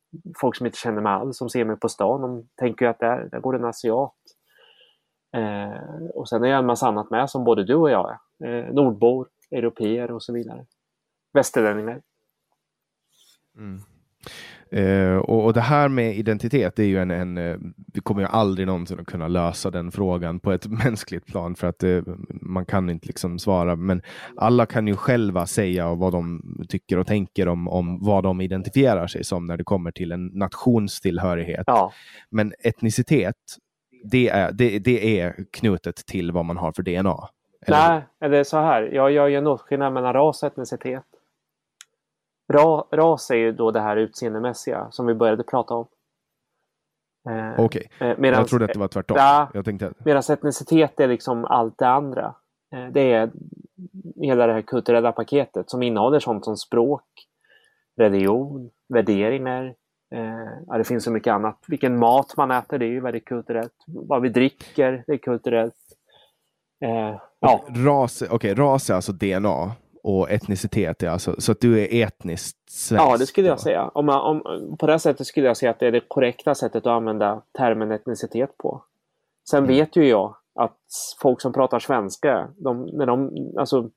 folk 0.41 0.55
som 0.55 0.65
inte 0.65 0.77
känner 0.77 1.01
mig 1.01 1.11
alls, 1.11 1.37
som 1.37 1.49
ser 1.49 1.65
mig 1.65 1.75
på 1.75 1.89
stan, 1.89 2.21
de 2.21 2.47
tänker 2.55 2.85
ju 2.85 2.89
att 2.89 2.99
där, 2.99 3.27
där 3.31 3.39
går 3.39 3.55
en 3.55 3.65
asiat. 3.65 4.15
Eh, 5.35 6.07
och 6.13 6.29
sen 6.29 6.43
är 6.43 6.47
jag 6.47 6.59
en 6.59 6.65
massa 6.65 6.87
annat 6.87 7.09
med 7.09 7.29
som 7.29 7.43
både 7.43 7.63
du 7.63 7.75
och 7.75 7.89
jag 7.89 8.17
är. 8.39 8.47
Eh, 8.47 8.73
nordbor, 8.73 9.27
europeer 9.51 10.11
och 10.11 10.23
så 10.23 10.33
vidare. 10.33 10.65
Västerlänningar. 11.33 12.01
Mm. 13.57 13.79
Uh, 14.75 15.17
och, 15.17 15.45
och, 15.45 15.53
det 15.53 15.61
här 15.61 15.87
med 15.87 16.17
identitet, 16.17 16.75
det 16.75 16.83
är 16.83 16.87
ju 16.87 16.99
en, 16.99 17.11
en 17.11 17.37
uh, 17.37 17.57
vi 17.93 18.01
kommer 18.01 18.21
ju 18.21 18.27
aldrig 18.27 18.67
någonsin 18.67 18.99
att 18.99 19.05
kunna 19.05 19.27
lösa 19.27 19.71
den 19.71 19.91
frågan 19.91 20.39
på 20.39 20.51
ett 20.51 20.67
mänskligt 20.85 21.25
plan 21.25 21.55
för 21.55 21.67
att 21.67 21.83
uh, 21.83 22.03
man 22.41 22.65
kan 22.65 22.89
inte 22.89 23.07
liksom 23.07 23.39
svara. 23.39 23.75
Men 23.75 24.01
alla 24.37 24.65
kan 24.65 24.87
ju 24.87 24.95
själva 24.95 25.45
säga 25.45 25.93
vad 25.93 26.11
de 26.11 26.41
tycker 26.69 26.97
och 26.97 27.07
tänker 27.07 27.47
om, 27.47 27.67
om 27.67 28.05
vad 28.05 28.23
de 28.23 28.41
identifierar 28.41 29.07
sig 29.07 29.23
som 29.23 29.45
när 29.45 29.57
det 29.57 29.63
kommer 29.63 29.91
till 29.91 30.11
en 30.11 30.25
nationstillhörighet. 30.25 31.63
Ja. 31.67 31.91
Men 32.29 32.53
etnicitet, 32.63 33.35
det 34.03 34.29
är, 34.29 34.51
det, 34.51 34.79
det 34.79 35.19
är 35.19 35.35
knutet 35.51 35.95
till 35.95 36.31
vad 36.31 36.45
man 36.45 36.57
har 36.57 36.71
för 36.71 36.83
DNA. 36.83 37.29
Eller? 37.65 38.03
Nej, 38.19 38.29
det 38.29 38.37
är 38.37 38.43
så 38.43 38.57
här. 38.57 38.81
Jag 38.93 39.11
gör 39.11 39.27
ju 39.27 39.35
en 39.35 39.47
åtskillnad 39.47 39.93
mellan 39.93 40.13
ras 40.13 40.43
och 40.43 40.47
etnicitet. 40.47 41.03
Ra, 42.53 42.87
ras 42.91 43.31
är 43.31 43.35
ju 43.35 43.51
då 43.51 43.71
det 43.71 43.79
här 43.79 43.97
utseendemässiga 43.97 44.87
som 44.91 45.05
vi 45.05 45.13
började 45.13 45.43
prata 45.43 45.73
om. 45.73 45.87
Eh, 47.29 47.65
Okej, 47.65 47.89
okay. 47.95 48.11
eh, 48.11 48.33
jag 48.33 48.47
trodde 48.47 48.65
att 48.65 48.73
det 48.73 48.79
var 48.79 48.87
tvärtom. 48.87 49.17
Ja, 49.17 49.49
jag 49.53 49.65
tänkte... 49.65 49.93
Medan 49.97 50.23
etnicitet 50.29 50.99
är 50.99 51.07
liksom 51.07 51.45
allt 51.45 51.77
det 51.77 51.87
andra. 51.87 52.35
Eh, 52.75 52.87
det 52.91 53.13
är 53.13 53.31
hela 54.15 54.47
det 54.47 54.53
här 54.53 54.61
kulturella 54.61 55.11
paketet 55.11 55.69
som 55.69 55.83
innehåller 55.83 56.19
sånt 56.19 56.45
som 56.45 56.57
språk, 56.57 57.05
religion, 57.97 58.69
värderingar. 58.89 59.75
Eh, 60.15 60.63
ja, 60.67 60.77
det 60.77 60.83
finns 60.83 61.03
så 61.03 61.11
mycket 61.11 61.33
annat. 61.33 61.63
Vilken 61.67 61.99
mat 61.99 62.37
man 62.37 62.51
äter, 62.51 62.79
det 62.79 62.85
är 62.85 62.89
ju 62.89 63.01
väldigt 63.01 63.25
kulturellt. 63.25 63.83
Vad 63.87 64.21
vi 64.21 64.29
dricker, 64.29 65.03
det 65.07 65.13
är 65.13 65.17
kulturellt. 65.17 65.75
Eh, 66.85 67.19
ja. 67.39 67.65
ras, 67.69 68.21
okay, 68.21 68.53
ras 68.53 68.89
är 68.89 68.93
alltså 68.93 69.11
DNA 69.11 69.71
och 70.03 70.31
etnicitet 70.31 71.03
är 71.03 71.09
alltså 71.09 71.35
så 71.41 71.51
att 71.51 71.61
du 71.61 71.81
är 71.81 72.03
etniskt 72.03 72.69
svensk? 72.69 73.03
Ja, 73.03 73.17
det 73.17 73.25
skulle 73.25 73.47
jag 73.47 73.59
säga. 73.59 73.87
Om 73.87 74.05
man, 74.05 74.21
om, 74.21 74.77
på 74.77 74.87
det 74.87 74.99
sättet 74.99 75.27
skulle 75.27 75.47
jag 75.47 75.57
säga 75.57 75.71
att 75.71 75.79
det 75.79 75.87
är 75.87 75.91
det 75.91 76.01
korrekta 76.07 76.55
sättet 76.55 76.85
att 76.85 76.91
använda 76.91 77.41
termen 77.57 77.91
etnicitet 77.91 78.57
på. 78.57 78.83
Sen 79.49 79.63
mm. 79.63 79.75
vet 79.75 79.95
ju 79.95 80.07
jag 80.07 80.35
att 80.55 80.77
folk 81.21 81.41
som 81.41 81.53
pratar 81.53 81.79
svenska, 81.79 82.49
de, 82.57 82.85
när 82.85 83.05
de, 83.05 83.31
alltså, 83.57 83.89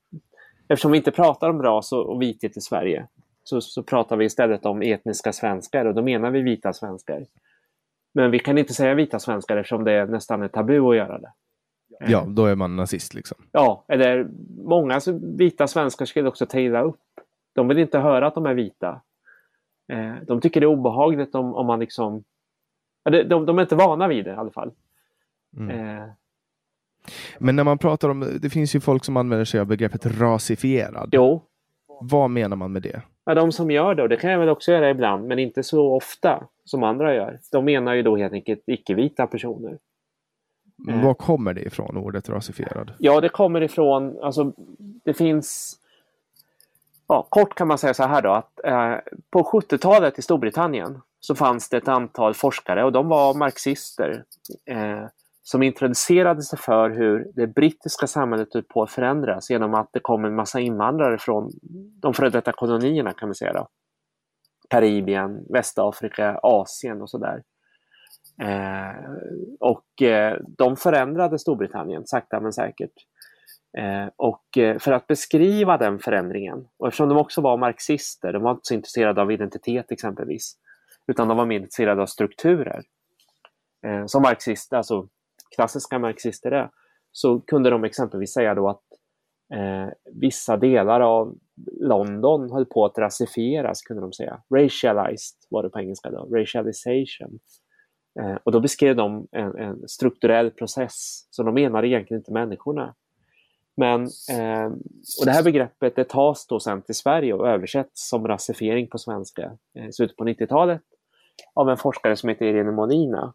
eftersom 0.67 0.91
vi 0.91 0.97
inte 0.97 1.11
pratar 1.11 1.49
om 1.49 1.63
ras 1.63 1.91
och, 1.91 2.09
och 2.09 2.21
vithet 2.21 2.57
i 2.57 2.61
Sverige 2.61 3.07
så, 3.43 3.61
så 3.61 3.83
pratar 3.83 4.17
vi 4.17 4.25
istället 4.25 4.65
om 4.65 4.81
etniska 4.81 5.33
svenskar 5.33 5.85
och 5.85 5.95
då 5.95 6.01
menar 6.01 6.31
vi 6.31 6.41
vita 6.41 6.73
svenskar. 6.73 7.25
Men 8.13 8.31
vi 8.31 8.39
kan 8.39 8.57
inte 8.57 8.73
säga 8.73 8.93
vita 8.93 9.19
svenskar 9.19 9.57
eftersom 9.57 9.83
det 9.83 9.91
är 9.91 10.05
nästan 10.05 10.41
är 10.41 10.47
tabu 10.47 10.89
att 10.89 10.95
göra 10.95 11.19
det. 11.19 11.31
Ja, 11.99 12.25
då 12.27 12.45
är 12.45 12.55
man 12.55 12.75
nazist 12.75 13.13
liksom. 13.13 13.37
Ja, 13.51 13.85
eller 13.87 14.27
många 14.57 14.99
vita 15.37 15.67
svenskar 15.67 16.05
skulle 16.05 16.29
också 16.29 16.45
ta 16.45 16.59
illa 16.59 16.81
upp. 16.81 16.99
De 17.55 17.67
vill 17.67 17.77
inte 17.77 17.99
höra 17.99 18.27
att 18.27 18.35
de 18.35 18.45
är 18.45 18.53
vita. 18.53 19.01
Eh, 19.91 20.13
de 20.27 20.41
tycker 20.41 20.61
det 20.61 20.65
är 20.65 20.67
obehagligt 20.67 21.35
om, 21.35 21.55
om 21.55 21.65
man 21.65 21.79
liksom... 21.79 22.23
De, 23.03 23.23
de, 23.23 23.45
de 23.45 23.57
är 23.57 23.61
inte 23.61 23.75
vana 23.75 24.07
vid 24.07 24.25
det 24.25 24.31
i 24.31 24.35
alla 24.35 24.51
fall. 24.51 24.71
Mm. 25.57 25.99
Eh. 25.99 26.07
Men 27.37 27.55
när 27.55 27.63
man 27.63 27.77
pratar 27.77 28.09
om, 28.09 28.37
det 28.41 28.49
finns 28.49 28.75
ju 28.75 28.79
folk 28.79 29.05
som 29.05 29.17
använder 29.17 29.45
sig 29.45 29.59
av 29.59 29.65
begreppet 29.65 30.05
rasifierad. 30.05 31.09
Jo. 31.11 31.43
Vad 32.01 32.29
menar 32.29 32.55
man 32.55 32.71
med 32.71 32.81
det? 32.81 33.01
Ja, 33.25 33.35
de 33.35 33.51
som 33.51 33.71
gör 33.71 33.95
det, 33.95 34.03
och 34.03 34.09
det 34.09 34.17
kan 34.17 34.31
jag 34.31 34.39
väl 34.39 34.49
också 34.49 34.71
göra 34.71 34.89
ibland, 34.89 35.27
men 35.27 35.39
inte 35.39 35.63
så 35.63 35.95
ofta 35.95 36.47
som 36.63 36.83
andra 36.83 37.15
gör. 37.15 37.39
De 37.51 37.65
menar 37.65 37.93
ju 37.93 38.03
då 38.03 38.17
helt 38.17 38.33
enkelt 38.33 38.63
icke-vita 38.65 39.27
personer. 39.27 39.77
Men 40.77 41.01
var 41.01 41.13
kommer 41.13 41.53
det 41.53 41.61
ifrån, 41.61 41.97
ordet 41.97 42.29
rasifierad? 42.29 42.93
Ja, 42.97 43.21
det 43.21 43.29
kommer 43.29 43.61
ifrån, 43.61 44.19
alltså 44.23 44.53
det 45.03 45.13
finns 45.13 45.79
Ja, 47.07 47.27
kort 47.29 47.55
kan 47.55 47.67
man 47.67 47.77
säga 47.77 47.93
så 47.93 48.03
här 48.03 48.21
då 48.21 48.31
att 48.31 48.59
eh, 48.63 48.95
på 49.29 49.43
70-talet 49.43 50.19
i 50.19 50.21
Storbritannien 50.21 51.01
så 51.19 51.35
fanns 51.35 51.69
det 51.69 51.77
ett 51.77 51.87
antal 51.87 52.33
forskare 52.33 52.83
och 52.83 52.91
de 52.91 53.07
var 53.07 53.33
marxister 53.33 54.23
eh, 54.65 55.05
som 55.43 55.63
introducerade 55.63 56.41
sig 56.41 56.59
för 56.59 56.89
hur 56.89 57.31
det 57.35 57.47
brittiska 57.47 58.07
samhället 58.07 58.53
höll 58.53 58.63
på 58.63 58.83
att 58.83 58.91
förändras 58.91 59.49
genom 59.49 59.73
att 59.73 59.89
det 59.93 59.99
kom 59.99 60.25
en 60.25 60.35
massa 60.35 60.59
invandrare 60.59 61.17
från 61.17 61.51
de 62.01 62.13
före 62.13 62.29
detta 62.29 62.51
kolonierna 62.51 63.13
kan 63.13 63.27
man 63.27 63.35
säga. 63.35 63.53
Då. 63.53 63.67
Karibien, 64.69 65.45
Västafrika, 65.49 66.39
Asien 66.43 67.01
och 67.01 67.09
sådär. 67.09 67.43
Eh, 68.41 69.11
och 69.59 70.01
eh, 70.01 70.37
de 70.57 70.77
förändrade 70.77 71.39
Storbritannien 71.39 72.07
sakta 72.07 72.39
men 72.39 72.53
säkert. 72.53 72.93
Eh, 73.77 74.09
och 74.15 74.57
eh, 74.57 74.77
för 74.79 74.91
att 74.91 75.07
beskriva 75.07 75.77
den 75.77 75.99
förändringen, 75.99 76.67
och 76.77 76.87
eftersom 76.87 77.09
de 77.09 77.17
också 77.17 77.41
var 77.41 77.57
marxister, 77.57 78.33
de 78.33 78.43
var 78.43 78.51
inte 78.51 78.67
så 78.67 78.73
intresserade 78.73 79.21
av 79.21 79.31
identitet 79.31 79.91
exempelvis, 79.91 80.57
utan 81.07 81.27
de 81.27 81.37
var 81.37 81.45
mer 81.45 81.55
intresserade 81.55 82.01
av 82.01 82.05
strukturer. 82.05 82.83
Eh, 83.85 84.05
som 84.05 84.21
marxister, 84.21 84.77
alltså 84.77 85.07
klassiska 85.55 85.99
marxister 85.99 86.51
är, 86.51 86.69
så 87.11 87.39
kunde 87.39 87.69
de 87.69 87.83
exempelvis 87.83 88.33
säga 88.33 88.55
då 88.55 88.69
att 88.69 88.83
eh, 89.53 89.93
vissa 90.13 90.57
delar 90.57 91.01
av 91.01 91.37
London 91.79 92.51
höll 92.51 92.65
på 92.65 92.85
att 92.85 92.97
rasifieras, 92.97 93.81
kunde 93.81 94.01
de 94.01 94.13
säga. 94.13 94.41
Racialized 94.55 95.37
var 95.49 95.63
det 95.63 95.69
på 95.69 95.79
engelska 95.79 96.11
då, 96.11 96.25
racialization. 96.35 97.39
Eh, 98.19 98.37
och 98.43 98.51
då 98.51 98.59
beskrev 98.59 98.95
de 98.95 99.27
en, 99.31 99.55
en, 99.55 99.87
strukturell 99.87 100.51
process, 100.51 101.27
så 101.29 101.43
de 101.43 101.53
menade 101.53 101.87
egentligen 101.87 102.19
inte 102.21 102.33
människorna. 102.33 102.95
Men, 103.75 104.01
eh, 104.31 104.65
och 105.19 105.25
det 105.25 105.31
här 105.31 105.43
begreppet 105.43 105.95
det 105.95 106.09
tas 106.09 106.47
då 106.47 106.59
sen 106.59 106.81
till 106.81 106.95
Sverige 106.95 107.33
och 107.33 107.47
översätts 107.47 108.09
som 108.09 108.27
rasifiering 108.27 108.87
på 108.87 108.97
svenska 108.97 109.51
eh, 109.75 109.83
i 109.83 109.85
eh, 109.85 109.91
slutet 109.91 110.17
på 110.17 110.23
90-talet 110.23 110.81
av 111.53 111.69
en 111.69 111.77
forskare 111.77 112.15
som 112.15 112.29
heter 112.29 112.45
Irene 112.45 112.71
Monina. 112.71 113.33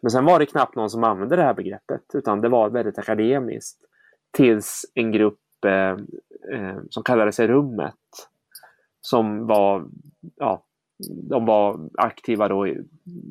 Men 0.00 0.10
sen 0.10 0.24
var 0.24 0.38
det 0.38 0.46
knappt 0.46 0.76
någon 0.76 0.90
som 0.90 1.04
använde 1.04 1.36
det 1.36 1.42
här 1.42 1.54
begreppet 1.54 2.02
utan 2.14 2.40
det 2.40 2.48
var 2.48 2.70
väldigt 2.70 2.98
akademiskt. 2.98 3.78
Tills 4.30 4.84
en 4.94 5.12
grupp 5.12 5.64
eh, 5.66 5.96
eh, 6.58 6.78
som 6.90 7.02
kallade 7.02 7.32
sig 7.32 7.48
Rummet 7.48 7.94
som 9.00 9.46
var, 9.46 9.84
ja, 10.36 10.64
de 11.30 11.46
var 11.46 11.90
aktiva 11.94 12.48
då 12.48 12.66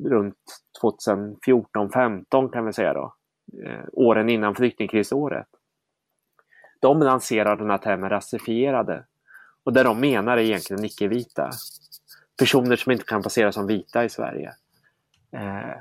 runt 0.04 0.36
2014-15 0.82 2.52
kan 2.52 2.66
vi 2.66 2.72
säga 2.72 2.94
då. 2.94 3.14
Eh, 3.64 3.84
åren 3.92 4.28
innan 4.28 4.54
flyktingkrisåret 4.54 5.48
de 6.84 7.00
lanserar 7.00 7.56
den 7.56 7.70
här 7.70 7.78
termen 7.78 8.10
rasifierade. 8.10 9.04
Och 9.64 9.72
det 9.72 9.82
de 9.82 10.00
menar 10.00 10.36
är 10.36 10.42
egentligen 10.42 10.84
icke-vita. 10.84 11.50
Personer 12.38 12.76
som 12.76 12.92
inte 12.92 13.04
kan 13.04 13.22
passera 13.22 13.52
som 13.52 13.66
vita 13.66 14.04
i 14.04 14.08
Sverige. 14.08 14.54
Eh, 15.32 15.76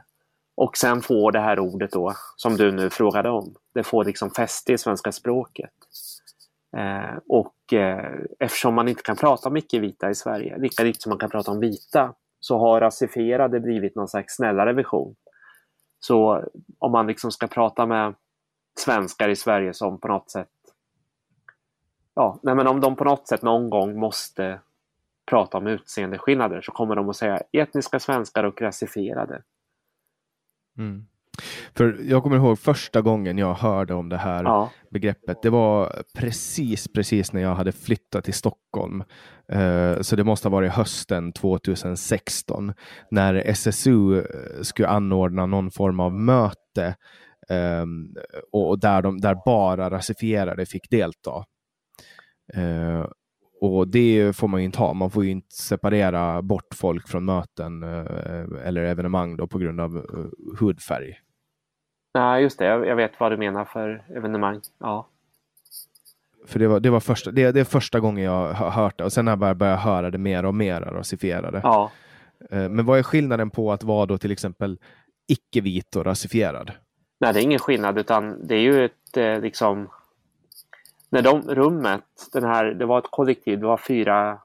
och 0.55 0.77
sen 0.77 1.01
får 1.01 1.31
det 1.31 1.39
här 1.39 1.59
ordet 1.59 1.91
då, 1.91 2.13
som 2.35 2.57
du 2.57 2.71
nu 2.71 2.89
frågade 2.89 3.29
om, 3.29 3.55
det 3.73 3.83
får 3.83 4.05
liksom 4.05 4.29
fäste 4.29 4.73
i 4.73 4.77
svenska 4.77 5.11
språket. 5.11 5.73
Eh, 6.77 7.17
och 7.29 7.73
eh, 7.73 8.13
eftersom 8.39 8.75
man 8.75 8.87
inte 8.87 9.03
kan 9.03 9.15
prata 9.15 9.49
om 9.49 9.57
icke-vita 9.57 10.09
i 10.09 10.15
Sverige, 10.15 10.57
lika 10.57 10.83
lite 10.83 10.99
som 10.99 11.09
man 11.09 11.19
kan 11.19 11.29
prata 11.29 11.51
om 11.51 11.59
vita, 11.59 12.13
så 12.39 12.57
har 12.57 12.81
rasifierade 12.81 13.59
blivit 13.59 13.95
någon 13.95 14.07
slags 14.07 14.35
snällare 14.35 14.73
vision. 14.73 15.15
Så 15.99 16.43
om 16.79 16.91
man 16.91 17.07
liksom 17.07 17.31
ska 17.31 17.47
prata 17.47 17.85
med 17.85 18.15
svenskar 18.79 19.29
i 19.29 19.35
Sverige 19.35 19.73
som 19.73 19.99
på 19.99 20.07
något 20.07 20.31
sätt 20.31 20.49
ja, 22.13 22.39
nej 22.43 22.55
men 22.55 22.67
om 22.67 22.81
de 22.81 22.95
på 22.95 23.03
något 23.03 23.27
sätt 23.27 23.41
någon 23.41 23.69
gång 23.69 23.99
måste 23.99 24.59
prata 25.25 25.57
om 25.57 25.67
utseendeskillnader 25.67 26.61
så 26.61 26.71
kommer 26.71 26.95
de 26.95 27.09
att 27.09 27.15
säga 27.15 27.41
etniska 27.51 27.99
svenskar 27.99 28.43
och 28.43 28.61
rasifierade. 28.61 29.43
Mm. 30.77 31.07
För 31.75 31.97
jag 32.03 32.23
kommer 32.23 32.35
ihåg 32.37 32.59
första 32.59 33.01
gången 33.01 33.37
jag 33.37 33.53
hörde 33.53 33.93
om 33.93 34.09
det 34.09 34.17
här 34.17 34.43
ja. 34.43 34.71
begreppet. 34.91 35.41
Det 35.41 35.49
var 35.49 36.03
precis, 36.17 36.87
precis 36.87 37.33
när 37.33 37.41
jag 37.41 37.55
hade 37.55 37.71
flyttat 37.71 38.23
till 38.23 38.33
Stockholm. 38.33 39.03
Uh, 39.53 40.01
så 40.01 40.15
det 40.15 40.23
måste 40.23 40.47
ha 40.47 40.51
varit 40.51 40.71
hösten 40.71 41.31
2016 41.31 42.73
när 43.11 43.33
SSU 43.33 44.19
eh, 44.19 44.61
skulle 44.61 44.87
anordna 44.87 45.45
någon 45.45 45.71
form 45.71 45.99
av 45.99 46.13
möte 46.13 46.95
um, 47.49 48.15
och 48.51 48.79
där, 48.79 49.01
de, 49.01 49.17
där 49.21 49.37
bara 49.45 49.89
rasifierade 49.89 50.65
fick 50.65 50.89
delta. 50.89 51.45
Eh, 52.53 53.05
och 53.63 53.87
det 53.87 54.35
får 54.35 54.47
man 54.47 54.59
ju 54.59 54.65
inte 54.65 54.79
ha. 54.79 54.93
Man 54.93 55.11
får 55.11 55.25
ju 55.25 55.31
inte 55.31 55.55
separera 55.55 56.41
bort 56.41 56.73
folk 56.75 57.07
från 57.07 57.25
möten 57.25 57.83
eh, 57.83 58.67
eller 58.67 58.83
evenemang 58.83 59.37
då 59.37 59.47
på 59.47 59.57
grund 59.57 59.81
av 59.81 59.97
eh, 59.97 60.59
hudfärg. 60.59 61.19
Nej, 62.13 62.43
just 62.43 62.59
det. 62.59 62.65
Jag, 62.65 62.95
vet 62.95 63.19
vad 63.19 63.31
du 63.31 63.37
menar 63.37 63.65
för 63.65 64.03
evenemang. 64.15 64.61
Ja. 64.79 65.07
För 66.47 66.59
det 66.59 66.67
var, 66.67 66.79
det 66.79 66.89
var 66.89 66.99
första, 66.99 67.31
det, 67.31 67.51
det 67.51 67.59
är 67.59 67.63
första 67.63 67.99
gången 67.99 68.23
jag 68.23 68.53
har 68.53 68.69
hört 68.69 68.97
det 68.97 69.03
och 69.03 69.13
sen 69.13 69.27
har 69.27 69.31
jag 69.31 69.39
bara 69.39 69.55
börjat 69.55 69.79
höra 69.79 70.11
det 70.11 70.17
mer 70.17 70.45
och 70.45 70.55
mer 70.55 70.81
rasifierade. 70.81 71.61
Ja. 71.63 71.91
Eh, 72.51 72.69
men 72.69 72.85
vad 72.85 72.99
är 72.99 73.03
skillnaden 73.03 73.49
på 73.49 73.71
att 73.71 73.83
vara 73.83 74.05
då 74.05 74.17
till 74.17 74.31
exempel 74.31 74.79
icke-vit 75.27 75.95
och 75.95 76.05
rasifierad? 76.05 76.71
Nej, 77.19 77.33
det 77.33 77.39
är 77.39 77.43
ingen 77.43 77.59
skillnad 77.59 77.97
utan 77.97 78.47
det 78.47 78.55
är 78.55 78.61
ju 78.61 78.85
ett 78.85 79.41
liksom 79.41 79.89
när 81.13 81.21
de 81.21 81.41
rummet, 81.41 82.03
den 82.33 82.43
här, 82.43 82.65
det 82.65 82.85
var 82.85 82.99
ett 82.99 83.11
kollektiv, 83.11 83.59
det 83.59 83.65
var 83.65 83.77
fyra 83.77 84.39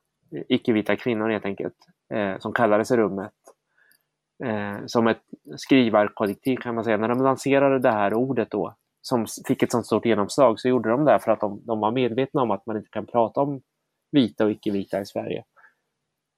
icke-vita 0.49 0.97
kvinnor 0.97 1.29
helt 1.29 1.45
enkelt, 1.45 1.75
eh, 2.15 2.39
som 2.39 2.53
kallade 2.53 2.85
sig 2.85 2.97
rummet. 2.97 3.33
Eh, 4.45 4.87
som 4.87 5.07
ett 5.07 5.23
skrivarkollektiv 5.57 6.57
kan 6.57 6.75
man 6.75 6.85
säga. 6.85 6.97
När 6.97 7.09
de 7.09 7.23
lanserade 7.23 7.79
det 7.79 7.91
här 7.91 8.15
ordet 8.15 8.51
då, 8.51 8.75
som 9.03 9.27
fick 9.47 9.63
ett 9.63 9.73
sånt 9.73 9.87
stort 9.87 10.07
genomslag, 10.07 10.61
så 10.61 10.69
gjorde 10.69 10.91
de 10.91 11.05
det 11.05 11.19
för 11.19 11.33
att 11.33 11.41
de, 11.41 11.61
de 11.65 11.81
var 11.81 11.91
medvetna 11.91 12.43
om 12.43 12.51
att 12.51 12.67
man 12.67 12.77
inte 12.77 12.91
kan 12.91 13.07
prata 13.07 13.41
om 13.41 13.61
vita 14.11 14.45
och 14.45 14.51
icke-vita 14.51 15.01
i 15.01 15.07
Sverige. 15.07 15.45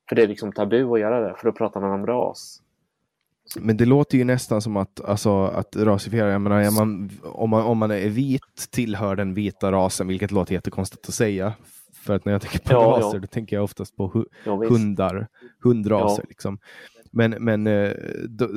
För 0.09 0.17
det 0.17 0.23
är 0.23 0.29
liksom 0.29 0.53
tabu 0.53 0.93
att 0.93 1.01
göra 1.01 1.21
det, 1.21 1.35
för 1.35 1.45
då 1.45 1.53
pratar 1.53 1.81
man 1.81 1.93
om 1.93 2.07
ras. 2.07 2.63
Men 3.57 3.77
det 3.77 3.85
låter 3.85 4.19
ju 4.19 4.25
nästan 4.25 4.63
som 4.63 4.77
att, 4.77 5.05
alltså, 5.05 5.45
att 5.45 5.77
rasifiera, 5.77 6.31
jag 6.31 6.41
menar, 6.41 6.71
man, 6.71 7.11
om, 7.23 7.51
man, 7.51 7.63
om 7.63 7.79
man 7.79 7.91
är 7.91 8.09
vit, 8.09 8.71
tillhör 8.71 9.17
den 9.17 9.35
vita 9.35 9.73
rasen, 9.73 10.09
vilket 10.09 10.31
låter 10.31 10.55
jättekonstigt 10.55 11.09
att 11.09 11.15
säga. 11.15 11.53
För 11.95 12.15
att 12.15 12.25
när 12.25 12.33
jag 12.33 12.43
tänker 12.43 12.59
på 12.59 12.73
ja, 12.73 12.79
raser, 12.79 13.17
ja. 13.17 13.21
då 13.21 13.27
tänker 13.27 13.57
jag 13.57 13.65
oftast 13.65 13.97
på 13.97 14.07
hu 14.07 14.25
ja, 14.45 14.57
hundar, 14.57 15.27
hundraser. 15.63 16.25
Liksom. 16.29 16.59
Men, 17.13 17.31
men 17.31 17.67
eh, 17.67 17.93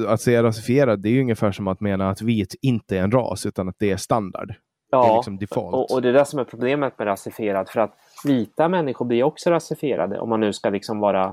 att 0.08 0.22
säga 0.22 0.44
rasifierad, 0.44 1.02
det 1.02 1.10
är 1.10 1.14
ju 1.14 1.22
ungefär 1.22 1.52
som 1.52 1.68
att 1.68 1.80
mena 1.80 2.10
att 2.10 2.22
vit 2.22 2.56
inte 2.62 2.98
är 2.98 3.02
en 3.02 3.12
ras, 3.12 3.46
utan 3.46 3.70
att 3.70 3.76
det 3.80 3.92
är 3.92 3.98
standard. 3.98 4.54
Ja, 4.92 5.04
det 5.04 5.10
är 5.10 5.16
liksom 5.16 5.38
default. 5.38 5.74
Och, 5.74 5.92
och, 5.96 6.02
det 6.02 6.10
är 6.10 6.14
det 6.14 6.26
som 6.26 6.40
är 6.40 6.44
problemet 6.44 7.00
med 7.00 7.08
rasifierad, 7.08 7.70
för 7.70 7.80
att 7.80 7.96
vita 8.26 8.70
människor 8.70 9.06
blir 9.06 9.24
också 9.24 9.50
rasifierade, 9.50 10.20
om 10.20 10.30
man 10.30 10.40
nu 10.40 10.54
ska 10.54 10.70
liksom 10.70 11.00
vara 11.00 11.26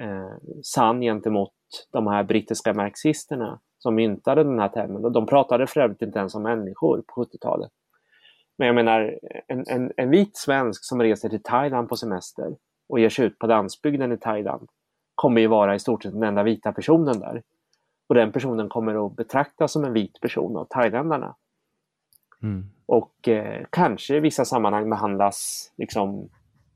eh, 0.00 0.32
sann 0.62 1.00
gentemot 1.00 1.50
de 1.90 2.06
här 2.06 2.22
brittiska 2.22 2.74
marxisterna 2.74 3.60
som 3.78 3.94
myntade 3.94 4.44
den 4.44 4.58
här 4.58 4.68
termen. 4.68 5.04
Och 5.04 5.12
de 5.12 5.26
pratade 5.26 5.66
för 5.66 5.80
övrigt 5.80 6.02
inte 6.02 6.18
ens 6.18 6.34
om 6.34 6.42
människor 6.42 7.02
på 7.06 7.24
70-talet. 7.24 7.70
Men 8.58 8.66
jag 8.66 8.74
menar, 8.74 9.18
en, 9.46 9.64
en, 9.68 9.92
en 9.96 10.10
vit 10.10 10.36
svensk 10.36 10.84
som 10.84 11.02
reser 11.02 11.28
till 11.28 11.42
Thailand 11.42 11.88
på 11.88 11.96
semester 11.96 12.56
och 12.88 13.00
ger 13.00 13.08
sig 13.08 13.26
ut 13.26 13.38
på 13.38 13.46
landsbygden 13.46 14.12
i 14.12 14.16
Thailand 14.16 14.68
kommer 15.14 15.40
ju 15.40 15.46
vara 15.46 15.74
i 15.74 15.78
stort 15.78 16.02
sett 16.02 16.12
den 16.12 16.22
enda 16.22 16.42
vita 16.42 16.72
personen 16.72 17.20
där. 17.20 17.42
Och 18.06 18.14
den 18.14 18.32
personen 18.32 18.68
kommer 18.68 19.06
att 19.06 19.16
betraktas 19.16 19.72
som 19.72 19.84
en 19.84 19.92
vit 19.92 20.20
person 20.20 20.56
av 20.56 20.64
thailändarna. 20.64 21.34
Mm. 22.42 22.66
Och 22.86 23.28
eh, 23.28 23.66
kanske 23.70 24.16
i 24.16 24.20
vissa 24.20 24.44
sammanhang 24.44 24.90
behandlas 24.90 25.70
liksom, 25.76 26.28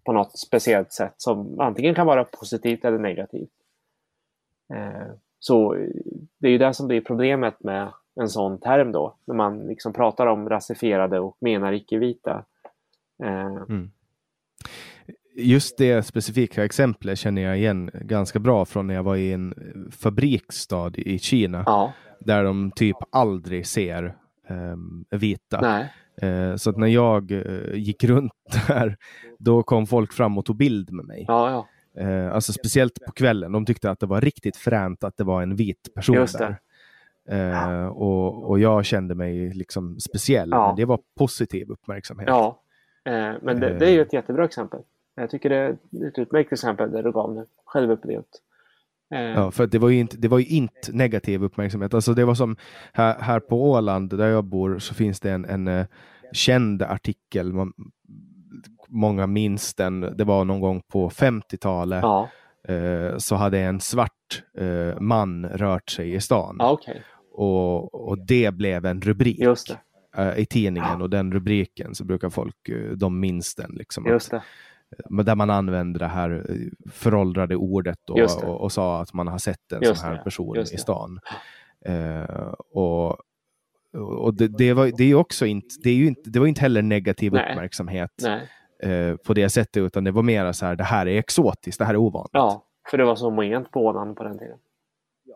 på 0.04 0.12
något 0.12 0.38
speciellt 0.38 0.92
sätt 0.92 1.14
som 1.16 1.60
antingen 1.60 1.94
kan 1.94 2.06
vara 2.06 2.24
positivt 2.24 2.84
eller 2.84 2.98
negativt. 2.98 3.50
Eh, 4.74 5.12
så 5.38 5.74
det 6.38 6.48
är 6.48 6.52
ju 6.52 6.58
det 6.58 6.74
som 6.74 6.86
blir 6.86 7.00
problemet 7.00 7.62
med 7.62 7.92
en 8.20 8.28
sån 8.28 8.60
term 8.60 8.92
då, 8.92 9.16
när 9.24 9.34
man 9.34 9.66
liksom 9.66 9.92
pratar 9.92 10.26
om 10.26 10.48
rasifierade 10.48 11.20
och 11.20 11.36
menar 11.40 11.72
icke-vita. 11.72 12.44
Eh, 13.22 13.56
mm. 13.68 13.90
Just 15.38 15.78
det 15.78 16.02
specifika 16.02 16.64
exemplet 16.64 17.18
känner 17.18 17.42
jag 17.42 17.58
igen 17.58 17.90
ganska 17.94 18.38
bra 18.38 18.64
från 18.64 18.86
när 18.86 18.94
jag 18.94 19.02
var 19.02 19.16
i 19.16 19.32
en 19.32 19.54
fabriksstad 19.92 20.92
i 20.96 21.18
Kina. 21.18 21.62
Ja. 21.66 21.92
Där 22.20 22.44
de 22.44 22.70
typ 22.70 22.96
aldrig 23.12 23.66
ser 23.66 24.16
um, 24.48 25.04
vita. 25.10 25.88
Uh, 26.22 26.56
så 26.56 26.70
att 26.70 26.76
när 26.76 26.86
jag 26.86 27.30
gick 27.74 28.04
runt 28.04 28.32
där, 28.68 28.96
då 29.38 29.62
kom 29.62 29.86
folk 29.86 30.12
fram 30.12 30.38
och 30.38 30.44
tog 30.44 30.56
bild 30.56 30.92
med 30.92 31.04
mig. 31.04 31.24
Ja, 31.28 31.50
ja. 31.50 31.66
Eh, 31.96 32.32
alltså 32.32 32.52
speciellt 32.52 33.04
på 33.06 33.12
kvällen. 33.12 33.52
De 33.52 33.66
tyckte 33.66 33.90
att 33.90 34.00
det 34.00 34.06
var 34.06 34.20
riktigt 34.20 34.56
fränt 34.56 35.04
att 35.04 35.16
det 35.16 35.24
var 35.24 35.42
en 35.42 35.56
vit 35.56 35.94
person 35.94 36.26
där. 36.38 36.58
Eh, 37.28 37.86
och, 37.86 38.50
och 38.50 38.58
jag 38.58 38.84
kände 38.84 39.14
mig 39.14 39.54
liksom 39.54 40.00
speciell. 40.00 40.48
Ja. 40.50 40.66
Men 40.66 40.76
det 40.76 40.84
var 40.84 41.00
positiv 41.18 41.70
uppmärksamhet. 41.70 42.28
Ja, 42.28 42.62
eh, 43.04 43.32
men 43.42 43.60
det, 43.60 43.78
det 43.78 43.86
är 43.86 43.90
ju 43.90 44.02
ett 44.02 44.12
jättebra 44.12 44.44
exempel. 44.44 44.80
Jag 45.14 45.30
tycker 45.30 45.50
det 45.50 45.56
är 45.56 45.70
ett 46.08 46.18
utmärkt 46.18 46.52
exempel 46.52 46.90
där 46.90 47.02
du 47.02 47.12
gav 47.12 47.34
det 47.34 47.46
självupplevt. 47.64 48.42
Eh, 49.14 49.20
Ja, 49.20 49.50
för 49.50 49.66
det 49.66 49.78
var 49.78 49.88
ju 49.88 49.98
inte, 49.98 50.16
det 50.16 50.28
var 50.28 50.38
ju 50.38 50.46
inte 50.46 50.92
negativ 50.92 51.44
uppmärksamhet. 51.44 51.94
Alltså 51.94 52.14
det 52.14 52.24
var 52.24 52.34
som 52.34 52.56
här, 52.92 53.16
här 53.20 53.40
på 53.40 53.70
Åland 53.70 54.18
där 54.18 54.28
jag 54.28 54.44
bor 54.44 54.78
så 54.78 54.94
finns 54.94 55.20
det 55.20 55.30
en, 55.30 55.44
en 55.44 55.68
eh, 55.68 55.86
känd 56.32 56.82
artikel. 56.82 57.52
Man, 57.52 57.72
många 58.88 59.26
minns 59.26 59.74
den. 59.74 60.00
Det 60.00 60.24
var 60.24 60.44
någon 60.44 60.60
gång 60.60 60.82
på 60.88 61.10
50-talet. 61.10 62.02
ja, 62.02 62.28
Eh, 62.68 63.16
så 63.18 63.34
hade 63.34 63.58
en 63.58 63.80
svart 63.80 64.42
eh, 64.58 65.00
man 65.00 65.46
rört 65.46 65.90
sig 65.90 66.14
i 66.14 66.20
stan. 66.20 66.56
ja 66.58 66.70
okej. 66.70 67.02
Och, 67.32 68.08
och 68.08 68.26
det 68.26 68.54
blev 68.54 68.86
en 68.86 69.00
rubrik 69.00 69.40
eh, 70.16 70.38
i 70.38 70.46
tidningen. 70.46 71.02
Och 71.02 71.10
den 71.10 71.32
rubriken 71.32 71.94
så 71.94 72.04
brukar 72.04 72.30
folk, 72.30 72.68
eh, 72.68 72.90
de 72.90 73.20
minns 73.20 73.54
den. 73.54 73.70
Liksom, 73.70 74.06
Just 74.06 74.34
att, 74.34 74.42
där 75.26 75.34
man 75.34 75.50
använder 75.50 76.00
det 76.00 76.06
här 76.06 76.46
föråldrade 76.90 77.56
ordet 77.56 78.10
och, 78.10 78.18
det. 78.18 78.46
och, 78.46 78.60
och 78.60 78.72
sa 78.72 79.00
att 79.02 79.12
man 79.12 79.28
har 79.28 79.38
sett 79.38 79.72
en 79.72 79.82
Just 79.82 80.00
sån 80.00 80.08
här 80.08 80.16
det, 80.16 80.24
person 80.24 80.58
i 80.58 80.64
stan. 80.66 81.20
Och 82.72 83.16
och 83.98 84.34
det, 84.34 84.48
det, 84.48 84.72
var, 84.72 84.92
det 84.96 85.04
är 85.04 85.14
också 85.14 85.46
inte, 85.46 85.74
det, 85.82 85.90
är 85.90 85.94
ju 85.94 86.06
inte, 86.06 86.30
det 86.30 86.38
var 86.38 86.46
inte 86.46 86.60
heller 86.60 86.82
negativ 86.82 87.32
Nej. 87.32 87.52
uppmärksamhet 87.52 88.10
Nej. 88.22 88.48
Eh, 88.82 89.16
på 89.16 89.34
det 89.34 89.48
sättet, 89.48 89.76
utan 89.82 90.04
det 90.04 90.10
var 90.10 90.22
mer 90.22 90.52
så 90.52 90.66
här, 90.66 90.76
det 90.76 90.84
här 90.84 91.08
är 91.08 91.18
exotiskt, 91.18 91.78
det 91.78 91.84
här 91.84 91.94
är 91.94 91.98
ovanligt. 91.98 92.30
Ja, 92.32 92.62
för 92.90 92.98
det 92.98 93.04
var 93.04 93.16
så 93.16 93.30
moment 93.30 93.70
på 93.70 93.80
Åland 93.80 94.16
på 94.16 94.24
den 94.24 94.38
tiden. 94.38 94.58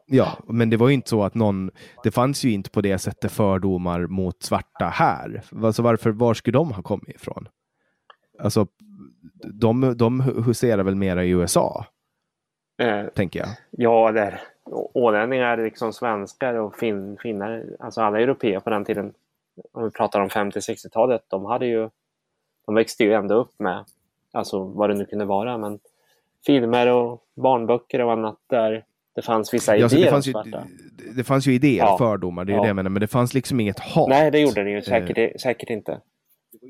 Ja, 0.07 0.29
men 0.47 0.71
det 0.71 0.77
var 0.77 0.89
ju 0.89 0.95
inte 0.95 1.09
så 1.09 1.23
att 1.23 1.35
någon, 1.35 1.71
det 2.03 2.11
fanns 2.11 2.45
ju 2.45 2.53
inte 2.53 2.71
på 2.71 2.81
det 2.81 2.99
sättet 2.99 3.33
fördomar 3.33 4.07
mot 4.07 4.43
svarta 4.43 4.85
här. 4.85 5.43
Alltså 5.62 5.83
varför, 5.83 6.11
var 6.11 6.35
skulle 6.35 6.59
de 6.59 6.73
ha 6.73 6.83
kommit 6.83 7.09
ifrån? 7.09 7.49
Alltså, 8.39 8.67
de, 9.61 9.95
de 9.97 10.21
huserar 10.21 10.83
väl 10.83 10.95
mera 10.95 11.25
i 11.25 11.31
USA, 11.31 11.87
Eh, 12.83 13.07
tänker 13.07 13.41
jag. 13.41 13.49
ja, 13.71 14.12
där 14.12 14.41
ålänningar 14.95 15.57
liksom 15.57 15.93
svenskar 15.93 16.55
och 16.55 16.75
fin, 16.77 17.17
finnar, 17.23 17.65
alltså 17.79 18.01
alla 18.01 18.21
europeer 18.21 18.61
på 18.61 18.71
den 18.71 18.85
tiden, 18.85 19.12
om 19.73 19.85
vi 19.85 19.91
pratar 19.91 20.21
om 20.21 20.29
50-60-talet, 20.29 21.23
de 21.29 21.45
hade 21.45 21.67
ju, 21.67 21.89
de 22.71 22.75
växte 22.75 23.05
ju 23.05 23.13
ändå 23.15 23.35
upp 23.35 23.59
med, 23.59 23.85
alltså 24.33 24.65
vad 24.65 24.91
det 24.91 24.95
nu 24.95 25.05
kunde 25.05 25.25
vara, 25.25 25.59
men 25.59 25.79
filmer 26.47 26.87
och 26.87 27.23
barnböcker 27.37 28.01
och 28.01 28.13
annat 28.13 28.37
där 28.51 28.85
det 29.15 29.23
fanns 29.23 29.55
vissa 29.55 29.77
Ja, 29.77 29.89
så 29.89 29.97
idéer 29.97 30.05
det, 30.07 30.11
fanns 30.11 30.27
ju, 30.29 30.35
det 31.17 31.25
fanns 31.25 31.47
ju 31.47 31.55
idéer, 31.55 31.85
Ja. 31.85 31.99
fördomar, 31.99 32.45
det 32.45 32.53
är 32.53 32.55
Ja. 32.57 32.63
det 32.63 32.67
jag 32.69 32.77
menar, 32.77 32.91
men 32.91 33.01
det 33.01 33.07
fanns 33.07 33.35
liksom 33.35 33.61
inget 33.61 33.79
hat. 33.79 34.09
Nej, 34.09 34.31
det 34.31 34.39
gjorde 34.41 34.65
det 34.65 34.71
ju 34.71 34.83
säkert, 34.83 35.41
säkert 35.41 35.71
inte. 35.71 36.01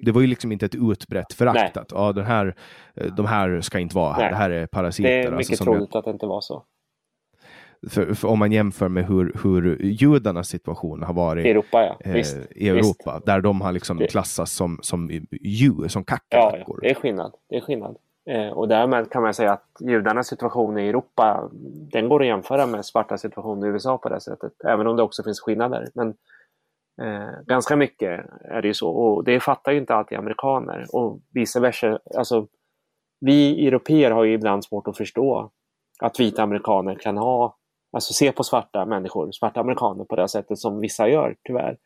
Det 0.03 0.13
var 0.13 0.21
ju 0.21 0.27
liksom 0.27 0.53
inte 0.53 0.67
ett 0.67 0.75
utbrett 0.75 1.33
förakt 1.33 1.77
att 1.77 1.93
ja, 1.93 2.13
den 2.13 2.25
här, 2.25 2.55
eh, 2.95 3.07
de 3.15 3.27
här 3.27 3.61
ska 3.61 3.79
inte 3.79 3.97
vara 3.97 4.13
här, 4.13 4.21
Nej. 4.23 4.31
det 4.31 4.37
här 4.37 4.51
är 4.51 4.67
parasiter. 4.67 5.11
Det 5.11 5.17
är 5.17 5.19
alltså, 5.21 5.37
mycket 5.37 5.57
som 5.59 5.65
troligt 5.67 5.95
att 5.95 6.05
det 6.05 6.11
inte 6.11 6.27
var 6.27 6.41
så. 6.41 6.65
För, 7.89 8.15
för 8.15 8.29
om 8.29 8.39
man 8.39 8.53
jämför 8.53 8.89
med 8.89 9.07
hur, 9.07 9.33
hur 9.43 9.83
judarnas 9.83 10.49
situation 10.49 11.03
har 11.03 11.15
varit 11.15 11.47
I 11.47 11.51
Europa, 11.51 11.85
ja. 11.85 11.97
eh, 12.01 12.13
Visst. 12.13 12.37
i 12.51 12.69
Europa, 12.69 13.21
där 13.27 13.41
de 13.41 13.61
har 13.61 13.73
liksom 13.73 13.97
Det- 13.99 14.07
klassats 14.07 14.53
som, 14.53 14.79
som 14.83 15.11
djur, 15.43 15.89
som 15.89 16.05
Ja, 16.07 16.17
kackerlackor. 16.17 16.79
ja, 16.83 16.89
det 16.89 16.91
är 16.91 16.95
skillnad. 16.95 17.33
Det 17.49 17.57
är 17.57 17.61
skillnad. 17.61 17.97
Eh, 18.31 18.49
och 18.49 18.69
därmed 18.69 19.11
kan 19.11 19.23
man 19.23 19.35
säga 19.35 19.53
att 19.53 19.67
judarnas 19.81 20.27
situation 20.27 20.79
i 20.79 20.89
Europa, 20.89 21.49
den 21.93 22.09
går 22.09 22.21
att 22.21 22.27
jämföra 22.27 22.67
med 22.67 22.85
svarta 22.85 23.19
situation 23.19 23.65
i 23.65 23.67
USA 23.67 23.99
på 23.99 24.09
det 24.09 24.21
sättet. 24.21 24.53
Även 24.65 24.87
om 24.87 24.97
det 24.97 25.03
också 25.03 25.23
finns 25.23 25.41
skillnader. 25.41 25.87
Men 25.95 26.09
eh, 27.03 27.29
ganska 27.47 27.77
mycket 27.77 28.21
är 28.45 28.63
det 28.63 28.69
ju 28.69 28.75
så. 28.75 28.91
Och 28.91 29.25
det 29.25 29.41
fattar 29.41 29.73
ju 29.73 29.79
inte 29.79 29.95
alltid 29.95 30.19
amerikaner. 30.19 30.87
Och 30.93 31.21
vice 31.35 31.61
versa. 31.61 31.99
Alltså, 32.17 32.47
vi 33.21 33.67
europeer 33.67 34.11
har 34.11 34.25
ju 34.25 34.33
ibland 34.35 34.65
svårt 34.65 34.89
att 34.89 34.97
förstå 34.97 35.51
att 36.03 36.21
vita 36.21 36.43
amerikaner 36.43 36.95
kan 36.95 37.17
ha, 37.17 37.57
alltså 37.91 38.13
se 38.13 38.33
på 38.33 38.45
svarta 38.45 38.87
människor, 38.87 39.33
svarta 39.33 39.61
amerikaner 39.61 40.05
på 40.05 40.17
det 40.17 40.29
sättet 40.29 40.59
som 40.59 40.81
vissa 40.81 41.09
gör 41.09 41.37
tyvärr. 41.45 41.79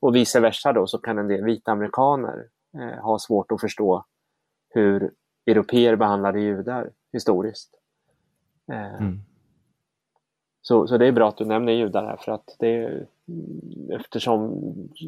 Och 0.00 0.16
vice 0.16 0.40
versa 0.40 0.72
då 0.72 0.86
så 0.86 0.98
kan 0.98 1.18
en 1.18 1.28
del 1.28 1.44
vita 1.44 1.72
amerikaner 1.72 2.48
eh, 2.78 3.02
ha 3.04 3.18
svårt 3.18 3.52
att 3.52 3.60
förstå 3.60 4.04
hur 4.68 5.12
europeer 5.46 5.96
behandlade 5.96 6.40
judar 6.40 6.90
historiskt. 7.12 7.74
Eh, 8.72 8.94
Mm. 8.94 9.20
så, 10.62 10.86
så 10.86 10.98
det 10.98 11.06
är 11.06 11.12
bra 11.12 11.28
att 11.28 11.36
du 11.36 11.44
nämner 11.44 11.72
judar 11.72 12.04
här 12.04 12.16
för 12.16 12.32
att 12.32 12.56
det 12.58 12.76
är, 12.76 13.06
eftersom 13.90 14.60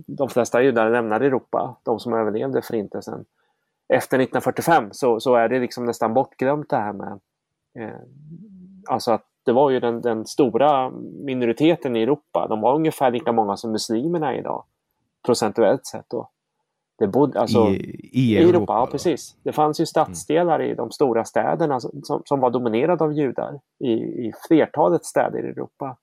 de 0.07 0.29
flesta 0.29 0.63
judar 0.63 0.91
lämnade 0.91 1.27
Europa, 1.27 1.77
de 1.83 2.01
som 2.01 2.13
överlevde 2.13 2.63
förintelsen, 2.63 3.25
efter 3.89 4.19
1945 4.19 4.89
så, 4.93 5.21
så 5.21 5.35
är 5.35 5.49
det 5.49 5.61
liksom 5.61 5.85
nästan 5.85 6.15
bortglömt 6.15 6.71
det 6.71 6.77
här 6.77 6.93
med 6.93 7.21
eh, 7.79 8.01
alltså 8.87 9.13
att 9.13 9.27
det 9.47 9.53
var 9.53 9.71
ju 9.71 9.81
den, 9.81 10.01
den 10.01 10.27
stora 10.27 10.91
minoriteten 11.25 11.97
i 11.97 12.03
Europa, 12.03 12.47
de 12.49 12.61
var 12.61 12.75
ungefär 12.75 13.11
lika 13.11 13.33
många 13.33 13.57
som 13.57 13.73
muslimerna 13.73 14.37
idag, 14.37 14.65
procentuellt 15.27 15.87
sett 15.87 16.11
då. 16.11 16.29
Det 16.99 17.07
bodde, 17.07 17.41
alltså, 17.41 17.69
I, 17.69 17.75
I 18.13 18.35
i 18.35 18.37
Europa. 18.39 18.57
Europa, 18.57 18.73
ja 18.73 18.87
precis. 18.87 19.37
Det 19.43 19.53
fanns 19.53 19.81
ju 19.81 19.87
stadsdelar 19.87 20.63
i 20.63 20.75
de 20.75 20.91
stora 20.91 21.25
städerna 21.25 21.81
som, 21.81 22.23
som, 22.25 22.41
var 22.41 22.51
dominerade 22.51 23.05
av 23.05 23.13
judar 23.13 23.61
i, 23.79 23.93
i 23.93 24.33
flertalet 24.49 25.05
städer 25.05 25.47
i 25.47 25.49
Europa. 25.49 25.97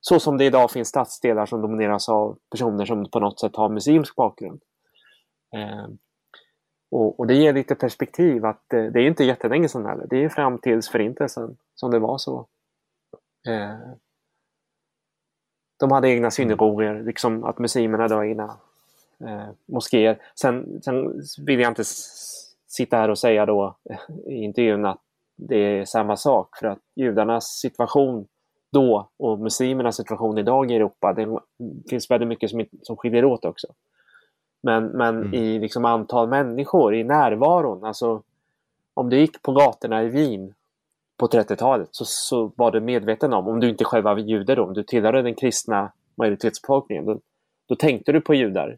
Så 0.00 0.20
som 0.20 0.38
det 0.38 0.44
idag 0.44 0.70
finns 0.70 0.88
stadsdelar 0.88 1.46
som 1.46 1.62
domineras 1.62 2.08
av 2.08 2.38
personer 2.50 2.84
som 2.84 3.10
på 3.10 3.20
något 3.20 3.40
sätt 3.40 3.56
har 3.56 3.68
muslimsk 3.68 4.16
bakgrund. 4.16 4.60
Eh, 5.56 5.86
och, 6.90 7.20
och 7.20 7.26
det 7.26 7.34
ger 7.34 7.52
lite 7.52 7.74
perspektiv 7.74 8.44
att 8.44 8.72
eh, 8.72 8.84
det 8.84 9.00
är 9.00 9.06
inte 9.06 9.24
jättelänge 9.24 9.68
sedan 9.68 9.86
heller. 9.86 10.06
Det 10.10 10.24
är 10.24 10.28
fram 10.28 10.58
tills 10.58 10.88
förintelsen 10.88 11.56
som 11.74 11.90
det 11.90 11.98
var 11.98 12.18
så. 12.18 12.46
Eh, 13.46 13.78
de 15.80 15.92
hade 15.92 16.08
egna 16.08 16.30
synagogor, 16.30 17.02
liksom 17.02 17.44
att 17.44 17.58
muslimerna 17.58 18.02
hade 18.02 18.26
egna 18.28 18.56
eh, 19.20 19.48
moskéer. 19.66 20.18
Sen, 20.34 20.80
sen 20.82 21.22
vill 21.46 21.60
jag 21.60 21.70
inte 21.70 21.84
sitta 22.68 22.96
här 22.96 23.08
och 23.08 23.18
säga 23.18 23.46
då 23.46 23.76
eh, 23.90 24.32
i 24.32 24.44
intervjun 24.44 24.86
att 24.86 25.00
det 25.36 25.56
är 25.56 25.84
samma 25.84 26.16
sak 26.16 26.56
för 26.56 26.66
att 26.66 26.78
judarnas 26.94 27.44
situation 27.44 28.26
då 28.70 29.08
och 29.16 29.38
muslimernas 29.38 29.96
situation 29.96 30.38
idag 30.38 30.70
i 30.70 30.74
Europa, 30.76 31.12
det 31.12 31.38
finns 31.90 32.10
väldigt 32.10 32.28
mycket 32.28 32.50
som, 32.50 32.64
som 32.82 32.96
skiljer 32.96 33.24
åt 33.24 33.44
också. 33.44 33.66
Men, 34.60 34.84
men 34.86 35.16
Mm. 35.16 35.34
i 35.34 35.58
liksom 35.58 35.84
antal 35.84 36.28
människor, 36.28 36.94
i 36.94 37.04
närvaron, 37.04 37.84
alltså 37.84 38.22
om 38.94 39.10
du 39.10 39.18
gick 39.18 39.42
på 39.42 39.52
gatorna 39.52 40.02
i 40.02 40.08
Wien 40.08 40.54
på 41.18 41.26
30-talet 41.26 41.88
så, 41.90 42.04
så 42.04 42.52
var 42.56 42.70
du 42.70 42.80
medveten 42.80 43.32
om, 43.32 43.48
om 43.48 43.60
du 43.60 43.68
inte 43.68 43.84
själv 43.84 44.04
var 44.04 44.18
jude 44.18 44.54
då, 44.54 44.64
om 44.64 44.74
du 44.74 44.82
tillhörde 44.82 45.22
den 45.22 45.34
kristna 45.34 45.92
majoritetsbefolkningen, 46.16 47.04
då, 47.04 47.20
då 47.68 47.74
tänkte 47.74 48.12
du 48.12 48.20
på 48.20 48.34
judar 48.34 48.76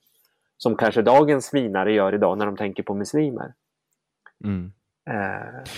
som 0.58 0.76
kanske 0.76 1.02
dagens 1.02 1.54
vinare 1.54 1.92
gör 1.92 2.14
idag 2.14 2.38
när 2.38 2.46
de 2.46 2.56
tänker 2.56 2.82
på 2.82 2.94
muslimer. 2.94 3.54
Mm. 4.44 4.72
Eh, 5.10 5.70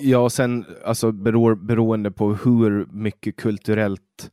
Ja, 0.00 0.18
och 0.18 0.32
sen 0.32 0.64
alltså, 0.84 1.12
beror, 1.12 1.54
beroende 1.54 2.10
på 2.10 2.34
hur 2.34 2.86
mycket 2.90 3.36
kulturellt 3.36 4.30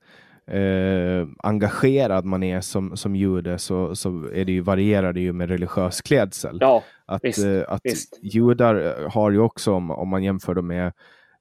eh, 0.48 1.28
engagerad 1.38 2.26
man 2.26 2.44
är 2.44 2.62
som, 2.62 2.98
som 2.98 3.16
jude 3.16 3.58
så, 3.58 3.96
så 3.96 4.10
är 4.10 4.46
det 4.46 4.52
ju, 4.52 4.62
varierar 4.62 5.14
det 5.14 5.20
ju 5.20 5.34
med 5.34 5.50
religiös 5.50 6.02
klädsel. 6.02 6.58
ja, 6.62 6.84
att 7.06 7.24
visst, 7.24 7.46
eh, 7.46 7.62
att 7.68 7.82
visst. 7.84 8.20
judar 8.22 9.08
har 9.10 9.32
ju 9.32 9.40
också, 9.40 9.74
om, 9.74 9.92
om 9.92 10.10
man 10.10 10.24
jämför 10.24 10.54
dem 10.54 10.68
med, 10.68 10.94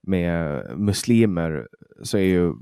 med 0.03 0.65
muslimer, 0.79 1.69
så 2.03 2.19
är 2.19 2.23
ju 2.23 2.53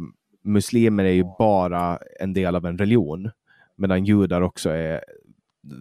muslimer 0.43 1.05
är 1.05 1.13
ju 1.13 1.25
bara 1.39 1.99
en 2.21 2.33
del 2.33 2.57
av 2.57 2.67
en 2.67 2.79
religion, 2.79 3.31
medan 3.77 4.05
judar 4.05 4.41
också 4.41 4.71
är 4.71 5.05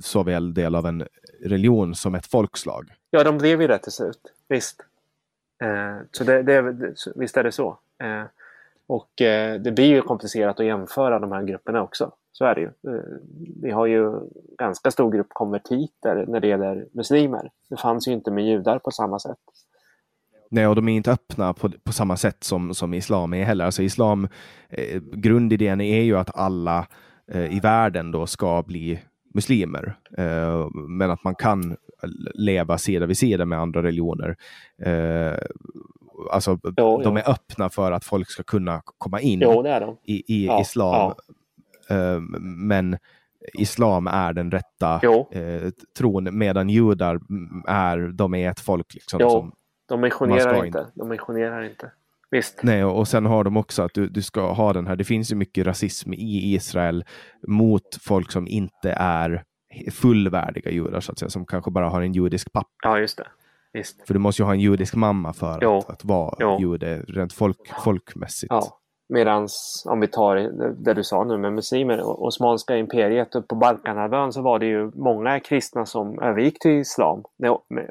såväl 0.02 0.53
del 0.53 0.76
av 0.76 0.86
en 0.86 1.07
religion 1.44 1.95
som 1.95 2.15
ett 2.15 2.26
folkslag. 2.26 2.90
ja, 3.10 3.23
de 3.23 3.38
blev 3.38 3.61
ju 3.61 3.68
det 3.68 3.77
till 3.77 3.91
slut. 3.91 4.34
Visst. 4.48 4.86
Eh, 5.64 6.06
så 6.11 6.23
det, 6.23 6.44
det, 6.44 6.76
visst 7.15 7.38
är 7.38 7.44
det 7.44 7.52
så. 7.52 7.80
Eh, 8.03 8.23
och 8.88 9.22
eh, 9.22 9.60
det 9.60 9.72
blir 9.72 9.86
ju 9.86 10.02
komplicerat 10.02 10.60
att 10.60 10.65
jämföra 10.65 11.19
de 11.19 11.31
här 11.31 11.44
grupperna 11.44 11.84
också. 11.84 12.11
Så 12.31 12.45
är 12.45 12.56
det 12.56 12.61
ju. 12.61 12.68
Eh, 12.68 13.03
vi 13.61 13.72
har 13.72 13.86
ju 13.86 14.19
ganska 14.57 14.91
stor 14.91 15.11
grupp 15.11 15.30
konvertiter 15.30 16.26
när 16.27 16.40
det 16.40 16.48
gäller 16.48 16.88
muslimer. 16.91 17.52
Det 17.69 17.77
fanns 17.77 18.07
ju 18.07 18.11
inte 18.11 18.31
med 18.31 18.45
judar 18.45 18.80
på 18.80 18.91
samma 18.91 19.19
sätt. 19.19 19.38
Nej, 20.52 20.68
och 20.68 20.76
de 20.76 20.90
är 20.90 20.96
inte 20.96 21.12
öppna 21.12 21.54
på, 21.54 21.70
på 21.84 21.94
samma 21.94 22.18
sätt 22.18 22.44
som, 22.44 22.74
som 22.74 22.94
islam 22.94 23.34
är 23.34 23.44
heller. 23.44 23.66
Alltså 23.66 23.84
islam, 23.84 24.28
eh, 24.70 25.02
grundidén 25.02 25.82
är 25.82 26.02
ju 26.02 26.18
att 26.18 26.36
alla 26.36 26.88
eh, 27.32 27.58
i 27.58 27.60
världen 27.60 28.12
då 28.12 28.28
ska 28.28 28.64
bli 28.64 29.00
muslimer. 29.34 29.96
Eh, 30.18 30.68
men 30.74 31.12
att 31.12 31.24
man 31.24 31.36
kan 31.36 31.78
leva 32.34 32.78
sida 32.78 33.06
vid 33.06 33.18
sida 33.18 33.46
med 33.46 33.60
andra 33.60 33.84
religioner. 33.84 34.36
Eh, 34.82 35.38
alltså, 36.32 36.60
Jo, 36.64 37.02
de 37.04 37.18
jo. 37.18 37.18
är 37.18 37.30
öppna 37.32 37.70
för 37.70 37.92
att 37.92 38.06
folk 38.06 38.30
ska 38.30 38.44
kunna 38.44 38.82
komma 38.98 39.22
in 39.22 39.40
Jo, 39.42 39.66
i, 40.06 40.24
i 40.28 40.46
Ja, 40.46 40.62
islam. 40.62 41.14
Eh, 41.90 42.20
men 42.42 42.98
islam 43.54 44.08
är 44.08 44.34
den 44.34 44.52
rätta 44.52 45.02
eh, 45.32 45.70
tron, 45.98 46.38
medan 46.38 46.70
judar 46.70 47.20
är, 47.68 48.12
de 48.12 48.34
är 48.34 48.50
ett 48.50 48.60
folk. 48.60 48.94
Liksom, 48.94 49.20
som, 49.20 49.52
De 49.90 50.02
missionerar 50.02 50.53
ska 50.56 50.66
inte. 50.66 50.88
De 50.94 51.10
missionerar 51.10 51.64
inte. 51.64 51.91
Visst. 52.32 52.64
Nej, 52.64 52.84
och 52.84 53.07
sen 53.07 53.26
har 53.26 53.44
de 53.44 53.57
också 53.57 53.84
att 53.84 53.94
du, 53.94 54.07
du 54.07 54.22
ska 54.22 54.52
ha 54.53 54.74
den 54.74 54.88
här, 54.88 54.95
det 54.95 55.03
finns 55.03 55.32
ju 55.32 55.36
mycket 55.36 55.68
rasism 55.68 56.14
i 56.14 56.53
Israel 56.53 57.06
mot 57.48 57.98
folk 58.02 58.32
som 58.32 58.48
inte 58.48 58.91
är 58.91 59.44
fullvärdiga 59.91 60.72
judar, 60.72 60.99
så 60.99 61.11
att 61.11 61.20
säga, 61.20 61.30
som 61.30 61.45
kanske 61.45 61.72
bara 61.72 61.90
har 61.90 62.02
en 62.02 62.14
judisk 62.14 62.52
pappa. 62.52 62.70
Ja, 62.84 62.99
just 62.99 63.18
det. 63.18 63.28
Visst. 63.74 64.07
För 64.07 64.14
du 64.14 64.20
måste 64.20 64.41
ju 64.41 64.45
ha 64.45 64.53
en 64.53 64.60
judisk 64.60 64.95
mamma 64.95 65.34
för 65.34 65.78
att, 65.78 65.90
att 65.90 66.06
vara 66.06 66.36
Jo. 66.40 66.60
jude, 66.60 67.03
rent 67.07 67.34
folk, 67.34 67.57
folkmässigt. 67.84 68.52
Ja. 68.53 68.79
Medan 69.11 69.48
om 69.86 69.99
vi 69.99 70.07
tar 70.07 70.36
det- 70.36 70.94
du 70.94 71.03
sa 71.03 71.23
nu 71.23 71.38
med 71.38 71.53
muslimer, 71.53 72.02
och 72.02 72.26
Osmanska 72.26 72.77
imperiet 72.77 73.36
och 73.36 73.48
på 73.48 73.56
Balkanhalvön 73.56 74.34
så 74.34 74.41
var 74.41 74.60
det 74.60 74.65
ju 74.65 74.91
många 74.95 75.40
kristna 75.40 75.86
som 75.86 76.19
övergick 76.19 76.60
till 76.60 76.72
islam. 76.72 77.23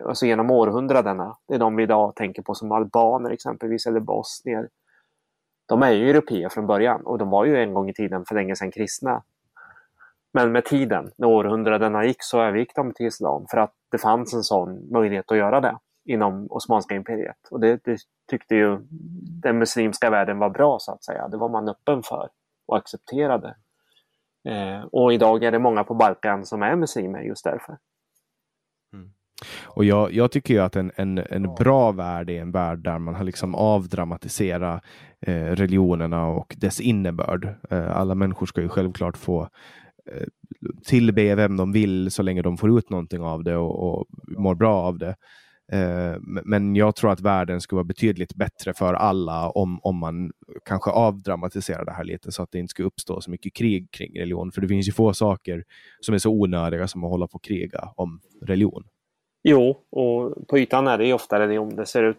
Alltså 0.06 0.26
genom 0.26 0.50
århundradena. 0.50 1.36
Det 1.48 1.54
är 1.54 1.58
de 1.58 1.76
vi 1.76 1.82
idag 1.82 2.14
tänker 2.16 2.42
på 2.42 2.54
som 2.54 2.72
albaner 2.72 3.30
exempelvis 3.30 3.86
eller 3.86 4.00
bosnier. 4.00 4.68
De 5.68 5.82
är 5.82 5.90
ju 5.90 6.10
europeer 6.10 6.48
från 6.48 6.66
början 6.66 7.00
och 7.00 7.18
de 7.18 7.30
var 7.30 7.44
ju 7.44 7.56
en 7.56 7.74
gång 7.74 7.88
i 7.88 7.94
tiden 7.94 8.24
för 8.24 8.34
länge 8.34 8.56
sedan 8.56 8.70
kristna. 8.70 9.22
Men 10.32 10.52
med 10.52 10.64
tiden, 10.64 11.10
när 11.16 11.28
århundradena 11.28 12.04
gick, 12.04 12.22
så 12.22 12.40
övergick 12.40 12.74
de 12.74 12.92
till 12.92 13.06
islam 13.06 13.46
för 13.50 13.58
att 13.58 13.72
det 13.90 13.98
fanns 13.98 14.34
en 14.34 14.42
sån 14.42 14.92
möjlighet 14.92 15.32
att 15.32 15.38
göra 15.38 15.60
det 15.60 15.76
inom 16.08 16.46
Osmanska 16.50 16.94
imperiet. 16.94 17.48
Och 17.50 17.60
det, 17.60 17.80
det 17.84 17.98
tyckte 18.30 18.54
ju 18.54 18.78
den 19.42 19.58
muslimska 19.58 20.10
världen 20.10 20.38
var 20.38 20.50
bra 20.50 20.78
så 20.80 20.92
att 20.92 21.04
säga. 21.04 21.28
Det 21.28 21.36
var 21.36 21.48
man 21.48 21.68
öppen 21.68 22.02
för 22.02 22.28
och 22.66 22.76
accepterade. 22.76 23.56
Eh, 24.48 24.80
och 24.92 25.12
idag 25.12 25.44
är 25.44 25.52
det 25.52 25.58
många 25.58 25.84
på 25.84 25.94
Balkan 25.94 26.46
som 26.46 26.62
är 26.62 26.76
muslimer 26.76 27.20
just 27.20 27.44
därför. 27.44 27.78
Mm. 28.92 29.10
Och 29.64 29.84
jag, 29.84 30.12
jag 30.12 30.30
tycker 30.30 30.54
ju 30.54 30.60
att 30.60 30.76
en, 30.76 30.92
en, 30.96 31.18
en 31.18 31.54
bra 31.54 31.92
värld 31.92 32.30
är 32.30 32.40
en 32.40 32.52
värld 32.52 32.84
där 32.84 32.98
man 32.98 33.14
har 33.14 33.24
liksom 33.24 33.54
avdramatiserat 33.54 34.84
eh, 35.20 35.44
religionerna 35.44 36.26
och 36.26 36.54
dess 36.58 36.80
innebörd. 36.80 37.54
Eh, 37.70 37.96
alla 37.96 38.14
människor 38.14 38.46
ska 38.46 38.60
ju 38.60 38.68
självklart 38.68 39.16
få 39.16 39.42
eh, 40.12 40.26
tillbe 40.84 41.34
vem 41.34 41.56
de 41.56 41.72
vill 41.72 42.10
så 42.10 42.22
länge 42.22 42.42
de 42.42 42.56
får 42.56 42.78
ut 42.78 42.90
någonting 42.90 43.22
av 43.22 43.44
det 43.44 43.56
och, 43.56 43.88
och 43.88 44.06
mår 44.38 44.54
bra 44.54 44.74
av 44.74 44.98
det. 44.98 45.16
Eh, 45.72 46.16
men- 46.20 46.76
jag 46.76 46.96
tror 46.96 47.10
att 47.10 47.20
världen 47.20 47.60
skulle 47.60 47.76
vara 47.76 47.84
betydligt 47.84 48.34
bättre 48.34 48.74
för 48.74 48.94
alla 48.94 49.50
om, 49.50 49.80
om 49.82 49.96
man 49.96 50.32
kanske 50.64 50.90
avdramatiserar 50.90 51.84
det 51.84 51.92
här 51.92 52.04
lite 52.04 52.32
så 52.32 52.42
att 52.42 52.52
det 52.52 52.58
inte 52.58 52.70
skulle 52.70 52.88
uppstå 52.88 53.20
så 53.20 53.30
mycket 53.30 53.54
krig 53.54 53.90
kring 53.90 54.20
religion. 54.20 54.52
För 54.52 54.60
det 54.60 54.68
finns 54.68 54.88
ju 54.88 54.92
få 54.92 55.12
saker 55.12 55.64
som 56.00 56.14
är 56.14 56.18
så 56.18 56.30
onödiga 56.30 56.88
som 56.88 57.04
att 57.04 57.10
hålla 57.10 57.26
på 57.26 57.34
och 57.34 57.44
kriga 57.44 57.88
om 57.96 58.20
religion. 58.42 58.84
Jo, 59.42 59.76
och 59.90 60.48
på 60.48 60.58
ytan 60.58 60.88
är 60.88 60.98
det 60.98 61.06
ju 61.06 61.12
ofta 61.12 61.38
religion. 61.40 61.76
Det 61.76 61.86
ser 61.86 62.02
ut, 62.02 62.18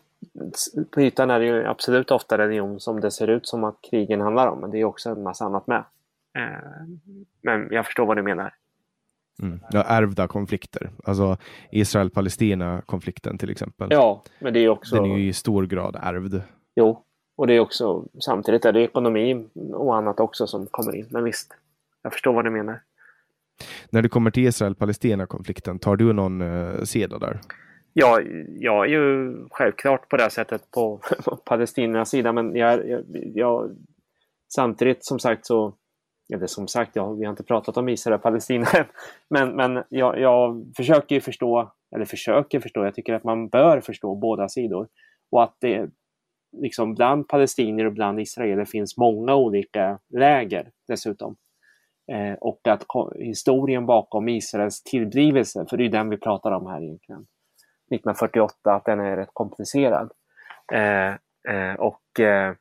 på 0.91 1.01
ytan 1.01 1.29
är 1.29 1.39
det 1.39 1.45
ju 1.45 1.65
absolut 1.65 2.11
ofta 2.11 2.37
religion 2.37 2.79
som 2.79 2.99
det 2.99 3.11
ser 3.11 3.27
ut 3.27 3.47
som 3.47 3.63
att 3.63 3.75
krigen 3.89 4.21
handlar 4.21 4.47
om. 4.47 4.59
Men 4.59 4.71
det 4.71 4.79
är 4.79 4.83
också 4.85 5.09
en 5.09 5.23
massa 5.23 5.45
annat 5.45 5.67
med. 5.67 5.83
Eh, 6.37 6.87
men 7.41 7.67
jag 7.71 7.85
förstår 7.85 8.05
vad 8.05 8.17
du 8.17 8.23
menar. 8.23 8.53
Mm. 9.41 9.59
Ja, 9.71 9.83
ärvda 9.83 10.27
konflikter. 10.27 10.89
Alltså 11.03 11.37
Israel-Palestina-konflikten 11.71 13.37
till 13.37 13.49
exempel. 13.49 13.87
Ja, 13.91 14.23
men 14.39 14.53
det 14.53 14.59
är 14.59 14.69
också... 14.69 14.95
Den 14.95 15.11
är 15.11 15.17
ju 15.17 15.27
i 15.27 15.33
stor 15.33 15.65
grad 15.65 15.95
ärvd. 16.01 16.41
Jo, 16.75 17.03
och 17.35 17.47
det 17.47 17.53
är 17.53 17.59
också 17.59 18.05
samtidigt 18.19 18.65
är 18.65 18.71
det 18.71 18.81
ekonomi 18.81 19.45
och 19.73 19.95
annat 19.95 20.19
också 20.19 20.47
som 20.47 20.65
kommer 20.65 20.95
in. 20.95 21.07
Men 21.09 21.23
visst, 21.23 21.53
jag 22.01 22.13
förstår 22.13 22.33
vad 22.33 22.45
du 22.45 22.49
menar. 22.49 22.81
När 23.89 24.01
det 24.01 24.09
kommer 24.09 24.31
till 24.31 24.47
Israel-Palestina-konflikten, 24.47 25.79
tar 25.79 25.95
du 25.95 26.13
någon 26.13 26.41
uh, 26.41 26.83
sida 26.83 27.19
där? 27.19 27.39
Ja, 27.93 28.21
jag 28.59 28.85
är 28.85 28.89
ju 28.89 29.35
självklart 29.51 30.09
på 30.09 30.17
det 30.17 30.29
sättet 30.29 30.71
på, 30.71 30.99
på 31.25 31.35
palestiniernas 31.35 32.09
sida, 32.09 32.31
men 32.31 32.55
jag, 32.55 32.89
jag, 32.89 33.03
jag, 33.35 33.75
samtidigt 34.47 35.05
som 35.05 35.19
sagt 35.19 35.45
så, 35.45 35.73
eller 36.33 36.47
som 36.47 36.67
sagt, 36.67 36.95
ja, 36.95 37.11
vi 37.11 37.25
har 37.25 37.29
inte 37.29 37.43
pratat 37.43 37.77
om 37.77 37.89
Israel 37.89 38.15
och 38.15 38.21
Palestina 38.23 38.67
än, 38.73 38.85
men, 39.29 39.55
men 39.55 39.83
jag, 39.89 40.19
jag 40.19 40.65
försöker 40.77 41.15
ju 41.15 41.21
förstå, 41.21 41.71
eller 41.95 42.05
försöker 42.05 42.59
förstå, 42.59 42.83
jag 42.83 42.95
tycker 42.95 43.13
att 43.13 43.23
man 43.23 43.49
bör 43.49 43.81
förstå 43.81 44.15
båda 44.15 44.49
sidor 44.49 44.87
och 45.31 45.43
att 45.43 45.55
det 45.59 45.89
liksom 46.57 46.95
bland 46.95 47.27
palestinier 47.27 47.85
och 47.85 47.93
bland 47.93 48.19
israeler 48.19 48.65
finns 48.65 48.97
många 48.97 49.35
olika 49.35 49.99
läger 50.09 50.71
dessutom. 50.87 51.35
Eh, 52.11 52.33
och 52.33 52.67
att 52.67 52.85
historien 53.15 53.85
bakom 53.85 54.29
Israels 54.29 54.83
tillblivelse, 54.83 55.65
för 55.69 55.77
det 55.77 55.85
är 55.85 55.89
den 55.89 56.09
vi 56.09 56.17
pratar 56.17 56.51
om 56.51 56.67
här 56.67 56.81
egentligen, 56.81 57.21
1948, 57.91 58.73
att 58.73 58.85
den 58.85 58.99
är 58.99 59.17
rätt 59.17 59.29
komplicerad. 59.33 60.11
Eh, 60.73 61.09
eh, 61.55 61.75
och 61.77 62.19
eh, 62.19 62.53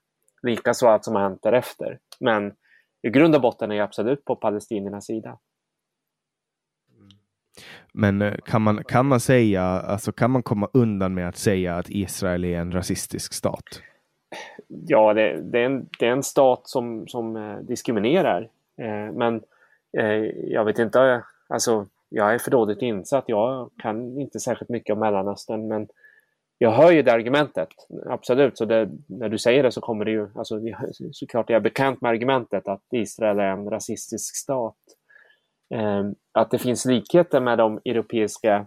likaså 0.43 0.89
allt 0.89 1.05
som 1.05 1.15
har 1.15 1.23
hänt 1.23 1.43
därefter. 1.43 1.99
Men 2.21 2.53
i 3.09 3.11
grund 3.11 3.35
och 3.35 3.41
botten 3.41 3.71
är 3.71 3.75
jag 3.75 3.85
absolut 3.85 4.25
på 4.25 4.37
palestiniernas 4.37 5.07
sida. 5.07 5.39
Men 7.93 8.23
eh, 8.23 8.35
kan 8.45 8.63
man, 8.63 8.85
kan 8.85 9.07
man 9.07 9.21
säga, 9.21 9.63
alltså 9.63 10.13
kan 10.13 10.31
man 10.31 10.43
komma 10.43 10.69
undan 10.73 11.15
med 11.15 11.29
att 11.29 11.37
säga 11.37 11.77
att 11.77 11.91
Israel 11.91 12.45
är 12.45 12.59
en 12.59 12.73
rasistisk 12.73 13.33
stat? 13.33 13.83
Ja, 14.69 15.15
det, 15.15 15.41
det, 15.43 15.59
är, 15.59 15.65
en, 15.65 15.89
det 15.99 16.07
är 16.07 16.11
en 16.11 16.23
stat 16.23 16.61
som, 16.65 17.09
som 17.09 17.37
eh, 17.37 17.59
diskriminerar. 17.59 18.49
Eh, 18.77 19.13
men 19.13 19.43
eh, 19.99 20.25
jag 20.53 20.65
vet 20.65 20.79
inte, 20.79 21.23
alltså 21.49 21.87
jag 22.09 22.35
är 22.35 22.39
för 22.39 22.51
dåligt 22.51 22.83
insatt. 22.83 23.25
Jag 23.27 23.71
kan 23.83 24.21
inte 24.21 24.41
särskilt 24.41 24.69
mycket 24.69 24.93
om 24.93 24.99
Mellanöstern, 24.99 25.69
men 25.69 25.89
jag 26.59 26.71
hör 26.71 26.93
ju 26.93 27.03
det 27.03 27.13
argumentet. 27.13 27.69
Absolut, 28.07 28.59
så 28.59 28.65
det, 28.65 28.91
när 29.07 29.29
du 29.29 29.39
säger 29.39 29.63
det 29.63 29.73
så 29.73 29.81
kommer 29.81 30.05
det 30.05 30.11
ju, 30.11 30.29
alltså 30.35 30.61
såklart 31.13 31.51
är 31.51 31.55
jag 31.55 31.63
bekant 31.63 32.01
med 32.01 32.11
argumentet 32.11 32.69
att 32.69 32.83
Israel 32.93 33.39
är 33.39 33.51
en 33.51 33.71
rasistisk 33.71 34.37
stat. 34.37 34.77
Eh, 35.75 36.05
att 36.33 36.51
det 36.51 36.59
finns 36.59 36.85
likheter 36.85 37.41
med 37.41 37.59
de 37.59 37.81
europeiska 37.85 38.67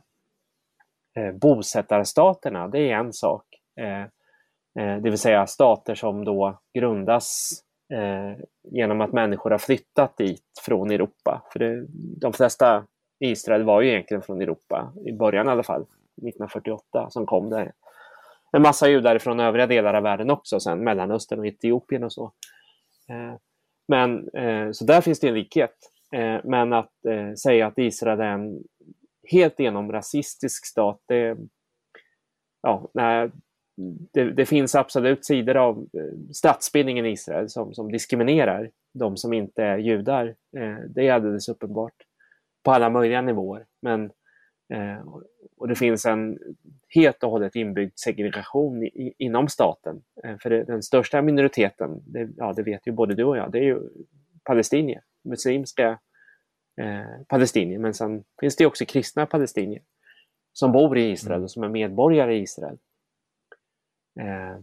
eh, 1.18 1.32
bosättarstaterna, 1.32 2.68
det 2.68 2.80
är 2.80 2.96
en 2.96 3.14
sak. 3.14 3.46
Eh, 3.80 4.06
Eh, 4.80 4.98
det 4.98 5.10
vill 5.10 5.18
säga 5.18 5.48
stater 5.48 5.96
som 5.96 6.26
då 6.26 6.60
grundas 6.74 7.54
eh, 7.94 8.44
genom 8.64 9.02
att 9.02 9.12
människor 9.12 9.52
har 9.52 9.58
flyttat 9.58 10.18
dit 10.18 10.44
från 10.66 10.92
Europa. 10.92 11.42
För 11.52 11.60
det, 11.60 11.86
de 12.22 12.34
flesta 12.34 12.84
i 13.20 13.30
Israel 13.30 13.64
var 13.64 13.82
ju 13.82 13.90
egentligen 13.90 14.22
från 14.22 14.42
Europa, 14.42 14.94
i 15.06 15.12
början 15.12 15.48
i 15.48 15.50
alla 15.50 15.64
fall, 15.64 15.86
1948 16.28 17.10
som 17.10 17.26
kom 17.26 17.50
där. 17.50 17.72
En 18.52 18.62
massa 18.62 18.90
judar 18.90 19.20
från 19.20 19.40
övriga 19.40 19.68
delar 19.68 19.94
av 19.94 20.04
världen 20.04 20.30
också, 20.30 20.60
sen 20.60 20.84
Mellanöstern 20.84 21.40
och 21.40 21.48
Etiopien 21.48 22.04
och 22.04 22.14
så. 22.14 22.34
Eh, 23.10 23.36
men, 23.88 24.30
eh, 24.30 24.72
så 24.72 24.86
där 24.86 25.02
finns 25.02 25.20
det 25.20 25.28
en 25.28 25.34
likhet. 25.34 25.76
Eh, 26.14 26.40
men 26.44 26.74
att 26.74 26.94
säga 27.44 27.68
att 27.68 27.78
Israel 27.78 28.20
är 28.20 28.34
en 28.34 28.64
helt 29.32 29.60
igenom 29.60 29.92
rasistisk 29.92 30.66
stat, 30.66 31.02
det, 31.08 31.38
ja, 32.62 32.90
nej, 32.94 33.32
det, 34.14 34.32
det 34.32 34.46
finns 34.46 34.76
absolut 34.76 35.26
sidor 35.26 35.58
av 35.58 35.88
statsbildningen 36.34 37.06
i 37.06 37.12
Israel 37.12 37.50
som, 37.50 37.74
som 37.74 37.92
diskriminerar 37.92 38.70
de 38.94 39.18
som 39.18 39.34
inte 39.34 39.64
är 39.64 39.78
judar. 39.78 40.36
Det 40.88 41.08
är 41.08 41.14
alldeles 41.14 41.50
uppenbart 41.50 41.94
på 42.64 42.72
alla 42.72 42.90
möjliga 42.90 43.22
nivåer. 43.22 43.66
Men, 43.82 44.12
och 45.62 45.68
det 45.68 45.76
finns 45.76 46.06
en 46.06 46.40
helt 46.90 47.24
och 47.24 47.32
hållet 47.32 47.56
inbyggd 47.56 47.92
segregation 47.96 48.84
i, 48.84 49.14
inom 49.18 49.48
staten. 49.48 50.04
Eh, 50.24 50.38
för 50.38 50.50
det, 50.50 50.64
den 50.64 50.84
största 50.84 51.22
minoriteten, 51.22 52.04
det, 52.06 52.30
ja, 52.38 52.54
det 52.54 52.64
vet 52.64 52.88
ju 52.88 52.92
både 52.92 53.16
du 53.16 53.24
och 53.24 53.38
jag, 53.38 53.52
det 53.52 53.58
är 53.58 53.64
ju 53.64 53.90
palestinier, 54.44 55.02
muslimska 55.24 56.00
eh, 56.82 57.24
palestinier. 57.28 57.80
Men 57.80 57.94
sen 57.94 58.24
finns 58.40 58.56
det 58.56 58.66
också 58.66 58.86
kristna 58.86 59.26
palestinier 59.26 59.82
som 60.54 60.72
bor 60.72 60.98
i 60.98 61.12
Israel 61.12 61.44
och 61.44 61.52
som 61.52 61.64
är 61.64 61.70
medborgare 61.70 62.36
i 62.36 62.42
Israel. 62.42 62.78
Eh, 64.20 64.58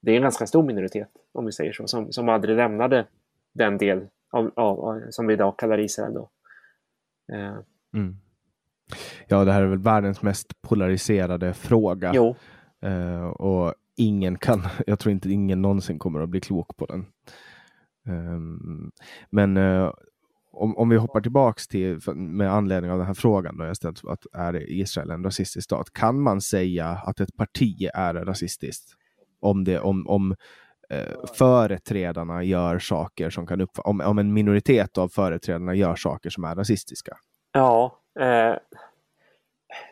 det 0.00 0.12
är 0.12 0.16
en 0.16 0.22
ganska 0.22 0.46
stor 0.46 0.62
minoritet, 0.62 1.10
om 1.32 1.46
vi 1.46 1.52
säger 1.52 1.72
så, 1.72 1.86
som, 1.86 2.12
som 2.12 2.28
aldrig 2.28 2.56
lämnade 2.56 3.06
den 3.52 3.78
del 3.78 4.06
av, 4.30 4.52
av, 4.56 4.80
av, 4.80 5.02
som 5.10 5.26
vi 5.26 5.34
idag 5.34 5.58
kallar 5.58 5.80
Israel. 5.80 6.14
Då. 6.14 6.30
Eh, 7.32 7.58
Mm. 7.94 8.16
Ja, 9.28 9.44
det 9.44 9.52
här 9.52 9.62
är 9.62 9.66
väl 9.66 9.78
världens 9.78 10.22
mest 10.22 10.62
polariserade 10.62 11.54
fråga. 11.54 12.12
jo, 12.14 12.36
Eh, 12.84 13.24
och 13.24 13.74
ingen 13.96 14.38
kan, 14.38 14.62
jag 14.86 14.98
tror 14.98 15.12
inte 15.12 15.32
ingen 15.32 15.62
någonsin 15.62 15.98
kommer 15.98 16.20
att 16.20 16.28
bli 16.28 16.40
klok 16.40 16.76
på 16.76 16.86
den. 16.86 17.06
Ehm, 18.06 18.90
men 19.30 19.56
eh, 19.56 19.90
om, 20.52 20.76
om 20.76 20.88
vi 20.88 20.96
hoppar 20.96 21.20
tillbaks 21.20 21.68
till, 21.68 22.00
med 22.14 22.52
anledning 22.52 22.90
av 22.90 22.98
den 22.98 23.06
här 23.06 23.14
frågan 23.14 23.56
då 23.58 23.64
jag 23.64 23.76
ställt, 23.76 24.04
att 24.04 24.26
är 24.32 24.70
Israel 24.70 25.10
en 25.10 25.24
rasistisk 25.24 25.64
stat? 25.64 25.92
Kan 25.92 26.20
man 26.20 26.40
säga 26.40 26.86
att 26.88 27.20
ett 27.20 27.36
parti 27.36 27.88
är 27.94 28.14
rasistiskt? 28.14 28.96
om, 29.42 29.64
det, 29.64 29.80
om, 29.80 30.06
om 30.08 30.34
eh, 30.90 31.26
företrädarna 31.34 32.42
gör 32.42 32.78
saker 32.78 33.30
som 33.30 33.46
kan 33.46 33.60
upp 33.60 33.78
om, 33.78 34.00
om 34.00 34.18
en 34.18 34.32
minoritet 34.32 34.98
av 34.98 35.08
företrädarna 35.08 35.74
gör 35.74 35.96
saker 35.96 36.30
som 36.30 36.44
är 36.44 36.54
rasistiska? 36.54 37.16
Ja, 37.52 38.01
eh, 38.20 38.56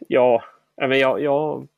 ja, 0.09 0.43
men 0.77 0.99
jag, 0.99 1.21
jag 1.21 1.69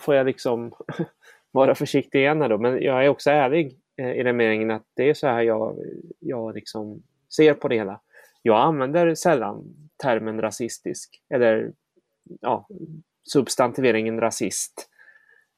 får 0.00 0.14
jag 0.14 0.26
liksom 0.26 0.72
vara 1.50 1.74
försiktig 1.74 2.18
igen 2.18 2.42
här 2.42 2.48
då, 2.48 2.58
men 2.58 2.82
jag 2.82 3.04
är 3.04 3.08
också 3.08 3.30
ärlig 3.30 3.78
eh, 3.96 4.12
i 4.12 4.22
den 4.22 4.36
meningen 4.36 4.70
att 4.70 4.84
det 4.94 5.10
är 5.10 5.14
så 5.14 5.26
här 5.26 5.42
jag, 5.42 5.76
jag 6.20 6.54
liksom 6.54 7.02
ser 7.36 7.54
på 7.54 7.68
det 7.68 7.76
hela. 7.76 8.00
Jag 8.42 8.60
använder 8.60 9.14
sällan 9.14 9.64
termen 10.02 10.40
rasistisk 10.40 11.22
eller 11.34 11.72
ja, 12.40 12.68
substantiveringen 13.32 14.20
rasist. 14.20 14.90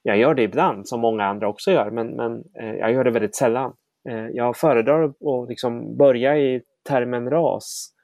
Jag 0.02 0.18
gör 0.18 0.34
det 0.34 0.42
ibland, 0.42 0.88
som 0.88 1.00
många 1.00 1.24
andra 1.24 1.48
också 1.48 1.70
gör, 1.70 1.90
men, 1.90 2.06
men 2.08 2.44
eh, 2.54 2.74
jag 2.74 2.92
gör 2.92 3.04
det 3.04 3.10
väldigt 3.10 3.36
sällan. 3.36 3.74
Eh, 4.08 4.28
jag 4.28 4.56
föredrar 4.56 5.04
att 5.04 5.48
liksom 5.48 5.96
börja 5.96 6.38
i 6.38 6.62
termen 6.88 7.30
ras. 7.30 7.94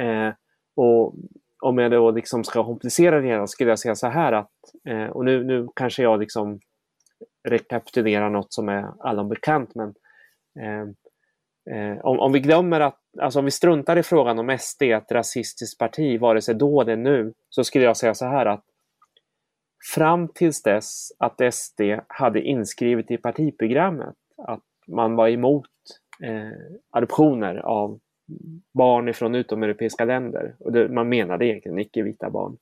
Eh, 0.00 0.30
och 0.76 1.14
om 1.62 1.78
jag 1.78 1.90
då 1.90 2.10
liksom 2.10 2.44
ska 2.44 2.64
komplicera 2.64 3.20
det 3.20 3.26
hela 3.26 3.46
skulle 3.46 3.70
jag 3.70 3.78
säga 3.78 3.94
så 3.94 4.06
här 4.06 4.32
att, 4.32 4.50
eh, 4.88 5.06
och 5.06 5.24
nu, 5.24 5.44
nu 5.44 5.68
kanske 5.74 6.02
jag 6.02 6.20
liksom 6.20 6.58
rekapitulerar 7.48 8.30
något 8.30 8.52
som 8.52 8.68
är 8.68 8.92
allom 9.00 9.28
bekant, 9.28 9.74
men 9.74 9.94
eh, 10.60 10.82
eh, 11.76 11.98
om, 11.98 12.20
om 12.20 12.32
vi 12.32 12.40
glömmer 12.40 12.80
att, 12.80 12.98
alltså 13.20 13.38
om 13.38 13.44
vi 13.44 13.50
struntar 13.50 13.96
i 13.96 14.02
frågan 14.02 14.38
om 14.38 14.58
SD 14.58 14.82
är 14.82 14.96
ett 14.96 15.12
rasistiskt 15.12 15.78
parti, 15.78 16.20
vare 16.20 16.42
sig 16.42 16.54
då 16.54 16.80
eller 16.80 16.96
nu, 16.96 17.32
så 17.48 17.64
skulle 17.64 17.84
jag 17.84 17.96
säga 17.96 18.14
så 18.14 18.26
här 18.26 18.46
att 18.46 18.64
fram 19.94 20.28
tills 20.28 20.62
dess 20.62 21.08
att 21.18 21.54
SD 21.54 21.80
hade 22.08 22.40
inskrivet 22.40 23.10
i 23.10 23.16
partiprogrammet 23.16 24.14
att 24.46 24.64
man 24.86 25.16
var 25.16 25.28
emot 25.28 25.66
eh, 26.22 26.76
adoptioner 26.90 27.56
av 27.56 27.98
barn 28.74 29.14
från 29.14 29.34
utomeuropeiska 29.34 30.04
länder, 30.04 30.56
och 30.58 30.72
det, 30.72 30.88
man 30.88 31.08
menade 31.08 31.46
egentligen 31.46 31.78
icke-vita 31.78 32.30
barn, 32.30 32.56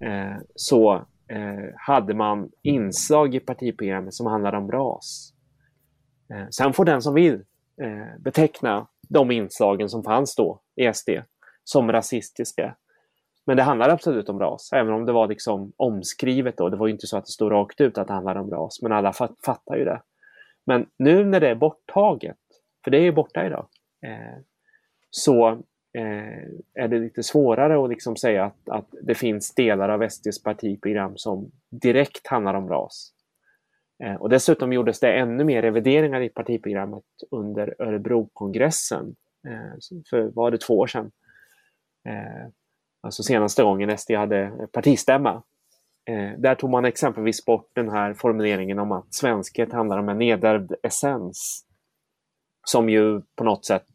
eh, 0.00 0.36
så 0.54 0.94
eh, 1.28 1.74
hade 1.76 2.14
man 2.14 2.50
inslag 2.62 3.34
i 3.34 3.40
partiprogrammet 3.40 4.14
som 4.14 4.26
handlade 4.26 4.56
om 4.56 4.70
ras. 4.70 5.32
Eh, 6.34 6.48
sen 6.50 6.72
får 6.72 6.84
den 6.84 7.02
som 7.02 7.14
vill 7.14 7.34
eh, 7.82 8.20
beteckna 8.20 8.86
de 9.08 9.30
inslagen 9.30 9.88
som 9.88 10.02
fanns 10.02 10.36
då 10.36 10.60
i 10.76 10.92
SD 10.92 11.10
som 11.64 11.92
rasistiska. 11.92 12.76
Men 13.46 13.56
det 13.56 13.62
handlar 13.62 13.88
absolut 13.88 14.28
om 14.28 14.38
ras, 14.38 14.72
även 14.72 14.92
om 14.92 15.04
det 15.04 15.12
var 15.12 15.28
liksom 15.28 15.72
omskrivet 15.76 16.56
då. 16.56 16.68
Det 16.68 16.76
var 16.76 16.88
inte 16.88 17.06
så 17.06 17.16
att 17.16 17.24
det 17.24 17.30
stod 17.30 17.52
rakt 17.52 17.80
ut 17.80 17.98
att 17.98 18.06
det 18.06 18.12
handlade 18.12 18.40
om 18.40 18.50
ras, 18.50 18.82
men 18.82 18.92
alla 18.92 19.12
fattar 19.44 19.76
ju 19.76 19.84
det. 19.84 20.02
Men 20.66 20.86
nu 20.98 21.24
när 21.24 21.40
det 21.40 21.48
är 21.48 21.54
borttaget, 21.54 22.36
för 22.84 22.90
det 22.90 22.98
är 22.98 23.02
ju 23.02 23.12
borta 23.12 23.46
idag, 23.46 23.66
eh, 24.06 24.40
så 25.16 25.48
eh, 25.92 26.44
är 26.74 26.88
det 26.88 26.98
lite 26.98 27.22
svårare 27.22 27.84
att 27.84 27.90
liksom 27.90 28.16
säga 28.16 28.44
att, 28.44 28.68
att 28.68 28.94
det 29.02 29.14
finns 29.14 29.54
delar 29.54 29.88
av 29.88 30.08
SDs 30.08 30.42
partiprogram 30.42 31.16
som 31.16 31.50
direkt 31.70 32.26
handlar 32.26 32.54
om 32.54 32.68
ras. 32.68 33.12
Eh, 34.04 34.14
och 34.14 34.28
dessutom 34.28 34.72
gjordes 34.72 35.00
det 35.00 35.12
ännu 35.12 35.44
mer 35.44 35.62
revideringar 35.62 36.20
i 36.20 36.28
partiprogrammet 36.28 37.04
under 37.30 37.74
Örebrokongressen 37.78 39.16
eh, 39.48 40.00
för 40.10 40.22
var 40.22 40.50
det 40.50 40.58
två 40.58 40.78
år 40.78 40.86
sedan. 40.86 41.10
Eh, 42.08 42.48
alltså 43.00 43.22
senaste 43.22 43.62
gången 43.62 43.98
SD 43.98 44.10
hade 44.10 44.68
partistämma. 44.72 45.42
Eh, 46.10 46.38
där 46.38 46.54
tog 46.54 46.70
man 46.70 46.84
exempelvis 46.84 47.44
bort 47.44 47.70
den 47.72 47.88
här 47.88 48.14
formuleringen 48.14 48.78
om 48.78 48.92
att 48.92 49.14
svenskhet 49.14 49.72
handlar 49.72 49.98
om 49.98 50.08
en 50.08 50.18
nedärvd 50.18 50.72
essens. 50.82 51.66
Som 52.66 52.88
ju 52.88 53.20
på 53.36 53.44
något 53.44 53.64
sätt 53.64 53.86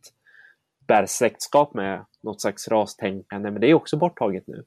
bär 0.89 1.05
släktskap 1.05 1.73
med 1.73 2.05
något 2.21 2.41
slags 2.41 2.67
rastänkande, 2.67 3.51
men 3.51 3.61
det 3.61 3.69
är 3.69 3.73
också 3.73 3.97
borttaget 3.97 4.47
nu. 4.47 4.63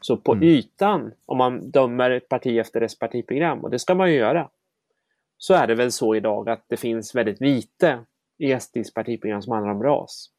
Så 0.00 0.16
på 0.16 0.32
mm. 0.32 0.44
ytan, 0.44 1.12
om 1.26 1.38
man 1.38 1.70
dömer 1.70 2.10
ett 2.10 2.28
parti 2.28 2.58
efter 2.58 2.80
dess 2.80 2.98
partiprogram, 2.98 3.64
och 3.64 3.70
det 3.70 3.78
ska 3.78 3.94
man 3.94 4.10
ju 4.10 4.16
göra, 4.16 4.48
så 5.38 5.54
är 5.54 5.66
det 5.66 5.74
väl 5.74 5.92
så 5.92 6.14
idag 6.14 6.48
att 6.48 6.64
det 6.68 6.76
finns 6.76 7.14
väldigt 7.14 7.40
lite 7.40 7.98
i 8.38 8.60
SDs 8.60 8.94
partiprogram 8.94 9.42
som 9.42 9.52
handlar 9.52 9.72
om 9.72 9.82
ras. 9.82 10.30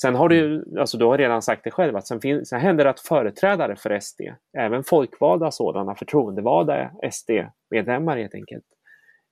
Sen 0.00 0.14
har 0.14 0.28
du, 0.28 0.64
alltså 0.78 0.98
du 0.98 1.04
har 1.04 1.18
redan 1.18 1.42
sagt 1.42 1.64
det 1.64 1.70
själv, 1.70 1.96
att 1.96 2.06
sen, 2.06 2.20
finns, 2.20 2.48
sen 2.48 2.60
händer 2.60 2.84
det 2.84 2.90
att 2.90 3.00
företrädare 3.00 3.76
för 3.76 4.00
SD, 4.00 4.20
även 4.58 4.84
folkvalda 4.84 5.50
sådana, 5.50 5.94
förtroendevalda 5.94 6.90
SD-medlemmar 7.12 8.16
helt 8.16 8.34
enkelt, 8.34 8.64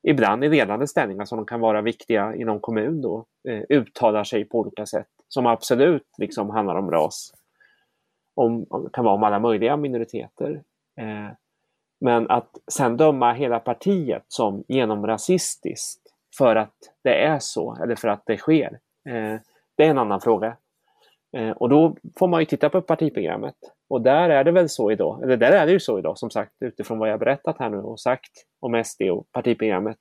ibland 0.09 0.45
i 0.45 0.49
ledande 0.49 0.87
ställningar 0.87 1.25
som 1.25 1.37
de 1.37 1.47
kan 1.47 1.61
vara 1.61 1.83
viktiga 1.83 2.35
i 2.35 2.45
någon 2.45 2.61
kommun 2.61 3.01
då, 3.03 3.27
eh, 3.49 3.63
uttalar 3.69 4.25
sig 4.25 4.45
på 4.45 4.59
olika 4.59 4.87
sätt 4.87 5.09
som 5.29 5.47
absolut 5.47 6.07
liksom 6.19 6.51
handlar 6.51 6.75
om 6.75 6.91
ras. 6.91 7.35
Om, 8.35 8.67
kan 8.93 9.05
vara 9.05 9.15
om 9.15 9.23
alla 9.23 9.39
möjliga 9.39 9.77
minoriteter. 9.77 10.63
Eh, 11.01 11.33
men 12.01 12.31
att 12.31 12.51
sen 12.73 12.97
döma 12.97 13.33
hela 13.33 13.61
partiet 13.61 14.25
som 14.29 14.65
genomrasistiskt 14.69 16.03
för 16.39 16.57
att 16.57 16.75
det 17.03 17.25
är 17.25 17.39
så 17.39 17.77
eller 17.83 17.97
för 17.97 18.09
att 18.09 18.23
det 18.27 18.37
sker. 18.37 18.79
Eh, 19.09 19.41
det 19.77 19.85
är 19.85 19.91
en 19.91 19.99
annan 19.99 20.21
fråga. 20.21 20.57
Eh, 21.37 21.51
och 21.51 21.69
då 21.69 21.97
får 22.19 22.29
man 22.29 22.41
ju 22.41 22.47
titta 22.47 22.69
på 22.69 22.83
partiprogrammet. 22.83 23.55
Och 23.89 24.03
där 24.03 24.31
är 24.31 24.45
det 24.45 24.53
väl 24.53 24.69
så 24.69 24.93
idag, 24.93 25.23
eller 25.23 25.37
där 25.37 25.53
är 25.53 25.67
det 25.67 25.73
ju 25.73 25.81
så 25.81 25.99
idag 25.99 26.19
som 26.19 26.31
sagt 26.31 26.53
utifrån 26.61 26.99
vad 26.99 27.11
jag 27.11 27.21
berättat 27.21 27.57
här 27.59 27.71
nu 27.71 27.77
och 27.77 28.01
sagt 28.01 28.31
om 28.61 28.85
SD 28.85 29.03
och 29.03 29.33
partiprogrammet. 29.33 29.99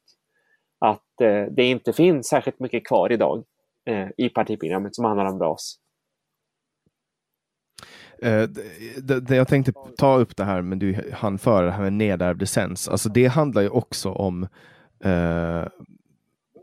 Att 0.79 1.21
eh, 1.21 1.43
det 1.51 1.63
inte 1.63 1.93
finns 1.93 2.27
särskilt 2.27 2.59
mycket 2.59 2.87
kvar 2.87 3.11
idag 3.11 3.43
eh, 3.89 4.07
i 4.17 4.29
partiprogrammet 4.29 4.95
som 4.95 5.05
handlar 5.05 5.25
om 5.25 5.39
ras. 5.39 5.79
Det, 8.97 9.19
det, 9.19 9.35
jag 9.35 9.47
tänkte 9.47 9.73
ta 9.97 10.17
upp 10.17 10.37
det 10.37 10.43
här, 10.43 10.61
men 10.61 10.79
du 10.79 11.11
hann 11.13 11.37
före 11.37 11.65
det 11.65 11.71
här 11.71 11.83
med 11.83 11.93
nedärvd 11.93 12.41
essens. 12.41 12.87
Alltså 12.87 13.09
det 13.09 13.25
handlar 13.25 13.61
ju 13.61 13.69
också 13.69 14.11
om 14.11 14.47
eh, 15.03 15.67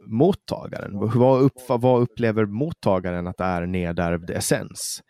mottagaren. 0.06 0.90
Vad, 1.14 1.43
upp, 1.43 1.52
vad 1.68 2.02
upplever 2.02 2.44
mottagaren 2.44 3.26
att 3.26 3.36
det 3.36 3.44
är 3.44 3.66
nedärvd 3.66 4.31
essens? 4.31 5.02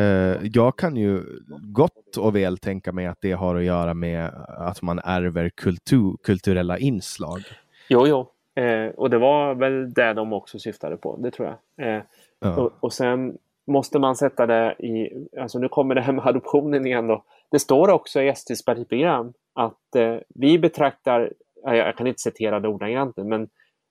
Uh, 0.00 0.46
jag 0.52 0.78
kan 0.78 0.96
ju 0.96 1.22
gott 1.60 2.16
och 2.16 2.36
väl 2.36 2.58
tänka 2.58 2.92
mig 2.92 3.06
att 3.06 3.18
det 3.20 3.32
har 3.32 3.54
att 3.54 3.64
göra 3.64 3.94
med 3.94 4.30
att 4.48 4.82
man 4.82 4.98
ärver 4.98 5.48
kultur, 5.48 6.16
kulturella 6.22 6.78
inslag. 6.78 7.40
Jo, 7.88 8.06
jo. 8.06 8.32
Eh, 8.56 8.88
och 8.88 9.10
det 9.10 9.18
var 9.18 9.54
väl 9.54 9.92
det 9.92 10.12
de 10.12 10.32
också 10.32 10.58
syftade 10.58 10.96
på, 10.96 11.16
det 11.16 11.30
tror 11.30 11.48
jag. 11.48 11.88
Eh, 11.88 12.02
ja. 12.40 12.56
och, 12.56 12.72
och, 12.80 12.92
sen 12.92 13.38
måste 13.66 13.98
man 13.98 14.16
sätta 14.16 14.46
det 14.46 14.72
i, 14.78 15.26
alltså 15.40 15.58
nu 15.58 15.68
kommer 15.68 15.94
det 15.94 16.00
här 16.00 16.12
med 16.12 16.26
adoptionen 16.26 16.86
igen 16.86 17.06
då. 17.06 17.24
Det 17.50 17.58
står 17.58 17.88
också 17.88 18.22
i 18.22 18.34
STs 18.34 18.64
partiprogram 18.64 19.32
att 19.54 19.96
eh, 19.96 20.16
vi 20.28 20.58
betraktar, 20.58 21.32
jag 21.62 21.96
kan 21.96 22.06
inte 22.06 22.20
citera 22.20 22.60
det 22.60 22.68
ordagrant 22.68 23.16
men 23.16 23.48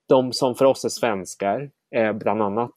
de 0.08 0.32
som 0.32 0.54
för 0.54 0.64
oss 0.64 0.84
är 0.84 0.88
svenskar 0.88 1.70
är 1.90 2.12
bland 2.12 2.42
annat, 2.42 2.74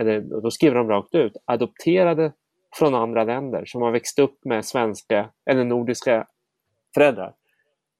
eller 0.00 0.20
då 0.20 0.50
skriver 0.50 0.76
de 0.76 0.88
rakt 0.88 1.14
ut, 1.14 1.36
adopterade 1.44 2.32
från 2.78 2.94
andra 2.94 3.24
länder 3.24 3.64
som 3.64 3.82
har 3.82 3.90
växt 3.90 4.18
upp 4.18 4.44
med 4.44 4.64
svenska 4.64 5.30
eller 5.50 5.64
nordiska 5.64 6.26
föräldrar. 6.94 7.34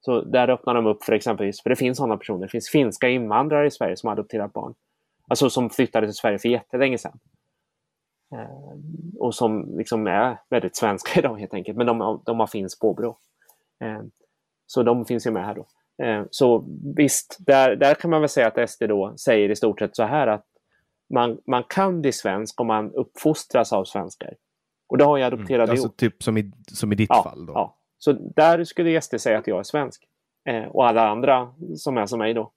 Så 0.00 0.20
där 0.20 0.50
öppnar 0.50 0.74
de 0.74 0.86
upp 0.86 1.04
för 1.04 1.12
exempelvis, 1.12 1.62
för 1.62 1.70
det 1.70 1.76
finns 1.76 1.98
sådana 1.98 2.16
personer, 2.16 2.40
det 2.40 2.48
finns 2.48 2.70
finska 2.70 3.08
invandrare 3.08 3.66
i 3.66 3.70
Sverige 3.70 3.96
som 3.96 4.06
har 4.08 4.12
adopterat 4.12 4.52
barn. 4.52 4.74
Alltså 5.28 5.50
som 5.50 5.70
flyttade 5.70 6.06
till 6.06 6.14
Sverige 6.14 6.38
för 6.38 6.48
jättelänge 6.48 6.98
sedan. 6.98 7.18
Eh, 8.34 8.78
och 9.18 9.34
som 9.34 9.78
liksom 9.78 10.06
är 10.06 10.40
väldigt 10.50 10.76
svenska 10.76 11.18
idag 11.20 11.36
helt 11.38 11.54
enkelt, 11.54 11.78
men 11.78 11.86
de, 11.86 12.22
de 12.26 12.40
har 12.40 12.46
finns 12.46 12.78
påbrå. 12.78 13.18
Eh, 13.80 14.02
så 14.66 14.82
de 14.82 15.04
finns 15.04 15.26
ju 15.26 15.30
med 15.30 15.44
här 15.44 15.54
då. 15.54 15.66
Eh, 16.02 16.24
så 16.30 16.64
visst, 16.96 17.36
där, 17.40 17.76
där 17.76 17.94
kan 17.94 18.10
man 18.10 18.20
väl 18.20 18.28
säga 18.28 18.46
att 18.46 18.70
SD 18.70 18.82
då 18.88 19.14
säger 19.16 19.50
i 19.50 19.56
stort 19.56 19.78
sett 19.78 19.96
så 19.96 20.02
här 20.02 20.26
att 20.26 20.46
man, 21.10 21.38
man 21.46 21.64
kan 21.68 22.00
bli 22.00 22.12
svensk 22.12 22.60
om 22.60 22.66
man 22.66 22.92
uppfostras 22.94 23.72
av 23.72 23.84
svenskar. 23.84 24.34
Och 24.86 24.98
det 24.98 25.04
har 25.04 25.18
jag 25.18 25.26
adopterat 25.26 25.68
mm, 25.68 25.70
alltså 25.70 25.86
ihop. 25.86 25.96
Typ 25.96 26.22
som 26.22 26.38
i, 26.38 26.52
som 26.66 26.92
i 26.92 26.94
ditt 26.94 27.10
ja, 27.10 27.22
fall? 27.22 27.46
Då. 27.46 27.52
Ja, 27.52 27.76
så 27.98 28.12
där 28.12 28.64
skulle 28.64 29.00
SD 29.00 29.20
säga 29.20 29.38
att 29.38 29.46
jag 29.46 29.58
är 29.58 29.62
svensk. 29.62 30.08
Eh, 30.44 30.64
och 30.64 30.86
alla 30.86 31.08
andra 31.08 31.54
som 31.76 31.96
är 31.96 32.06
som 32.06 32.18
mig 32.18 32.34
då. 32.34 32.52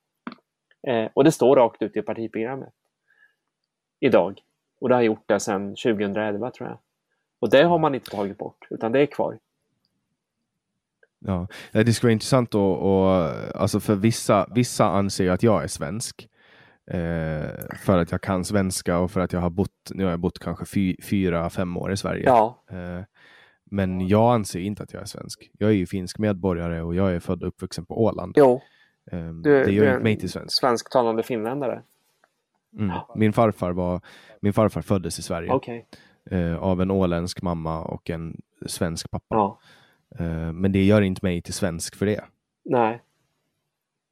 Eh, 0.88 1.10
och 1.14 1.24
det 1.24 1.32
står 1.32 1.56
rakt 1.56 1.82
ut 1.82 1.98
i 1.98 2.02
partiprogrammet. 2.02 2.74
Idag. 4.00 4.42
Och 4.80 4.90
det 4.90 4.96
har 4.96 5.02
gjort 5.02 5.24
det 5.26 5.40
sedan 5.40 5.70
2011 5.70 6.52
tror 6.52 6.70
jag. 6.70 6.78
Och 7.40 7.50
det 7.50 7.64
har 7.64 7.78
man 7.78 7.96
inte 7.96 8.12
tagit 8.12 8.38
bort, 8.38 8.68
utan 8.70 8.92
det 8.92 9.00
är 9.00 9.06
kvar. 9.06 9.40
Ja, 11.28 11.48
det 11.72 11.94
skulle 11.94 12.08
vara 12.08 12.14
intressant 12.14 12.50
att, 12.50 12.56
och, 12.56 13.12
alltså 13.62 13.80
för 13.80 13.96
vissa, 13.96 14.48
vissa 14.56 14.86
anser 14.86 15.30
att 15.30 15.44
jag 15.44 15.64
är 15.64 15.68
svensk. 15.68 16.30
Eh, 16.92 17.50
för 17.84 17.98
att 17.98 18.12
jag 18.12 18.22
kan 18.22 18.46
svenska 18.46 19.00
och 19.00 19.12
för 19.12 19.22
att 19.22 19.34
jag 19.34 19.40
har 19.40 19.50
bott, 19.50 19.92
nu 19.94 20.04
har 20.04 20.12
jag 20.12 20.20
bott 20.20 20.40
kanske 20.40 20.66
fy, 20.66 20.96
fyra, 21.04 21.50
fem 21.50 21.78
år 21.78 21.92
i 21.92 21.98
Sverige. 21.98 22.24
Ja. 22.26 22.64
Eh, 22.72 23.02
men 23.72 24.08
jag 24.08 24.34
anser 24.34 24.60
inte 24.60 24.84
att 24.84 24.94
jag 24.94 25.02
är 25.02 25.06
svensk. 25.06 25.52
Jag 25.58 25.70
är 25.70 25.74
ju 25.74 25.86
finsk 25.86 26.20
medborgare 26.20 26.82
och 26.82 26.96
jag 26.96 27.16
är 27.16 27.20
född 27.20 27.42
och 27.44 27.48
uppvuxen 27.48 27.86
på 27.86 28.04
Åland. 28.04 28.34
Jo. 28.38 28.62
Du, 29.44 29.64
det 29.64 29.72
gör 29.72 29.86
är 29.86 29.92
inte 29.92 30.04
mig 30.04 30.20
till 30.20 30.30
svensk. 30.30 30.60
Svensktalande 30.60 31.24
finländare? 31.24 31.82
Mm. 32.80 32.98
Min, 33.16 33.34
farfar 33.34 33.72
var, 33.72 34.02
min 34.42 34.54
farfar 34.54 34.82
föddes 34.82 35.20
i 35.20 35.22
Sverige 35.22 35.52
Okej. 35.52 35.88
eh, 36.32 36.58
av 36.58 36.82
en 36.82 36.92
åländsk 36.92 37.42
mamma 37.42 37.82
och 37.82 38.10
en 38.10 38.42
svensk 38.66 39.12
pappa. 39.12 39.26
Ja. 39.30 39.60
Eh, 40.20 40.52
men 40.54 40.72
det 40.72 40.84
gör 40.84 41.02
inte 41.02 41.20
mig 41.26 41.42
till 41.42 41.54
svensk 41.54 41.96
för 41.96 42.06
det. 42.06 42.24
Nej. 42.66 43.02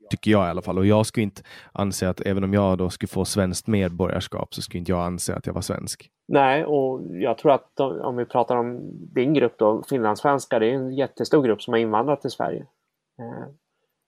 Tycker 0.09 0.31
jag 0.31 0.47
i 0.47 0.49
alla 0.49 0.61
fall. 0.61 0.77
Och 0.77 0.85
jag 0.85 1.05
skulle 1.05 1.23
inte 1.23 1.41
anse 1.71 2.09
att 2.09 2.21
även 2.21 2.43
om 2.43 2.53
jag 2.53 2.77
då 2.77 2.89
skulle 2.89 3.07
få 3.07 3.25
svenskt 3.25 3.67
medborgarskap 3.67 4.53
så 4.53 4.61
skulle 4.61 4.79
inte 4.79 4.91
jag 4.91 5.01
anse 5.05 5.35
att 5.35 5.45
jag 5.47 5.53
var 5.53 5.61
svensk. 5.61 6.09
Nej, 6.27 6.65
och 6.65 7.01
jag 7.17 7.37
tror 7.37 7.51
att 7.51 7.71
de, 7.73 8.01
om 8.01 8.15
vi 8.15 8.25
pratar 8.25 8.55
om 8.57 8.79
din 9.13 9.33
grupp 9.33 9.57
då, 9.57 9.83
finlandssvenskar, 9.89 10.59
det 10.59 10.67
är 10.67 10.73
en 10.73 10.95
jättestor 10.95 11.43
grupp 11.43 11.61
som 11.61 11.73
har 11.73 11.79
invandrat 11.79 12.21
till 12.21 12.31
Sverige. 12.31 12.65
Eh, 13.19 13.45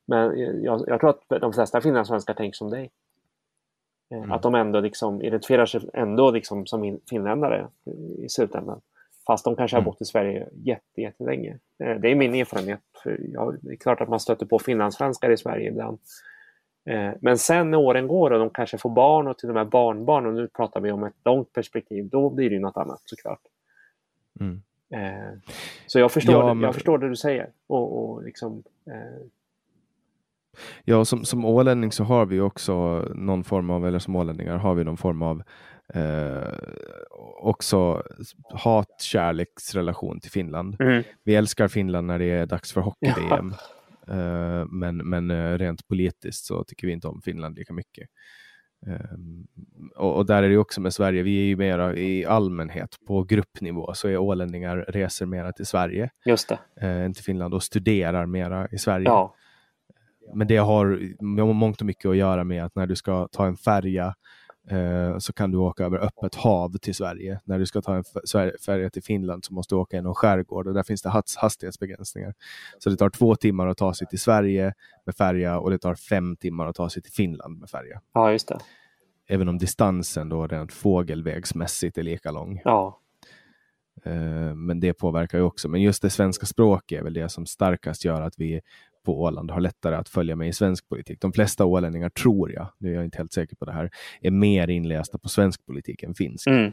Men 0.07 0.39
jag, 0.63 0.83
jag 0.87 0.99
tror 0.99 1.09
att 1.09 1.41
de 1.41 1.53
flesta 1.53 1.81
finlandssvenskar 1.81 2.33
tänker 2.33 2.55
som 2.55 2.69
dig. 2.69 2.83
Eh, 2.83 4.17
Mm. 4.17 4.31
Att 4.31 4.41
de 4.41 4.55
ändå 4.55 4.79
liksom 4.79 5.21
identifierar 5.21 5.65
sig 5.65 5.89
ändå 5.93 6.31
liksom 6.31 6.65
som 6.65 6.83
in- 6.83 6.99
finländare 7.09 7.67
i 8.17 8.29
slutändan. 8.29 8.81
Fast 9.27 9.45
de 9.45 9.55
kanske 9.55 9.77
har 9.77 9.81
Mm. 9.81 9.85
bott 9.85 10.01
i 10.01 10.05
Sverige 10.05 10.49
jätte, 10.53 11.01
jättelänge. 11.01 11.57
Eh, 11.83 11.95
Det 11.95 12.11
är 12.11 12.15
min 12.15 12.35
erfarenhet. 12.35 12.81
Jag, 13.19 13.57
det 13.61 13.71
är 13.71 13.75
klart 13.75 14.01
att 14.01 14.09
man 14.09 14.19
stöter 14.19 14.45
på 14.45 14.59
finlandssvenskar 14.59 15.29
i 15.29 15.37
Sverige 15.37 15.69
ibland. 15.69 15.99
Eh, 16.89 17.11
Men 17.21 17.37
sen 17.37 17.71
när 17.71 17.77
åren 17.77 18.07
går 18.07 18.31
och 18.31 18.39
de 18.39 18.49
kanske 18.49 18.77
får 18.77 18.89
barn 18.89 19.27
och 19.27 19.37
till 19.37 19.49
och 19.49 19.55
med 19.55 19.69
barnbarn 19.69 20.25
och 20.25 20.33
nu 20.33 20.47
pratar 20.47 20.79
vi 20.81 20.91
om 20.91 21.03
ett 21.03 21.13
långt 21.25 21.53
perspektiv, 21.53 22.09
då 22.09 22.29
blir 22.29 22.49
det 22.49 22.59
något 22.59 22.77
annat 22.77 23.01
såklart. 23.05 23.41
Mm. 24.39 24.61
Eh, 24.93 25.37
Så 25.87 25.99
jag 25.99 26.11
förstår, 26.11 26.35
Ja, 26.35 26.53
men- 26.53 26.63
jag 26.63 26.73
förstår 26.73 26.97
det 26.97 27.09
du 27.09 27.15
säger. 27.15 27.49
Och, 27.67 28.09
och 28.09 28.23
liksom, 28.23 28.63
eh, 28.87 29.25
Ja, 30.85 31.05
som, 31.05 31.25
som 31.25 31.45
ålänning 31.45 31.91
så 31.91 32.03
har 32.03 32.25
vi 32.25 32.39
också 32.39 32.73
någon 33.15 33.43
form 33.43 33.69
av, 33.69 33.87
eller 33.87 33.99
som 33.99 34.15
ålänningar 34.15 34.57
har 34.57 34.75
vi 34.75 34.83
någon 34.83 34.97
form 34.97 35.21
av 35.21 35.43
eh, 35.93 36.53
också 37.41 38.03
hat-kärleksrelation 38.53 40.19
till 40.19 40.31
Finland. 40.31 40.75
mm, 40.81 41.03
Vi 41.23 41.35
älskar 41.35 41.67
Finland 41.67 42.07
när 42.07 42.19
det 42.19 42.31
är 42.31 42.45
dags 42.45 42.73
för 42.73 42.81
hockey-VM. 42.81 43.53
Ja. 44.07 44.13
Eh, 44.13 44.65
men 44.69 44.97
men 44.97 45.31
eh, 45.31 45.57
rent 45.57 45.87
politiskt 45.87 46.45
så 46.45 46.63
tycker 46.63 46.87
vi 46.87 46.93
inte 46.93 47.07
om 47.07 47.21
Finland 47.21 47.57
lika 47.57 47.73
mycket. 47.73 48.09
Eh, 48.87 49.17
och, 49.95 50.15
och 50.15 50.25
där 50.25 50.43
är 50.43 50.49
det 50.49 50.57
också 50.57 50.81
med 50.81 50.93
Sverige, 50.93 51.23
vi 51.23 51.39
är 51.39 51.45
ju 51.45 51.55
mera 51.55 51.95
i 51.95 52.25
allmänhet 52.25 52.95
på 53.07 53.23
gruppnivå 53.23 53.93
så 53.93 54.07
är 54.07 54.17
ålänningar 54.17 54.77
reser 54.87 55.25
mera 55.25 55.51
till 55.51 55.65
Sverige 55.65 56.09
just 56.25 56.49
det. 56.49 56.59
eh, 56.81 57.01
än 57.05 57.13
till 57.13 57.23
Finland 57.23 57.53
och 57.53 57.63
studerar 57.63 58.25
mera 58.25 58.67
i 58.71 58.77
Sverige. 58.77 59.05
Ja, 59.05 59.35
Men 60.33 60.47
det 60.47 60.57
har 60.57 60.99
må- 61.23 61.53
mångt 61.53 61.79
och 61.81 61.87
mycket 61.87 62.05
att 62.09 62.17
göra 62.17 62.43
med 62.43 62.65
att 62.65 62.75
när 62.75 62.87
du 62.87 62.95
ska 62.95 63.27
ta 63.31 63.45
en 63.47 63.57
färja 63.57 64.15
eh, 64.69 65.17
så 65.17 65.33
kan 65.33 65.51
du 65.51 65.57
åka 65.57 65.83
över 65.85 65.97
öppet 65.97 66.35
hav 66.35 66.77
till 66.77 66.95
Sverige. 66.95 67.39
När 67.43 67.59
du 67.59 67.65
ska 67.65 67.81
ta 67.81 67.95
en 67.95 68.03
färja 68.65 68.89
till 68.89 69.03
Finland 69.03 69.45
så 69.45 69.53
måste 69.53 69.75
du 69.75 69.79
åka 69.79 69.95
genom 69.97 70.13
skärgård 70.15 70.67
och 70.67 70.73
där 70.73 70.83
finns 70.83 71.01
det 71.01 71.09
has- 71.09 71.35
hastighetsbegränsningar. 71.37 72.33
Så 72.79 72.89
det 72.89 72.97
tar 72.97 73.09
två 73.09 73.35
timmar 73.35 73.67
att 73.67 73.77
ta 73.77 73.93
sig 73.93 74.07
till 74.07 74.19
Sverige 74.19 74.73
med 75.05 75.15
färja 75.15 75.59
och 75.59 75.71
det 75.71 75.77
tar 75.79 75.95
fem 75.95 76.35
timmar 76.35 76.67
att 76.67 76.75
ta 76.75 76.89
sig 76.89 77.01
till 77.01 77.11
Finland 77.13 77.59
med 77.59 77.69
färja. 77.69 78.01
ja 78.13 78.31
just 78.31 78.47
det. 78.47 78.59
Även 79.27 79.47
om 79.49 79.57
distansen 79.57 80.29
då 80.29 80.47
rent 80.47 80.73
fågelvägsmässigt 80.73 81.97
är 81.97 82.03
lika 82.03 82.31
lång. 82.31 82.61
Ja, 82.63 82.99
Eh, 84.03 84.55
Men 84.55 84.79
det 84.79 84.93
påverkar 84.93 85.37
ju 85.37 85.43
också. 85.43 85.69
Men 85.69 85.81
just 85.81 86.01
det 86.01 86.09
svenska 86.09 86.45
språket 86.45 86.99
är 86.99 87.03
väl 87.03 87.13
det 87.13 87.29
som 87.29 87.45
starkast 87.45 88.05
gör 88.05 88.21
att 88.21 88.33
vi 88.37 88.61
på 89.05 89.21
Åland 89.21 89.51
har 89.51 89.59
lättare 89.59 89.95
att 89.95 90.09
följa 90.09 90.35
med 90.35 90.47
i 90.47 90.53
svensk 90.53 90.89
politik. 90.89 91.21
De 91.21 91.33
flesta 91.33 91.65
ålänningar 91.65 92.09
tror 92.09 92.51
jag, 92.51 92.67
nu 92.77 92.91
är 92.91 92.95
jag 92.95 93.05
inte 93.05 93.17
helt 93.17 93.33
säker 93.33 93.55
på 93.55 93.65
det 93.65 93.71
här, 93.71 93.89
är 94.21 94.31
mer 94.31 94.67
inlästa 94.69 95.17
på 95.17 95.29
svensk 95.29 95.65
politik 95.65 96.03
än 96.03 96.13
finsk. 96.15 96.47
mm. 96.47 96.71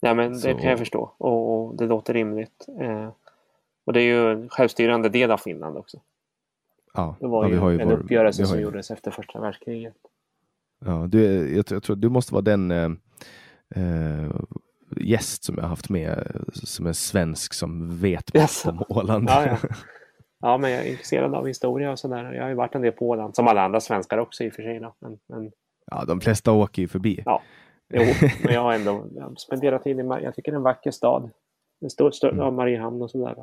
ja 0.00 0.14
men 0.14 0.32
det 0.32 0.38
Så- 0.38 0.54
kan 0.54 0.70
jag 0.70 0.78
förstå. 0.78 1.00
Och, 1.18 1.76
det 1.76 1.86
låter 1.86 2.14
rimligt. 2.14 2.66
Eh, 2.80 3.12
och 3.84 3.92
det 3.92 4.00
är 4.00 4.04
ju 4.04 4.32
en 4.32 4.48
självstyrande 4.48 5.08
del 5.08 5.30
av 5.30 5.38
Finland 5.38 5.76
också. 5.76 6.00
Ja, 6.94 7.16
Det 7.20 7.26
var 7.26 7.44
ja, 7.44 7.70
ju, 7.70 7.76
ju 7.76 7.80
en 7.82 7.88
vår- 7.88 7.94
uppgörelse 7.98 8.46
som 8.46 8.56
ju- 8.58 8.62
gjordes 8.64 8.90
efter 8.90 9.10
första 9.10 9.40
världskriget. 9.40 9.94
Ja, 10.84 11.06
du, 11.08 11.22
jag, 11.56 11.66
tror- 11.66 11.76
jag 11.76 11.82
tror 11.82 11.96
du 11.96 12.08
måste 12.08 12.34
vara 12.34 12.42
den 12.42 12.70
eh, 12.70 12.90
eh, 13.76 14.30
gäst 14.96 15.44
som 15.44 15.56
jag 15.58 15.64
haft 15.64 15.88
med 15.88 16.08
eh, 16.18 16.40
som 16.52 16.86
är 16.86 16.92
svensk 16.92 17.54
som 17.54 17.98
vet 17.98 18.34
Yes. 18.36 18.64
om 18.66 18.82
Åland. 18.88 19.28
Ja, 19.30 19.46
ja. 19.46 19.58
ja, 20.40 20.58
men 20.58 20.70
jag 20.70 20.86
är 20.86 20.90
intresserad 20.90 21.34
av 21.34 21.46
historia 21.46 21.90
och 21.92 21.98
sådär. 21.98 22.32
Jag 22.32 22.42
har 22.42 22.48
ju 22.48 22.54
varit 22.54 22.74
en 22.74 22.82
del 22.82 22.92
på 22.92 23.08
Åland, 23.08 23.36
som 23.36 23.48
alla 23.48 23.62
andra 23.62 23.80
svenskar 23.80 24.18
också 24.18 24.44
i 24.44 24.48
och 24.48 24.52
för 24.52 24.62
sig. 24.62 24.80
Men, 24.80 25.18
men, 25.26 25.52
Ja, 25.90 26.04
de 26.04 26.20
flesta 26.20 26.52
åker 26.52 26.82
ju 26.82 26.88
förbi. 26.88 27.22
ja, 27.24 27.42
jo, 27.88 28.02
men 28.44 28.54
jag 28.54 28.60
har 28.60 28.72
ändå 28.74 29.04
spenderat 29.36 29.84
tid 29.84 30.00
i 30.00 30.02
Jag 30.02 30.34
tycker 30.34 30.52
det 30.52 30.54
är 30.54 30.58
en 30.58 30.62
vacker 30.62 30.90
stad. 30.90 31.30
En 31.80 31.90
stor, 31.90 32.10
stor, 32.10 32.32
Mm. 32.32 32.54
Mariehamn 32.54 33.02
och 33.02 33.10
sådär. 33.10 33.36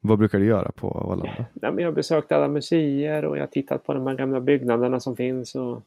Vad 0.00 0.18
brukar 0.18 0.38
du 0.38 0.46
göra 0.46 0.72
på 0.72 0.88
Åland? 0.88 1.30
Ja, 1.54 1.80
jag 1.80 1.84
har 1.88 1.92
besökt 1.92 2.32
alla 2.32 2.48
museer 2.48 3.24
och 3.24 3.36
jag 3.36 3.42
har 3.42 3.46
tittat 3.46 3.84
på 3.84 3.94
de 3.94 4.06
här 4.06 4.14
gamla 4.14 4.40
byggnaderna 4.40 5.00
som 5.00 5.16
finns. 5.16 5.54
Och, 5.54 5.82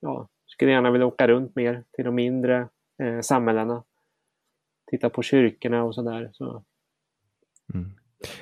ja, 0.00 0.28
skulle 0.46 0.70
gärna 0.70 0.90
vilja 0.90 1.06
åka 1.06 1.28
runt 1.28 1.56
mer 1.56 1.82
till 1.92 2.04
de 2.04 2.14
mindre 2.14 2.68
eh, 3.02 3.20
samhällena. 3.20 3.82
Titta 4.90 5.10
på 5.10 5.22
kyrkorna 5.22 5.84
och 5.84 5.94
sådär. 5.94 6.30
Så, 6.32 6.62
Mm. 7.74 7.90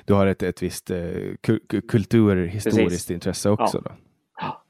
Du 0.05 0.13
har 0.13 0.27
ett, 0.27 0.43
ett 0.43 0.63
visst 0.63 0.91
eh, 0.91 0.95
ku- 0.97 1.59
ku- 1.69 1.87
kulturhistoriskt 1.87 2.77
Precis. 2.89 3.11
intresse 3.11 3.49
också 3.49 3.79
då? 3.81 3.91
Ja. 4.41 4.63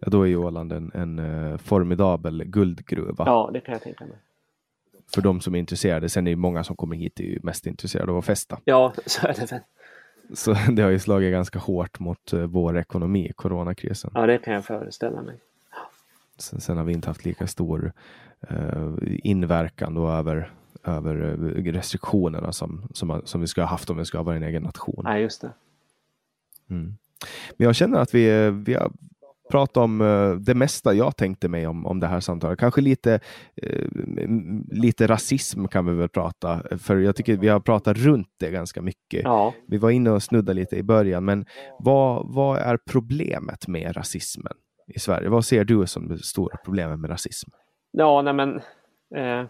Ja, 0.00 0.08
då 0.10 0.22
är 0.22 0.26
ju 0.26 0.36
Åland 0.36 0.72
en, 0.72 0.90
en 0.94 1.18
eh, 1.18 1.56
formidabel 1.56 2.44
guldgruva 2.44 3.24
ja, 3.26 3.50
det 3.52 3.60
kan 3.60 3.72
jag 3.72 3.82
tänka 3.82 4.04
mig. 4.04 4.16
för 5.14 5.22
de 5.22 5.40
som 5.40 5.54
är 5.54 5.58
intresserade. 5.58 6.08
Sen 6.08 6.26
är 6.26 6.30
det 6.30 6.36
många 6.36 6.64
som 6.64 6.76
kommer 6.76 6.96
hit 6.96 7.20
är 7.20 7.24
ju 7.24 7.40
mest 7.42 7.66
intresserade 7.66 8.12
av 8.12 8.18
att 8.18 8.24
festa. 8.24 8.58
Ja, 8.64 8.92
så 9.06 9.26
är 9.26 9.34
det 9.34 9.52
väl. 9.52 9.60
Så 10.34 10.52
det 10.72 10.82
har 10.82 10.90
ju 10.90 10.98
slagit 10.98 11.32
ganska 11.32 11.58
hårt 11.58 11.98
mot 12.00 12.32
eh, 12.32 12.40
vår 12.40 12.78
ekonomi, 12.78 13.32
coronakrisen. 13.36 14.10
Ja, 14.14 14.26
det 14.26 14.38
kan 14.38 14.54
jag 14.54 14.64
föreställa 14.64 15.22
mig. 15.22 15.36
Sen, 16.38 16.60
sen 16.60 16.76
har 16.76 16.84
vi 16.84 16.92
inte 16.92 17.08
haft 17.08 17.24
lika 17.24 17.46
stor 17.46 17.92
eh, 18.48 18.92
inverkan 19.02 19.94
då 19.94 20.08
över, 20.10 20.52
över 20.84 21.36
eh, 21.56 21.72
restriktionerna 21.72 22.52
som, 22.52 22.88
som, 22.94 23.22
som 23.24 23.40
vi 23.40 23.46
skulle 23.46 23.64
ha 23.64 23.70
haft 23.70 23.90
om 23.90 23.96
vi 23.96 24.04
skulle 24.04 24.18
ha 24.18 24.24
varit 24.24 24.42
en 24.42 24.48
egen 24.48 24.62
nation. 24.62 25.00
Nej, 25.04 25.22
just 25.22 25.40
det. 25.40 25.52
Mm. 26.70 26.96
Men 27.56 27.64
jag 27.64 27.74
känner 27.74 27.98
att 27.98 28.14
vi, 28.14 28.50
vi 28.50 28.74
har 28.74 28.92
pratat 29.50 29.76
om 29.76 30.00
eh, 30.00 30.32
det 30.34 30.54
mesta 30.54 30.94
jag 30.94 31.16
tänkte 31.16 31.48
mig 31.48 31.66
om, 31.66 31.86
om 31.86 32.00
det 32.00 32.06
här 32.06 32.20
samtalet. 32.20 32.58
Kanske 32.58 32.80
lite, 32.80 33.20
eh, 33.56 33.88
lite 34.70 35.06
rasism 35.06 35.66
kan 35.66 35.86
vi 35.86 35.92
väl 35.92 36.08
prata, 36.08 36.62
för 36.78 36.96
jag 36.96 37.16
tycker 37.16 37.36
vi 37.36 37.48
har 37.48 37.60
pratat 37.60 37.96
runt 37.96 38.28
det 38.38 38.50
ganska 38.50 38.82
mycket. 38.82 39.22
Ja, 39.24 39.54
Vi 39.66 39.78
var 39.78 39.90
inne 39.90 40.10
och 40.10 40.22
snuddade 40.22 40.60
lite 40.60 40.76
i 40.76 40.82
början, 40.82 41.24
men 41.24 41.46
vad, 41.78 42.34
vad 42.34 42.58
är 42.58 42.76
problemet 42.76 43.68
med 43.68 43.96
rasismen 43.96 44.52
i 44.86 44.98
Sverige? 44.98 45.28
Vad 45.28 45.44
ser 45.44 45.64
du 45.64 45.86
som 45.86 46.08
det 46.08 46.18
stora 46.18 46.56
problemet 46.64 47.00
med 47.00 47.10
rasism? 47.10 47.50
ja 47.92 48.22
nej 48.22 48.34
men. 48.34 48.60
Eh, 49.16 49.46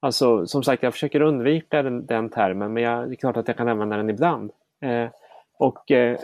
alltså, 0.00 0.46
som 0.46 0.62
sagt, 0.62 0.82
jag 0.82 0.92
försöker 0.92 1.20
undvika 1.20 1.82
den, 1.82 2.06
den 2.06 2.30
termen, 2.30 2.72
men 2.72 2.82
jag, 2.82 3.08
det 3.08 3.14
är 3.14 3.16
klart 3.16 3.36
att 3.36 3.48
jag 3.48 3.56
kan 3.56 3.68
använda 3.68 3.96
den 3.96 4.10
ibland. 4.10 4.50
Eh, 4.80 5.10
och 5.58 5.90
eh, 5.90 6.18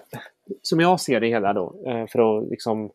som 0.63 0.81
jag 0.81 1.01
ser 1.01 1.21
det 1.21 1.29
hela 1.29 1.53
då, 1.53 1.83
eh, 1.87 2.07
för 2.07 2.39
att 2.39 2.51
liksom 2.51 2.91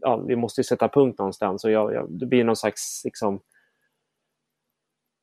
ja, 0.00 0.16
vi 0.16 0.36
måste 0.36 0.60
ju 0.60 0.64
sätta 0.64 0.88
punkt 0.88 1.18
någonstans 1.18 1.64
och 1.64 1.70
jag, 1.70 1.94
jag, 1.94 2.10
det 2.10 2.26
blir 2.26 2.44
någon 2.44 2.56
slags 2.56 3.02
liksom, 3.04 3.40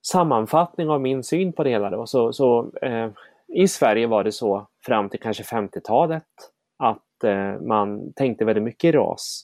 sammanfattning 0.07 0.89
av 0.89 1.01
min 1.01 1.23
syn 1.23 1.53
på 1.53 1.64
det 1.64 1.69
hela. 1.69 1.89
Då. 1.89 2.05
Så, 2.05 2.34
så, 2.34 2.72
eh, 2.81 3.09
I 3.47 3.68
Sverige 3.68 4.07
var 4.07 4.23
det 4.23 4.31
så 4.31 4.68
fram 4.85 5.09
till 5.09 5.19
kanske 5.19 5.43
50-talet 5.43 6.23
att 6.77 7.23
eh, 7.23 7.61
man 7.61 8.14
tänkte 8.14 8.45
väldigt 8.45 8.64
mycket 8.64 8.88
i 8.88 8.91
ras. 8.91 9.43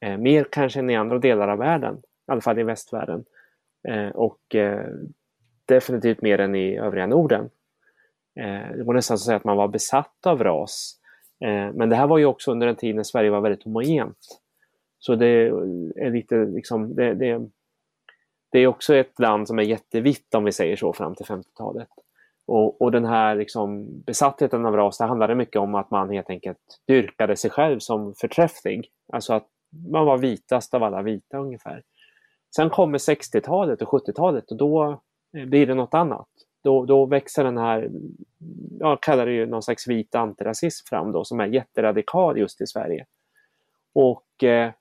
Eh, 0.00 0.18
mer 0.18 0.46
kanske 0.52 0.78
än 0.78 0.90
i 0.90 0.96
andra 0.96 1.18
delar 1.18 1.48
av 1.48 1.58
världen, 1.58 1.96
i 2.28 2.32
alla 2.32 2.40
fall 2.40 2.58
i 2.58 2.62
västvärlden. 2.62 3.24
Eh, 3.88 4.08
och 4.08 4.54
eh, 4.54 4.86
definitivt 5.64 6.22
mer 6.22 6.40
än 6.40 6.54
i 6.54 6.76
övriga 6.76 7.06
Norden. 7.06 7.50
Eh, 8.40 8.76
det 8.76 8.84
var 8.84 8.94
nästan 8.94 9.18
så 9.18 9.22
att 9.22 9.26
säga 9.26 9.36
att 9.36 9.44
man 9.44 9.56
var 9.56 9.68
besatt 9.68 10.26
av 10.26 10.44
ras. 10.44 11.00
Eh, 11.44 11.72
men 11.72 11.88
det 11.88 11.96
här 11.96 12.06
var 12.06 12.18
ju 12.18 12.24
också 12.24 12.52
under 12.52 12.66
en 12.66 12.76
tid 12.76 12.96
när 12.96 13.02
Sverige 13.02 13.30
var 13.30 13.40
väldigt 13.40 13.64
homogent. 13.64 14.40
Så 14.98 15.14
det 15.14 15.26
är 15.96 16.10
lite 16.10 16.36
liksom, 16.36 16.94
det, 16.94 17.14
det, 17.14 17.48
det 18.52 18.58
är 18.58 18.66
också 18.66 18.94
ett 18.94 19.18
land 19.18 19.48
som 19.48 19.58
är 19.58 19.62
jättevitt 19.62 20.34
om 20.34 20.44
vi 20.44 20.52
säger 20.52 20.76
så 20.76 20.92
fram 20.92 21.14
till 21.14 21.26
50-talet. 21.26 21.88
Och, 22.46 22.82
och 22.82 22.92
den 22.92 23.04
här 23.04 23.34
liksom 23.34 23.86
besattheten 24.06 24.66
av 24.66 24.76
ras, 24.76 24.98
det 24.98 25.04
handlade 25.04 25.34
mycket 25.34 25.60
om 25.60 25.74
att 25.74 25.90
man 25.90 26.10
helt 26.10 26.30
enkelt 26.30 26.58
dyrkade 26.88 27.36
sig 27.36 27.50
själv 27.50 27.78
som 27.78 28.14
förträfflig. 28.14 28.88
Alltså 29.12 29.34
att 29.34 29.46
man 29.90 30.06
var 30.06 30.18
vitast 30.18 30.74
av 30.74 30.82
alla 30.82 31.02
vita 31.02 31.38
ungefär. 31.38 31.82
Sen 32.56 32.70
kommer 32.70 32.98
60-talet 32.98 33.82
och 33.82 33.88
70-talet 33.88 34.50
och 34.50 34.56
då 34.56 35.00
eh, 35.36 35.46
blir 35.46 35.66
det 35.66 35.74
något 35.74 35.94
annat. 35.94 36.28
då, 36.62 36.84
då 36.84 37.06
växer 37.06 37.44
den 37.44 37.58
här, 37.58 37.90
jag 38.78 39.02
kallar 39.02 39.26
det 39.26 39.32
ju 39.32 39.46
någon 39.46 39.62
slags 39.62 39.88
vit 39.88 40.14
antirasism 40.14 40.86
fram 40.88 41.12
då, 41.12 41.24
som 41.24 41.40
är 41.40 41.46
jätteradikal 41.46 42.38
just 42.38 42.60
i 42.60 42.66
Sverige. 42.66 43.06
Och 43.92 44.44
eh, 44.44 44.72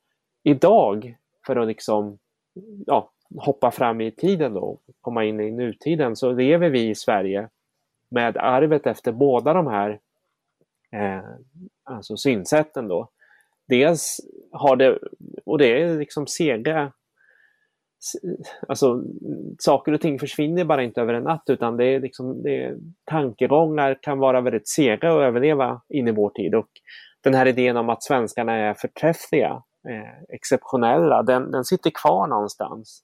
idag, 0.43 1.17
för 1.45 1.55
att 1.55 1.67
liksom 1.67 2.19
ja, 2.85 3.11
hoppa 3.37 3.71
fram 3.71 4.01
i 4.01 4.11
tiden 4.11 4.53
då, 4.53 4.77
komma 5.01 5.23
in 5.23 5.39
i 5.39 5.51
nutiden, 5.51 6.15
så 6.15 6.31
lever 6.31 6.69
vi 6.69 6.89
i 6.89 6.95
Sverige 6.95 7.49
med 8.09 8.37
arvet 8.37 8.87
efter 8.87 9.11
båda 9.11 9.53
de 9.53 9.67
här 9.67 9.99
eh, 10.91 11.23
alltså 11.83 12.17
synsätten 12.17 12.87
då. 12.87 13.09
Dels 13.65 14.19
har 14.51 14.75
det, 14.75 14.99
och 15.45 15.57
det 15.57 15.81
är 15.81 15.97
liksom 15.97 16.27
sega 16.27 16.91
Alltså, 18.67 19.03
saker 19.59 19.91
och 19.91 20.01
ting 20.01 20.19
försvinner 20.19 20.65
bara 20.65 20.83
inte 20.83 21.01
över 21.01 21.13
en 21.13 21.23
natt 21.23 21.43
utan 21.47 21.77
det 21.77 21.85
är 21.85 21.99
liksom, 21.99 22.43
det 22.43 22.63
är, 22.63 22.77
tankegångar 23.05 23.99
kan 24.01 24.19
vara 24.19 24.41
väldigt 24.41 24.67
sega 24.67 25.13
att 25.13 25.21
överleva 25.21 25.81
in 25.89 26.07
i 26.07 26.11
vår 26.11 26.29
tid. 26.29 26.55
Och 26.55 26.69
den 27.23 27.33
här 27.33 27.45
idén 27.45 27.77
om 27.77 27.89
att 27.89 28.03
svenskarna 28.03 28.53
är 28.53 28.73
förträffliga, 28.73 29.63
eh, 29.89 30.35
exceptionella, 30.35 31.23
den, 31.23 31.51
den 31.51 31.63
sitter 31.63 31.89
kvar 31.89 32.27
någonstans. 32.27 33.03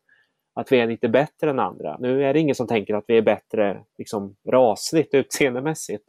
Att 0.54 0.72
vi 0.72 0.80
är 0.80 0.88
lite 0.88 1.10
bättre 1.10 1.50
än 1.50 1.60
andra. 1.60 1.98
Nu 2.00 2.24
är 2.24 2.34
det 2.34 2.40
ingen 2.40 2.56
som 2.56 2.68
tänker 2.68 2.94
att 2.94 3.04
vi 3.08 3.18
är 3.18 3.22
bättre 3.22 3.84
liksom, 3.98 4.36
rasligt, 4.52 5.14
utseendemässigt. 5.14 6.04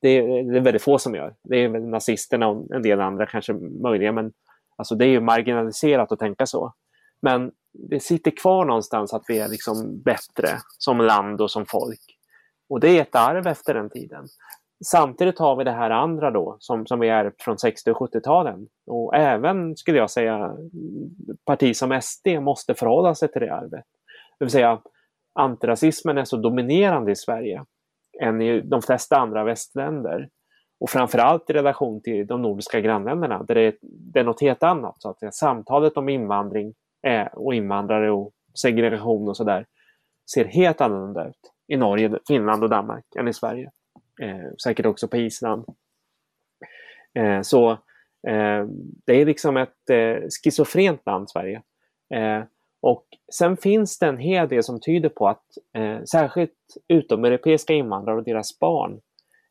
Det 0.00 0.08
är, 0.08 0.52
det 0.52 0.58
är 0.58 0.60
väldigt 0.60 0.82
få 0.82 0.98
som 0.98 1.14
gör. 1.14 1.34
Det 1.44 1.56
är 1.56 1.68
väl 1.68 1.82
nazisterna 1.82 2.48
och 2.48 2.70
en 2.74 2.82
del 2.82 3.00
andra 3.00 3.26
kanske 3.26 3.52
möjliga, 3.82 4.12
men 4.12 4.32
alltså, 4.76 4.94
det 4.94 5.04
är 5.04 5.08
ju 5.08 5.20
marginaliserat 5.20 6.12
att 6.12 6.18
tänka 6.18 6.46
så. 6.46 6.72
Men 7.20 7.52
det 7.72 8.00
sitter 8.00 8.30
kvar 8.30 8.64
någonstans 8.64 9.14
att 9.14 9.24
vi 9.28 9.38
är 9.38 9.48
liksom 9.48 10.02
bättre 10.02 10.48
som 10.78 11.00
land 11.00 11.40
och 11.40 11.50
som 11.50 11.66
folk. 11.66 12.00
Och 12.68 12.80
det 12.80 12.88
är 12.98 13.02
ett 13.02 13.14
arv 13.14 13.46
efter 13.46 13.74
den 13.74 13.90
tiden. 13.90 14.26
Samtidigt 14.84 15.38
har 15.38 15.56
vi 15.56 15.64
det 15.64 15.72
här 15.72 15.90
andra 15.90 16.30
då 16.30 16.56
som, 16.60 16.86
som 16.86 17.00
vi 17.00 17.08
är 17.08 17.32
från 17.38 17.58
60 17.58 17.90
och 17.90 17.96
70-talen. 17.96 18.68
Och 18.86 19.16
även, 19.16 19.76
skulle 19.76 19.98
jag 19.98 20.10
säga, 20.10 20.56
parti 21.44 21.76
som 21.76 22.00
SD 22.02 22.28
måste 22.40 22.74
förhålla 22.74 23.14
sig 23.14 23.32
till 23.32 23.40
det 23.40 23.54
arvet. 23.54 23.84
Det 24.38 24.44
vill 24.44 24.50
säga, 24.50 24.80
antirasismen 25.34 26.18
är 26.18 26.24
så 26.24 26.36
dominerande 26.36 27.12
i 27.12 27.16
Sverige 27.16 27.64
än 28.20 28.42
i 28.42 28.60
de 28.60 28.82
flesta 28.82 29.16
andra 29.16 29.44
västländer. 29.44 30.28
Och 30.80 30.90
framförallt 30.90 31.50
i 31.50 31.52
relation 31.52 32.02
till 32.02 32.26
de 32.26 32.42
nordiska 32.42 32.80
grannländerna 32.80 33.42
där 33.42 33.54
det 33.54 33.62
är, 33.62 33.74
det 33.82 34.20
är 34.20 34.24
något 34.24 34.40
helt 34.40 34.62
annat. 34.62 35.02
Så 35.02 35.10
att 35.10 35.34
samtalet 35.34 35.96
om 35.96 36.08
invandring 36.08 36.74
Eh, 37.08 37.26
och 37.26 37.54
invandrare 37.54 38.10
och 38.10 38.32
segregation 38.54 39.28
och 39.28 39.36
sådär 39.36 39.66
ser 40.34 40.44
helt 40.44 40.80
annorlunda 40.80 41.28
ut 41.28 41.52
i 41.68 41.76
Norge, 41.76 42.18
Finland 42.28 42.62
och 42.62 42.70
Danmark 42.70 43.04
än 43.18 43.28
i 43.28 43.32
Sverige. 43.32 43.70
Eh, 44.22 44.54
säkert 44.62 44.86
också 44.86 45.08
på 45.08 45.16
Island. 45.16 45.64
Eh, 47.14 47.40
så 47.42 47.70
eh, 48.28 48.66
det 49.06 49.20
är 49.20 49.26
liksom 49.26 49.56
ett 49.56 49.90
eh, 49.90 50.16
schizofrent 50.42 51.06
land, 51.06 51.30
Sverige. 51.30 51.62
Eh, 52.14 52.42
och 52.80 53.06
sen 53.34 53.56
finns 53.56 53.98
det 53.98 54.06
en 54.06 54.18
hel 54.18 54.48
del 54.48 54.62
som 54.62 54.80
tyder 54.80 55.08
på 55.08 55.28
att 55.28 55.44
eh, 55.76 56.02
särskilt 56.02 56.76
utomeuropeiska 56.88 57.72
invandrare 57.72 58.16
och 58.16 58.24
deras 58.24 58.58
barn 58.58 59.00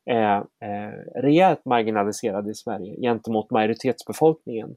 är 0.04 0.36
eh, 0.36 1.20
rejält 1.22 1.64
marginaliserade 1.64 2.50
i 2.50 2.54
Sverige 2.54 3.00
gentemot 3.00 3.50
majoritetsbefolkningen. 3.50 4.76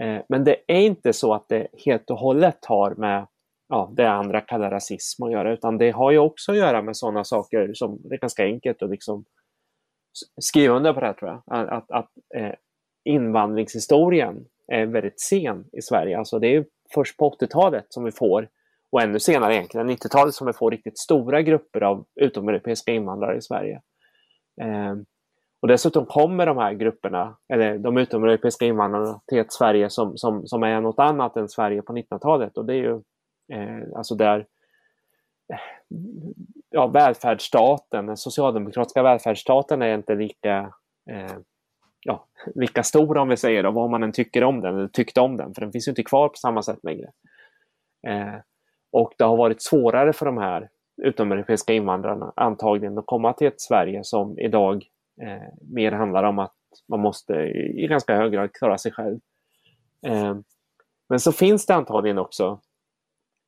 Eh, 0.00 0.22
men 0.28 0.44
det 0.44 0.56
är 0.66 0.80
inte 0.80 1.12
så 1.12 1.34
att 1.34 1.48
det 1.48 1.66
helt 1.84 2.10
och 2.10 2.18
hållet 2.18 2.64
har 2.64 2.94
med 2.94 3.26
ja, 3.68 3.92
det 3.96 4.10
andra 4.10 4.40
kallar 4.40 4.70
rasism 4.70 5.22
att 5.22 5.32
göra, 5.32 5.52
utan 5.52 5.78
det 5.78 5.90
har 5.90 6.10
ju 6.10 6.18
också 6.18 6.52
att 6.52 6.58
göra 6.58 6.82
med 6.82 6.96
sådana 6.96 7.24
saker 7.24 7.74
som 7.74 8.00
det 8.04 8.14
är 8.14 8.18
ganska 8.18 8.44
enkelt 8.44 8.82
att 8.82 8.90
liksom 8.90 9.24
skriva 10.40 10.74
under 10.74 10.92
på 10.92 11.00
det 11.00 11.06
här, 11.06 11.12
tror 11.12 11.30
jag. 11.30 11.42
Att, 11.46 11.68
att, 11.68 11.90
att 11.90 12.10
eh, 12.34 12.52
invandringshistorien 13.04 14.44
är 14.66 14.86
väldigt 14.86 15.20
sen 15.20 15.64
i 15.72 15.82
Sverige. 15.82 16.18
Alltså 16.18 16.38
det 16.38 16.56
är 16.56 16.64
först 16.94 17.16
på 17.16 17.30
80-talet 17.30 17.86
som 17.88 18.04
vi 18.04 18.12
får, 18.12 18.48
och 18.92 19.02
ännu 19.02 19.20
senare 19.20 19.54
egentligen, 19.54 19.90
90-talet 19.90 20.34
som 20.34 20.46
vi 20.46 20.52
får 20.52 20.70
riktigt 20.70 20.98
stora 20.98 21.42
grupper 21.42 21.80
av 21.80 22.06
utomeuropeiska 22.20 22.92
invandrare 22.92 23.36
i 23.36 23.42
Sverige. 23.42 23.82
Eh, 24.60 24.94
och 25.60 25.68
dessutom 25.68 26.06
kommer 26.06 26.46
de 26.46 26.58
här 26.58 26.72
grupperna, 26.72 27.36
eller 27.52 27.78
de 27.78 27.96
utomeuropeiska 27.96 28.64
invandrarna 28.64 29.20
till 29.26 29.38
ett 29.38 29.52
Sverige 29.52 29.90
som, 29.90 30.16
som, 30.16 30.46
som 30.46 30.62
är 30.62 30.80
något 30.80 30.98
annat 30.98 31.36
än 31.36 31.48
Sverige 31.48 31.82
på 31.82 31.92
1900-talet. 31.92 32.58
Och 32.58 32.64
det 32.64 32.74
är 32.74 32.76
ju 32.76 33.00
eh, 33.52 33.96
alltså 33.96 34.14
där 34.14 34.38
eh, 35.52 35.58
ja, 36.70 36.86
välfärdsstaten, 36.86 38.06
den 38.06 38.16
socialdemokratiska 38.16 39.02
välfärdsstaten 39.02 39.82
är 39.82 39.94
inte 39.94 40.14
lika, 40.14 40.72
eh, 41.10 41.36
ja, 42.00 42.26
lika 42.54 42.82
stor 42.82 43.16
om 43.16 43.28
vi 43.28 43.36
säger 43.36 43.62
då, 43.62 43.70
vad 43.70 43.90
man 43.90 44.02
än 44.02 44.12
tycker 44.12 44.44
om 44.44 44.60
den, 44.60 44.76
eller 44.76 44.88
tyckte 44.88 45.20
om 45.20 45.36
den, 45.36 45.54
för 45.54 45.60
den 45.60 45.72
finns 45.72 45.88
ju 45.88 45.92
inte 45.92 46.02
kvar 46.02 46.28
på 46.28 46.36
samma 46.36 46.62
sätt 46.62 46.78
längre. 46.82 47.10
Eh, 48.06 48.34
och 48.92 49.12
det 49.18 49.24
har 49.24 49.36
varit 49.36 49.62
svårare 49.62 50.12
för 50.12 50.26
de 50.26 50.38
här 50.38 50.68
utomeuropeiska 51.02 51.72
invandrarna 51.72 52.32
antagligen 52.36 52.98
att 52.98 53.06
komma 53.06 53.32
till 53.32 53.46
ett 53.46 53.60
Sverige 53.60 54.04
som 54.04 54.38
idag 54.38 54.84
Eh, 55.22 55.48
mer 55.60 55.92
handlar 55.92 56.24
om 56.24 56.38
att 56.38 56.54
man 56.88 57.00
måste 57.00 57.34
i, 57.34 57.86
ganska 57.86 58.16
hög 58.16 58.32
grad 58.32 58.52
klara 58.52 58.78
sig 58.78 58.92
själv. 58.92 59.20
Eh, 60.06 60.36
men 61.08 61.20
så 61.20 61.32
finns 61.32 61.66
det 61.66 61.74
antagligen 61.74 62.18
också 62.18 62.60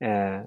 eh, 0.05 0.41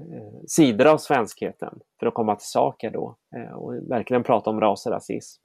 sidor 0.48 0.88
av 0.88 0.98
svenskheten, 0.98 1.80
för 2.00 2.08
att 2.08 2.14
komma 2.14 2.36
till 2.36 2.48
saker 2.48 2.92
då, 2.92 3.18
eh, 3.36 3.54
och 3.54 3.74
verkligen 3.74 4.24
prata 4.24 4.50
om 4.50 4.62
ras 4.62 4.86
och 4.86 4.92
rasism, 4.92 5.44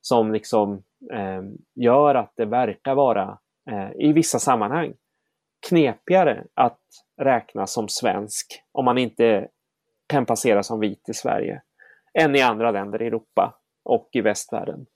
som 0.00 0.32
liksom 0.32 0.82
eh, 1.12 1.42
gör 1.74 2.14
att 2.14 2.32
det 2.36 2.44
verkar 2.44 2.94
vara, 2.94 3.38
eh, 3.70 3.90
i 3.98 4.12
vissa 4.12 4.38
sammanhang, 4.38 4.94
knepigare 5.68 6.44
att 6.54 6.80
räknas 7.20 7.72
som 7.72 7.88
svensk 7.88 8.62
om 8.72 8.84
man 8.84 8.98
inte 8.98 9.48
kan 10.06 10.26
passera 10.26 10.62
som 10.62 10.80
vit 10.80 11.08
i 11.08 11.14
Sverige 11.14 11.62
än 12.18 12.36
i 12.36 12.42
andra 12.42 12.70
länder 12.70 13.02
i 13.02 13.06
Europa 13.06 13.58
och 13.84 14.08
i 14.12 14.20
västvärlden. 14.20 14.86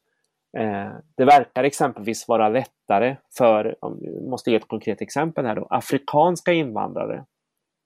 Eh, 0.58 0.92
det 1.16 1.24
verkar 1.24 1.64
exempelvis 1.64 2.28
vara 2.28 2.48
lättare 2.48 3.16
för, 3.38 3.84
om 3.84 3.98
vi 4.00 4.28
måste 4.30 4.50
ge 4.50 4.56
ett 4.56 4.68
konkret 4.68 5.02
exempel 5.02 5.46
här 5.46 5.56
då, 5.56 5.66
afrikanska 5.70 6.52
invandrare, 6.52 7.24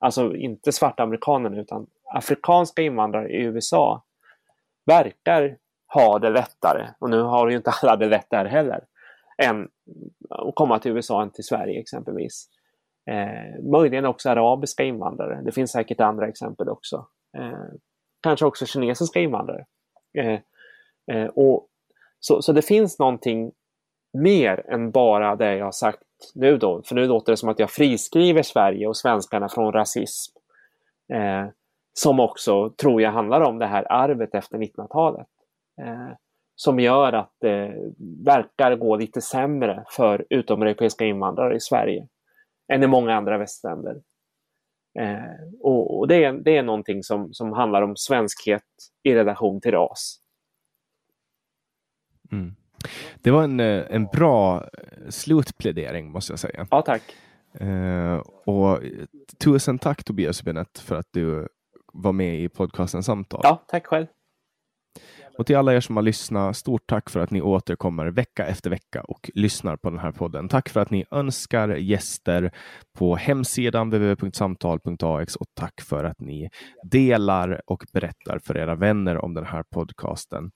alltså 0.00 0.36
inte 0.36 0.72
svarta 0.72 1.02
amerikaner 1.02 1.58
utan 1.60 1.86
afrikanska 2.14 2.82
invandrare 2.82 3.28
i 3.28 3.42
USA 3.42 4.04
verkar 4.86 5.56
ha 5.94 6.18
det 6.18 6.30
lättare, 6.30 6.88
och 6.98 7.10
nu 7.10 7.20
har 7.20 7.50
ju 7.50 7.56
inte 7.56 7.70
alla 7.82 7.96
det 7.96 8.06
lätt 8.06 8.30
där 8.30 8.44
heller, 8.44 8.84
än 9.42 9.68
att 10.30 10.54
komma 10.54 10.78
till 10.78 10.92
USA 10.92 11.22
än 11.22 11.30
till 11.30 11.44
Sverige 11.44 11.80
exempelvis. 11.80 12.48
Eh, 13.10 13.62
möjligen 13.72 14.04
också 14.04 14.30
arabiska 14.30 14.84
invandrare. 14.84 15.42
Det 15.44 15.52
finns 15.52 15.72
säkert 15.72 16.00
andra 16.00 16.28
exempel 16.28 16.68
också. 16.68 17.06
Eh, 17.38 17.74
kanske 18.22 18.46
också 18.46 18.66
kinesiska 18.66 19.20
invandrare. 19.20 19.66
Eh, 20.18 20.40
eh 21.12 21.26
och 21.26 21.68
så, 22.24 22.42
så 22.42 22.52
det 22.52 22.62
finns 22.62 22.98
någonting 22.98 23.52
mer 24.12 24.70
än 24.70 24.90
bara 24.90 25.36
det 25.36 25.56
jag 25.56 25.64
har 25.64 25.72
sagt 25.72 26.02
nu 26.34 26.58
då. 26.58 26.82
För 26.82 26.94
nu 26.94 27.06
låter 27.06 27.32
det 27.32 27.36
som 27.36 27.48
att 27.48 27.58
jag 27.58 27.70
friskriver 27.70 28.42
Sverige 28.42 28.86
och 28.86 28.96
svenskarna 28.96 29.48
från 29.48 29.72
rasism. 29.72 30.36
Eh, 31.12 31.46
som 31.92 32.20
också, 32.20 32.70
tror 32.70 33.02
jag, 33.02 33.10
handlar 33.10 33.40
om 33.40 33.58
det 33.58 33.66
här 33.66 33.92
arvet 33.92 34.34
efter 34.34 34.58
1900-talet. 34.58 35.26
Eh, 35.80 36.16
som 36.56 36.80
gör 36.80 37.12
att 37.12 37.32
det 37.40 37.74
verkar 38.24 38.76
gå 38.76 38.96
lite 38.96 39.20
sämre 39.20 39.84
för 39.90 40.26
utomeuropeiska 40.30 41.04
invandrare 41.04 41.56
i 41.56 41.60
Sverige 41.60 42.08
än 42.72 42.82
i 42.82 42.86
många 42.86 43.14
andra 43.14 43.38
västländer. 43.38 43.96
Eh, 44.98 45.58
och, 45.60 45.98
och 45.98 46.08
det, 46.08 46.24
är, 46.24 46.32
det 46.32 46.56
är 46.56 46.62
någonting 46.62 47.02
som, 47.02 47.34
som 47.34 47.52
handlar 47.52 47.82
om 47.82 47.96
svenskhet 47.96 48.62
i 49.02 49.14
relation 49.14 49.60
till 49.60 49.72
ras. 49.72 50.20
Mm. 52.32 52.54
Det 53.22 53.30
var 53.30 53.44
en, 53.44 53.60
eh, 53.60 53.84
en 53.90 54.06
bra 54.06 54.56
eh, 54.56 55.08
slutplädering 55.08 56.10
måste 56.10 56.32
jag 56.32 56.38
säga. 56.38 56.66
Ja, 56.70 56.82
tack. 56.82 57.02
Uh, 57.60 58.16
och 58.46 58.80
tusen 59.38 59.78
tack 59.78 60.04
Tobias 60.04 60.42
Benett 60.42 60.78
för 60.78 60.96
att 60.96 61.08
du 61.10 61.48
var 61.92 62.12
med 62.12 62.40
i 62.40 62.48
podcasten 62.48 63.02
Samtal. 63.02 63.40
Ja, 63.44 63.64
tack 63.68 63.86
själv. 63.86 64.06
Och 65.38 65.46
till 65.46 65.56
alla 65.56 65.74
er 65.74 65.80
som 65.80 65.96
har 65.96 66.02
lyssnat, 66.02 66.56
stort 66.56 66.86
tack 66.86 67.10
för 67.10 67.20
att 67.20 67.30
ni 67.30 67.42
återkommer 67.42 68.06
vecka 68.06 68.46
efter 68.46 68.70
vecka 68.70 69.02
och 69.02 69.30
lyssnar 69.34 69.76
på 69.76 69.90
den 69.90 69.98
här 69.98 70.12
podden. 70.12 70.48
Tack 70.48 70.68
för 70.68 70.80
att 70.80 70.90
ni 70.90 71.04
önskar 71.10 71.68
gäster 71.68 72.50
på 72.98 73.16
hemsidan 73.16 73.90
www.samtal.ax 73.90 75.36
och 75.36 75.46
tack 75.54 75.80
för 75.80 76.04
att 76.04 76.20
ni 76.20 76.48
delar 76.90 77.60
och 77.66 77.84
berättar 77.92 78.38
för 78.38 78.56
era 78.56 78.74
vänner 78.74 79.24
om 79.24 79.34
den 79.34 79.46
här 79.46 79.62
podcasten. 79.74 80.50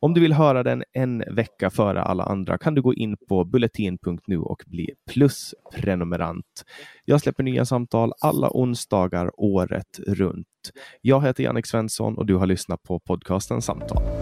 Om 0.00 0.14
du 0.14 0.20
vill 0.20 0.32
höra 0.32 0.62
den 0.62 0.84
en 0.92 1.18
vecka 1.34 1.70
före 1.70 2.02
alla 2.02 2.24
andra 2.24 2.58
kan 2.58 2.74
du 2.74 2.82
gå 2.82 2.94
in 2.94 3.16
på 3.28 3.44
bulletin.nu 3.44 4.38
och 4.38 4.62
bli 4.66 4.90
plusprenumerant. 5.10 6.64
Jag 7.04 7.20
släpper 7.20 7.42
nya 7.42 7.64
samtal 7.64 8.12
alla 8.20 8.50
onsdagar 8.50 9.30
året 9.34 9.98
runt. 10.06 10.46
Jag 11.00 11.26
heter 11.26 11.44
Jannik 11.44 11.66
Svensson 11.66 12.18
och 12.18 12.26
du 12.26 12.34
har 12.34 12.46
lyssnat 12.46 12.82
på 12.82 13.00
podcasten 13.00 13.62
Samtal. 13.62 14.21